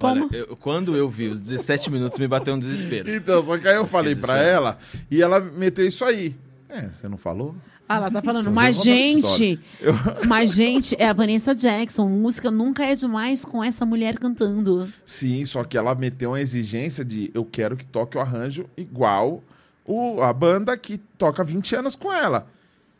[0.00, 3.10] Olha, eu- quando eu vi os 17 minutos, me bateu um desespero.
[3.10, 4.56] Então, só que aí eu falei pra isso mesmo.
[4.56, 4.78] ela
[5.10, 6.36] e ela meteu isso aí.
[6.68, 7.56] É, você não falou?
[7.92, 9.60] Ah, ela tá falando, mas gente,
[10.26, 14.92] mas gente, é a Vanessa Jackson, música nunca é demais com essa mulher cantando.
[15.04, 19.42] Sim, só que ela meteu uma exigência de eu quero que toque o arranjo igual
[19.84, 22.46] o, a banda que toca 20 anos com ela.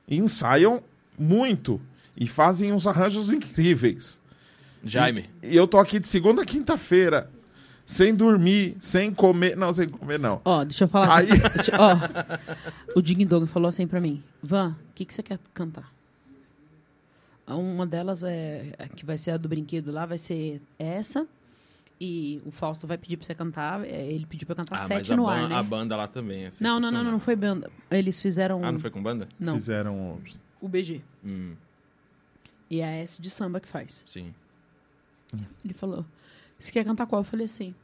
[0.06, 0.82] E ensaiam
[1.18, 1.80] muito
[2.16, 4.20] e fazem uns arranjos incríveis.
[4.84, 5.30] Jaime.
[5.42, 7.30] E eu tô aqui de segunda a quinta-feira,
[7.84, 9.56] sem dormir, sem comer.
[9.56, 10.40] Não, sem comer, não.
[10.44, 11.16] Ó, deixa eu falar.
[11.18, 11.28] Aí-
[11.78, 15.92] Ó, o Ding Dong falou assim pra mim, Van, o que, que você quer cantar?
[17.46, 21.26] Uma delas é a que vai ser a do brinquedo lá, vai ser essa.
[22.00, 23.84] E o Fausto vai pedir pra você cantar.
[23.84, 25.54] é, Ele pediu pra eu cantar Ah, mas sete a, no ban- ar, né?
[25.54, 26.44] a banda lá também.
[26.46, 27.70] É Não, não, não, não, não foi banda.
[27.90, 29.28] Eles fizeram Ah, não foi com banda?
[29.38, 30.18] não, Fizeram.
[30.60, 31.00] o BG.
[31.24, 31.54] Hum,
[32.70, 34.02] E é a S de samba que faz.
[34.06, 34.32] sim.
[35.64, 36.04] Ele falou:
[36.62, 37.22] Você quer cantar qual?
[37.22, 37.74] Eu falei assim: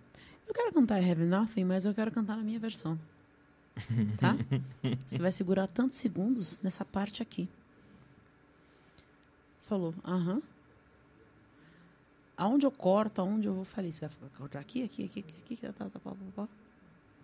[0.46, 2.98] Eu quero cantar I Have Nothing, mas eu quero cantar na minha versão.
[4.18, 4.36] Tá?
[5.06, 7.48] Você vai segurar tantos segundos nessa parte aqui.
[9.64, 10.40] Falou: Aham.
[12.36, 13.64] Aonde eu corto, aonde eu vou.
[13.64, 16.48] Falei: Você vai cortar aqui, aqui, aqui, aqui, aqui, tá, tá, tá, pá, pá, pá.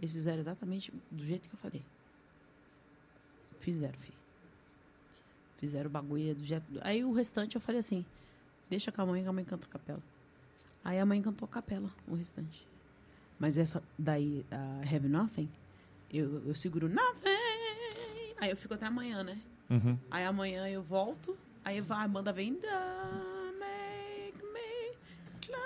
[0.00, 1.84] Eles fizeram exatamente do jeito que eu falei.
[3.60, 4.18] Fizeram, filho.
[5.58, 6.66] Fizeram o bagulho do jeito.
[6.80, 8.04] Aí o restante eu falei assim:
[8.68, 10.02] Deixa com a mãe, que a mãe canta a capela.
[10.84, 12.66] Aí a mãe cantou a capela, o restante.
[13.38, 15.48] Mas essa daí, a Have Nothing,
[16.12, 17.28] eu, eu seguro Nothing.
[18.38, 19.38] Aí eu fico até amanhã, né?
[19.70, 19.96] Uhum.
[20.10, 22.52] Aí amanhã eu volto, aí vai, a banda vem.
[22.52, 24.94] "Don't make me
[25.40, 25.56] cry."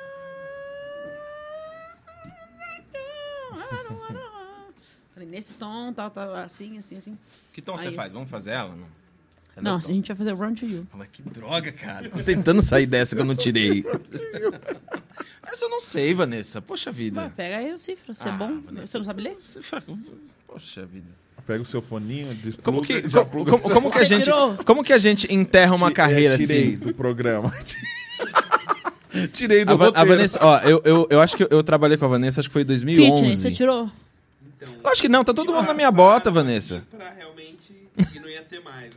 [5.12, 7.19] Falei, nesse tom, tal, tal, assim, assim, assim.
[7.53, 7.95] Que tom você Aí.
[7.95, 8.12] faz?
[8.12, 8.77] Vamos fazer ela?
[8.77, 8.86] Não,
[9.55, 10.86] Cadê Não, a gente vai fazer Run to You.
[10.95, 12.09] Mas que droga, cara.
[12.09, 13.85] Tô tentando sair dessa que eu não tirei.
[15.51, 16.61] Essa eu não sei, Vanessa.
[16.61, 17.33] Poxa Vai, vida.
[17.37, 18.61] pega aí o cifra, você é Ah, bom?
[18.61, 18.87] Vanessa.
[18.87, 19.37] Você não sabe ler?
[19.62, 19.83] Fa-
[20.47, 21.07] Poxa vida.
[21.47, 23.97] Pega o seu foninho, despluga, Como que, já como, pluga como- o seu- como que
[23.97, 24.57] a Você gente, tirou?
[24.66, 26.77] como que a gente enterra uma Ti- carreira é, tirei assim?
[26.77, 27.55] do programa.
[29.33, 30.09] tirei do A, a roteiro.
[30.11, 32.53] Vanessa, ó, eu, eu, eu acho que eu, eu trabalhei com a Vanessa, acho que
[32.53, 33.37] foi em Fitness, 2011.
[33.37, 33.91] você tirou?
[34.61, 36.83] Eu acho que não, tá todo mundo na minha bota, Vanessa.
[36.91, 37.73] Pra realmente
[38.12, 38.91] que não ia ter mais.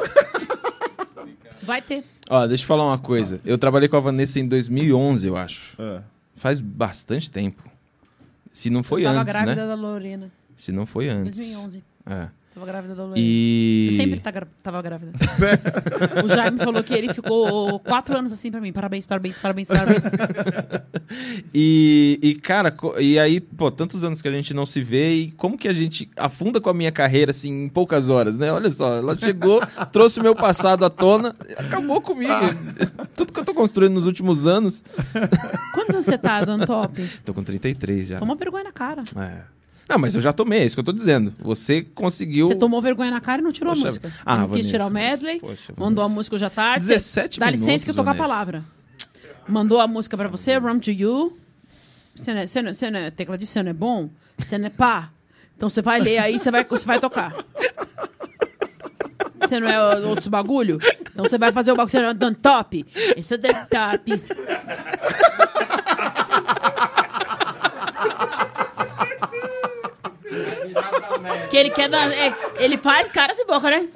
[1.63, 2.03] Vai ter.
[2.29, 3.39] Ó, deixa eu falar uma coisa.
[3.45, 5.75] Eu trabalhei com a Vanessa em 2011, eu acho.
[5.79, 6.01] Ah.
[6.35, 7.63] Faz bastante tempo.
[8.51, 9.67] Se não foi eu tava antes, grávida né?
[9.67, 10.31] da Lorena.
[10.55, 11.35] Se não foi antes.
[11.37, 11.83] 2011.
[12.05, 12.29] É.
[12.53, 13.25] Tava grávida da Lorena.
[13.25, 13.87] E...
[13.89, 15.13] Eu sempre tá gra- tava grávida.
[16.23, 18.73] o Jaime falou que ele ficou quatro anos assim pra mim.
[18.73, 20.03] Parabéns, parabéns, parabéns, parabéns.
[21.53, 25.31] E, e, cara, e aí, pô, tantos anos que a gente não se vê e
[25.31, 28.49] como que a gente afunda com a minha carreira, assim, em poucas horas, né?
[28.51, 29.61] Olha só, ela chegou,
[29.91, 32.31] trouxe o meu passado à tona, acabou comigo.
[33.15, 34.83] Tudo que eu tô construindo nos últimos anos.
[35.73, 37.01] Quantos anos você tá, Dan Top?
[37.25, 38.19] Tô com 33 já.
[38.19, 39.03] Tomou vergonha na cara.
[39.17, 39.41] É.
[39.89, 41.33] Não, mas eu já tomei, é isso que eu tô dizendo.
[41.39, 42.47] Você conseguiu...
[42.47, 44.13] Você tomou vergonha na cara e não tirou Poxa, a música.
[44.25, 46.87] ah, não quis Vanessa, tirar o medley, poxa, mandou a música hoje à tarde.
[46.87, 48.63] 17 Dá licença minutos, que eu tô com a palavra.
[49.47, 51.37] Mandou a música pra você, Run to You.
[52.15, 54.09] Você não, é, você, não, você não é tecladista, você não é bom?
[54.37, 55.09] Você não é pá?
[55.57, 57.33] Então você vai ler aí, você vai, você vai tocar.
[59.39, 60.79] Você não é outros bagulho?
[61.11, 62.85] Então você vai fazer o bagulho, você não é done top.
[63.17, 64.23] Esse é done top.
[71.49, 72.11] Que ele quer dar.
[72.11, 73.87] é, ele faz caras e boca, né?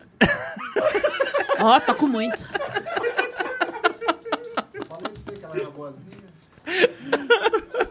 [1.61, 2.47] Ó, toco muito.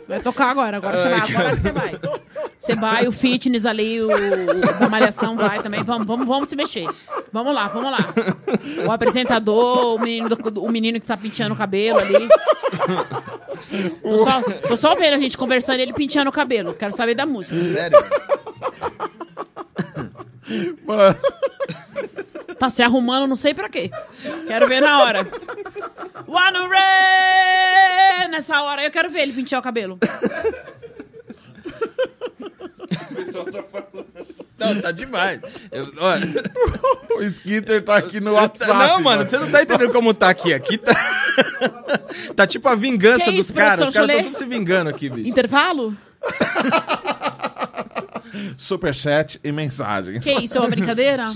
[0.09, 2.01] Vai tocar agora, agora você vai, agora você vai.
[2.59, 5.83] Você vai, o fitness ali, o, o da malhação vai também.
[5.83, 6.87] Vamos, vamos, vamos se mexer.
[7.33, 7.99] Vamos lá, vamos lá.
[8.87, 12.29] O apresentador, o menino, do- o menino que tá penteando o cabelo ali.
[14.03, 16.75] Tô só, tô só vendo a gente conversando e ele penteando o cabelo.
[16.75, 17.59] Quero saber da música.
[17.59, 17.99] Sério?
[20.85, 21.17] Mano,
[22.59, 23.91] Tá se arrumando, não sei pra quê.
[24.47, 25.27] Quero ver na hora.
[26.27, 28.29] One Ray!
[28.29, 29.99] Nessa hora eu quero ver ele pentear o cabelo.
[34.59, 35.41] Não, tá demais.
[35.71, 36.27] Eu- olha,
[37.17, 38.73] o Skitter tá aqui no WhatsApp.
[38.73, 40.55] não, mano, você não tá entendendo como tá aqui.
[40.55, 40.93] Aqui tá.
[42.37, 43.89] tá tipo a vingança dos isso, caras.
[43.89, 45.29] Os caras estão todos se vingando aqui, bicho.
[45.29, 45.95] Intervalo?
[48.57, 50.23] Superchat e mensagens.
[50.23, 51.25] Que isso, é uma brincadeira?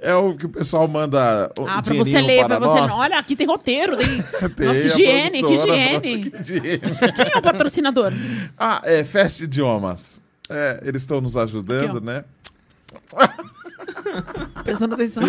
[0.00, 2.80] É o que o pessoal manda Ah, pra você ler, pra para você.
[2.80, 2.92] nós.
[2.92, 3.96] Olha, aqui tem roteiro.
[3.96, 4.22] Tem...
[4.50, 6.30] Tem Nossa, que higiene, que higiene.
[6.30, 6.78] que higiene.
[6.78, 8.12] Quem é o patrocinador?
[8.58, 10.20] Ah, é Fest Idiomas.
[10.50, 12.24] É, eles estão nos ajudando, Aqui, né?
[14.64, 15.22] Prestando atenção.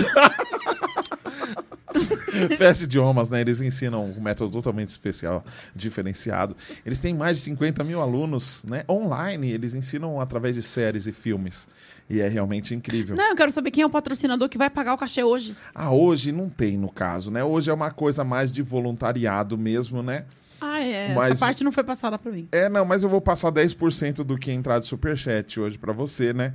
[2.58, 3.42] Fest Idiomas, né?
[3.42, 5.44] Eles ensinam um método totalmente especial,
[5.76, 6.56] diferenciado.
[6.86, 8.84] Eles têm mais de 50 mil alunos, né?
[8.90, 9.52] Online.
[9.52, 11.68] Eles ensinam através de séries e filmes.
[12.10, 13.16] E é realmente incrível.
[13.16, 15.56] Não, eu quero saber quem é o patrocinador que vai pagar o cachê hoje.
[15.74, 17.44] Ah, hoje não tem, no caso, né?
[17.44, 20.26] Hoje é uma coisa mais de voluntariado mesmo, né?
[20.60, 21.14] Ah, é.
[21.14, 22.48] Mas- Essa parte não foi passada pra mim.
[22.52, 26.34] É, não, mas eu vou passar 10% do que entrar de superchat hoje pra você,
[26.34, 26.54] né?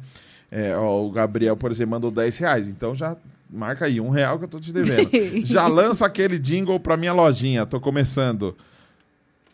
[0.51, 2.69] É, ó, o Gabriel, por exemplo, mandou 10 reais.
[2.69, 3.17] Então já
[3.51, 5.11] marca aí, um real que eu tô te devendo.
[5.45, 7.65] já lança aquele jingle pra minha lojinha.
[7.67, 8.57] Tô começando.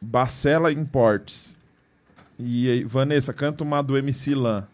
[0.01, 1.59] Bacela Imports.
[2.39, 4.67] E aí, Vanessa, canta uma do MC Lan.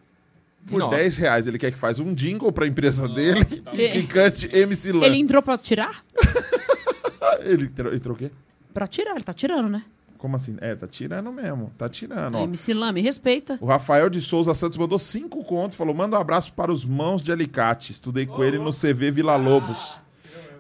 [0.67, 0.97] Por Nossa.
[0.97, 1.47] 10 reais.
[1.47, 5.07] Ele quer que faz um jingle pra empresa dele tá e que cante MC Lan.
[5.07, 6.05] Ele entrou pra tirar?
[7.43, 8.31] Ele entrou, entrou o quê?
[8.73, 9.83] Pra tirar, ele tá tirando, né?
[10.21, 10.57] Como assim?
[10.61, 11.73] É, tá tirando mesmo.
[11.79, 12.45] Tá tirando, ó.
[12.45, 13.57] MC Lame, respeita.
[13.59, 17.23] O Rafael de Souza Santos mandou cinco contos, falou: manda um abraço para os mãos
[17.23, 17.91] de alicate.
[17.91, 19.99] Estudei com ele no CV Vila Lobos.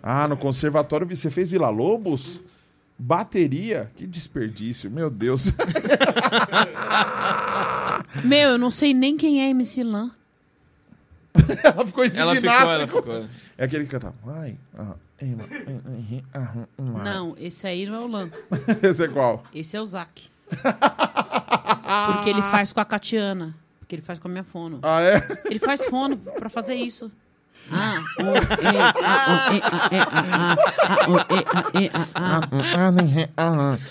[0.02, 2.40] Ah, no conservatório você fez Vila Lobos?
[2.98, 3.90] Bateria?
[3.96, 5.52] Que desperdício, meu Deus.
[8.24, 10.10] Meu, eu não sei nem quem é MC Lan.
[11.62, 12.32] ela ficou indignada.
[12.32, 13.24] Ela ficou, ela ficou.
[13.60, 14.14] É aquele que canta.
[14.26, 14.94] Ai, ah,
[16.32, 17.04] ah, hum, ah.
[17.04, 18.30] Não, esse aí não é o Lan.
[18.82, 19.44] Esse é qual?
[19.54, 20.30] Esse é o Zac.
[20.48, 23.54] Porque ele faz com a Catiana.
[23.78, 24.78] Porque ele faz com a minha fono.
[24.82, 25.22] Ah, é?
[25.44, 27.12] Ele faz fono pra fazer isso.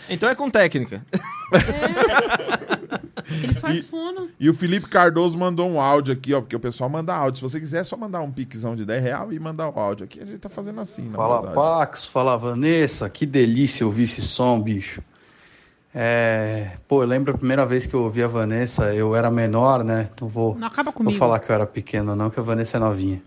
[0.09, 1.05] Então é com técnica.
[3.43, 4.29] Ele faz fono.
[4.39, 7.37] E o Felipe Cardoso mandou um áudio aqui, ó, porque o pessoal manda áudio.
[7.37, 10.05] Se você quiser, é só mandar um pixão de 10 real e mandar o áudio
[10.05, 10.19] aqui.
[10.21, 11.55] A gente tá fazendo assim, na Fala verdade.
[11.55, 15.01] Pax, fala Vanessa, que delícia ouvir esse som, bicho.
[15.93, 19.83] É, pô, eu lembro a primeira vez que eu ouvi a Vanessa, eu era menor,
[19.83, 20.09] né?
[20.21, 21.17] Não vou, Não acaba vou comigo.
[21.17, 23.21] falar que eu era pequeno, não, que a Vanessa é novinha.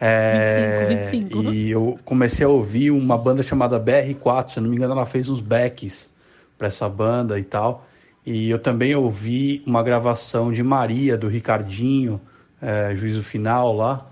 [0.00, 1.52] É, 25, 25.
[1.52, 5.06] E eu comecei a ouvir uma banda chamada BR4, se eu não me engano, ela
[5.06, 6.08] fez uns backs
[6.56, 7.84] pra essa banda e tal.
[8.30, 12.20] E eu também ouvi uma gravação de Maria, do Ricardinho,
[12.60, 14.06] é, Juízo Final lá.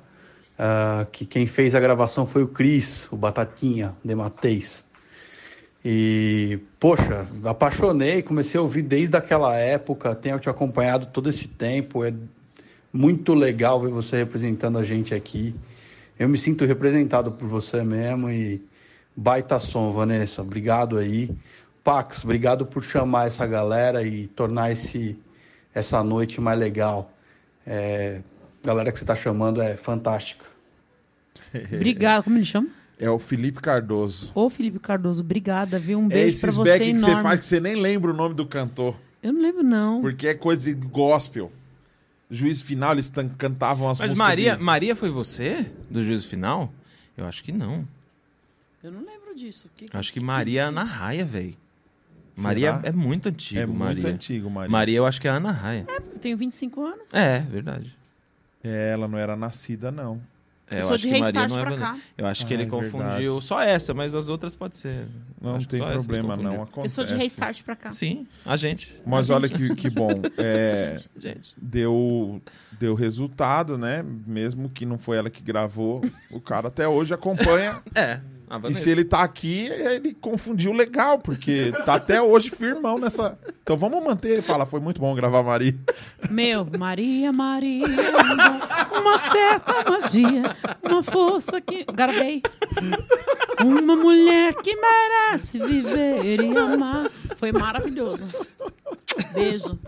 [0.59, 4.83] ah, que quem fez a gravação foi o Cris, o Batatinha, de Mateis.
[5.85, 12.03] E, poxa, apaixonei, comecei a ouvir desde aquela época, tenho te acompanhado todo esse tempo,
[12.03, 12.15] é
[12.91, 15.55] muito legal ver você representando a gente aqui.
[16.19, 18.63] Eu me sinto representado por você mesmo e
[19.15, 21.31] baita som, Vanessa, obrigado aí.
[21.87, 25.17] Pax, obrigado por chamar essa galera e tornar esse,
[25.73, 27.13] essa noite mais legal.
[27.65, 28.21] É,
[28.65, 30.45] a galera que você está chamando é fantástica.
[31.73, 32.25] Obrigado.
[32.25, 32.69] Como ele chama?
[32.99, 34.33] É o Felipe Cardoso.
[34.35, 36.01] Ô, Felipe Cardoso, obrigada, viu?
[36.01, 37.15] Um É beijo pra esses você back que enorme.
[37.17, 38.97] você faz que você nem lembra o nome do cantor.
[39.23, 40.01] Eu não lembro, não.
[40.01, 41.53] Porque é coisa de gospel.
[42.29, 44.19] Juiz final, eles cantavam as Mas músicas.
[44.29, 45.71] Maria, de- Maria foi você?
[45.89, 46.73] Do juízo final?
[47.17, 47.87] Eu acho que não.
[48.83, 49.71] Eu não lembro disso.
[49.77, 51.55] Que- acho que Maria é Ana Raia, velho.
[52.39, 54.09] Maria é muito antigo, É muito Maria.
[54.09, 54.71] antigo, Maria.
[54.71, 55.87] Maria, eu acho que é Ana Raia.
[55.89, 57.13] Eu tenho 25 anos.
[57.15, 57.95] É, verdade.
[58.63, 60.21] É, ela não era nascida, não.
[60.69, 61.99] É, Eu sou acho de que Maria restart não é pra cá.
[62.19, 63.45] Eu acho que Ah, ele é confundiu verdade.
[63.45, 65.07] só essa, mas as outras pode ser.
[65.41, 66.63] Não tem problema, não.
[66.63, 66.87] Acontece.
[66.87, 67.93] Eu sou de restart pra cá.
[67.93, 69.01] Sim, a gente.
[69.07, 70.11] Mas olha que, que bom.
[70.37, 71.55] É, Gente.
[71.57, 72.43] deu,
[72.81, 74.05] deu resultado, né?
[74.27, 77.81] Mesmo que não foi ela que gravou, o cara até hoje acompanha.
[77.95, 78.19] É.
[78.49, 83.37] A E se ele tá aqui, ele confundiu legal, porque tá até hoje firmão nessa.
[83.63, 84.41] Então vamos manter.
[84.41, 85.75] Fala, foi muito bom gravar Maria.
[86.31, 87.87] Meu, Maria, Maria,
[88.93, 90.43] uma certa magia,
[90.85, 91.85] uma força que.
[91.93, 92.43] Gravei.
[93.65, 97.11] Uma mulher que merece viver e amar.
[97.39, 98.27] Foi maravilhoso.
[99.33, 99.79] Beijo.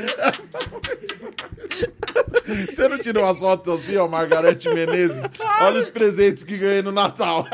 [2.70, 5.22] Você não tirou umas fotos assim, ó, Margarete Menezes?
[5.60, 7.46] Olha os presentes que ganhei no Natal.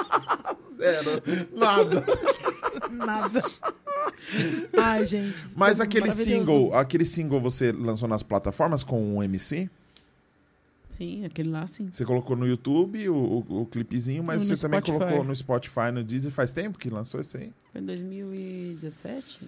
[0.76, 1.22] Zero.
[1.54, 2.04] Nada.
[2.90, 3.42] Nada.
[4.76, 5.42] Ai, gente.
[5.56, 9.68] Mas aquele single, aquele single você lançou nas plataformas com o MC?
[10.90, 11.88] Sim, aquele lá sim.
[11.92, 14.98] Você colocou no YouTube o, o, o clipezinho, mas No você também Spotify.
[14.98, 16.30] colocou no Spotify, no Deezer.
[16.30, 17.52] Faz tempo que lançou esse aí?
[17.72, 19.40] Foi em 2017?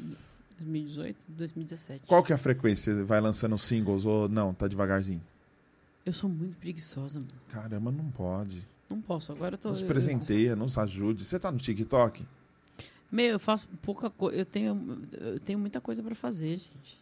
[0.59, 1.17] 2018?
[1.29, 2.03] 2017.
[2.07, 2.95] Qual que é a frequência?
[2.95, 4.53] Você vai lançando singles ou não?
[4.55, 5.23] Tá devagarzinho?
[6.05, 7.31] Eu sou muito preguiçosa, mano.
[7.49, 8.67] Caramba, não pode.
[8.89, 9.31] Não posso.
[9.33, 9.69] Agora eu tô.
[9.71, 11.25] Nos eu- presenteia, nos ajude.
[11.25, 12.27] Você tá no TikTok?
[13.11, 14.37] Meu, eu faço pouca coisa.
[14.39, 16.99] Eu tenho, eu tenho muita coisa pra fazer, gente.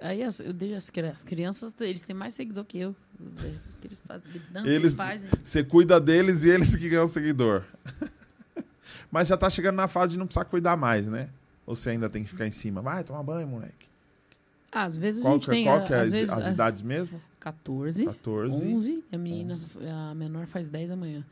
[0.00, 2.94] Aí as, eu deixo as, as crianças, eles têm mais seguidor que eu.
[3.82, 5.30] Eles fazem, dançam, Eles- fazem.
[5.42, 7.64] Você cuida deles e eles que ganham seguidor.
[9.10, 11.30] Mas já tá chegando na fase de não precisar cuidar mais, né?
[11.68, 12.80] Ou você ainda tem que ficar em cima?
[12.80, 13.86] Vai, tomar banho, moleque.
[14.72, 15.64] Ah, às vezes a Qual, gente que, tem.
[15.64, 17.20] qual que é as, vezes, as ah, idades mesmo?
[17.38, 18.74] 14, 14.
[18.74, 19.60] 11, e a menina,
[20.10, 21.22] a menor faz 10 da manhã.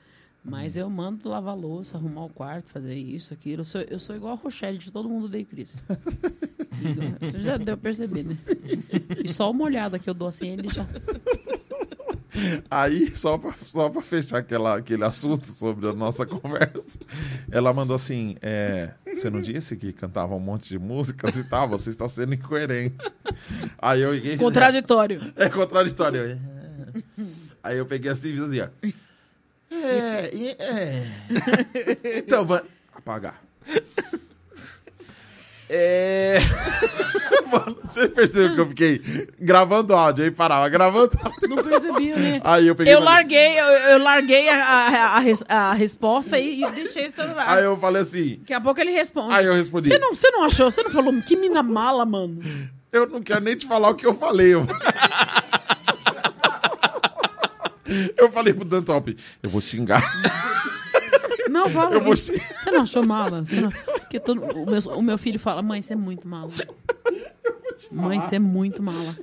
[0.45, 0.83] Mas Uhum.
[0.83, 3.63] eu mando lavar a louça, arrumar o quarto, fazer isso, aquilo.
[3.63, 5.83] Eu sou, eu sou igual a Rochelle, de todo mundo dei Cristo.
[7.23, 8.35] Isso já deu pra perceber, né?
[9.25, 10.87] E só uma olhada que eu dou assim, ele já.
[12.71, 16.99] Aí, só pra, só pra fechar aquela, aquele assunto sobre a nossa conversa,
[17.51, 21.69] ela mandou assim: é, Você não disse que cantava um monte de músicas e tal?
[21.69, 23.11] Você está sendo incoerente.
[23.79, 24.39] Aí eu.
[24.39, 25.21] Contraditório.
[25.37, 26.21] É contraditório.
[26.21, 26.39] Eu, "É."
[27.63, 28.69] Aí eu peguei assim e fiz assim: ó.
[29.71, 31.07] É, é.
[32.19, 32.63] Então, vai.
[32.95, 33.43] Apagar.
[35.69, 36.39] É.
[37.51, 39.01] Mano, você percebeu que eu fiquei
[39.41, 41.49] gravando áudio aí parava, gravando áudio.
[41.49, 42.41] Não percebi, né?
[42.45, 42.93] Aí eu peguei.
[42.93, 47.11] Eu falei- larguei, eu, eu larguei a, a, a a resposta e, e deixei o
[47.11, 47.49] celular.
[47.49, 48.37] Aí eu falei assim.
[48.41, 49.33] Daqui a pouco ele responde.
[49.35, 49.89] Aí eu respondi.
[49.89, 50.71] Você não, você não achou?
[50.71, 52.41] Você não falou que mina mala, mano?
[52.93, 54.55] Eu não quero nem te falar o que eu falei.
[54.55, 54.67] Eu,
[58.17, 60.03] eu falei pro Dantop, eu vou xingar.
[61.57, 61.95] Não, fala.
[61.95, 62.17] Eu vou.
[62.17, 63.45] Você não achou mala?
[63.45, 63.71] Você não...
[63.71, 64.43] Porque todo...
[64.43, 66.51] o, meu, o meu filho fala, mãe, você é muito mala.
[67.91, 69.17] Mãe, você é muito mala.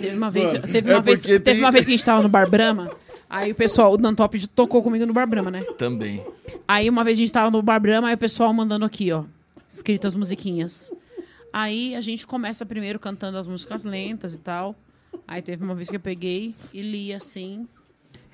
[0.00, 1.96] Teve uma vez, Mano, teve é uma vez, porque teve tem- uma vez que a
[1.96, 2.90] gente tava no Bar Brahma,
[3.28, 5.62] aí o pessoal, o Dantop tocou comigo no Bar Brahma, né?
[5.78, 6.24] Também.
[6.66, 9.24] Aí uma vez a gente tava no Bar Brahma, aí o pessoal mandando aqui, ó,
[9.68, 10.92] escrito as musiquinhas.
[11.52, 14.74] Aí a gente começa primeiro cantando as músicas lentas e tal.
[15.26, 17.66] Aí teve uma vez que eu peguei e li assim,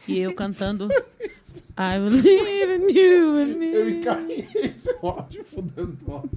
[0.07, 0.89] e eu cantando
[1.77, 3.73] I believe in you and me.
[3.73, 6.29] Eu encarreguei seu áudio pro Dantop.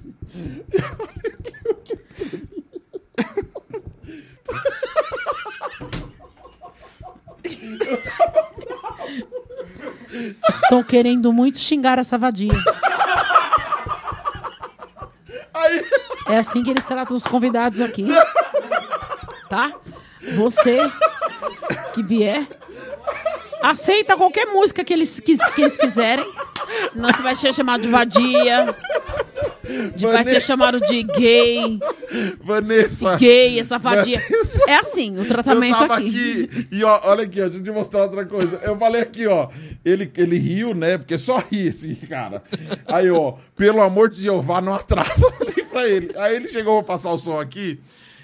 [10.48, 12.52] Estou querendo muito xingar essa vadia.
[16.28, 18.06] É assim que eles tratam os convidados aqui.
[19.48, 19.72] Tá?
[20.34, 20.78] Você
[21.94, 22.48] que vier,
[23.70, 26.26] aceita qualquer música que eles, que, que eles quiserem.
[26.92, 28.74] Senão você vai ser chamado de vadia.
[29.96, 31.78] de- vai ser chamado de gay,
[32.42, 33.16] Vanessa.
[33.16, 34.20] gay, essa vadia.
[34.20, 34.62] Vanessa.
[34.70, 36.44] É assim, o tratamento eu tava aqui.
[36.50, 36.68] aqui.
[36.72, 38.60] E ó, olha aqui, ó, deixa eu te mostrar outra coisa.
[38.62, 39.48] Eu falei aqui, ó.
[39.84, 40.98] Ele, ele riu, né?
[40.98, 42.42] Porque só ri esse cara.
[42.86, 45.30] Aí, ó, pelo amor de Jeová, não atrasa.
[45.70, 46.10] Pra ele.
[46.16, 47.78] Aí ele chegou pra passar o som aqui.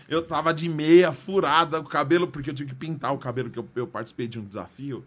[0.09, 3.59] Eu tava de meia, furada, o cabelo, porque eu tive que pintar o cabelo, que
[3.59, 5.05] eu, eu participei de um desafio.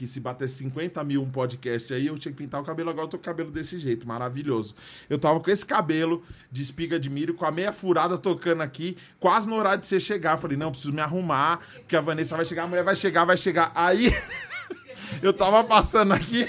[0.00, 2.88] Que se batesse 50 mil um podcast aí, eu tinha que pintar o cabelo.
[2.88, 4.74] Agora eu tô com o cabelo desse jeito, maravilhoso.
[5.10, 8.96] Eu tava com esse cabelo de espiga de milho, com a meia furada tocando aqui,
[9.18, 10.36] quase no horário de você chegar.
[10.36, 13.26] Eu falei, não, preciso me arrumar, porque a Vanessa vai chegar, a mulher vai chegar,
[13.26, 13.72] vai chegar.
[13.74, 14.10] Aí
[15.20, 16.48] eu tava passando aqui.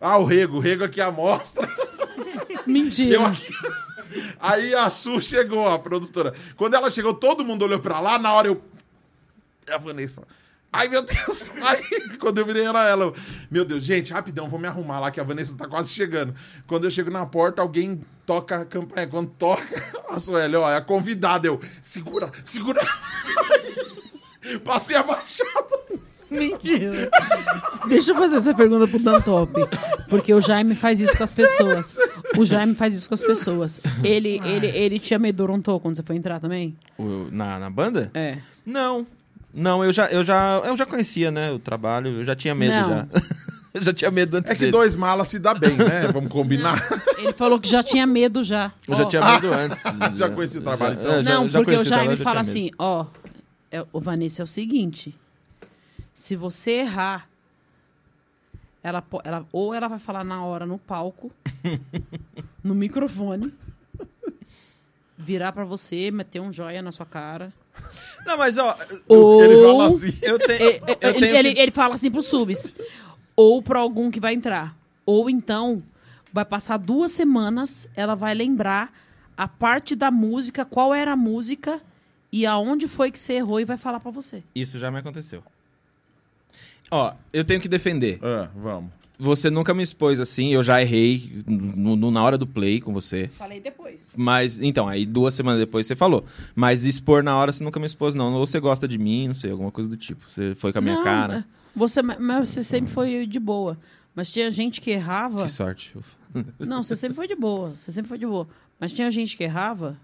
[0.00, 1.68] Ah, o rego, o rego aqui à mostra.
[2.66, 3.14] Mentira.
[3.14, 3.52] Eu aqui.
[4.40, 6.32] Aí a Su chegou, a produtora.
[6.56, 8.18] Quando ela chegou, todo mundo olhou pra lá.
[8.18, 8.62] Na hora eu.
[9.66, 10.22] É a Vanessa.
[10.76, 11.50] Ai, meu Deus.
[11.62, 13.04] Aí, quando eu virei, era ela.
[13.06, 13.14] eu,
[13.50, 16.34] Meu Deus, gente, rapidão, vou me arrumar lá que a Vanessa tá quase chegando.
[16.66, 19.06] Quando eu chego na porta, alguém toca a campanha.
[19.06, 21.46] Quando toca, a Sueli, ó, é a convidada.
[21.46, 22.80] Eu, segura, segura.
[24.64, 25.50] Passei abaixado.
[26.30, 27.08] Mentira.
[27.88, 29.52] Deixa eu fazer essa pergunta pro Dantop.
[30.08, 31.96] Porque o Jaime faz isso com as pessoas.
[32.36, 33.80] O Jaime faz isso com as pessoas.
[34.02, 36.76] Ele, ele, ele te amedrontou quando você foi entrar também?
[36.98, 38.10] O- na, na banda?
[38.12, 38.38] É.
[38.64, 39.06] Não.
[39.56, 42.74] Não, eu já, eu já, eu já conhecia, né, o trabalho, eu já tinha medo
[42.74, 42.88] Não.
[42.90, 43.06] já.
[43.72, 44.72] eu já tinha medo antes É que dele.
[44.72, 46.08] dois malas se dá bem, né?
[46.12, 46.76] Vamos combinar.
[47.16, 48.70] Ele falou que já tinha medo já.
[48.86, 49.82] Eu já Ó, tinha medo antes.
[50.18, 51.14] Já conheci o trabalho, Já- então?
[51.14, 53.06] é, já- não, já porque o Jaime já fala assim, ó,
[53.70, 55.14] é, o Vanessa é o seguinte,
[56.14, 57.26] se você errar,
[58.82, 61.32] ela, ela ou ela vai falar na hora no palco,
[62.62, 63.52] no microfone,
[65.18, 67.52] virar pra você, meter um joia na sua cara,
[68.26, 68.76] Não, mas ó,
[69.08, 70.18] ou Ele fala assim.
[70.22, 72.74] eu tenho, É, é, eu ele, tenho ele- que- ele fala assim pros subs.
[73.36, 74.76] Ou pra algum que vai entrar.
[75.04, 75.82] Ou então,
[76.32, 78.92] vai passar duas semanas, ela vai lembrar
[79.36, 81.80] a parte da música, qual era a música
[82.32, 84.42] e aonde foi que você errou e vai falar pra você.
[84.54, 85.42] Isso já me aconteceu.
[86.90, 88.18] Ó, eu tenho que defender.
[88.22, 88.90] Ah, vamos.
[89.18, 92.92] Você nunca me expôs assim, eu já errei no- no- na hora do play com
[92.92, 93.28] você.
[93.28, 94.10] Falei depois.
[94.14, 96.24] Mas, então, aí duas semanas depois você falou.
[96.54, 98.34] Mas expor na hora você nunca me expôs, não.
[98.34, 100.22] Ou você gosta de mim, não sei, alguma coisa do tipo.
[100.28, 101.38] Você foi com a minha Não, cara.
[101.38, 101.44] é,
[101.74, 103.78] Você, mas você sempre foi de boa.
[104.14, 105.44] Mas tinha gente que errava.
[105.44, 105.94] Que sorte.
[106.58, 107.70] Não, você sempre foi de boa.
[107.78, 108.46] Você sempre foi de boa.
[108.78, 109.98] Mas tinha gente que errava.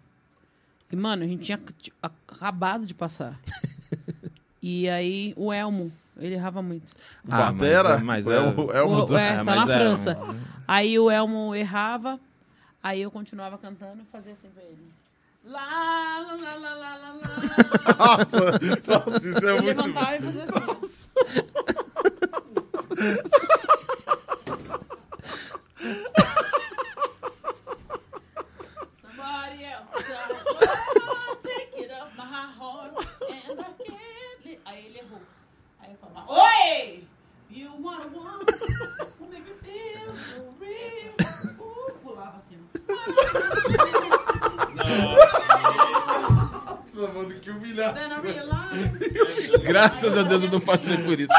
[0.90, 1.60] E, mano, a gente tinha
[2.02, 3.38] acabado de passar.
[4.62, 6.92] e aí, o Elmo, ele errava muito.
[7.28, 7.98] Ah, Batera?
[7.98, 10.18] mas é, é- o, é o O- é, É, tá mas na é, França.
[10.26, 10.36] mas-
[10.68, 12.18] Aí o Elmo errava.
[12.82, 14.92] Aí eu continuava cantando e fazia assim pra ele.
[15.44, 17.18] Lá, lá, lá, lá, lá, lá, lá.
[17.98, 18.38] Nossa,
[18.86, 21.08] nossa, isso é Ele muito levantava e fazia assim.
[29.02, 32.96] Somebody else shall go, take it up my horse,
[33.30, 35.20] and I can't li- Aí ele errou.
[35.82, 37.04] Aí eu falava, Oi!
[37.50, 38.46] You wanna walk,
[39.30, 41.12] make me feel so real.
[41.58, 42.56] Uh, pulava assim.
[46.94, 47.94] Nossa, mano, que humilhação.
[47.94, 49.62] Then I realized.
[49.64, 51.32] Graças a Deus eu não passei por isso.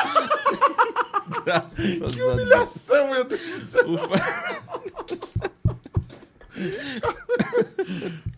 [1.43, 2.33] Graças a Deus.
[2.33, 3.85] Humilhação, meu Deus do céu.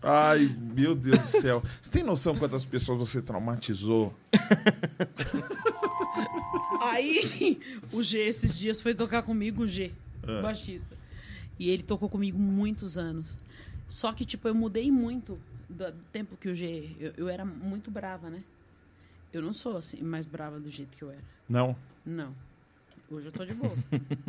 [0.02, 1.62] Ai, meu Deus do céu.
[1.82, 4.14] Você tem noção quantas pessoas você traumatizou?
[6.96, 7.60] Aí
[7.92, 9.92] o G esses dias foi tocar comigo, o G,
[10.22, 10.96] o baixista.
[11.58, 13.38] E ele tocou comigo muitos anos.
[13.88, 16.96] Só que, tipo, eu mudei muito do do tempo que o G.
[16.98, 18.42] Eu, eu era muito brava, né?
[19.32, 21.24] Eu não sou assim, mais brava do jeito que eu era.
[21.48, 21.76] Não.
[22.04, 22.34] Não.
[23.10, 23.76] Hoje eu tô de boa.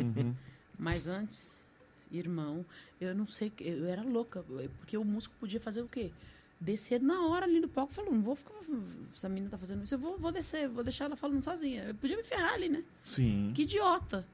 [0.78, 1.64] Mas antes,
[2.10, 2.64] irmão,
[3.00, 3.52] eu não sei.
[3.60, 4.44] Eu era louca.
[4.78, 6.10] Porque o músico podia fazer o quê?
[6.60, 7.92] Descer na hora ali do palco.
[7.92, 8.54] Falou, não vou ficar.
[9.14, 9.94] Essa menina tá fazendo isso.
[9.94, 11.84] Eu vou, vou descer, vou deixar ela falando sozinha.
[11.84, 12.82] Eu podia me ferrar ali, né?
[13.04, 13.52] Sim.
[13.54, 14.26] Que idiota.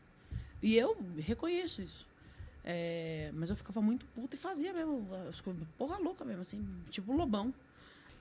[0.62, 2.06] E eu reconheço isso.
[2.64, 5.06] É, mas eu ficava muito puta e fazia mesmo.
[5.28, 7.52] as coisas, Porra louca mesmo, assim, tipo lobão.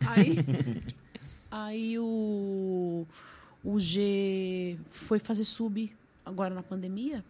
[0.01, 0.35] Aí,
[1.49, 3.07] aí o,
[3.63, 7.23] o G foi fazer sub agora na pandemia.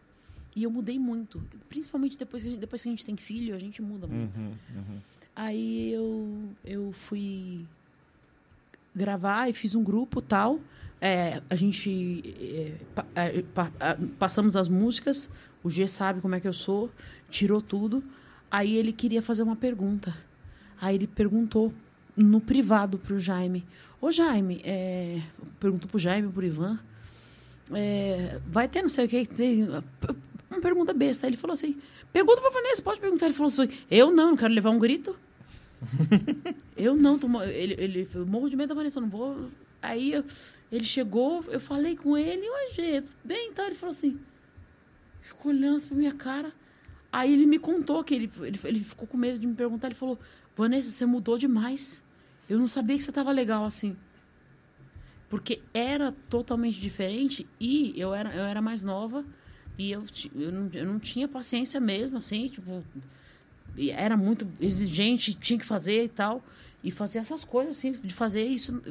[0.56, 1.42] E eu mudei muito.
[1.70, 4.38] Principalmente depois que a gente, depois que a gente tem filho, a gente muda muito.
[4.38, 5.00] Uhum, uhum.
[5.36, 7.66] Aí eu, eu fui
[8.96, 10.60] gravar e fiz um grupo tal.
[11.02, 15.30] É, a gente é, pa- é, pa- a- passamos as músicas,
[15.64, 16.90] o G sabe como é que eu sou,
[17.30, 18.04] tirou tudo.
[18.50, 20.16] Aí ele queria fazer uma pergunta.
[20.80, 21.74] Aí ele perguntou
[22.16, 23.66] no privado pro Jaime.
[24.00, 25.22] Ô Jaime, é,
[25.60, 26.80] perguntou pro Jaime, pro Ivan.
[27.74, 29.26] é, vai ter não sei o que.
[30.54, 31.26] Uma pergunta besta.
[31.26, 31.78] Aí ele falou assim:
[32.12, 33.26] pergunta pra Vanessa, pode perguntar.
[33.26, 35.18] Ele falou assim: eu não, não quero levar um grito.
[36.78, 39.50] eu não, tô, ele, ele eu morro de medo da Vanessa, eu não vou.
[39.82, 40.24] Aí eu-
[40.72, 43.50] ele chegou, eu falei com ele, Gê, tudo bem?
[43.50, 44.20] Então ele falou assim:
[45.22, 46.52] ficou olhando assim pra minha cara.
[47.12, 49.88] Aí ele me contou que ele, ele, ele ficou com medo de me perguntar.
[49.88, 50.18] Ele falou:
[50.56, 52.04] Vanessa, você mudou demais.
[52.50, 53.96] Eu não sabia que você tava legal assim.
[55.30, 59.26] Porque era totalmente diferente e eu era, eu era mais nova
[59.78, 60.04] e eu,
[60.36, 62.84] eu, não, eu não tinha paciência mesmo, assim, tipo.
[63.76, 66.44] e era muito exigente, tinha que fazer e tal.
[66.84, 68.82] E fazer essas coisas, assim, de fazer isso.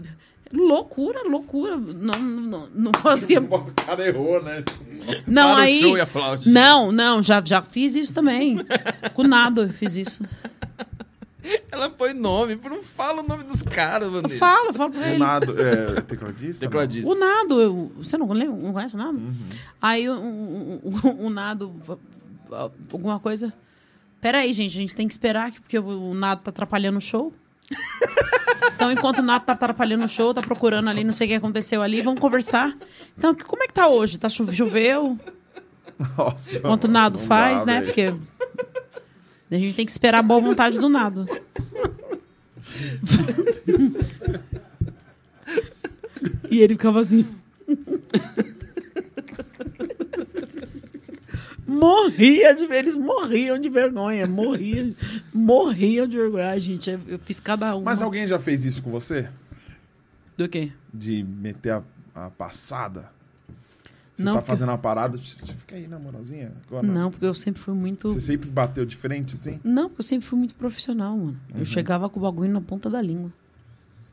[0.50, 1.76] Loucura, loucura.
[1.76, 3.40] Não, não, não fazia.
[3.42, 4.64] O cara errou, né?
[5.26, 5.82] Não, Para o aí.
[5.82, 6.48] e.
[6.48, 8.58] Não, não, já, já fiz isso também.
[9.14, 10.24] Com nada eu fiz isso.
[11.70, 14.08] Ela põe nome, não fala o nome dos caras,
[14.38, 15.18] falo, eu falo pra ele.
[15.18, 16.60] Nado, é, tecladista?
[16.66, 17.10] Tecladista.
[17.10, 19.20] O Nado, eu, você não, lembra, não conhece o Nado?
[19.80, 21.74] Aí o, o, o- o Nado,
[22.92, 23.52] alguma coisa.
[24.20, 27.00] Peraí, gente, a gente tem que esperar, aqui, porque o, o Nado tá atrapalhando o
[27.00, 27.32] show.
[28.76, 31.36] Então, enquanto o Nado tá atrapalhando o show, tá procurando ali, não sei o que
[31.36, 32.72] aconteceu ali, vamos conversar.
[33.18, 34.18] Então, como é que tá hoje?
[34.18, 35.18] Tá cho- choveu?
[36.16, 36.58] Nossa.
[36.58, 37.80] Enquanto o mano, Nado faz, dá, né?
[37.80, 38.18] velho.
[38.18, 38.71] Porque
[39.56, 41.26] a gente tem que esperar a boa vontade do Nado.
[46.50, 47.26] E ele ficava assim.
[51.66, 54.94] morria de eles morriam de vergonha, morriam,
[55.32, 56.50] morriam de vergonha.
[56.50, 57.84] Ai, gente, eu fiz cada uma.
[57.84, 59.28] Mas alguém já fez isso com você?
[60.36, 60.70] Do quê?
[60.92, 61.82] De meter a,
[62.14, 63.10] a passada?
[64.14, 66.86] Você Não, tá fazendo uma parada, fica aí na moralzinha agora.
[66.86, 68.10] Não, porque eu sempre fui muito.
[68.10, 69.58] Você sempre bateu de frente, assim?
[69.64, 71.40] Não, porque eu sempre fui muito profissional, mano.
[71.52, 71.60] Uhum.
[71.60, 73.32] Eu chegava com o bagulho na ponta da língua.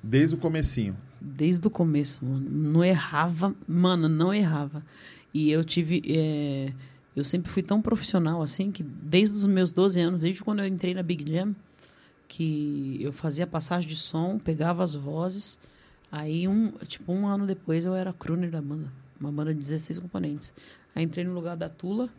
[0.02, 0.96] Desde o comecinho.
[1.20, 2.50] Desde o começo, mano.
[2.50, 4.82] Não errava, mano, não errava.
[5.34, 6.02] E eu tive.
[6.08, 6.72] é,
[7.14, 10.68] Eu sempre fui tão profissional assim que desde os meus 12 anos, desde quando eu
[10.68, 11.54] entrei na Big Jam,
[12.28, 15.60] que eu fazia passagem de som, pegava as vozes.
[16.10, 18.88] Aí, um, tipo, um ano depois eu era crooner da banda.
[19.20, 20.54] Uma banda de 16 componentes.
[20.96, 22.10] Aí entrei no lugar da Tula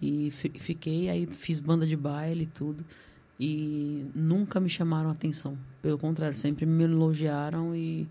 [0.00, 2.84] e fi- fiquei, aí fiz banda de baile e tudo.
[3.40, 5.56] E nunca me chamaram a atenção.
[5.80, 8.06] Pelo contrário, sempre me elogiaram e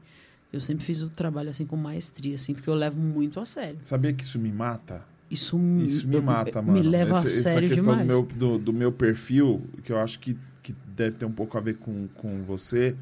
[0.52, 3.77] eu sempre fiz o trabalho assim com maestria, assim, porque eu levo muito a sério.
[3.84, 5.03] Sabia que isso me mata?
[5.30, 6.89] Isso, me- Isso me eu- mata, me mano.
[6.89, 8.07] leva Essa, a essa sério questão do demais.
[8.07, 11.61] meu, do, do meu perfil, que eu acho que, que deve ter um pouco a
[11.61, 12.95] ver com, com você,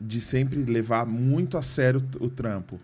[0.00, 2.80] de sempre levar muito a sério o trampo.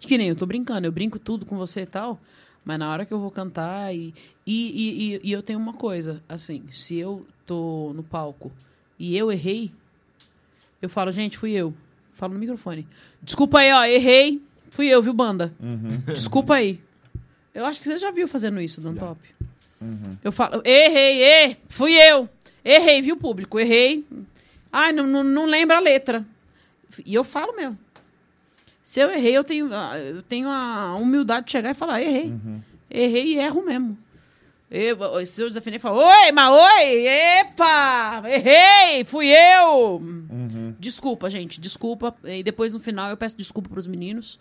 [0.00, 2.20] Que nem eu tô brincando, eu brinco tudo com você e tal,
[2.64, 4.12] mas na hora que eu vou cantar e.
[4.46, 8.50] E, e, e- eu tenho uma coisa, assim, se eu tô no palco
[8.98, 9.70] e eu errei,
[10.80, 11.72] eu falo, gente, fui eu.
[12.14, 12.86] Falo no microfone.
[13.22, 14.42] Desculpa aí, ó, errei.
[14.70, 15.52] Fui eu, viu, banda?
[16.12, 16.80] Desculpa aí.
[17.54, 19.20] Eu acho que você já viu fazendo isso, Dan Top.
[20.24, 22.28] Eu falo, errei, errei, fui eu.
[22.64, 23.58] Errei, viu, público?
[23.60, 24.06] Errei.
[24.72, 26.24] Ai, não, não, não lembra a letra.
[27.04, 27.76] E eu falo mesmo.
[28.92, 32.28] Se eu errei, eu tenho, ah, eu tenho a humildade de chegar e falar, errei.
[32.90, 33.96] Errei e erro mesmo.
[34.70, 37.06] Eu, se eu desafinei, falo, oi, mas oi,
[37.40, 39.98] epa, errei, fui eu.
[40.78, 42.14] Desculpa, gente, desculpa.
[42.22, 44.38] E depois, no final, eu peço desculpa pros meninos.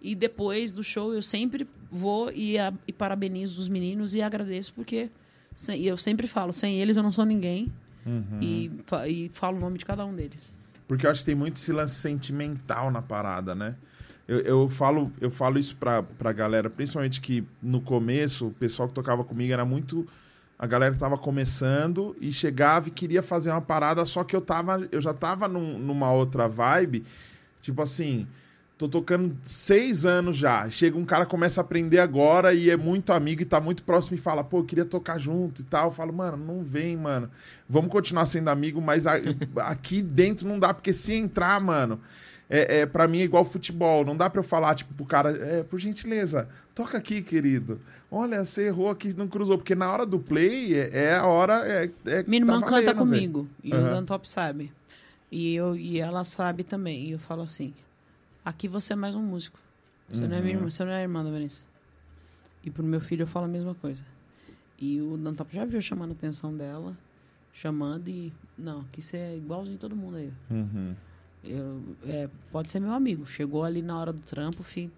[0.00, 4.72] E depois do show, eu sempre vou e, a- e parabenizo os meninos e agradeço,
[4.72, 5.10] porque
[5.54, 7.70] sem- e eu sempre falo, sem eles eu não sou ninguém.
[8.40, 10.56] E, fa- e falo o nome de cada um deles.
[10.88, 13.76] Porque eu acho que tem muito esse lance sentimental na parada, né?
[14.30, 18.88] Eu, eu falo, eu falo isso pra, pra galera, principalmente que no começo, o pessoal
[18.88, 20.06] que tocava comigo era muito.
[20.56, 24.86] A galera tava começando e chegava e queria fazer uma parada, só que eu tava.
[24.92, 27.04] Eu já tava num- numa outra vibe.
[27.60, 28.24] Tipo assim,
[28.78, 30.70] tô tocando seis anos já.
[30.70, 34.16] Chega um cara, começa a aprender agora e é muito amigo e tá muito próximo
[34.16, 35.86] e fala, pô, eu queria tocar junto e tal.
[35.86, 37.28] Eu falo, mano, não vem, mano.
[37.68, 39.16] Vamos continuar sendo amigo, mas a-
[39.66, 42.00] aqui dentro não dá, porque se entrar, mano,
[42.50, 44.04] é, é, para mim é igual futebol.
[44.04, 47.80] Não dá pra eu falar, tipo, pro cara, é, por gentileza, toca aqui, querido.
[48.10, 49.56] Olha, você errou aqui, não cruzou.
[49.56, 51.60] Porque na hora do play é, é a hora.
[51.66, 53.48] É, é, Minha tá irmã valendo, canta comigo.
[53.62, 53.90] E o Aham.
[53.90, 54.72] Dan Top sabe.
[55.30, 57.04] E, eu, e ela sabe também.
[57.06, 57.72] E eu falo assim:
[58.44, 59.58] aqui você é mais um músico.
[60.12, 60.44] Você não é Uhum.
[60.44, 61.62] minha irmã, você não é a irmã da Vanessa.
[62.64, 64.02] E pro meu filho eu falo a mesma coisa.
[64.76, 66.96] E o Dan Top já viu chamando a atenção dela,
[67.52, 68.32] chamando e.
[68.58, 70.32] Não, aqui você é igualzinho todo mundo aí.
[70.50, 70.94] Uhum.
[71.44, 73.26] Eu, é, pode ser meu amigo.
[73.26, 74.90] Chegou ali na hora do trampo, fi,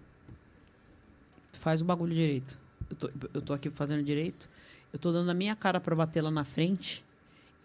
[1.59, 2.57] faz o bagulho direito.
[2.89, 4.49] Eu tô, eu tô aqui fazendo direito.
[4.91, 7.03] Eu tô dando a minha cara pra bater lá na frente.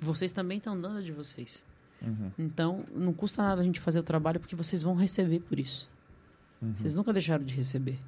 [0.01, 1.65] E vocês também estão dando a de vocês.
[2.39, 5.91] Então, não custa nada a gente fazer o trabalho porque vocês vão receber por isso.
[6.77, 7.99] Vocês nunca deixaram de receber.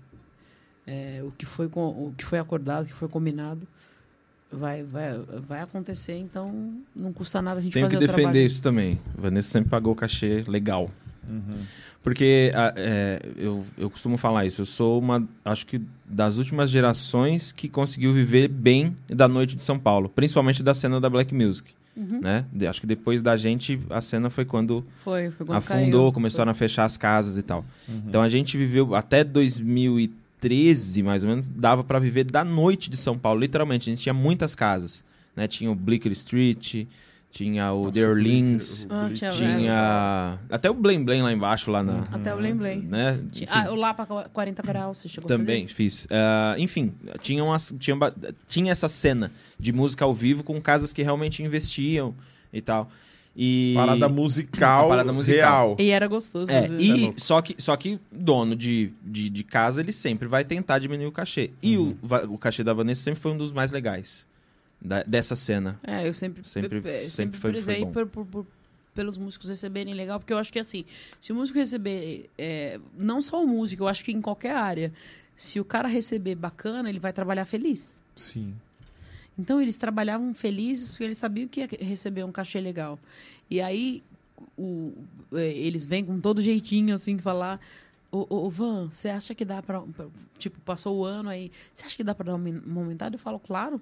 [0.86, 3.66] É, o, que foi, com- o que foi acordado, o que foi combinado,
[4.52, 6.14] vai, vai, vai acontecer.
[6.16, 8.46] Então, não custa nada a gente Tenho fazer que o defender trabalho.
[8.46, 8.98] isso também.
[9.16, 10.90] Vanessa sempre pagou cachê legal.
[12.02, 14.62] Porque a- é, eu, eu costumo falar isso.
[14.62, 19.62] Eu sou uma, acho que das últimas gerações que conseguiu viver bem da noite de
[19.62, 21.72] São Paulo, principalmente da cena da Black Music.
[21.96, 22.20] Uhum.
[22.20, 22.44] Né?
[22.52, 26.12] De- acho que depois da gente, a cena foi quando Foi, foi quando afundou, caiu.
[26.12, 27.64] começaram a fechar as casas e tal.
[28.06, 29.22] Então a gente viveu até
[30.40, 33.88] 2013, mais ou menos, dava pra viver da noite de São Paulo, literalmente.
[33.90, 35.04] A gente tinha muitas casas,
[35.36, 35.46] né?
[35.46, 36.86] Tinha o Bleecker Street,
[37.30, 42.00] tinha o The Orleans, Ah, tinha- tinha até o Blém Blém lá embaixo, lá na,
[42.10, 42.80] Até o Blém Blém.
[42.80, 43.20] né?
[43.32, 43.46] Enfim.
[43.48, 45.74] Ah, o Lapa 40 graus, você chegou Também a fazer?
[45.74, 46.08] fiz.
[46.10, 47.96] Ah, enfim, tinha, umas, tinha,
[48.48, 52.14] tinha essa cena de música ao vivo com casas que realmente investiam
[52.52, 52.90] e tal.
[53.36, 53.72] E...
[53.76, 55.68] Parada musical, Parada musical.
[55.68, 55.76] real.
[55.78, 56.50] E era gostoso.
[56.50, 60.78] É, e só que, só que dono de, de, de casa, ele sempre vai tentar
[60.78, 61.50] diminuir o cachê.
[61.62, 64.26] E o, va- o cachê da Vanessa sempre foi um dos mais legais
[64.80, 65.78] da- dessa cena.
[65.82, 67.92] É, eu sempre, Sempre- eu- eu sempre foi- foi bom.
[67.92, 68.46] por- por- por-
[68.94, 70.84] pelos músicos receberem legal, porque eu acho que assim,
[71.20, 74.92] se o músico receber, é, não só o músico, eu acho que em qualquer área,
[75.36, 77.98] se o cara receber bacana, ele vai trabalhar feliz.
[78.16, 78.52] Sim.
[79.40, 82.98] Então eles trabalhavam felizes porque eles sabiam que ia receber um cachê legal.
[83.48, 84.02] E aí
[84.58, 84.92] o-
[85.32, 87.58] é, eles vêm com todo jeitinho assim que falar,
[88.12, 90.06] ô, ô, ô, Van, você acha que dá pra, pra-
[90.38, 91.50] Tipo, passou o ano aí.
[91.74, 93.14] Você acha que dá pra dar uma aumentada?
[93.14, 93.80] Eu falo, claro.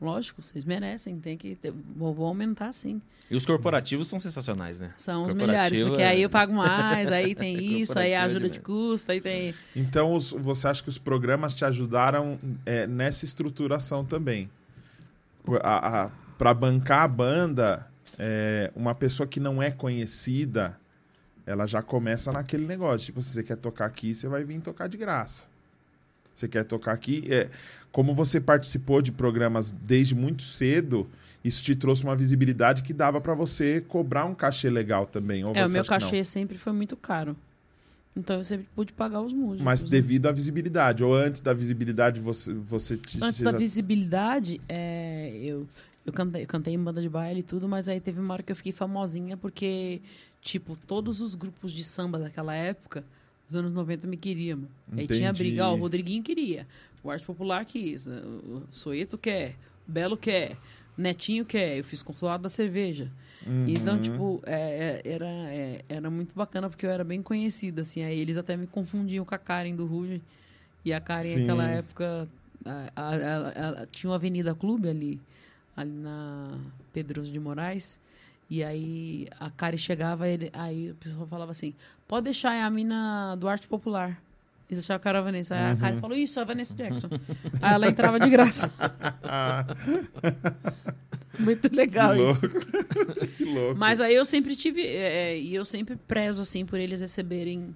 [0.00, 1.18] Lógico, vocês merecem.
[1.20, 1.56] Tem que.
[1.56, 3.02] ter- vou, vou aumentar sim.
[3.30, 4.92] E os corporativos são sensacionais, né?
[4.96, 8.46] São os melhores, porque é- aí eu pago mais, aí tem isso, aí é ajuda
[8.48, 8.64] de demais.
[8.64, 9.54] custo, aí tem.
[9.76, 14.48] Então, os- você acha que os programas te ajudaram é, nessa estruturação também?
[16.38, 17.86] Para bancar a banda,
[18.18, 20.78] é, uma pessoa que não é conhecida,
[21.46, 23.06] ela já começa naquele negócio.
[23.06, 25.48] Tipo, se você quer tocar aqui, você vai vir tocar de graça.
[26.34, 27.26] Você quer tocar aqui.
[27.30, 27.48] É,
[27.92, 31.08] como você participou de programas desde muito cedo,
[31.44, 35.44] isso te trouxe uma visibilidade que dava para você cobrar um cachê legal também.
[35.44, 37.36] Ou É, o meu cachê sempre foi muito caro.
[38.16, 39.62] Então eu sempre pude pagar os músicos.
[39.62, 39.90] Mas né?
[39.90, 43.22] devido à visibilidade, ou antes da visibilidade, você, você te.
[43.22, 45.66] Antes da já- visibilidade, é, eu,
[46.04, 48.42] eu, cantei, eu cantei em banda de baile e tudo, mas aí teve uma hora
[48.42, 50.02] que eu fiquei famosinha porque,
[50.40, 53.04] tipo, todos os grupos de samba daquela época,
[53.46, 54.64] dos anos 90, me queriam.
[54.96, 56.66] Aí tinha briga, ó, o Rodriguinho queria,
[57.04, 59.54] o Arte Popular quis, o Soeto quer,
[59.88, 60.56] o Belo quer,
[60.98, 63.10] Netinho quer, eu fiz consulado da cerveja.
[63.66, 64.00] Então, Uhum.
[64.00, 68.02] tipo, é, é, era, é, era muito bacana porque eu era bem conhecida, assim.
[68.02, 70.20] Aí eles até me confundiam com a Karen do Ruge.
[70.84, 71.40] E a Karen, Sim.
[71.40, 72.28] naquela época,
[72.64, 73.14] a- a-
[73.54, 75.20] ela- tinha uma Avenida Clube ali,
[75.76, 76.58] ali na
[76.92, 77.98] Pedroso de Moraes.
[78.48, 81.72] E aí a Karen chegava, ele, aí o pessoal falava assim:
[82.08, 84.20] pode deixar, é a mina do Arte Popular.
[85.04, 85.54] Era a Vanessa.
[85.54, 87.08] Aí a Karen falou: Isso, é a Vanessa Jackson.
[87.60, 88.70] aí ela entrava de graça.
[91.38, 92.46] Muito legal que isso.
[92.46, 93.26] louco.
[93.36, 93.78] que louco.
[93.78, 94.82] Mas aí eu sempre tive.
[94.86, 97.74] é, é, e eu sempre prezo, assim, por eles receberem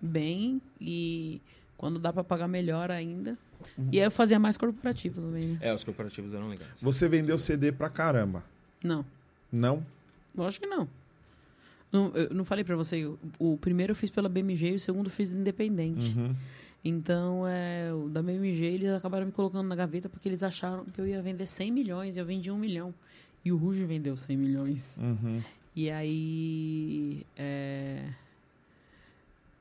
[0.00, 1.40] bem e
[1.76, 3.36] quando dá pra pagar melhor ainda.
[3.90, 5.58] E aí eu fazia mais corporativo também, né?
[5.60, 6.70] É, os corporativos eram legais.
[6.80, 8.44] Você vendeu CD pra caramba.
[8.82, 9.04] Não,
[9.50, 9.84] Não?
[10.36, 10.88] lógico que não.
[11.92, 14.80] Não, eu não falei pra você, o, o primeiro eu fiz pela BMG e o
[14.80, 16.16] segundo eu fiz independente.
[16.18, 16.34] Uhum.
[16.84, 21.00] Então, é, o da BMG, eles acabaram me colocando na gaveta porque eles acharam que
[21.00, 22.92] eu ia vender 100 milhões e eu vendi 1 milhão.
[23.44, 24.96] E o Ruge vendeu 100 milhões.
[24.98, 25.40] Uhum.
[25.76, 27.26] E aí.
[27.36, 28.04] é,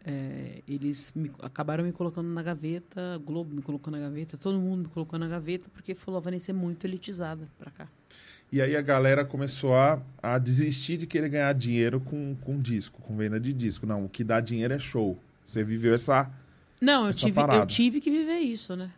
[0.05, 4.57] é, eles me- acabaram me colocando na gaveta, a Globo me colocou na gaveta, todo
[4.59, 7.87] mundo me colocou na gaveta, porque falou, a Vanessa é muito elitizada pra cá.
[8.51, 13.01] E aí a galera começou a, a desistir de querer ganhar dinheiro com, com disco,
[13.01, 13.85] com venda de disco.
[13.85, 15.17] Não, o que dá dinheiro é show.
[15.45, 16.30] Você viveu essa.
[16.81, 17.65] Não, eu Essa tive, eu parada.
[17.65, 18.91] tive que viver isso, né?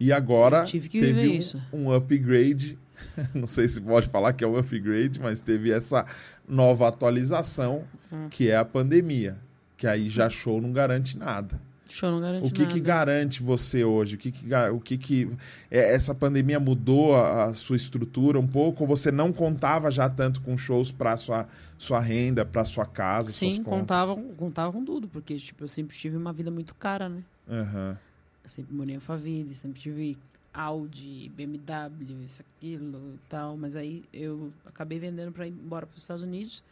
[0.00, 2.78] E agora Eu teve um, um upgrade.
[3.34, 6.06] Não sei se pode falar que é um upgrade, mas teve essa
[6.48, 8.28] nova atualização, Hum.
[8.30, 9.38] que é a pandemia.
[9.76, 11.60] Que aí já show não garante nada.
[11.92, 12.74] Show não garante O que, nada.
[12.74, 14.16] que garante você hoje?
[14.16, 15.30] O que, que, o que, que
[15.70, 18.82] é, essa pandemia mudou a, a sua estrutura um pouco?
[18.82, 21.46] Ou você não contava já tanto com shows para sua
[21.76, 26.16] sua renda, para sua casa, Sim, contava, contava com tudo, porque tipo, eu sempre tive
[26.16, 27.24] uma vida muito cara, né?
[27.48, 27.98] Aham.
[28.44, 30.16] Eu sempre morei em Alphaville, sempre tive
[30.54, 33.56] Audi, BMW, isso, aquilo e tal.
[33.56, 36.62] Mas aí eu acabei vendendo para ir embora para os Estados Unidos.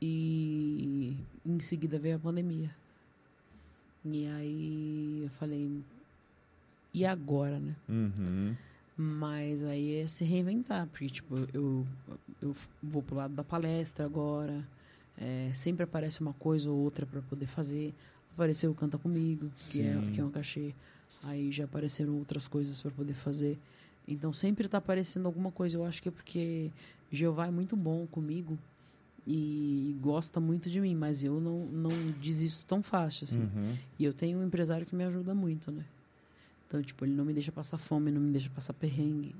[0.00, 2.70] E em seguida veio a pandemia.
[4.04, 5.82] E aí eu falei,
[6.94, 7.74] e agora, né?
[7.88, 8.56] Uhum.
[8.96, 11.86] Mas aí é se reinventar, porque, tipo, eu,
[12.42, 14.66] eu vou pro lado da palestra agora,
[15.20, 17.94] é, sempre aparece uma coisa ou outra para poder fazer.
[18.34, 20.74] Apareceu o Canta Comigo, que é, que é um cachê.
[21.24, 23.58] Aí já apareceram outras coisas para poder fazer.
[24.06, 25.76] Então sempre tá aparecendo alguma coisa.
[25.76, 26.70] Eu acho que é porque
[27.10, 28.58] Jeová é muito bom comigo
[29.30, 33.42] e gosta muito de mim, mas eu não, não desisto tão fácil, assim.
[33.42, 33.76] Uhum.
[33.98, 35.84] E eu tenho um empresário que me ajuda muito, né?
[36.66, 39.34] Então, tipo, ele não me deixa passar fome, não me deixa passar perrengue.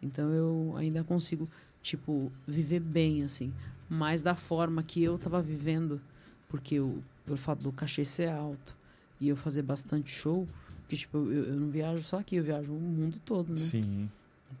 [0.00, 1.48] Então eu ainda consigo,
[1.82, 3.52] tipo, viver bem, assim.
[3.90, 6.00] Mas da forma que eu tava vivendo,
[6.48, 8.76] porque eu, pelo fato do cachê ser alto
[9.20, 10.46] e eu fazer bastante show,
[10.82, 13.56] porque, tipo, eu, eu não viajo só aqui, eu viajo o mundo todo, né?
[13.56, 14.08] Sim.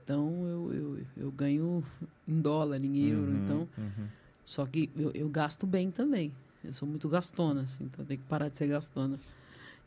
[0.02, 1.84] Então eu, eu, eu ganho
[2.26, 3.68] em dólar, em euro, Uhum, então.
[3.78, 4.06] uhum.
[4.44, 6.32] Só que eu, eu gasto bem também.
[6.62, 9.18] Eu sou muito gastona, assim, então tem que parar de ser gastona.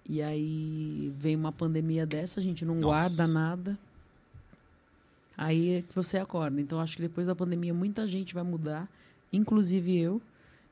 [0.08, 2.86] E aí vem uma pandemia dessa, a gente não Nossa.
[2.86, 3.78] guarda nada.
[5.36, 6.60] Aí é que você acorda.
[6.60, 8.90] Então acho que depois da pandemia muita gente vai mudar,
[9.32, 10.22] inclusive eu,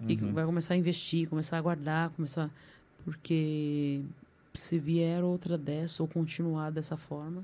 [0.07, 0.33] e Uhum.
[0.33, 2.49] vai começar a investir, começar a guardar, começar.
[3.03, 4.01] Porque
[4.53, 7.43] se vier outra dessa ou continuar dessa forma.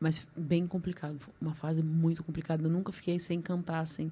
[0.00, 1.18] Mas bem complicado.
[1.40, 2.62] Uma fase muito complicada.
[2.62, 4.10] Eu nunca fiquei sem cantar, assim.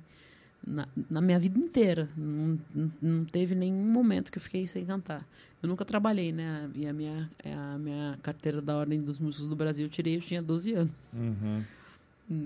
[0.64, 2.08] Na, na minha vida inteira.
[2.16, 2.58] Não,
[3.00, 5.26] não, teve nenhum momento que eu fiquei sem cantar.
[5.62, 6.68] Eu nunca trabalhei, né?
[6.74, 10.20] E a minha, a minha carteira da Ordem dos Músicos do Brasil eu tirei, eu
[10.20, 10.92] tinha 12 anos.
[11.14, 11.62] Uhum.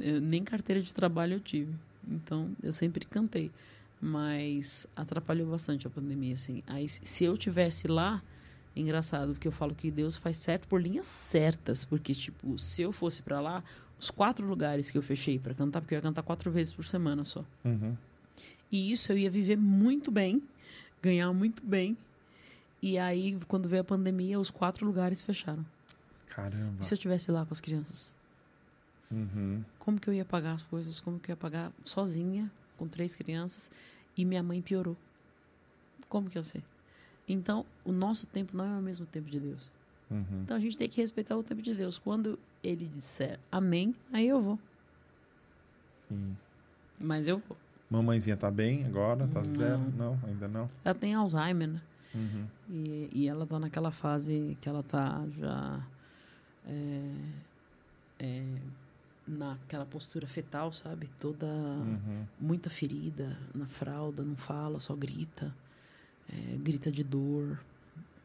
[0.01, 1.75] Eu- nem carteira de trabalho eu tive.
[2.09, 3.51] Então, eu sempre cantei.
[4.01, 6.63] Mas atrapalhou bastante a pandemia, assim.
[6.67, 8.23] Aí, se eu tivesse lá,
[8.75, 11.85] engraçado, porque eu falo que Deus faz certo por linhas certas.
[11.85, 13.63] Porque, tipo, se eu fosse pra lá,
[14.01, 16.87] os quatro lugares que eu fechei pra cantar, porque eu ia cantar quatro vezes por
[16.87, 17.45] semana só.
[17.63, 17.95] Uhum.
[18.73, 20.43] E isso eu ia viver muito bem,
[21.03, 21.97] ganhar muito bem.
[22.81, 25.65] E aí, quando veio a pandemia, os quatro lugares fecharam.
[26.29, 26.79] Caramba.
[26.81, 28.17] E se eu tivesse lá com as crianças?
[29.11, 29.63] Uhum.
[29.79, 30.99] Como que eu ia pagar as coisas?
[30.99, 33.71] Como que eu ia pagar sozinha, com três crianças?
[34.17, 34.97] E minha mãe piorou.
[36.09, 36.63] Como que eu sei?
[37.29, 39.71] Então, o nosso tempo não é o mesmo tempo de Deus.
[40.11, 40.43] Uhum.
[40.43, 41.99] Então, a gente tem que respeitar o tempo de Deus.
[41.99, 44.59] Quando ele disser amém, aí eu vou.
[46.09, 46.37] Sim.
[46.99, 47.57] Mas eu vou.
[47.89, 49.27] Mamãezinha tá bem agora?
[49.29, 49.45] Tá Não.
[49.45, 49.81] zero?
[49.97, 50.69] Não, ainda não.
[50.85, 51.83] Ela tem Alzheimer, né?
[52.15, 52.47] Uhum.
[52.69, 55.81] E, e ela tá naquela fase que ela tá já
[56.67, 57.15] é,
[58.19, 58.45] é,
[59.27, 61.09] naquela postura fetal, sabe?
[61.21, 62.27] Toda Uhum.
[62.41, 65.55] muita ferida na fralda, não fala, só grita,
[66.29, 67.61] é, grita de dor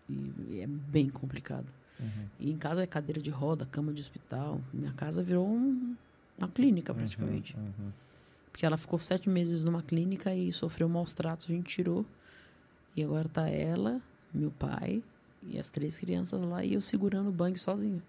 [0.09, 1.65] e, e é bem complicado.
[1.99, 2.25] Uhum.
[2.39, 4.59] E em casa é cadeira de roda, cama de hospital.
[4.73, 5.95] Minha casa virou um-
[6.37, 7.55] uma clínica praticamente.
[7.55, 7.91] Uhum.
[8.51, 12.05] Porque ela ficou sete meses numa clínica e sofreu maus tratos, a gente tirou.
[12.95, 14.01] E agora tá ela,
[14.33, 15.03] meu pai
[15.43, 18.01] e as três crianças lá e eu segurando o bang sozinho.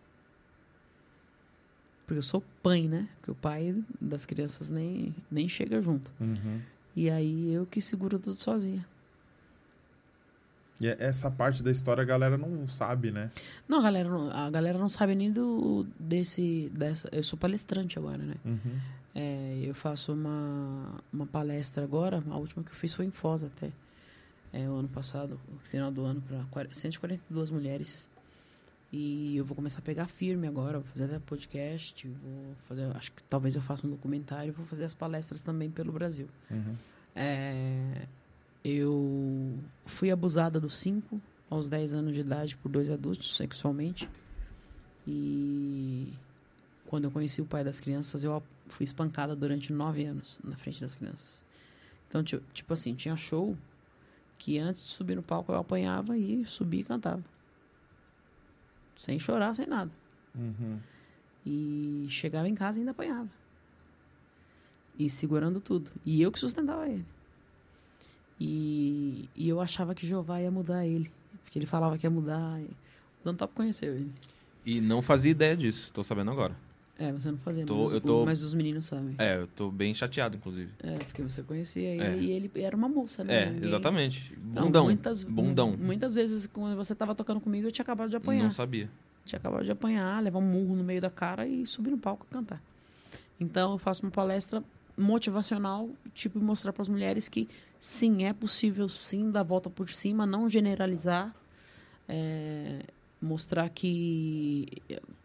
[2.06, 3.08] Porque eu sou pai, né?
[3.16, 6.10] Porque o pai das crianças nem, nem chega junto.
[6.20, 6.60] Uhum.
[6.94, 8.86] E aí eu que seguro tudo sozinha.
[10.80, 13.30] E é- essa parte da história a galera não sabe, né?
[13.68, 17.08] Não, a galera, não- a galera não sabe nem do desse dessa.
[17.12, 18.34] Eu sou palestrante agora, né?
[18.44, 18.78] Uhum.
[19.14, 23.42] É, eu faço uma, uma palestra agora, a última que eu fiz foi em Foz
[23.42, 23.70] até.
[24.52, 28.08] É, o ano passado, no final do ano, para 142 mulheres.
[28.92, 33.10] E eu vou começar a pegar firme agora, vou fazer até podcast, vou fazer, acho
[33.12, 36.28] que talvez eu faça um documentário, vou fazer as palestras também pelo Brasil.
[36.50, 36.74] Uhum.
[37.14, 38.02] É,
[38.68, 44.10] eu fui abusada dos 5 aos 10 anos de idade por dois adultos sexualmente.
[45.06, 46.12] E
[46.86, 50.80] quando eu conheci o pai das crianças, eu fui espancada durante nove anos na frente
[50.80, 51.44] das crianças.
[52.08, 53.56] Então, ti- tipo assim, tinha show
[54.38, 57.22] que antes de subir no palco eu apanhava e subia e cantava.
[58.98, 59.90] Sem chorar, sem nada.
[60.34, 60.78] Uhum.
[61.44, 63.28] E chegava em casa e ainda apanhava.
[64.98, 65.90] E segurando tudo.
[66.04, 67.04] E eu que sustentava ele.
[68.38, 71.10] E, e eu achava que Jeová ia mudar ele.
[71.42, 72.60] Porque ele falava que ia mudar.
[72.60, 72.64] E...
[72.64, 74.10] O Dantop conheceu ele.
[74.64, 76.54] E não fazia ideia disso, tô sabendo agora.
[76.98, 79.14] É, você não fazia, Tô- mas, eu tô- mas os meninos sabem.
[79.18, 80.70] É, eu tô bem chateado, inclusive.
[80.82, 82.16] É, porque você conhecia ele É.
[82.18, 83.54] e ele era uma moça, né?
[83.60, 84.32] É, exatamente.
[84.50, 84.84] Então, Bundão.
[84.84, 85.76] muitas, Bundão.
[85.76, 88.42] Muitas vezes, quando você tava tocando comigo, eu tinha acabado de apanhar.
[88.44, 88.88] Não sabia.
[89.26, 92.26] Tinha acabado de apanhar, levar um murro no meio da cara e subir no palco
[92.30, 92.62] e cantar.
[93.38, 94.64] Então, eu faço uma palestra
[94.96, 99.90] motivacional, tipo, mostrar para as mulheres que sim, é possível sim dar a volta por
[99.90, 101.34] cima, não generalizar,
[102.08, 102.82] é,
[103.20, 104.66] mostrar que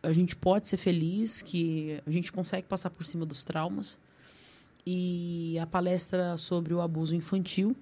[0.03, 3.99] a gente pode ser feliz, que a gente consegue passar por cima dos traumas.
[4.85, 7.75] E a palestra sobre o abuso infantil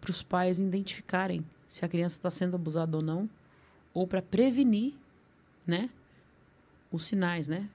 [0.00, 3.30] para os pais identificarem se a criança está sendo abusada ou não,
[3.94, 4.94] ou para prevenir,
[5.66, 5.88] né,
[6.90, 7.68] os sinais, né,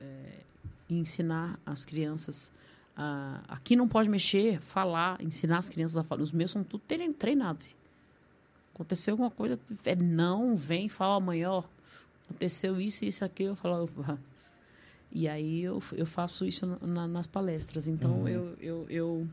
[0.00, 0.49] É,
[0.90, 2.52] e ensinar as crianças
[2.96, 6.20] a aqui não pode mexer, falar, ensinar as crianças a falar.
[6.22, 7.64] Os meus são tudo trein- treinados.
[8.74, 11.62] Aconteceu alguma coisa, é, não, vem, fala amanhã, ó,
[12.28, 14.18] aconteceu isso e isso aqui, eu falo, opa.
[15.12, 17.86] E aí eu, eu faço isso na- na- nas palestras.
[17.88, 19.28] Então eu, eu, eu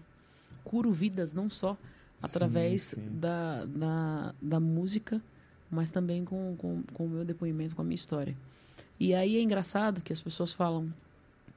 [0.63, 1.77] curo vidas não só
[2.21, 3.09] através sim.
[3.11, 5.21] Da, da, da música,
[5.69, 8.35] mas também com, com, com o meu depoimento, com a minha história.
[8.99, 10.91] E aí é engraçado que as pessoas falam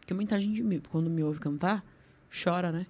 [0.07, 1.85] que muita gente, me- quando me ouve cantar,
[2.45, 2.87] chora, né?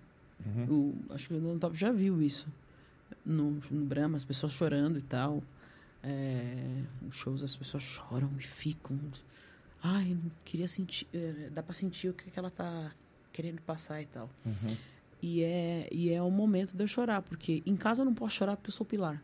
[0.71, 2.47] O- acho que o Top já viu isso.
[3.25, 5.43] No, no Brahma, as pessoas chorando e tal.
[6.03, 8.99] É, os shows as pessoas choram e ficam.
[9.83, 11.07] Ai, não queria sentir.
[11.13, 12.91] eh, Dá pra sentir o que, que ela tá
[13.33, 14.31] querendo passar e tal.
[15.23, 18.35] E é, e é o momento de eu chorar, porque em casa eu não posso
[18.37, 19.23] chorar porque eu sou pilar.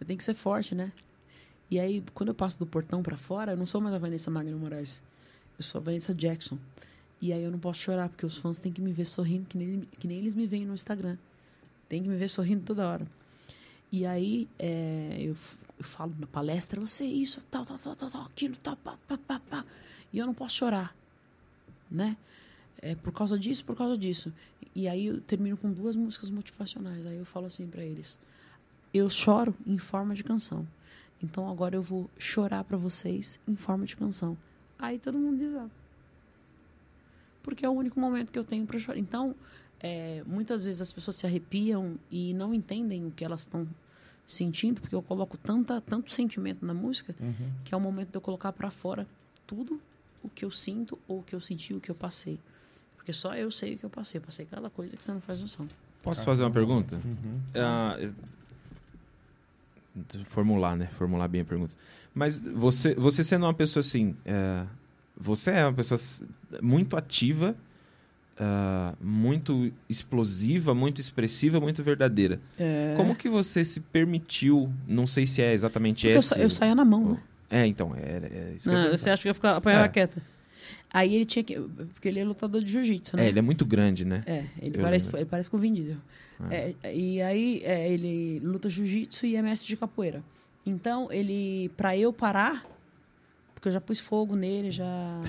[0.00, 0.90] Eu tenho que ser forte, né?
[1.70, 4.30] E aí, quando eu passo do portão pra fora, eu não sou mais a Vanessa
[4.30, 5.02] Magno Moraes.
[5.58, 6.56] Eu sou a Vanessa Jackson.
[7.20, 9.58] E aí eu não posso chorar, porque os fãs têm que me ver sorrindo, que
[9.58, 11.16] nem, que nem eles me veem no Instagram.
[11.88, 13.06] Tem que me ver sorrindo toda hora.
[13.90, 15.34] E aí é, eu,
[15.78, 19.40] eu falo na palestra, você isso, tal, tal, tal, tal, aquilo, tal, pá, pá, pá,
[19.40, 19.64] pá.
[20.12, 20.94] E eu não posso chorar,
[21.90, 22.16] né?
[22.80, 24.32] É por causa disso, por causa disso.
[24.74, 27.04] E aí eu termino com duas músicas motivacionais.
[27.06, 28.18] Aí eu falo assim pra eles:
[28.94, 30.66] eu choro em forma de canção.
[31.22, 34.36] Então agora eu vou chorar pra vocês em forma de canção.
[34.78, 35.68] Aí todo mundo diz: ah,
[37.48, 38.98] porque é o único momento que eu tenho para chorar.
[38.98, 39.34] Então,
[39.80, 43.66] é, muitas vezes as pessoas se arrepiam e não entendem o que elas estão
[44.26, 47.14] sentindo, porque eu coloco tanta, tanto sentimento na música,
[47.64, 49.06] que é o momento de eu colocar para fora
[49.46, 49.80] tudo
[50.22, 52.38] o que eu sinto ou o que eu senti, o que eu passei.
[52.96, 54.18] Porque só eu sei o que eu passei.
[54.20, 55.66] Eu passei cada coisa que você não faz noção.
[56.02, 57.00] Posso fazer uma pergunta?
[57.54, 58.12] Ah, eu-
[60.26, 60.86] Formular, né?
[60.98, 61.74] Formular bem a pergunta.
[62.14, 64.64] Mas você, você sendo uma pessoa assim, é,
[65.18, 65.98] você é uma pessoa
[66.62, 67.56] muito ativa,
[68.38, 72.40] ah, muito explosiva, muito expressiva, muito verdadeira.
[72.96, 74.72] Como que você se permitiu?
[74.86, 76.28] Não sei se é exatamente Porque eu, esse.
[76.28, 77.18] sa- eu saía na mão, né?
[77.50, 78.00] É, então, é,
[78.50, 79.88] é isso eu Não, você acha que eu ficava, apanhava É.
[79.88, 80.22] quieta?
[80.90, 81.58] Aí ele tinha que.
[81.94, 83.24] Porque ele é lutador de jiu-jitsu, né?
[83.26, 84.22] É, ele é muito grande, né?
[84.26, 85.20] É, ele Eu parece, lembro.
[85.20, 85.96] ele parece com o Vin Diesel.
[86.40, 86.46] Ah.
[86.54, 90.22] É, e aí é, ele luta jiu-jitsu e é mestre de capoeira.
[90.64, 92.64] Então, ele, pra eu parar,
[93.58, 95.20] porque eu já pus fogo nele, já.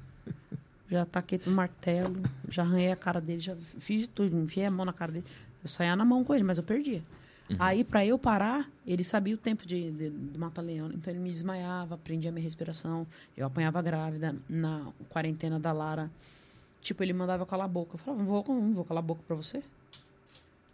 [0.88, 4.70] já taquei no martelo, já arranhei a cara dele, já fiz de tudo, enfiei a
[4.70, 5.26] mão na cara dele.
[5.62, 7.02] Eu saía na mão com ele, mas eu perdia.
[7.60, 10.90] Aí, pra eu parar, ele sabia o tempo de, de, de matar leão.
[10.92, 13.06] Então, ele me desmaiava, prendia minha respiração.
[13.36, 16.10] Eu apanhava grávida na quarentena da Lara.
[16.80, 17.94] Tipo, ele mandava calar a boca.
[17.94, 19.62] Eu falava, não vou, não vou calar a boca pra você.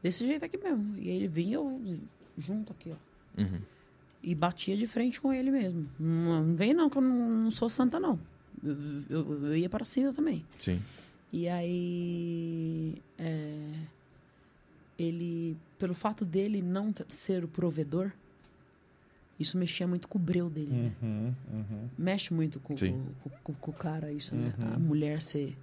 [0.02, 0.96] Desse jeito aqui mesmo.
[0.96, 1.98] E aí ele vinha eu
[2.38, 3.40] junto aqui, ó.
[3.42, 3.60] Uhum.
[4.22, 5.88] E batia de frente com ele mesmo.
[5.98, 8.18] Não, não vem não, que eu não, não sou santa, não.
[8.62, 8.76] Eu,
[9.10, 10.44] eu, eu ia para cima também.
[10.56, 10.80] Sim.
[11.32, 12.94] E aí.
[13.18, 13.74] é,
[14.98, 18.12] ele, pelo fato dele não ser o provedor,
[19.40, 20.70] isso mexia muito com o breu dele.
[20.70, 20.92] né?
[21.02, 21.88] Uhum, uhum.
[21.98, 24.54] Mexe muito com, com, com- com o cara, isso, né?
[24.58, 24.74] Uhum.
[24.74, 25.56] A mulher ser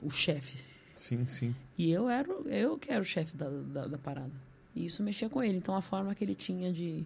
[0.00, 0.64] o chefe.
[0.94, 1.54] Sim, sim.
[1.76, 4.32] E eu era, eu que era o chefe da, da, da parada.
[4.74, 5.58] E isso mexia com ele.
[5.58, 7.04] Então a forma que ele tinha de,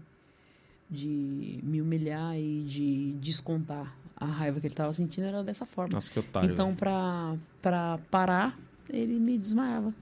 [0.91, 5.95] de me humilhar e de descontar a raiva que ele estava sentindo era dessa forma.
[5.95, 6.51] Nossa, que otário.
[6.51, 7.41] então, velho.
[7.61, 8.59] pra, parar,
[8.89, 9.95] ele me desmaiava.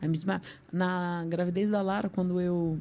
[0.00, 0.44] Aí me desmaiava.
[0.72, 2.78] Na gravidez da Lara, quando eu.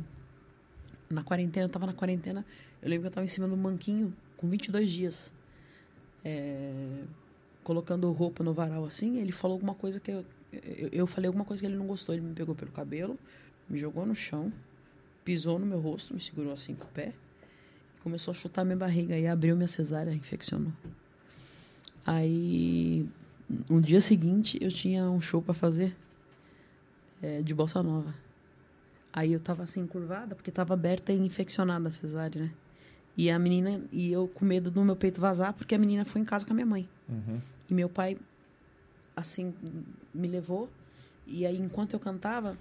[1.09, 2.45] Na quarentena, eu tava na quarentena,
[2.83, 5.33] eu lembro que eu tava em cima do manquinho com 22 dias.
[6.23, 7.01] É,
[7.63, 10.89] colocando roupa no varal assim, ele falou alguma coisa que eu, eu.
[10.91, 12.13] Eu falei alguma coisa que ele não gostou.
[12.13, 13.17] Ele me pegou pelo cabelo,
[13.67, 14.53] me jogou no chão,
[15.25, 17.11] pisou no meu rosto, me segurou assim com o pé.
[18.03, 20.71] Começou a chutar minha barriga e abriu minha cesárea, infeccionou.
[22.05, 23.07] Aí,
[23.69, 25.95] no dia seguinte, eu tinha um show pra fazer
[27.21, 28.13] é, de bossa nova.
[29.11, 32.51] Aí eu tava assim, curvada, porque tava aberta e infeccionada a cesárea, né?
[33.17, 36.21] E a menina, e eu com medo do meu peito vazar, porque a menina foi
[36.21, 36.87] em casa com a minha mãe.
[37.09, 37.39] Uhum.
[37.69, 38.17] E meu pai,
[39.15, 39.53] assim,
[40.13, 40.69] me levou.
[41.27, 42.57] E aí, enquanto eu cantava,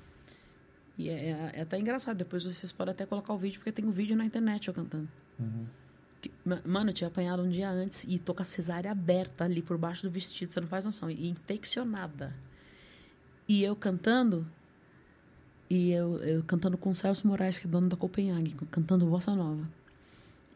[0.98, 3.84] e é, é- é até engraçado, depois vocês podem até colocar o vídeo, porque tem
[3.84, 5.08] um vídeo na internet eu cantando.
[6.20, 9.44] Que- ma- Mano, eu tinha apanhado um dia antes e tô com a cesárea aberta
[9.44, 11.10] ali por baixo do vestido, você não faz noção.
[11.10, 12.34] E infeccionada.
[13.46, 14.46] E eu cantando,
[15.70, 19.34] e eu, eu cantando com o Celso Moraes, que é dono da Copenhague, cantando Bossa
[19.34, 19.66] Nova.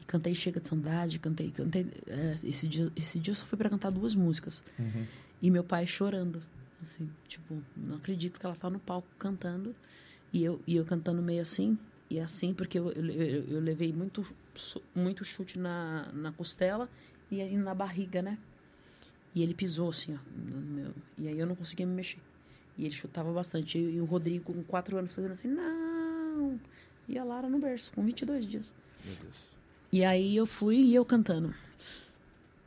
[0.01, 1.51] E cantei Chega de Saudade, cantei.
[1.51, 4.65] cantei é, esse, dia, esse dia eu só fui pra cantar duas músicas.
[5.41, 6.43] E meu pai chorando.
[6.83, 9.75] Assim, tipo, não acredito que ela tá no palco cantando.
[10.33, 11.79] E eu, e eu cantando meio assim.
[12.13, 13.05] E assim, porque eu, eu,
[13.55, 14.23] eu- levei muito,
[14.95, 16.87] muito chute na, na costela
[17.31, 18.37] e na barriga, né?
[19.35, 20.19] E ele pisou assim, ó.
[20.55, 22.19] no meu- e aí eu não conseguia me mexer.
[22.77, 23.79] E ele chutava bastante.
[23.79, 26.61] E, e o Rodrigo, com quatro anos, fazendo assim, não!
[27.09, 28.75] E a Lara no berço, com 22 dias.
[29.05, 29.45] Meu Deus.
[29.91, 31.55] E aí eu fui e eu cantando.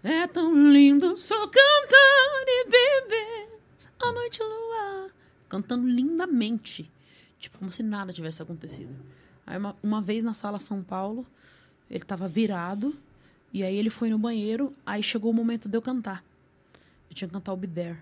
[0.04, 3.60] É tão lindo só cantar e viver
[4.00, 5.10] a noite luar.
[5.48, 6.92] Cantando lindamente.
[7.38, 8.90] Tipo, como se nada tivesse acontecido.
[9.46, 11.26] Aí uma, uma vez na sala São Paulo,
[11.90, 12.96] ele tava virado.
[13.54, 14.74] E aí ele foi no banheiro.
[14.86, 16.24] Aí chegou o momento de eu cantar.
[17.10, 17.98] Eu tinha que cantar o Be There.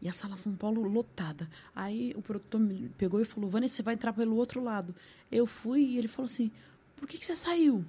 [0.00, 1.48] E a sala São Paulo lotada.
[1.74, 4.94] Aí o produtor me pegou e falou: Vanessa, você vai entrar pelo outro lado.
[5.32, 6.50] Eu fui e ele falou assim:
[6.96, 7.84] Por que, que você saiu?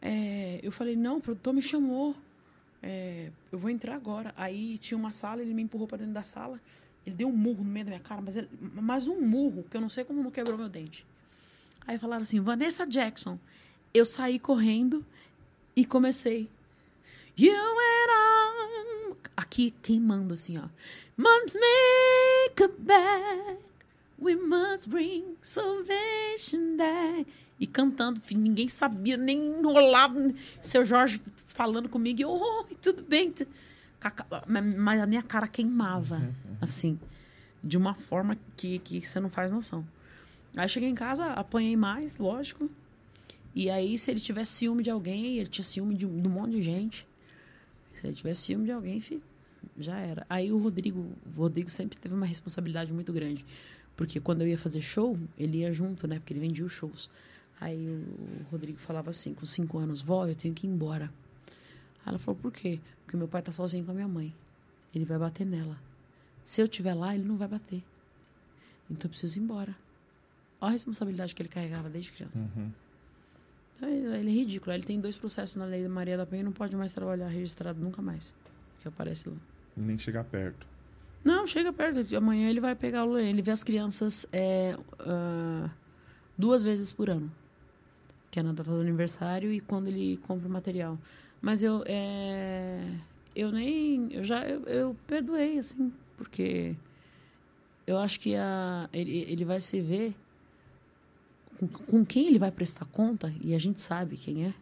[0.00, 2.14] É, eu falei, não, o produtor me chamou.
[2.82, 4.32] É, eu vou entrar agora.
[4.36, 6.60] Aí tinha uma sala, ele me empurrou para dentro da sala.
[7.04, 9.76] Ele deu um murro no meio da minha cara, mas, ele, mas um murro, que
[9.76, 11.06] eu não sei como não quebrou meu dente.
[11.86, 13.38] Aí falaram assim, Vanessa Jackson.
[13.94, 15.04] Eu saí correndo
[15.74, 16.48] e comecei.
[17.38, 19.16] You and I.
[19.36, 20.68] Aqui queimando assim, ó.
[21.16, 23.58] Must make a back.
[24.18, 27.26] We must bring salvation back.
[27.60, 30.14] E cantando, assim, ninguém sabia, nem enrolava.
[30.62, 33.34] Seu Jorge falando comigo, e eu, oi, tudo bem.
[34.76, 36.98] Mas a minha cara queimava, assim,
[37.62, 39.86] de uma forma que, que você não faz noção.
[40.56, 42.70] Aí cheguei em casa, apanhei mais, lógico.
[43.54, 46.52] E aí, se ele tivesse ciúme de alguém, ele tinha ciúme de, de um monte
[46.52, 47.06] de gente.
[47.94, 49.02] Se ele tivesse ciúme de alguém,
[49.78, 50.26] já era.
[50.28, 53.44] Aí o Rodrigo, o Rodrigo sempre teve uma responsabilidade muito grande.
[53.96, 56.18] Porque quando eu ia fazer show, ele ia junto, né?
[56.18, 57.10] Porque ele vendia os shows.
[57.60, 61.10] Aí o Rodrigo falava assim, com cinco anos, vó, eu tenho que ir embora.
[62.04, 62.78] Aí ela falou, por quê?
[63.04, 64.34] Porque meu pai tá sozinho com a minha mãe.
[64.94, 65.78] Ele vai bater nela.
[66.44, 67.82] Se eu estiver lá, ele não vai bater.
[68.90, 69.74] Então eu preciso ir embora.
[70.60, 72.38] Olha a responsabilidade que ele carregava desde criança.
[72.38, 72.70] Uhum.
[73.76, 74.72] Então, ele ele é ridículo.
[74.72, 77.28] Ele tem dois processos na lei da Maria da Penha e não pode mais trabalhar
[77.28, 78.32] registrado nunca mais.
[78.80, 79.36] Que aparece lá.
[79.76, 80.66] Nem chegar perto.
[81.22, 82.16] Não, chega perto.
[82.16, 83.28] Amanhã ele vai pegar o Lorena.
[83.28, 85.68] Ele vê as crianças é, ah,
[86.38, 87.30] duas vezes por ano.
[88.30, 90.98] Que é na data do aniversário e quando ele compra o material.
[91.42, 92.80] Mas eu, é,
[93.34, 94.10] eu nem...
[94.10, 95.92] Eu já eu, eu perdoei, assim.
[96.16, 96.74] Porque
[97.86, 100.14] eu acho que a, ele, ele vai se ver...
[101.58, 104.54] Com, com quem ele vai prestar conta, e a gente sabe quem é,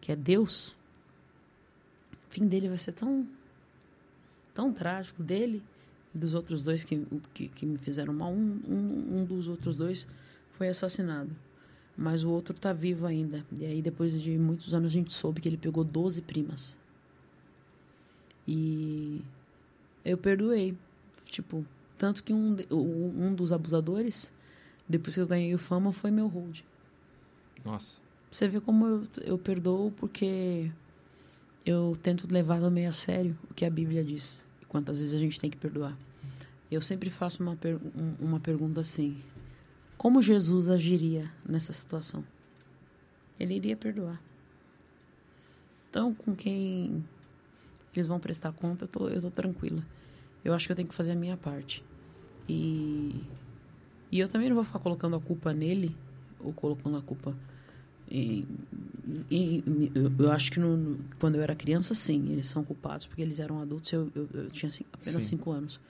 [0.00, 0.76] que é Deus,
[2.28, 3.26] o fim dele vai ser tão
[4.54, 5.62] tão trágico dele
[6.14, 8.32] e dos outros dois que, que, que me fizeram mal.
[8.32, 10.06] Um, um, um dos outros dois
[10.52, 11.30] foi assassinado.
[11.96, 13.44] Mas o outro tá vivo ainda.
[13.58, 16.76] E aí, depois de muitos anos, a gente soube que ele pegou 12 primas.
[18.46, 19.22] E
[20.04, 20.76] eu perdoei.
[21.26, 21.64] Tipo,
[21.96, 24.32] tanto que um, um dos abusadores,
[24.88, 26.60] depois que eu ganhei o fama, foi meu hold.
[27.64, 27.94] Nossa.
[28.30, 30.70] Você vê como eu, eu perdoo porque
[31.66, 34.42] eu tento levar também a sério o que a Bíblia diz.
[34.60, 35.96] E quantas vezes a gente tem que perdoar.
[36.70, 39.16] Eu sempre faço uma, per- um- uma pergunta assim:
[39.98, 42.24] Como Jesus agiria nessa situação?
[43.38, 44.20] Ele iria perdoar.
[45.90, 47.04] Então, com quem
[47.94, 49.84] eles vão prestar conta, eu tô, eu tô tranquila.
[50.44, 51.84] Eu acho que eu tenho que fazer a minha parte.
[52.48, 53.22] E,
[54.12, 55.96] e eu também não vou ficar colocando a culpa nele,
[56.38, 57.34] ou colocando a culpa
[58.10, 58.46] em-
[59.30, 63.22] em- eu, eu acho que no- quando eu era criança, sim, eles são culpados, porque
[63.22, 65.36] eles eram adultos, eu, eu, eu tinha assim, apenas Sim.
[65.36, 65.80] cinco anos.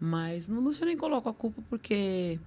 [0.00, 2.38] Mas no Lúcio eu nem coloco a culpa, porque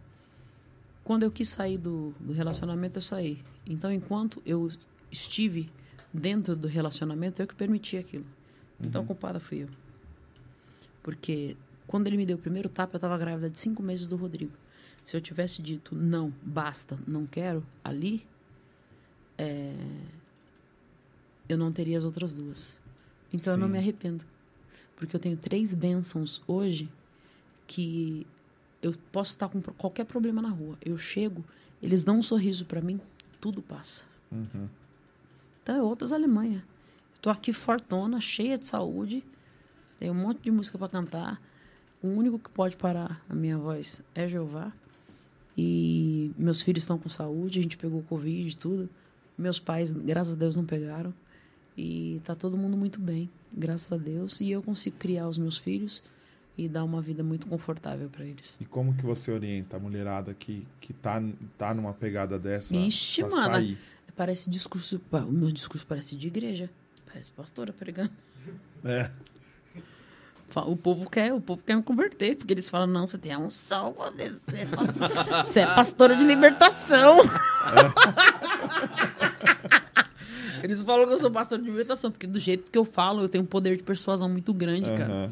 [1.04, 3.40] quando eu quis sair do, do relacionamento, eu saí.
[3.68, 4.70] Então, enquanto eu
[5.12, 5.70] estive
[6.14, 8.26] dentro do relacionamento, eu que permiti aquilo.
[8.84, 9.68] Então, a culpada fui eu.
[11.04, 11.56] Porque
[11.88, 14.52] quando ele me deu o primeiro tapa, eu estava grávida de cinco meses do Rodrigo.
[15.04, 18.26] Se eu tivesse dito não, basta, não quero, ali,
[19.38, 19.74] é,
[21.50, 22.80] eu não teria as outras duas.
[23.34, 23.74] Então eu não Sim.
[23.74, 24.26] me arrependo.
[24.96, 26.90] Porque eu tenho três bênçãos hoje
[27.66, 28.28] que
[28.82, 30.78] eu posso estar com qualquer problema na rua.
[30.84, 31.44] Eu chego,
[31.82, 33.00] eles dão um sorriso para mim,
[33.40, 34.04] tudo passa.
[34.32, 34.70] Uhum.
[35.64, 36.64] Então é outras Alemanha.
[37.22, 39.24] Tô aqui fortona, cheia de saúde,
[40.00, 41.42] tenho um monte de música para cantar.
[42.04, 44.72] O único que pode parar a minha voz é Jeová.
[45.58, 48.90] E meus filhos estão com saúde, a gente pegou Covid e tudo.
[49.38, 51.14] Meus pais, graças a Deus, não pegaram.
[51.78, 54.40] E tá todo mundo muito bem, graças a Deus.
[54.42, 56.04] E eu consigo criar os meus filhos
[56.58, 58.56] e dar uma vida muito confortável para eles.
[58.60, 61.22] E como que você orienta a mulherada que, que tá,
[61.58, 63.36] tá numa pegada dessa Ixi, mano.
[63.36, 63.78] sair?
[64.16, 65.02] Parece discurso.
[65.12, 66.70] O meu discurso parece de igreja.
[67.06, 68.12] Parece pastora pregando.
[68.84, 69.10] É.
[70.56, 73.40] O povo quer, o povo quer me converter, porque eles falam, não, você tem a
[73.40, 77.18] unção, você é você é pastora de libertação.
[80.64, 83.30] Eles falam que eu sou pastor de libertação, porque do jeito que eu falo, eu
[83.30, 85.32] tenho um poder de persuasão muito grande, cara.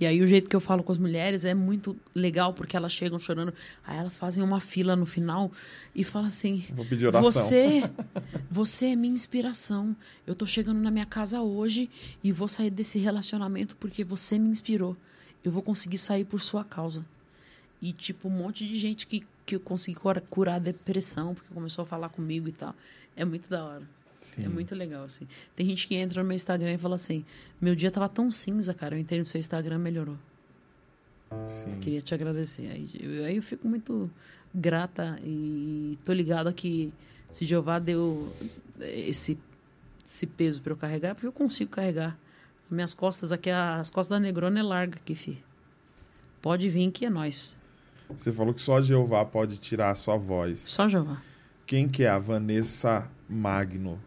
[0.00, 2.92] E aí o jeito que eu falo com as mulheres é muito legal, porque elas
[2.92, 3.52] chegam chorando,
[3.84, 5.50] aí elas fazem uma fila no final
[5.94, 7.30] e falam assim: Vou pedir oração.
[7.32, 7.82] Você,
[8.50, 9.96] você é minha inspiração.
[10.26, 11.90] Eu tô chegando na minha casa hoje
[12.22, 14.96] e vou sair desse relacionamento porque você me inspirou.
[15.44, 17.04] Eu vou conseguir sair por sua causa.
[17.82, 21.52] E, tipo, um monte de gente que, que eu consegui cura- curar a depressão, porque
[21.54, 22.74] começou a falar comigo e tal.
[23.16, 23.82] É muito da hora.
[24.20, 24.44] Sim.
[24.44, 25.26] É muito legal, assim.
[25.54, 27.24] Tem gente que entra no meu Instagram e fala assim:
[27.60, 28.94] Meu dia tava tão cinza, cara.
[28.94, 30.16] Eu entrei no seu Instagram, melhorou.
[31.46, 31.78] Sim.
[31.80, 32.68] Queria te agradecer.
[32.70, 34.10] Aí eu, aí eu fico muito
[34.54, 36.92] grata e tô ligada que
[37.30, 38.32] se Jeová deu
[38.80, 39.38] esse,
[40.04, 42.18] esse peso para eu carregar, é porque eu consigo carregar.
[42.70, 45.42] Minhas costas aqui, as costas da Negrona é larga aqui, fi.
[46.42, 47.56] Pode vir que é nós.
[48.10, 50.60] Você falou que só Jeová pode tirar a sua voz.
[50.60, 51.20] Só Jeová.
[51.66, 54.00] Quem que é a Vanessa Magno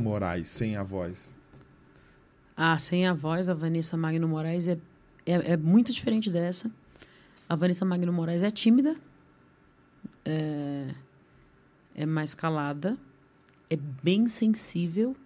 [0.00, 1.36] Moraes, sem a voz?
[2.56, 4.78] Ah, sem a voz, a Vanessa Magno Moraes é,
[5.24, 6.70] é, é muito diferente dessa.
[7.48, 8.96] A Vanessa Magno Moraes é tímida,
[10.24, 10.88] é,
[11.94, 12.96] é mais calada,
[13.68, 15.16] é bem sensível,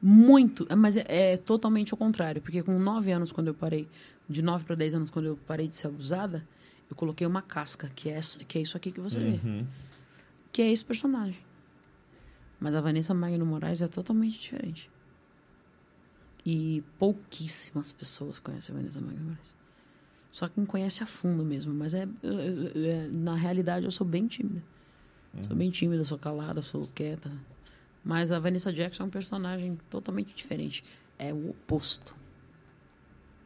[0.00, 3.88] muito, mas é, é totalmente o contrário, porque com 9 anos, quando eu parei,
[4.28, 6.46] de 9 para 10 anos, quando eu parei de ser abusada,
[6.90, 9.66] eu coloquei uma casca, que é, que é isso aqui que você vê, Uhum.
[10.52, 11.38] que é esse personagem.
[12.64, 14.90] Mas a Vanessa Magno Moraes é totalmente diferente.
[16.46, 19.54] E pouquíssimas pessoas conhecem a Vanessa Guimarães.
[20.32, 21.74] Só quem conhece a fundo mesmo.
[21.74, 24.62] Mas é, eu- é, na realidade eu sou bem tímida.
[25.46, 27.30] Sou bem tímida, sou calada, sou quieta.
[28.02, 30.82] Mas a Vanessa Jackson é um personagem totalmente diferente.
[31.18, 32.16] É o oposto.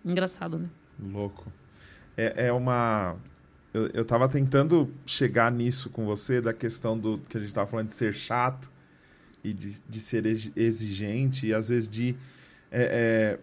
[0.04, 0.70] Engraçado, né?
[0.96, 1.52] Louco.
[2.16, 3.16] É, é uma.
[3.74, 7.66] Eu, eu tava tentando chegar nisso com você, da questão do que a gente tava
[7.68, 8.70] falando de ser chato
[9.42, 12.16] e de, de ser ex- exigente e às vezes de
[12.70, 13.38] é,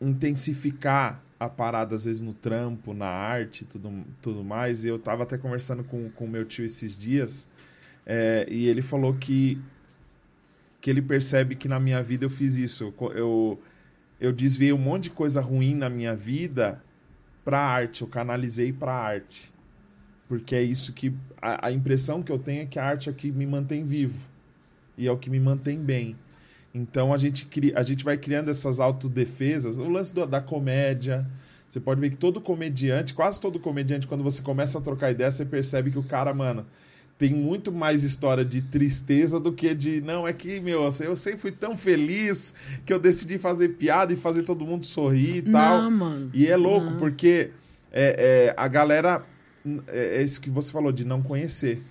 [0.00, 4.84] é, intensificar a parada, às vezes no trampo, na arte tudo, tudo mais.
[4.84, 7.48] E eu tava até conversando com o meu tio esses dias
[8.04, 9.60] é, e ele falou que,
[10.80, 12.94] que ele percebe que na minha vida eu fiz isso.
[13.00, 13.62] Eu, eu,
[14.20, 16.82] eu desviei um monte de coisa ruim na minha vida
[17.44, 19.54] para arte, eu canalizei para arte.
[20.28, 23.12] Porque é isso que a, a impressão que eu tenho é que a arte é
[23.12, 24.35] que me mantém vivo
[24.96, 26.16] e é o que me mantém bem.
[26.74, 31.26] Então a gente cria, a gente vai criando essas autodefesas, o lance do- da comédia.
[31.68, 35.30] Você pode ver que todo comediante, quase todo comediante, quando você começa a trocar ideia,
[35.30, 36.64] você percebe que o cara, mano,
[37.18, 40.02] tem muito mais história de tristeza do que de.
[40.02, 44.16] Não, é que, meu, eu sempre fui tão feliz que eu decidi fazer piada e
[44.16, 45.82] fazer todo mundo sorrir e tal.
[45.82, 46.30] Não, mano.
[46.34, 46.96] E é louco, Não.
[46.98, 47.50] porque
[47.90, 49.22] é, é, a galera.
[49.88, 51.82] É, é isso que você falou, de não conhecer.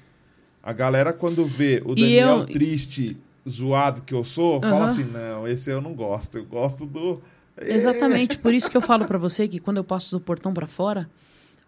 [0.65, 3.15] A galera, quando vê o Daniel eu- triste,
[3.47, 4.85] zoado que eu sou, fala Aham.
[4.85, 6.39] assim: não, esse eu não gosto.
[6.39, 7.21] Eu gosto do.
[7.61, 10.65] Exatamente, por isso que eu falo pra você que quando eu passo do portão pra
[10.67, 11.07] fora,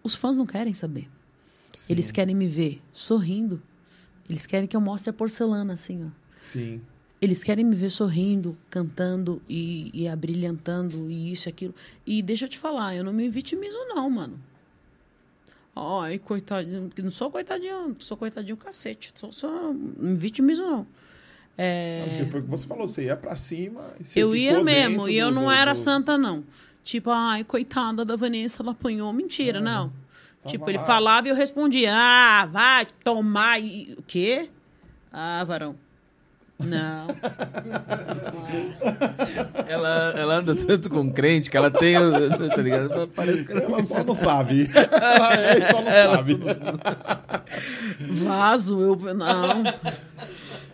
[0.04, 1.08] os fãs não querem saber.
[1.76, 3.62] Sim, Eles querem me ver sorrindo.
[4.28, 6.10] Eles querem que eu mostre a porcelana, assim, ó.
[6.40, 6.82] Sim.
[7.22, 11.74] Eles querem me ver sorrindo, cantando e, e abrilhantando e isso e aquilo.
[12.06, 14.40] E deixa eu te falar, eu não me vitimizo, não, mano.
[16.02, 16.90] Ai, coitadinho.
[17.02, 19.12] Não sou coitadinho, sou coitadinho cacete.
[19.16, 20.88] Sou, sou, não me vitimizo, não.
[21.58, 23.94] É, Não, porque foi o que você falou, você ia pra cima.
[24.00, 26.44] E você eu ia mesmo, e eu do- não era do- santa, não.
[26.84, 29.12] Tipo, ai, coitada da Vanessa, ela apanhou.
[29.12, 29.88] Mentira, não.
[30.44, 30.86] Tava tipo, ele lá.
[30.86, 33.60] falava e eu respondia, ah, vai tomar.
[33.60, 33.96] E...
[33.98, 34.50] O quê?
[35.12, 35.76] Ah, varão.
[36.60, 37.08] Não.
[39.68, 41.96] Ela, ela anda tanto com crente que ela tem.
[42.56, 43.08] Tá ligado?
[43.10, 43.62] Parece que ela.
[43.64, 44.70] Ela só não sabe.
[44.74, 46.40] ela só não sabe.
[48.14, 48.96] Vaso, eu.
[49.14, 49.64] Não.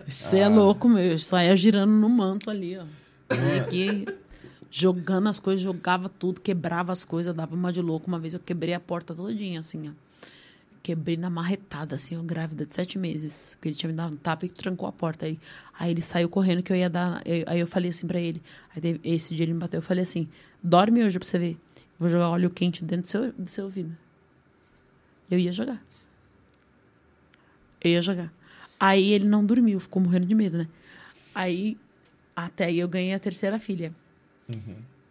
[0.08, 0.46] Você Ah.
[0.46, 1.04] é louco, meu.
[1.04, 2.84] Eu saía girando no manto ali, ó.
[3.60, 4.06] Aqui,
[4.70, 8.08] jogando as coisas, jogava tudo, quebrava as coisas, dava uma de louco.
[8.08, 9.92] Uma vez eu quebrei a porta todinha, assim, ó.
[10.84, 13.56] Quebrei na marretada, assim, ó, grávida de sete meses.
[13.56, 15.26] Porque ele tinha me dado um tapa e trancou a porta.
[15.26, 15.40] Aí,
[15.80, 17.22] aí ele saiu correndo que eu ia dar.
[17.26, 18.42] eu- Aí eu falei assim pra ele.
[18.76, 19.78] Aí esse dia ele me bateu.
[19.78, 20.28] Eu falei assim:
[20.62, 21.58] dorme hoje pra você ver.
[21.98, 23.96] Vou jogar óleo quente dentro do seu, do seu ouvido.
[25.32, 25.82] Eu ia jogar.
[27.82, 28.34] Eu ia jogar.
[28.80, 30.68] Aí ele não dormiu, ficou morrendo de medo, né?
[31.34, 31.78] Aí,
[32.36, 33.94] até aí eu ganhei a terceira filha.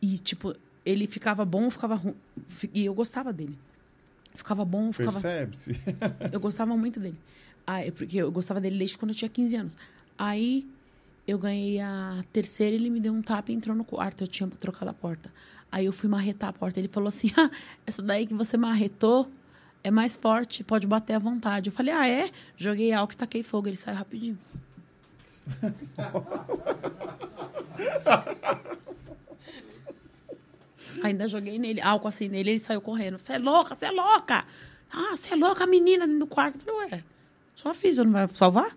[0.03, 2.15] E, tipo, ele ficava bom, ficava ruim.
[2.75, 3.59] E eu gostava dele.
[4.35, 5.21] Ficava bom, ficava.
[5.21, 5.79] Percebe-se.
[6.33, 7.17] Eu gostava muito dele.
[7.95, 9.77] Porque eu gostava dele desde quando eu tinha 15 anos.
[10.19, 10.67] Aí
[11.27, 14.25] eu ganhei a terceira, ele me deu um tapa e entrou no quarto.
[14.25, 15.33] Eu tinha trocado a porta.
[15.71, 16.81] Aí eu fui marretar a porta.
[16.81, 17.51] Ele falou assim: ah,
[17.87, 19.31] essa daí que você marretou
[19.85, 21.71] é mais forte, pode bater à vontade.
[21.71, 22.31] Eu falei: ah, é?
[22.57, 23.69] Joguei álcool e taquei fogo.
[23.69, 24.39] Ele saiu rapidinho.
[31.03, 33.19] Ainda joguei nele, álcool assim nele, ele saiu correndo.
[33.19, 34.45] Você é louca, você é louca!
[34.93, 36.59] Ah, você é louca, a menina dentro do quarto.
[36.67, 37.05] Eu falei, ué,
[37.55, 38.77] só fiz, eu não vai salvar?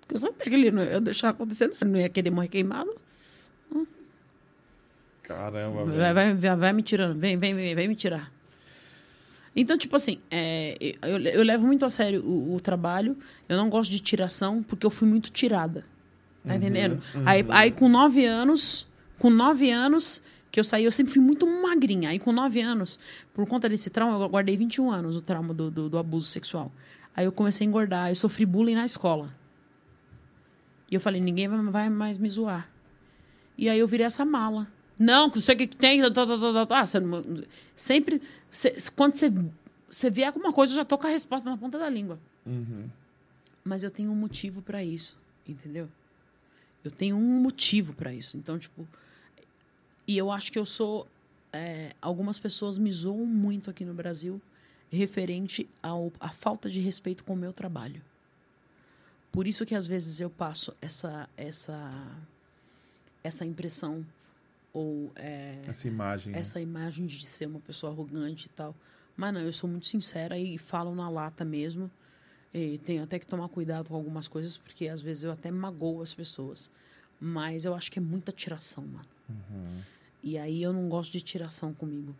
[0.00, 2.48] Porque eu sabia que ele não ia deixar acontecer, nada, ele não ia querer morrer
[2.48, 2.90] queimado.
[5.22, 6.14] Caramba, Vai, velho.
[6.14, 8.32] vai, vai, vai me tirando, vem, vem, vem, vem me tirar.
[9.54, 13.16] Então, tipo assim, é, eu, eu levo muito a sério o, o trabalho.
[13.48, 15.84] Eu não gosto de tiração, porque eu fui muito tirada.
[16.46, 17.02] Tá entendendo?
[17.26, 18.86] Aí, aí, com nove anos,
[19.18, 22.10] com nove anos que eu saí, eu sempre fui muito magrinha.
[22.10, 22.98] Aí, com nove anos,
[23.32, 26.72] por conta desse trauma, eu guardei 21 anos o trauma do, do, do abuso sexual.
[27.16, 29.32] Aí eu comecei a engordar, eu sofri bullying na escola.
[30.90, 32.68] E eu falei, ninguém vai- vai mais me zoar.
[33.56, 34.66] E aí eu virei essa mala.
[34.98, 36.00] Não, que não sei o que, que tem.
[36.02, 36.86] Tá, tá, tá, tá, tá.
[36.86, 37.24] Você não-
[37.76, 38.20] sempre.
[38.50, 39.32] você- quando você,
[39.90, 42.18] você vier alguma coisa, eu já tô com a resposta na ponta da língua.
[43.64, 45.88] Mas eu tenho um motivo para isso, entendeu?
[46.82, 48.36] Eu tenho um motivo para isso.
[48.36, 48.86] Então, tipo.
[50.10, 51.06] E eu acho que eu sou.
[51.52, 54.40] é, algumas pessoas me zoam muito aqui no Brasil
[54.90, 58.02] referente ao, à falta de respeito com o meu trabalho.
[59.30, 61.78] Por isso que às vezes eu passo essa essa
[63.22, 64.04] essa impressão
[64.72, 66.32] ou é, Essa imagem.
[66.32, 66.38] né?
[66.40, 68.74] essa imagem de ser uma pessoa arrogante e tal.
[69.16, 71.88] Mas não, eu sou muito sincera e falo na lata mesmo.
[72.52, 76.02] E tenho até que tomar cuidado com algumas coisas, porque às vezes eu até magoo
[76.02, 76.68] as pessoas.
[77.20, 79.06] Mas eu acho que é muita tiração, mano.
[79.28, 79.82] Uhum.
[80.22, 82.14] E aí eu não gosto de tiração comigo.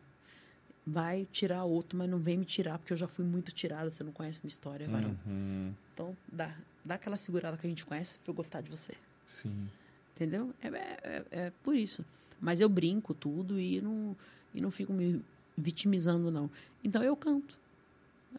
[0.87, 3.91] Vai tirar outro, mas não vem me tirar, porque eu já fui muito tirada.
[3.93, 5.17] Você não conhece minha história, varão.
[5.27, 5.73] Uhum.
[5.93, 6.53] Então, dá,
[6.85, 8.95] dá aquela segurada que a gente conhece pra eu gostar de você.
[9.27, 9.69] Sim.
[10.17, 10.53] Entendeu?
[10.63, 12.05] É, é, é- é por isso.
[12.41, 14.17] Mas eu brinco tudo e não,
[14.55, 15.23] e não fico me
[15.57, 16.51] vitimizando, não.
[16.83, 17.59] Então eu canto.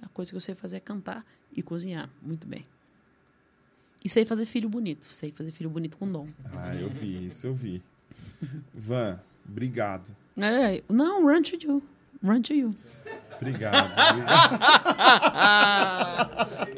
[0.02, 1.24] A coisa que eu sei fazer é cantar
[1.56, 2.10] e cozinhar.
[2.22, 2.66] Muito bem.
[4.04, 5.06] E sei fazer filho bonito.
[5.14, 6.28] Sei fazer filho bonito com dom.
[6.58, 7.82] Ah, eu vi isso, eu vi.
[8.74, 10.04] Van, obrigado.
[10.38, 11.82] É, não, run to you.
[12.24, 12.76] Run to you.
[13.40, 13.92] Obrigado.
[14.12, 14.60] obrigado.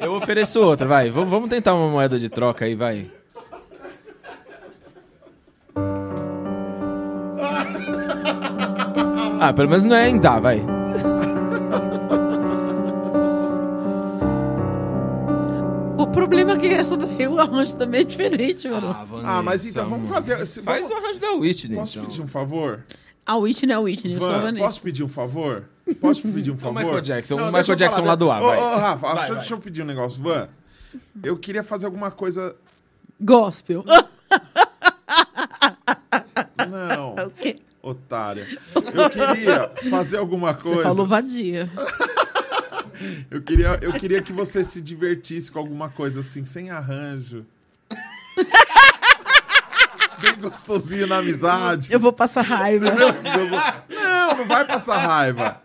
[0.00, 1.10] Eu ofereço outra, vai.
[1.10, 3.10] V- vamos tentar uma moeda de troca aí, vai.
[9.40, 10.62] Ah, pelo menos não é em dar, vai.
[16.14, 18.94] Problema é que essa daí, o arranjo também é diferente, mano.
[19.24, 20.44] Ah, mas então vamos fazer.
[20.46, 21.76] se- Faz vamos- o arranjo da Whitney.
[21.76, 22.08] Posso então.
[22.08, 22.84] pedir um favor?
[23.26, 24.64] A Whitney é a Whitney, eu sou a Van, Vanessa.
[24.64, 25.64] posso pedir um favor?
[26.00, 26.82] Posso pedir um O favor?
[26.82, 28.08] Michael Jackson, o deixa Michael Jackson falar.
[28.08, 28.58] lá do ar, Ô, vai.
[28.58, 29.38] ô, Rafa, Vai, deixa, vai.
[29.38, 30.22] deixa eu pedir um negócio.
[30.22, 30.48] Van,
[31.22, 32.54] eu queria fazer alguma coisa.
[33.20, 33.84] Gospel.
[36.68, 37.56] Não, O quê?
[37.82, 38.46] otária.
[38.74, 40.82] Eu queria fazer alguma Você coisa.
[40.82, 41.70] falou vadia.
[43.30, 47.44] Eu queria, eu queria que você se divertisse com alguma coisa assim, sem arranjo.
[50.20, 51.92] Bem gostosinho na amizade.
[51.92, 52.90] Eu vou passar raiva.
[52.90, 55.60] Não, não vai passar raiva.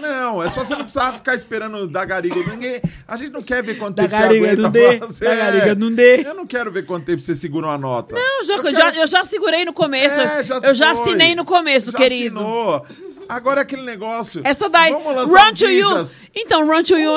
[0.00, 2.36] Não, é só você não precisar ficar esperando da gariga.
[2.36, 5.24] Ninguém, a gente não quer ver quanto Da tempo gariga você aguenta não dê, fazer.
[5.24, 6.26] da gariga não dê.
[6.28, 8.14] Eu não quero ver quanto tempo você segura uma nota.
[8.14, 10.20] Não, já, Eu já- quero- eu já segurei no começo.
[10.20, 11.08] É, já eu já foi.
[11.08, 12.38] assinei no começo, Já querido.
[12.38, 12.86] assinou.
[13.28, 14.40] Agora é aquele negócio.
[14.44, 15.88] Essa daí, Vamos lançar Run to You.
[16.34, 17.12] Então, Run to You,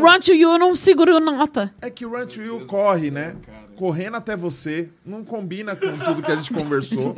[0.00, 1.72] Run to You não segurou nota.
[1.80, 3.36] É que o Run to You corre, né?
[3.76, 4.88] Correndo até você.
[5.04, 7.14] Não combina com tudo que a gente conversou.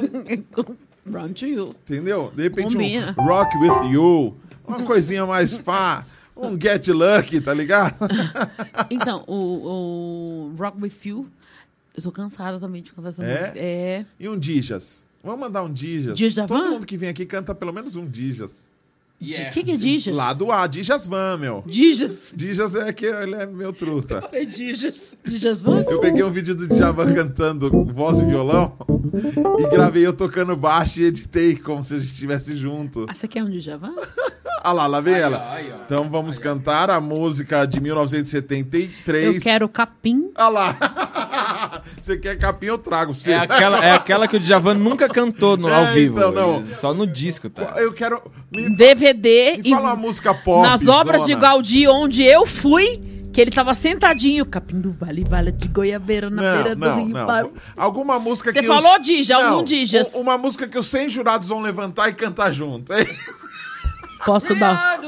[1.07, 1.68] Run to You.
[1.84, 2.33] Entendeu?
[2.34, 3.15] De repente Combina.
[3.18, 4.36] um Rock With You.
[4.66, 6.05] Uma coisinha mais pá.
[6.36, 7.94] Um Get Lucky, tá ligado?
[8.91, 11.26] Então, o, o Rock With You,
[11.97, 13.39] eu tô cansada também de cantar essa É?
[13.39, 13.58] música.
[13.58, 14.05] É.
[14.20, 15.06] E um Dijas.
[15.26, 16.16] Vamos mandar um Dijas.
[16.16, 16.46] Djavan?
[16.46, 18.70] Todo mundo que vem aqui canta pelo menos um Dijas.
[19.20, 20.14] O que, que é Dijas?
[20.14, 21.64] Lá do A, Dijas Van, meu.
[21.66, 22.32] Dijas.
[22.32, 24.20] Dijas é que ele é meu truta.
[24.20, 25.16] Falei Dijas.
[25.24, 25.84] Dijas Vans?
[25.88, 28.76] Eu peguei um vídeo do Djavan cantando voz e violão
[29.58, 33.06] e gravei eu tocando baixo e editei como se a gente estivesse junto.
[33.08, 33.94] Ah, você quer um Djavan?
[34.62, 35.52] Ah lá, lá vem Aí, ela.
[35.52, 35.76] aí, ó.
[35.84, 39.36] Então vamos cantar a música de 1973.
[39.36, 40.30] Eu quero capim.
[40.34, 40.76] Ah lá.
[42.02, 43.12] Você quer capim, eu trago.
[43.12, 43.32] pra Você.
[43.32, 46.18] É aquela, é aquela que o Djavan nunca cantou no, ao É, vivo.
[46.18, 46.64] então, não.
[46.64, 47.74] Só no disco, tá?
[47.76, 48.20] Eu quero.
[48.50, 50.66] Me, DVD me fala uma música pop.
[50.66, 51.34] nas obras de.
[51.36, 53.00] Gaudí, onde eu fui,
[53.36, 57.05] que ele tava sentadinho, capim do vale, vale de goiabeira na Não, beira do não,
[57.05, 57.08] rio.
[57.15, 57.52] não.
[57.76, 58.66] Alguma música Você que.
[58.66, 59.06] falou os...
[59.06, 60.15] Dija, algum Dijas.
[60.15, 62.94] Uma música que os 100 jurados vão levantar e cantar junto.
[62.94, 63.47] É isso.
[64.24, 64.98] Posso dar?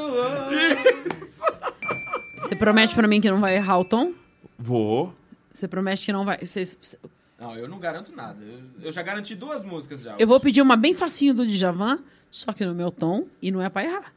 [2.37, 4.13] Você promete pra mim que não vai errar o tom?
[4.59, 5.15] Vou.
[5.51, 6.37] Você promete que não vai.
[6.39, 6.99] você- você-
[7.41, 8.37] Não, eu não garanto nada.
[8.45, 10.17] Eu, eu já garanti duas músicas já.
[10.19, 11.99] Eu vou pedir uma bem facinho do Djavan,
[12.31, 14.13] só que no meu tom, e não é pra errar.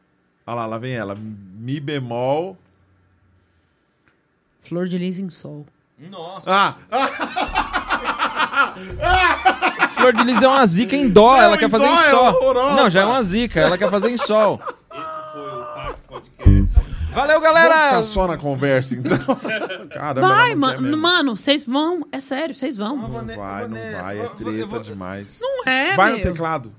[0.46, 1.16] Olha lá, lá vem ela.
[1.16, 2.58] Mi bemol.
[4.64, 5.66] Flor de lis em sol.
[6.10, 6.76] Nossa.
[6.92, 8.74] Ah!
[9.90, 11.98] Flor de Lis é uma zica em dó, Não, ela em quer fazer dó em
[11.98, 12.26] é sol.
[12.34, 12.76] horrorosa.
[12.76, 14.60] não, já é uma zica, ela quer fazer em sol.
[14.92, 16.82] Esse foi o Pax Podcast.
[17.14, 17.76] Valeu, Vamos galera!
[17.90, 19.18] ficar só na conversa, então.
[19.92, 22.08] Caramba, Vai, não mano, mano, vocês vão.
[22.12, 22.96] É sério, vocês vão.
[22.98, 24.20] Não vai, não vai.
[24.20, 25.40] É treta demais.
[25.42, 26.32] Não é, Vai no meu.
[26.32, 26.74] teclado.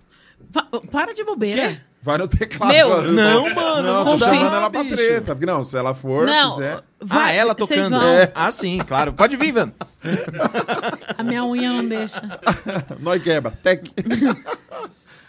[0.51, 1.81] Va- Para de bobeira.
[2.03, 2.73] Vai no teclado.
[2.73, 3.13] Meu, agora.
[3.13, 4.97] não, mano, Não, tô não dá, chamando ela pra bicho.
[4.97, 5.35] treta.
[5.37, 6.83] Porque não, se ela for, Não, fizer...
[7.01, 8.03] vai, ah, ela tocando.
[8.03, 8.33] É.
[8.35, 9.13] Ah, sim, claro.
[9.13, 9.73] Pode vir, Van.
[11.17, 12.21] A minha unha não deixa.
[12.99, 13.53] Nós quebra.
[13.63, 13.89] Tec.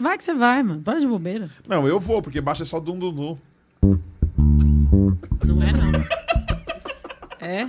[0.00, 0.82] Vai que você vai, mano.
[0.82, 1.48] Para de bobeira.
[1.68, 3.38] Não, eu vou, porque baixa só dum dum dum.
[5.44, 6.04] Não é, não.
[7.40, 7.68] É?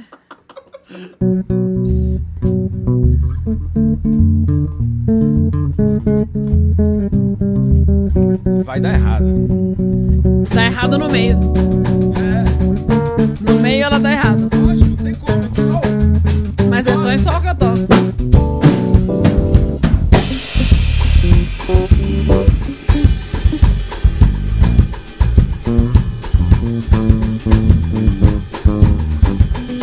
[8.76, 9.26] Vai dar errado.
[10.54, 11.40] Tá errado no meio.
[13.40, 14.50] No meio ela tá errada.
[14.54, 15.44] Lógico, não tem como.
[15.46, 15.82] é sol.
[16.70, 17.88] Mas é só em sol que eu toco.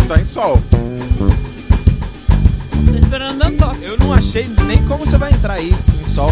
[0.06, 0.62] Tá em sol.
[2.90, 3.84] Tô esperando dando toque.
[3.84, 6.30] Eu não achei nem como você vai entrar aí em sol.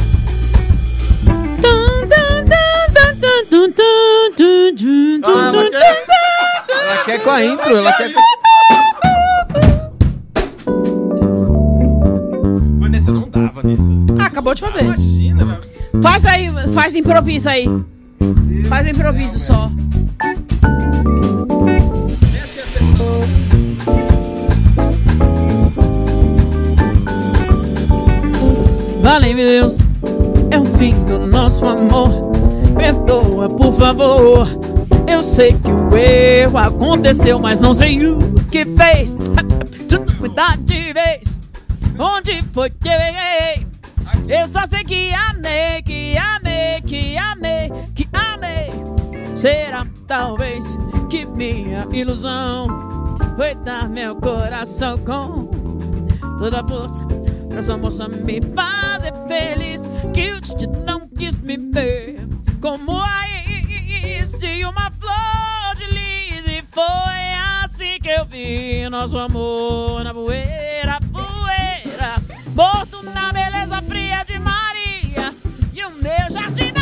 [5.26, 6.07] Ah, ela quer...
[6.68, 8.10] Ela quer com a intro, ela quer.
[12.78, 13.91] Vanessa, não dá, Vanessa.
[14.20, 14.84] acabou de fazer.
[14.84, 16.02] Imagina, velho.
[16.02, 17.67] Faz aí, faz improviso aí.
[18.68, 19.70] Faz improviso só.
[22.33, 23.20] Mexe a segunda mão.
[29.02, 29.78] Vale, meu Deus,
[30.50, 32.30] é o fim do nosso amor.
[32.76, 34.49] Perdoa, por favor.
[35.07, 38.18] Eu sei que o erro aconteceu, mas não sei o
[38.50, 39.16] que fez.
[39.89, 41.40] Tudo mudar de vez.
[41.99, 43.66] Onde foi que eu errei?
[44.28, 48.70] Eu só sei que amei, que amei, que amei, que amei.
[49.34, 52.66] Será talvez que minha ilusão
[53.36, 55.50] foi dar meu coração com
[56.39, 57.05] toda a força
[57.49, 59.82] pra essa moça me fazer feliz.
[60.12, 62.19] Que o não quis me ver
[62.60, 66.47] como a raiz de uma flor de lis.
[66.47, 72.16] E foi assim que eu vi nosso amor na poeira, poeira.
[72.55, 75.34] Morto na beleza fria de Maria.
[75.72, 76.80] E o meu jardim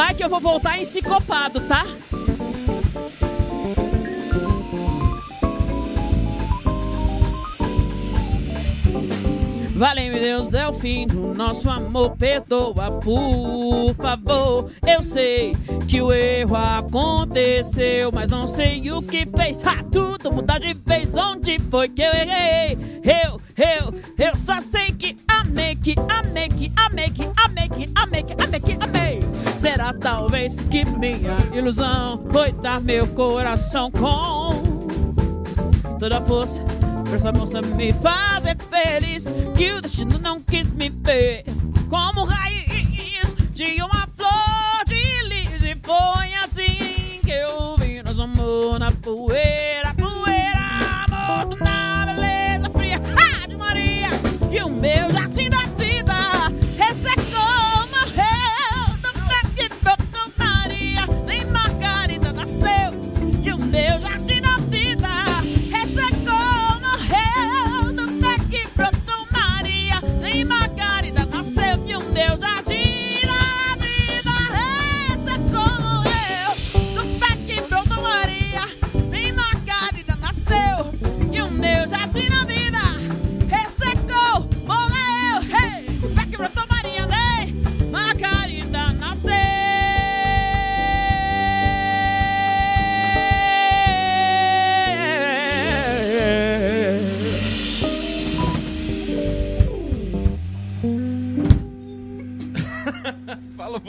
[0.00, 1.84] Vai que eu vou voltar encicopado, tá?
[9.74, 12.16] Vale, meu Deus, é o fim do nosso amor.
[12.16, 14.70] Perdoa, por favor.
[14.86, 15.54] Eu sei
[15.86, 19.62] que o erro aconteceu, mas não sei o que fez.
[19.66, 21.14] Ha, tudo mudar de vez.
[21.14, 22.78] Onde foi que eu errei?
[23.04, 28.22] Eu, eu, eu só sei que amei, que amei, que amei, que amei, que amei,
[28.22, 29.09] que amei, que amei.
[29.60, 34.80] Será talvez que minha ilusão foi dar meu coração com
[35.98, 36.64] toda a força
[37.04, 39.26] pra essa moça me fazer feliz.
[39.54, 41.44] Que o destino não quis me ver
[41.90, 45.62] como raiz de uma flor de lis.
[45.62, 52.98] E foi assim que eu vi nosso amor na poeira, poeira, morto na beleza fria
[53.46, 54.08] de Maria.
[54.50, 55.49] E o meu jardim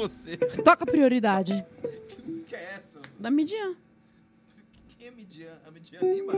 [0.02, 0.38] você.
[0.38, 1.66] Toca prioridade.
[2.10, 3.02] Que música é essa?
[3.20, 3.76] Da Midian.
[4.90, 5.58] Quem é Midian?
[5.66, 6.34] A Midian Lima?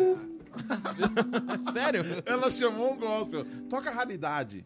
[1.72, 2.04] Sério?
[2.26, 3.46] Ela chamou um gospel.
[3.70, 4.66] Toca raridade.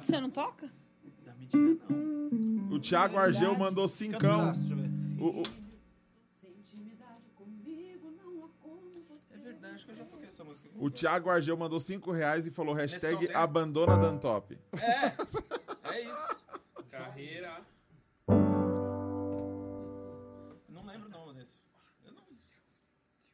[0.00, 0.70] Você não toca?
[1.24, 2.76] Da Midian, não.
[2.76, 4.40] O Thiago Argeu mandou um cincão.
[4.40, 4.90] pedaço, deixa eu ver.
[5.22, 5.66] O- o-
[9.32, 10.68] É verdade, acho que eu já toquei essa música.
[10.78, 14.58] O Thiago Argeu mandou 5 reais e falou hashtag abandona Dantop.
[14.74, 16.45] É, é isso.
[16.96, 17.60] Carreira.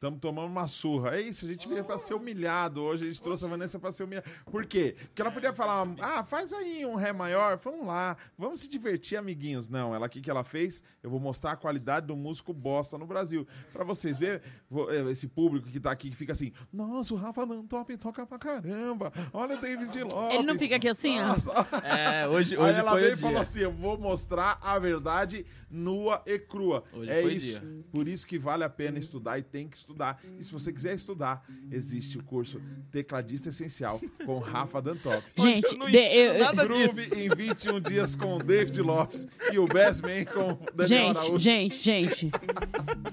[0.03, 1.15] Estamos tomando uma surra.
[1.15, 3.05] É isso, a gente veio pra ser humilhado hoje.
[3.05, 4.29] A gente trouxe a Vanessa pra ser humilhada.
[4.51, 4.97] Por quê?
[4.99, 9.17] Porque ela podia falar, ah, faz aí um Ré maior, vamos lá, vamos se divertir,
[9.17, 9.69] amiguinhos.
[9.69, 10.83] Não, ela, o que, que ela fez?
[11.01, 13.47] Eu vou mostrar a qualidade do músico bosta no Brasil.
[13.71, 14.41] Pra vocês verem,
[14.89, 18.37] eh, esse público que tá aqui, que fica assim, nossa, o Rafa Dantop toca pra
[18.37, 19.09] caramba.
[19.31, 20.35] Olha o David Lopes.
[20.35, 21.27] Ele não fica aqui assim, ó?
[21.27, 21.51] Nossa.
[21.81, 24.77] É, hoje, Aí hoje ela foi veio o e falou assim: eu vou mostrar a
[24.79, 26.83] verdade nua e crua.
[26.91, 27.59] Hoje é foi isso.
[27.59, 27.85] dia.
[27.91, 29.92] Por isso que vale a pena estudar e tem que estudar.
[30.39, 35.23] E se você quiser estudar, existe o curso Tecladista Essencial com Rafa Dantop.
[35.37, 37.15] Gente, eu não de- eu- nada Groove disso.
[37.15, 41.17] em 21 dias com o David Lopes e o Best Man com o Daniel gente,
[41.17, 41.37] Araújo.
[41.39, 42.31] gente, gente.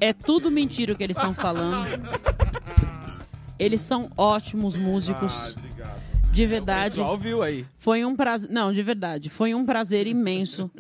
[0.00, 1.86] É tudo mentira o que eles estão falando.
[3.58, 5.56] Eles são ótimos músicos.
[5.56, 6.00] Ah, obrigado.
[6.32, 6.90] De O verdade.
[6.90, 7.66] pessoal viu aí.
[7.76, 8.48] Foi um prazer.
[8.50, 9.28] Não, de verdade.
[9.28, 10.70] Foi um prazer imenso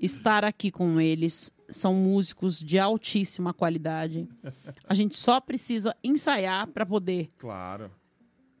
[0.00, 1.50] estar aqui com eles.
[1.70, 4.28] São músicos de altíssima qualidade.
[4.86, 7.90] A gente só precisa ensaiar para poder Claro.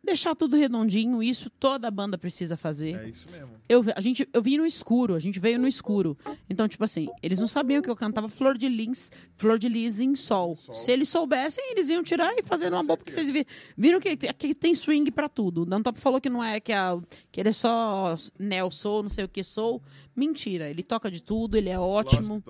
[0.02, 1.22] Deixar tudo redondinho.
[1.22, 2.96] Isso toda a banda precisa fazer.
[2.96, 3.50] É isso mesmo.
[3.68, 6.16] Eu, vi- a gente, eu vim no escuro, a gente veio no escuro.
[6.48, 10.00] Então, tipo assim, eles não sabiam que eu cantava Flor de Lis, Flor de Lis
[10.00, 10.54] em sol.
[10.54, 10.74] Sol.
[10.74, 13.46] Se eles soubessem, eles iam tirar e fazer uma boa, porque vocês vi-
[13.76, 15.62] viram que aqui tem swing pra tudo.
[15.62, 16.98] O Dan Top falou que não é, que, a,
[17.30, 19.82] que ele é só neo soul, não sei o que soul.
[20.16, 22.42] Mentira, ele toca de tudo, ele é ótimo.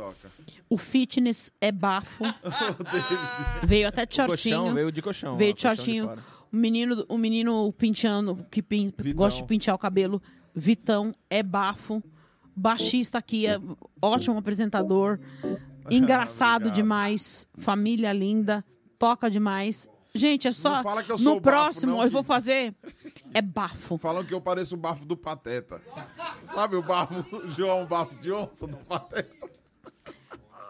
[0.68, 2.24] O fitness é bafo.
[3.64, 4.74] Veio até de Colchão, shortinho.
[4.74, 5.36] veio de colchão.
[5.36, 6.39] Veio de colchão shortinho.
[6.52, 10.20] O menino, o menino penteando, que pin- gosta de pentear o cabelo,
[10.54, 12.02] Vitão, é bafo.
[12.56, 13.58] Baixista aqui, é
[14.02, 15.18] ótimo apresentador.
[15.90, 17.46] Engraçado demais.
[17.58, 18.64] Família linda.
[18.98, 19.88] Toca demais.
[20.12, 20.78] Gente, é só.
[21.20, 22.74] No bafo, próximo, não, eu vou fazer.
[23.32, 23.96] É bafo.
[23.96, 25.80] Falam que eu pareço o bafo do Pateta.
[26.46, 27.24] Sabe o bafo,
[27.56, 29.39] João Bafo de Onça do Pateta?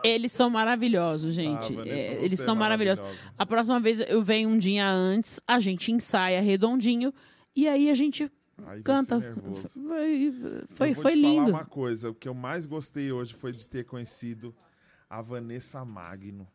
[0.05, 1.73] Eles são maravilhosos, gente.
[1.73, 3.05] Ah, Vanessa, É, eles é são maravilhosos.
[3.37, 7.13] A próxima vez eu venho um dia antes, a gente ensaia redondinho
[7.55, 8.31] e aí a gente
[8.67, 9.21] Aí canta.
[9.73, 10.33] Foi,
[10.69, 11.37] foi, eu vou foi te lindo.
[11.47, 12.11] falar uma coisa.
[12.11, 14.55] O que eu mais gostei hoje foi de ter conhecido
[15.09, 16.47] a Vanessa Magno.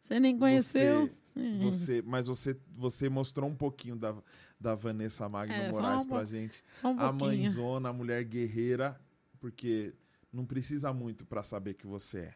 [0.00, 1.08] Você nem conheceu?
[1.34, 4.14] Você, você- mas você, você mostrou um pouquinho da,
[4.58, 6.62] da Vanessa Magno É, Moraes um pra gente.
[6.84, 9.00] Um a mãezona, a mulher guerreira,
[9.38, 9.94] porque
[10.32, 12.34] não precisa muito pra saber que você é.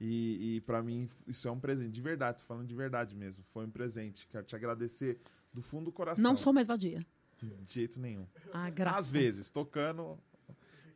[0.00, 3.44] E, e para mim isso é um presente, de verdade, tô falando de verdade mesmo.
[3.52, 4.26] Foi um presente.
[4.30, 5.18] Quero te agradecer
[5.52, 6.22] do fundo do coração.
[6.22, 7.04] Não sou mais vadia.
[7.38, 8.26] De jeito nenhum.
[8.52, 9.06] Ah, graças.
[9.06, 10.18] Às vezes, tocando,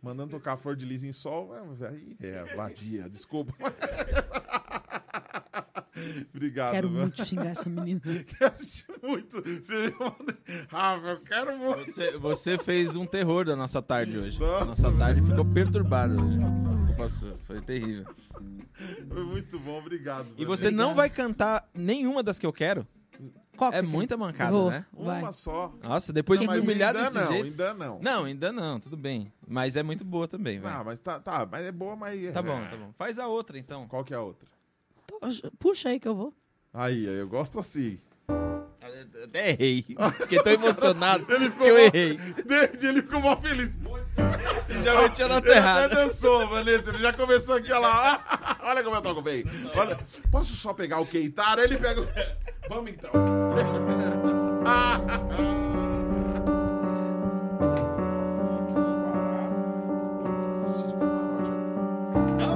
[0.03, 3.53] mandando tocar Flor de Lis em sol, é, aí é vadia, desculpa.
[6.35, 7.01] Obrigado, Quero viu?
[7.01, 8.01] muito xingar essa menina.
[8.39, 8.55] Quero
[9.03, 9.43] muito.
[9.43, 9.93] Você
[10.69, 11.85] Rafa, eu quero muito.
[11.85, 14.39] Você, você fez um terror da nossa tarde hoje.
[14.39, 16.15] Nossa, a nossa tarde ficou perturbada.
[16.15, 16.80] hoje.
[17.09, 18.05] Sua, Foi terrível.
[19.09, 20.29] Foi muito bom, obrigado.
[20.33, 20.47] E velho.
[20.47, 20.95] você não Obrigada.
[20.95, 22.87] vai cantar nenhuma das que eu quero?
[23.57, 24.71] Qual que É muita mancada, Vou.
[24.71, 24.87] né?
[24.93, 25.33] Uma Vai.
[25.35, 25.75] só.
[25.83, 27.45] Nossa, depois de me humilhar ainda desse não, jeito.
[27.47, 27.99] ainda não.
[28.01, 29.31] Não, ainda não, tudo bem.
[29.47, 30.85] Mas é muito boa também, Ah, vai.
[30.85, 32.33] mas tá, tá, mas é boa, mas...
[32.33, 32.91] Tá bom, tá bom.
[32.97, 33.87] Faz a outra então.
[33.87, 34.49] Qual que é a outra?
[35.59, 36.33] Puxa aí que eu vou.
[36.73, 37.99] Aí, aí, eu gosto assim.
[39.25, 39.83] Até errei.
[40.21, 42.17] Fiquei tão emocionado Ele que ficou eu mal- errei.
[42.47, 43.77] David, ele ficou mal feliz.
[44.83, 45.85] Já meti a nota Ele errada.
[45.87, 46.91] até dançou, Vanessa.
[46.91, 48.57] Ele já começou aqui, olha lá.
[48.63, 49.45] Olha como eu toco bem.
[49.75, 49.99] Olha,
[50.31, 51.59] posso só pegar o Keitar?
[51.59, 52.09] Ele pega o...
[52.69, 53.11] Vamos então.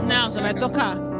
[0.06, 1.13] Não, você vai tocar.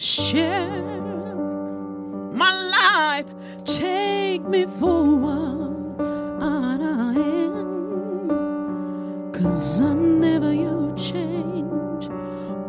[0.00, 1.34] Share
[2.32, 3.26] my life,
[3.64, 8.30] take me forward on a end.
[9.34, 12.08] Cause I'm never you change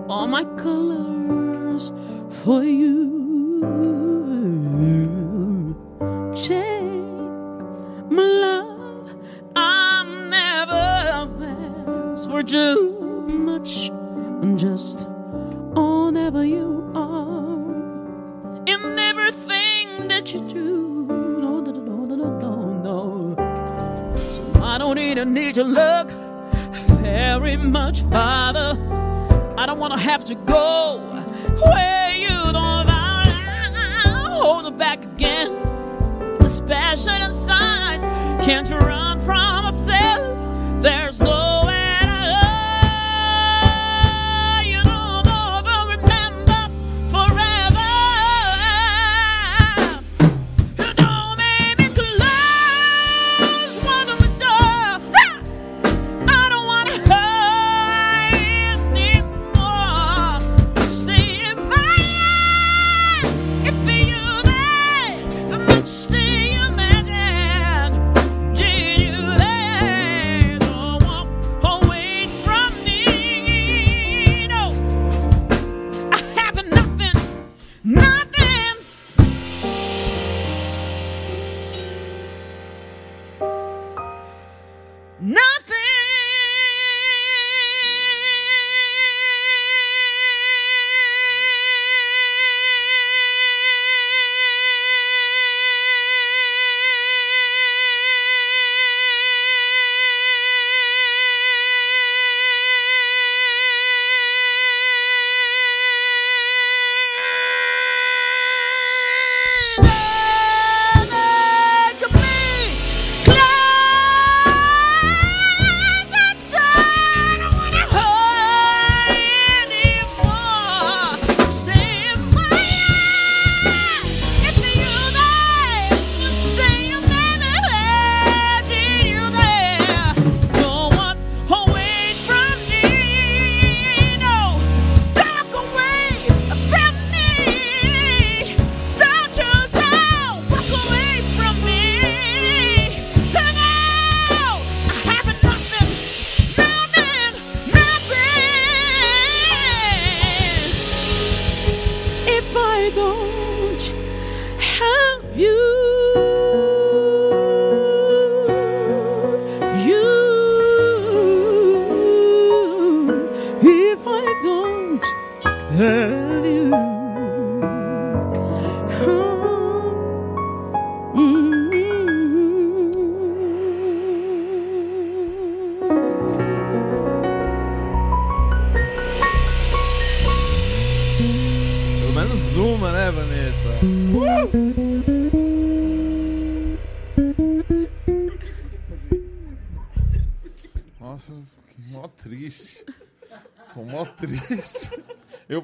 [0.10, 1.92] all my colors
[2.42, 3.20] for you.
[6.34, 6.90] Take
[8.10, 9.16] my love,
[9.56, 13.92] I'm never asked for too much.
[14.42, 15.09] I'm just
[15.80, 21.06] all never you are in everything that you do.
[21.08, 24.16] No, no, no, no, no, no, no.
[24.18, 26.12] So I don't even need your love
[27.02, 28.70] very much, Father.
[29.58, 31.00] I don't want to have to go
[31.64, 32.90] where you don't
[34.42, 35.52] hold it back again.
[36.40, 38.02] This passion inside
[38.44, 40.82] can't you run from myself.
[40.82, 41.49] There's nowhere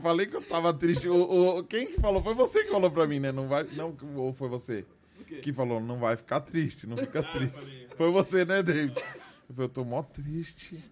[0.05, 1.09] falei que eu tava triste.
[1.09, 2.21] O, o- quem que falou?
[2.21, 3.31] Foi você que falou pra mim, né?
[3.31, 3.63] Não vai.
[3.63, 4.85] Não, ou foi você?
[5.41, 7.87] Que falou, não vai ficar triste, não fica triste.
[7.97, 8.95] Foi você, né, David?
[9.49, 10.83] Eu falei, eu tô mó triste.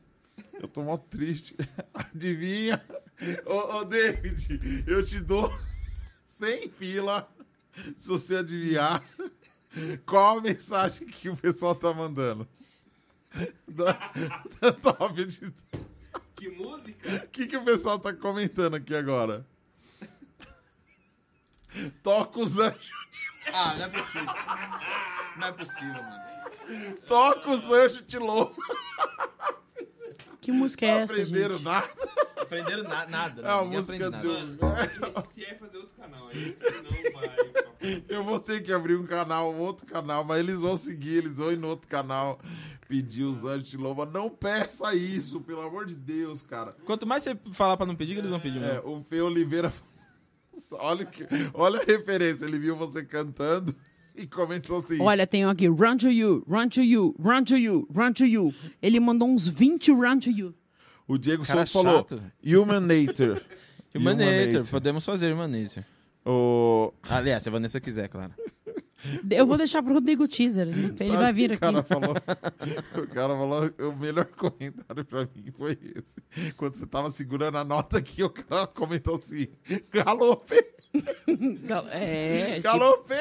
[0.59, 1.55] Eu tô mó triste.
[1.93, 2.81] Adivinha?
[3.45, 5.53] Ô, ô, David, eu te dou
[6.25, 7.29] 100 pila
[7.97, 9.03] se você adivinhar
[10.07, 12.47] qual a mensagem que o pessoal tá mandando.
[13.67, 14.11] Da,
[14.59, 15.53] da top de
[16.43, 17.23] Que música?
[17.23, 19.47] o que, que o pessoal tá comentando aqui agora?
[22.03, 22.91] Toca os anjos.
[23.53, 24.33] Ah, não é possível.
[25.37, 26.97] Não é possível, mano.
[27.07, 28.57] Toca os anjos te louvo.
[30.43, 31.63] Que música é Não essa, aprenderam gente?
[31.65, 31.89] nada.
[32.37, 33.41] Aprenderam na- nada.
[33.41, 34.29] É a ninguém música de nada.
[34.29, 35.23] um.
[35.31, 38.03] Se é fazer outro canal, aí senão vai.
[38.09, 41.37] Eu vou ter que abrir um canal, um outro canal, mas eles vão seguir, eles
[41.37, 42.39] vão ir no outro canal
[42.87, 44.05] pedir os anjos te louva.
[44.05, 46.75] Não peça isso, pelo amor de Deus, cara.
[46.85, 48.97] Quanto mais você falar pra não pedir, que eles vão pedir É, mesmo.
[48.97, 49.73] o Fê Oliveira.
[50.73, 53.75] Olha, que, olha a referência, ele viu você cantando
[54.17, 55.01] e comentou assim.
[55.01, 58.25] Olha, tem um aqui, run to you, run to you, run to you, run to
[58.25, 58.53] you.
[58.81, 60.53] Ele mandou uns 20 run to you.
[61.07, 62.05] O Diego Souto falou.
[62.45, 63.41] Human Nature.
[63.95, 65.83] Humanator, podemos fazer Humanator.
[66.25, 66.93] O...
[67.09, 68.33] Aliás, se a Vanessa quiser, claro.
[69.29, 70.69] Eu vou deixar pro Rodrigo Teaser.
[70.69, 71.59] Ele Sabe vai vir o aqui.
[71.59, 72.15] Cara falou,
[72.95, 76.53] o cara falou: o melhor comentário pra mim foi esse.
[76.53, 79.47] Quando você tava segurando a nota aqui, o cara comentou assim:
[79.91, 80.73] Galopê!
[81.91, 83.15] É, tipo, Galopê!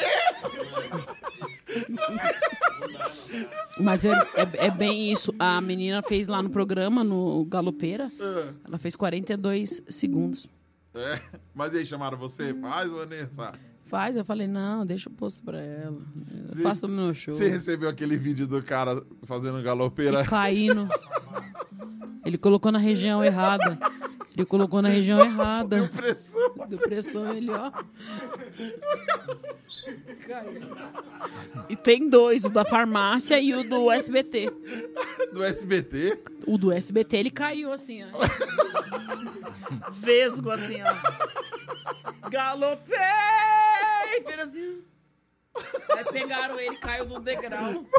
[3.81, 5.33] mas é, é- é bem isso.
[5.39, 8.10] A menina fez lá no programa, no Galopeira,
[8.65, 10.47] ela fez 42 segundos.
[10.94, 11.18] É,
[11.55, 12.52] mas aí chamaram você?
[12.55, 13.52] Faz, Vanessa.
[13.86, 15.99] Faz, eu falei, não, deixa eu posto pra ela.
[16.49, 16.62] Eu Sim.
[16.62, 17.34] faço o meu show.
[17.34, 20.23] Você recebeu aquele vídeo do cara fazendo galopeira?
[20.23, 20.89] E caindo.
[22.25, 23.78] Ele colocou na região errada.
[24.35, 25.77] Ele colocou na região errada.
[25.77, 27.70] Deu pressão Deu pressão ele, ó.
[30.27, 30.62] Caiu.
[31.69, 34.51] E tem dois, o da farmácia e o do SBT.
[35.33, 36.23] do SBT.
[36.47, 38.09] O do SBT ele caiu assim, ó.
[39.93, 42.28] Vesgo assim, ó.
[42.31, 42.97] Galopei!
[44.27, 44.83] Vira assim.
[45.97, 47.84] Aí pegaram ele, caiu do degrau.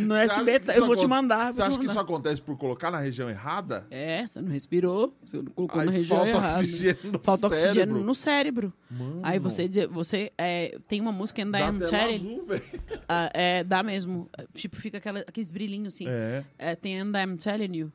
[0.00, 1.52] No Você acha que SBT, eu vou te acon- mandar.
[1.52, 2.00] Você vou te acha que isso mandar.
[2.12, 3.86] acontece por colocar na região errada?
[3.90, 6.54] É, você não respirou, você não colocou Aí na região falta errada.
[6.60, 7.68] oxigênio no falta cérebro.
[7.68, 8.72] oxigênio no cérebro.
[8.90, 9.20] Mano.
[9.22, 12.62] Aí você, você é, tem uma música em Dá Diamond tela Cherry, azul, velho.
[13.08, 14.30] ah, é, dá mesmo.
[14.54, 16.06] Tipo, fica aquela, aqueles brilhinhos assim.
[16.08, 16.44] É.
[16.58, 17.92] É, tem And I'm Telling You.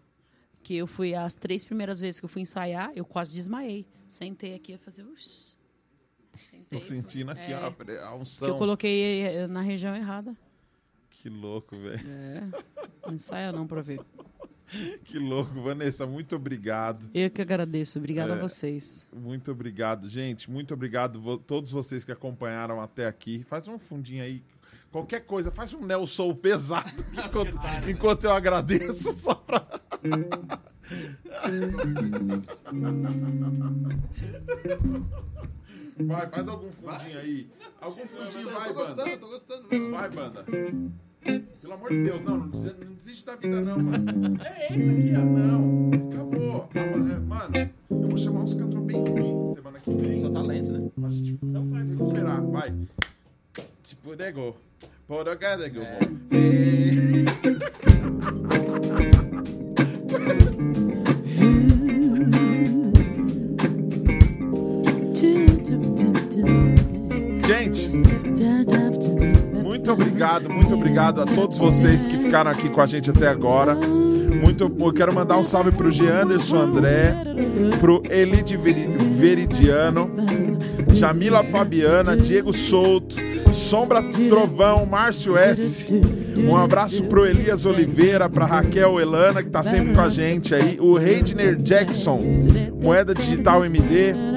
[0.61, 3.87] Que eu fui, as três primeiras vezes que eu fui ensaiar, eu quase desmaiei.
[4.07, 5.03] Sentei aqui e fazer.
[5.03, 5.48] Ush.
[6.69, 7.57] Tô sentindo aqui É.
[7.59, 8.57] ó, a pre- a Que eu unção.
[8.57, 10.35] coloquei eh, na região errada.
[11.09, 11.99] Que louco, velho.
[12.07, 12.47] É.
[13.07, 13.99] Não ensaia não pra ver.
[15.03, 15.59] Que louco.
[15.63, 17.09] Vanessa, muito obrigado.
[17.11, 17.97] Eu que agradeço.
[17.97, 18.37] Obrigada É.
[18.37, 19.07] a vocês.
[19.11, 20.47] Muito obrigado, gente.
[20.51, 23.41] Muito obrigado vo- todos vocês que acompanharam até aqui.
[23.49, 24.43] Faz um fundinho aí.
[24.91, 27.57] Qualquer coisa, faz um Nelson pesado enquanto,
[27.89, 29.65] enquanto eu agradeço só pra.
[36.01, 37.49] Vai, faz algum fundinho aí.
[37.81, 39.17] Algum fundinho, vai, banda.
[39.17, 39.67] tô gostando.
[39.91, 40.45] Vai, banda.
[41.61, 44.39] Pelo amor de Deus, não, não desiste, não desiste da vida, não, mano.
[44.43, 45.25] É esse aqui, ó.
[45.25, 46.69] Não, acabou.
[47.27, 47.53] Mano,
[47.89, 50.19] eu vou chamar uns cantores bem ruins semana que vem.
[50.21, 50.89] Só talento, né?
[50.99, 51.39] Pra gente
[51.91, 52.73] recuperar, vai.
[53.83, 54.55] Tipo, nego.
[55.07, 55.79] Porogadago.
[67.49, 67.89] Gente,
[69.63, 73.75] muito obrigado, muito obrigado a todos vocês que ficaram aqui com a gente até agora.
[73.75, 77.15] Muito, eu quero mandar um salve pro Gianderson André,
[77.79, 78.87] pro Elide Veri-
[79.17, 80.11] Veridiano,
[80.93, 83.15] Jamila Fabiana, Diego Souto,
[83.51, 85.87] Sombra Trovão, Márcio S.
[86.37, 90.77] Um abraço pro Elias Oliveira, pra Raquel Elana, que tá sempre com a gente aí.
[90.79, 92.19] O Reidner Jackson,
[92.79, 94.28] Moeda Digital MD.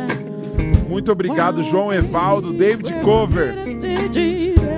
[0.88, 3.54] Muito obrigado, João Evaldo, David Cover,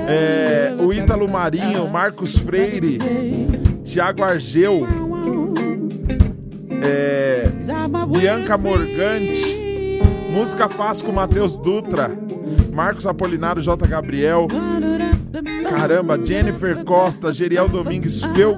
[0.06, 2.98] é, o Ítalo Marinho, Marcos Freire,
[3.84, 4.86] Tiago Argeu,
[6.82, 7.46] é,
[8.16, 12.10] Bianca Morgante, Música Fácil com Matheus Dutra,
[12.72, 13.86] Marcos Apolinário, J.
[13.86, 14.46] Gabriel,
[15.68, 18.56] Caramba, Jennifer Costa, Geriel Domingues, Fel,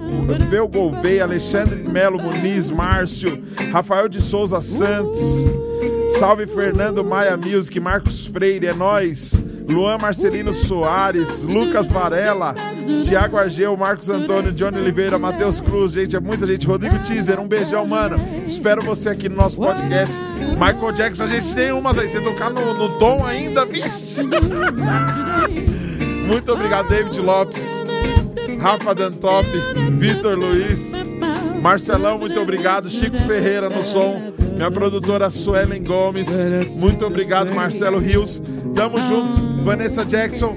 [0.50, 5.44] Fel Gouveia, Alexandre Melo Muniz, Márcio, Rafael de Souza Santos,
[6.18, 9.32] Salve Fernando Maia Music, Marcos Freire, é nós.
[9.68, 12.54] Luan Marcelino Soares, Lucas Varela,
[13.04, 16.66] Tiago Argeu, Marcos Antônio, Johnny Oliveira, Matheus Cruz, gente, é muita gente.
[16.66, 18.16] Rodrigo Teaser, um beijão, mano.
[18.46, 20.16] Espero você aqui no nosso podcast.
[20.52, 22.08] Michael Jackson, a gente tem umas aí.
[22.08, 24.20] Você tocar no, no tom ainda, vixe.
[26.26, 27.84] Muito obrigado, David Lopes,
[28.58, 29.48] Rafa Dantop,
[29.98, 30.92] Vitor Luiz,
[31.60, 32.88] Marcelão, muito obrigado.
[32.88, 34.45] Chico Ferreira no som.
[34.56, 36.28] Minha produtora Suelen Gomes.
[36.80, 38.42] Muito obrigado, Marcelo Rios.
[38.74, 39.62] Tamo junto.
[39.62, 40.56] Vanessa Jackson.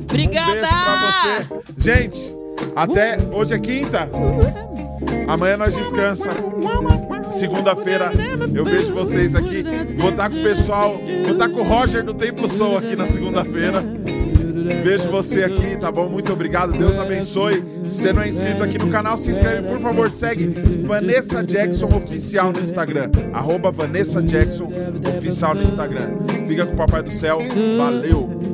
[0.00, 0.50] Obrigada!
[0.50, 1.64] Um beijo pra você.
[1.78, 2.34] Gente,
[2.74, 4.08] até hoje é quinta.
[5.28, 6.30] Amanhã nós descansa.
[7.30, 8.12] Segunda-feira
[8.54, 9.62] eu vejo vocês aqui.
[9.98, 13.06] Vou estar com o pessoal, vou estar com o Roger do Templo Soul aqui na
[13.06, 13.82] segunda-feira.
[14.82, 16.08] Vejo você aqui, tá bom?
[16.08, 17.62] Muito obrigado, Deus abençoe.
[17.84, 20.46] Se você não é inscrito aqui no canal, se inscreve, por favor, segue
[20.82, 23.10] Vanessa Jackson Oficial no Instagram.
[23.32, 24.70] Arroba Vanessa Jackson
[25.16, 26.18] Oficial no Instagram.
[26.48, 27.40] Fica com o Papai do Céu.
[27.76, 28.53] Valeu!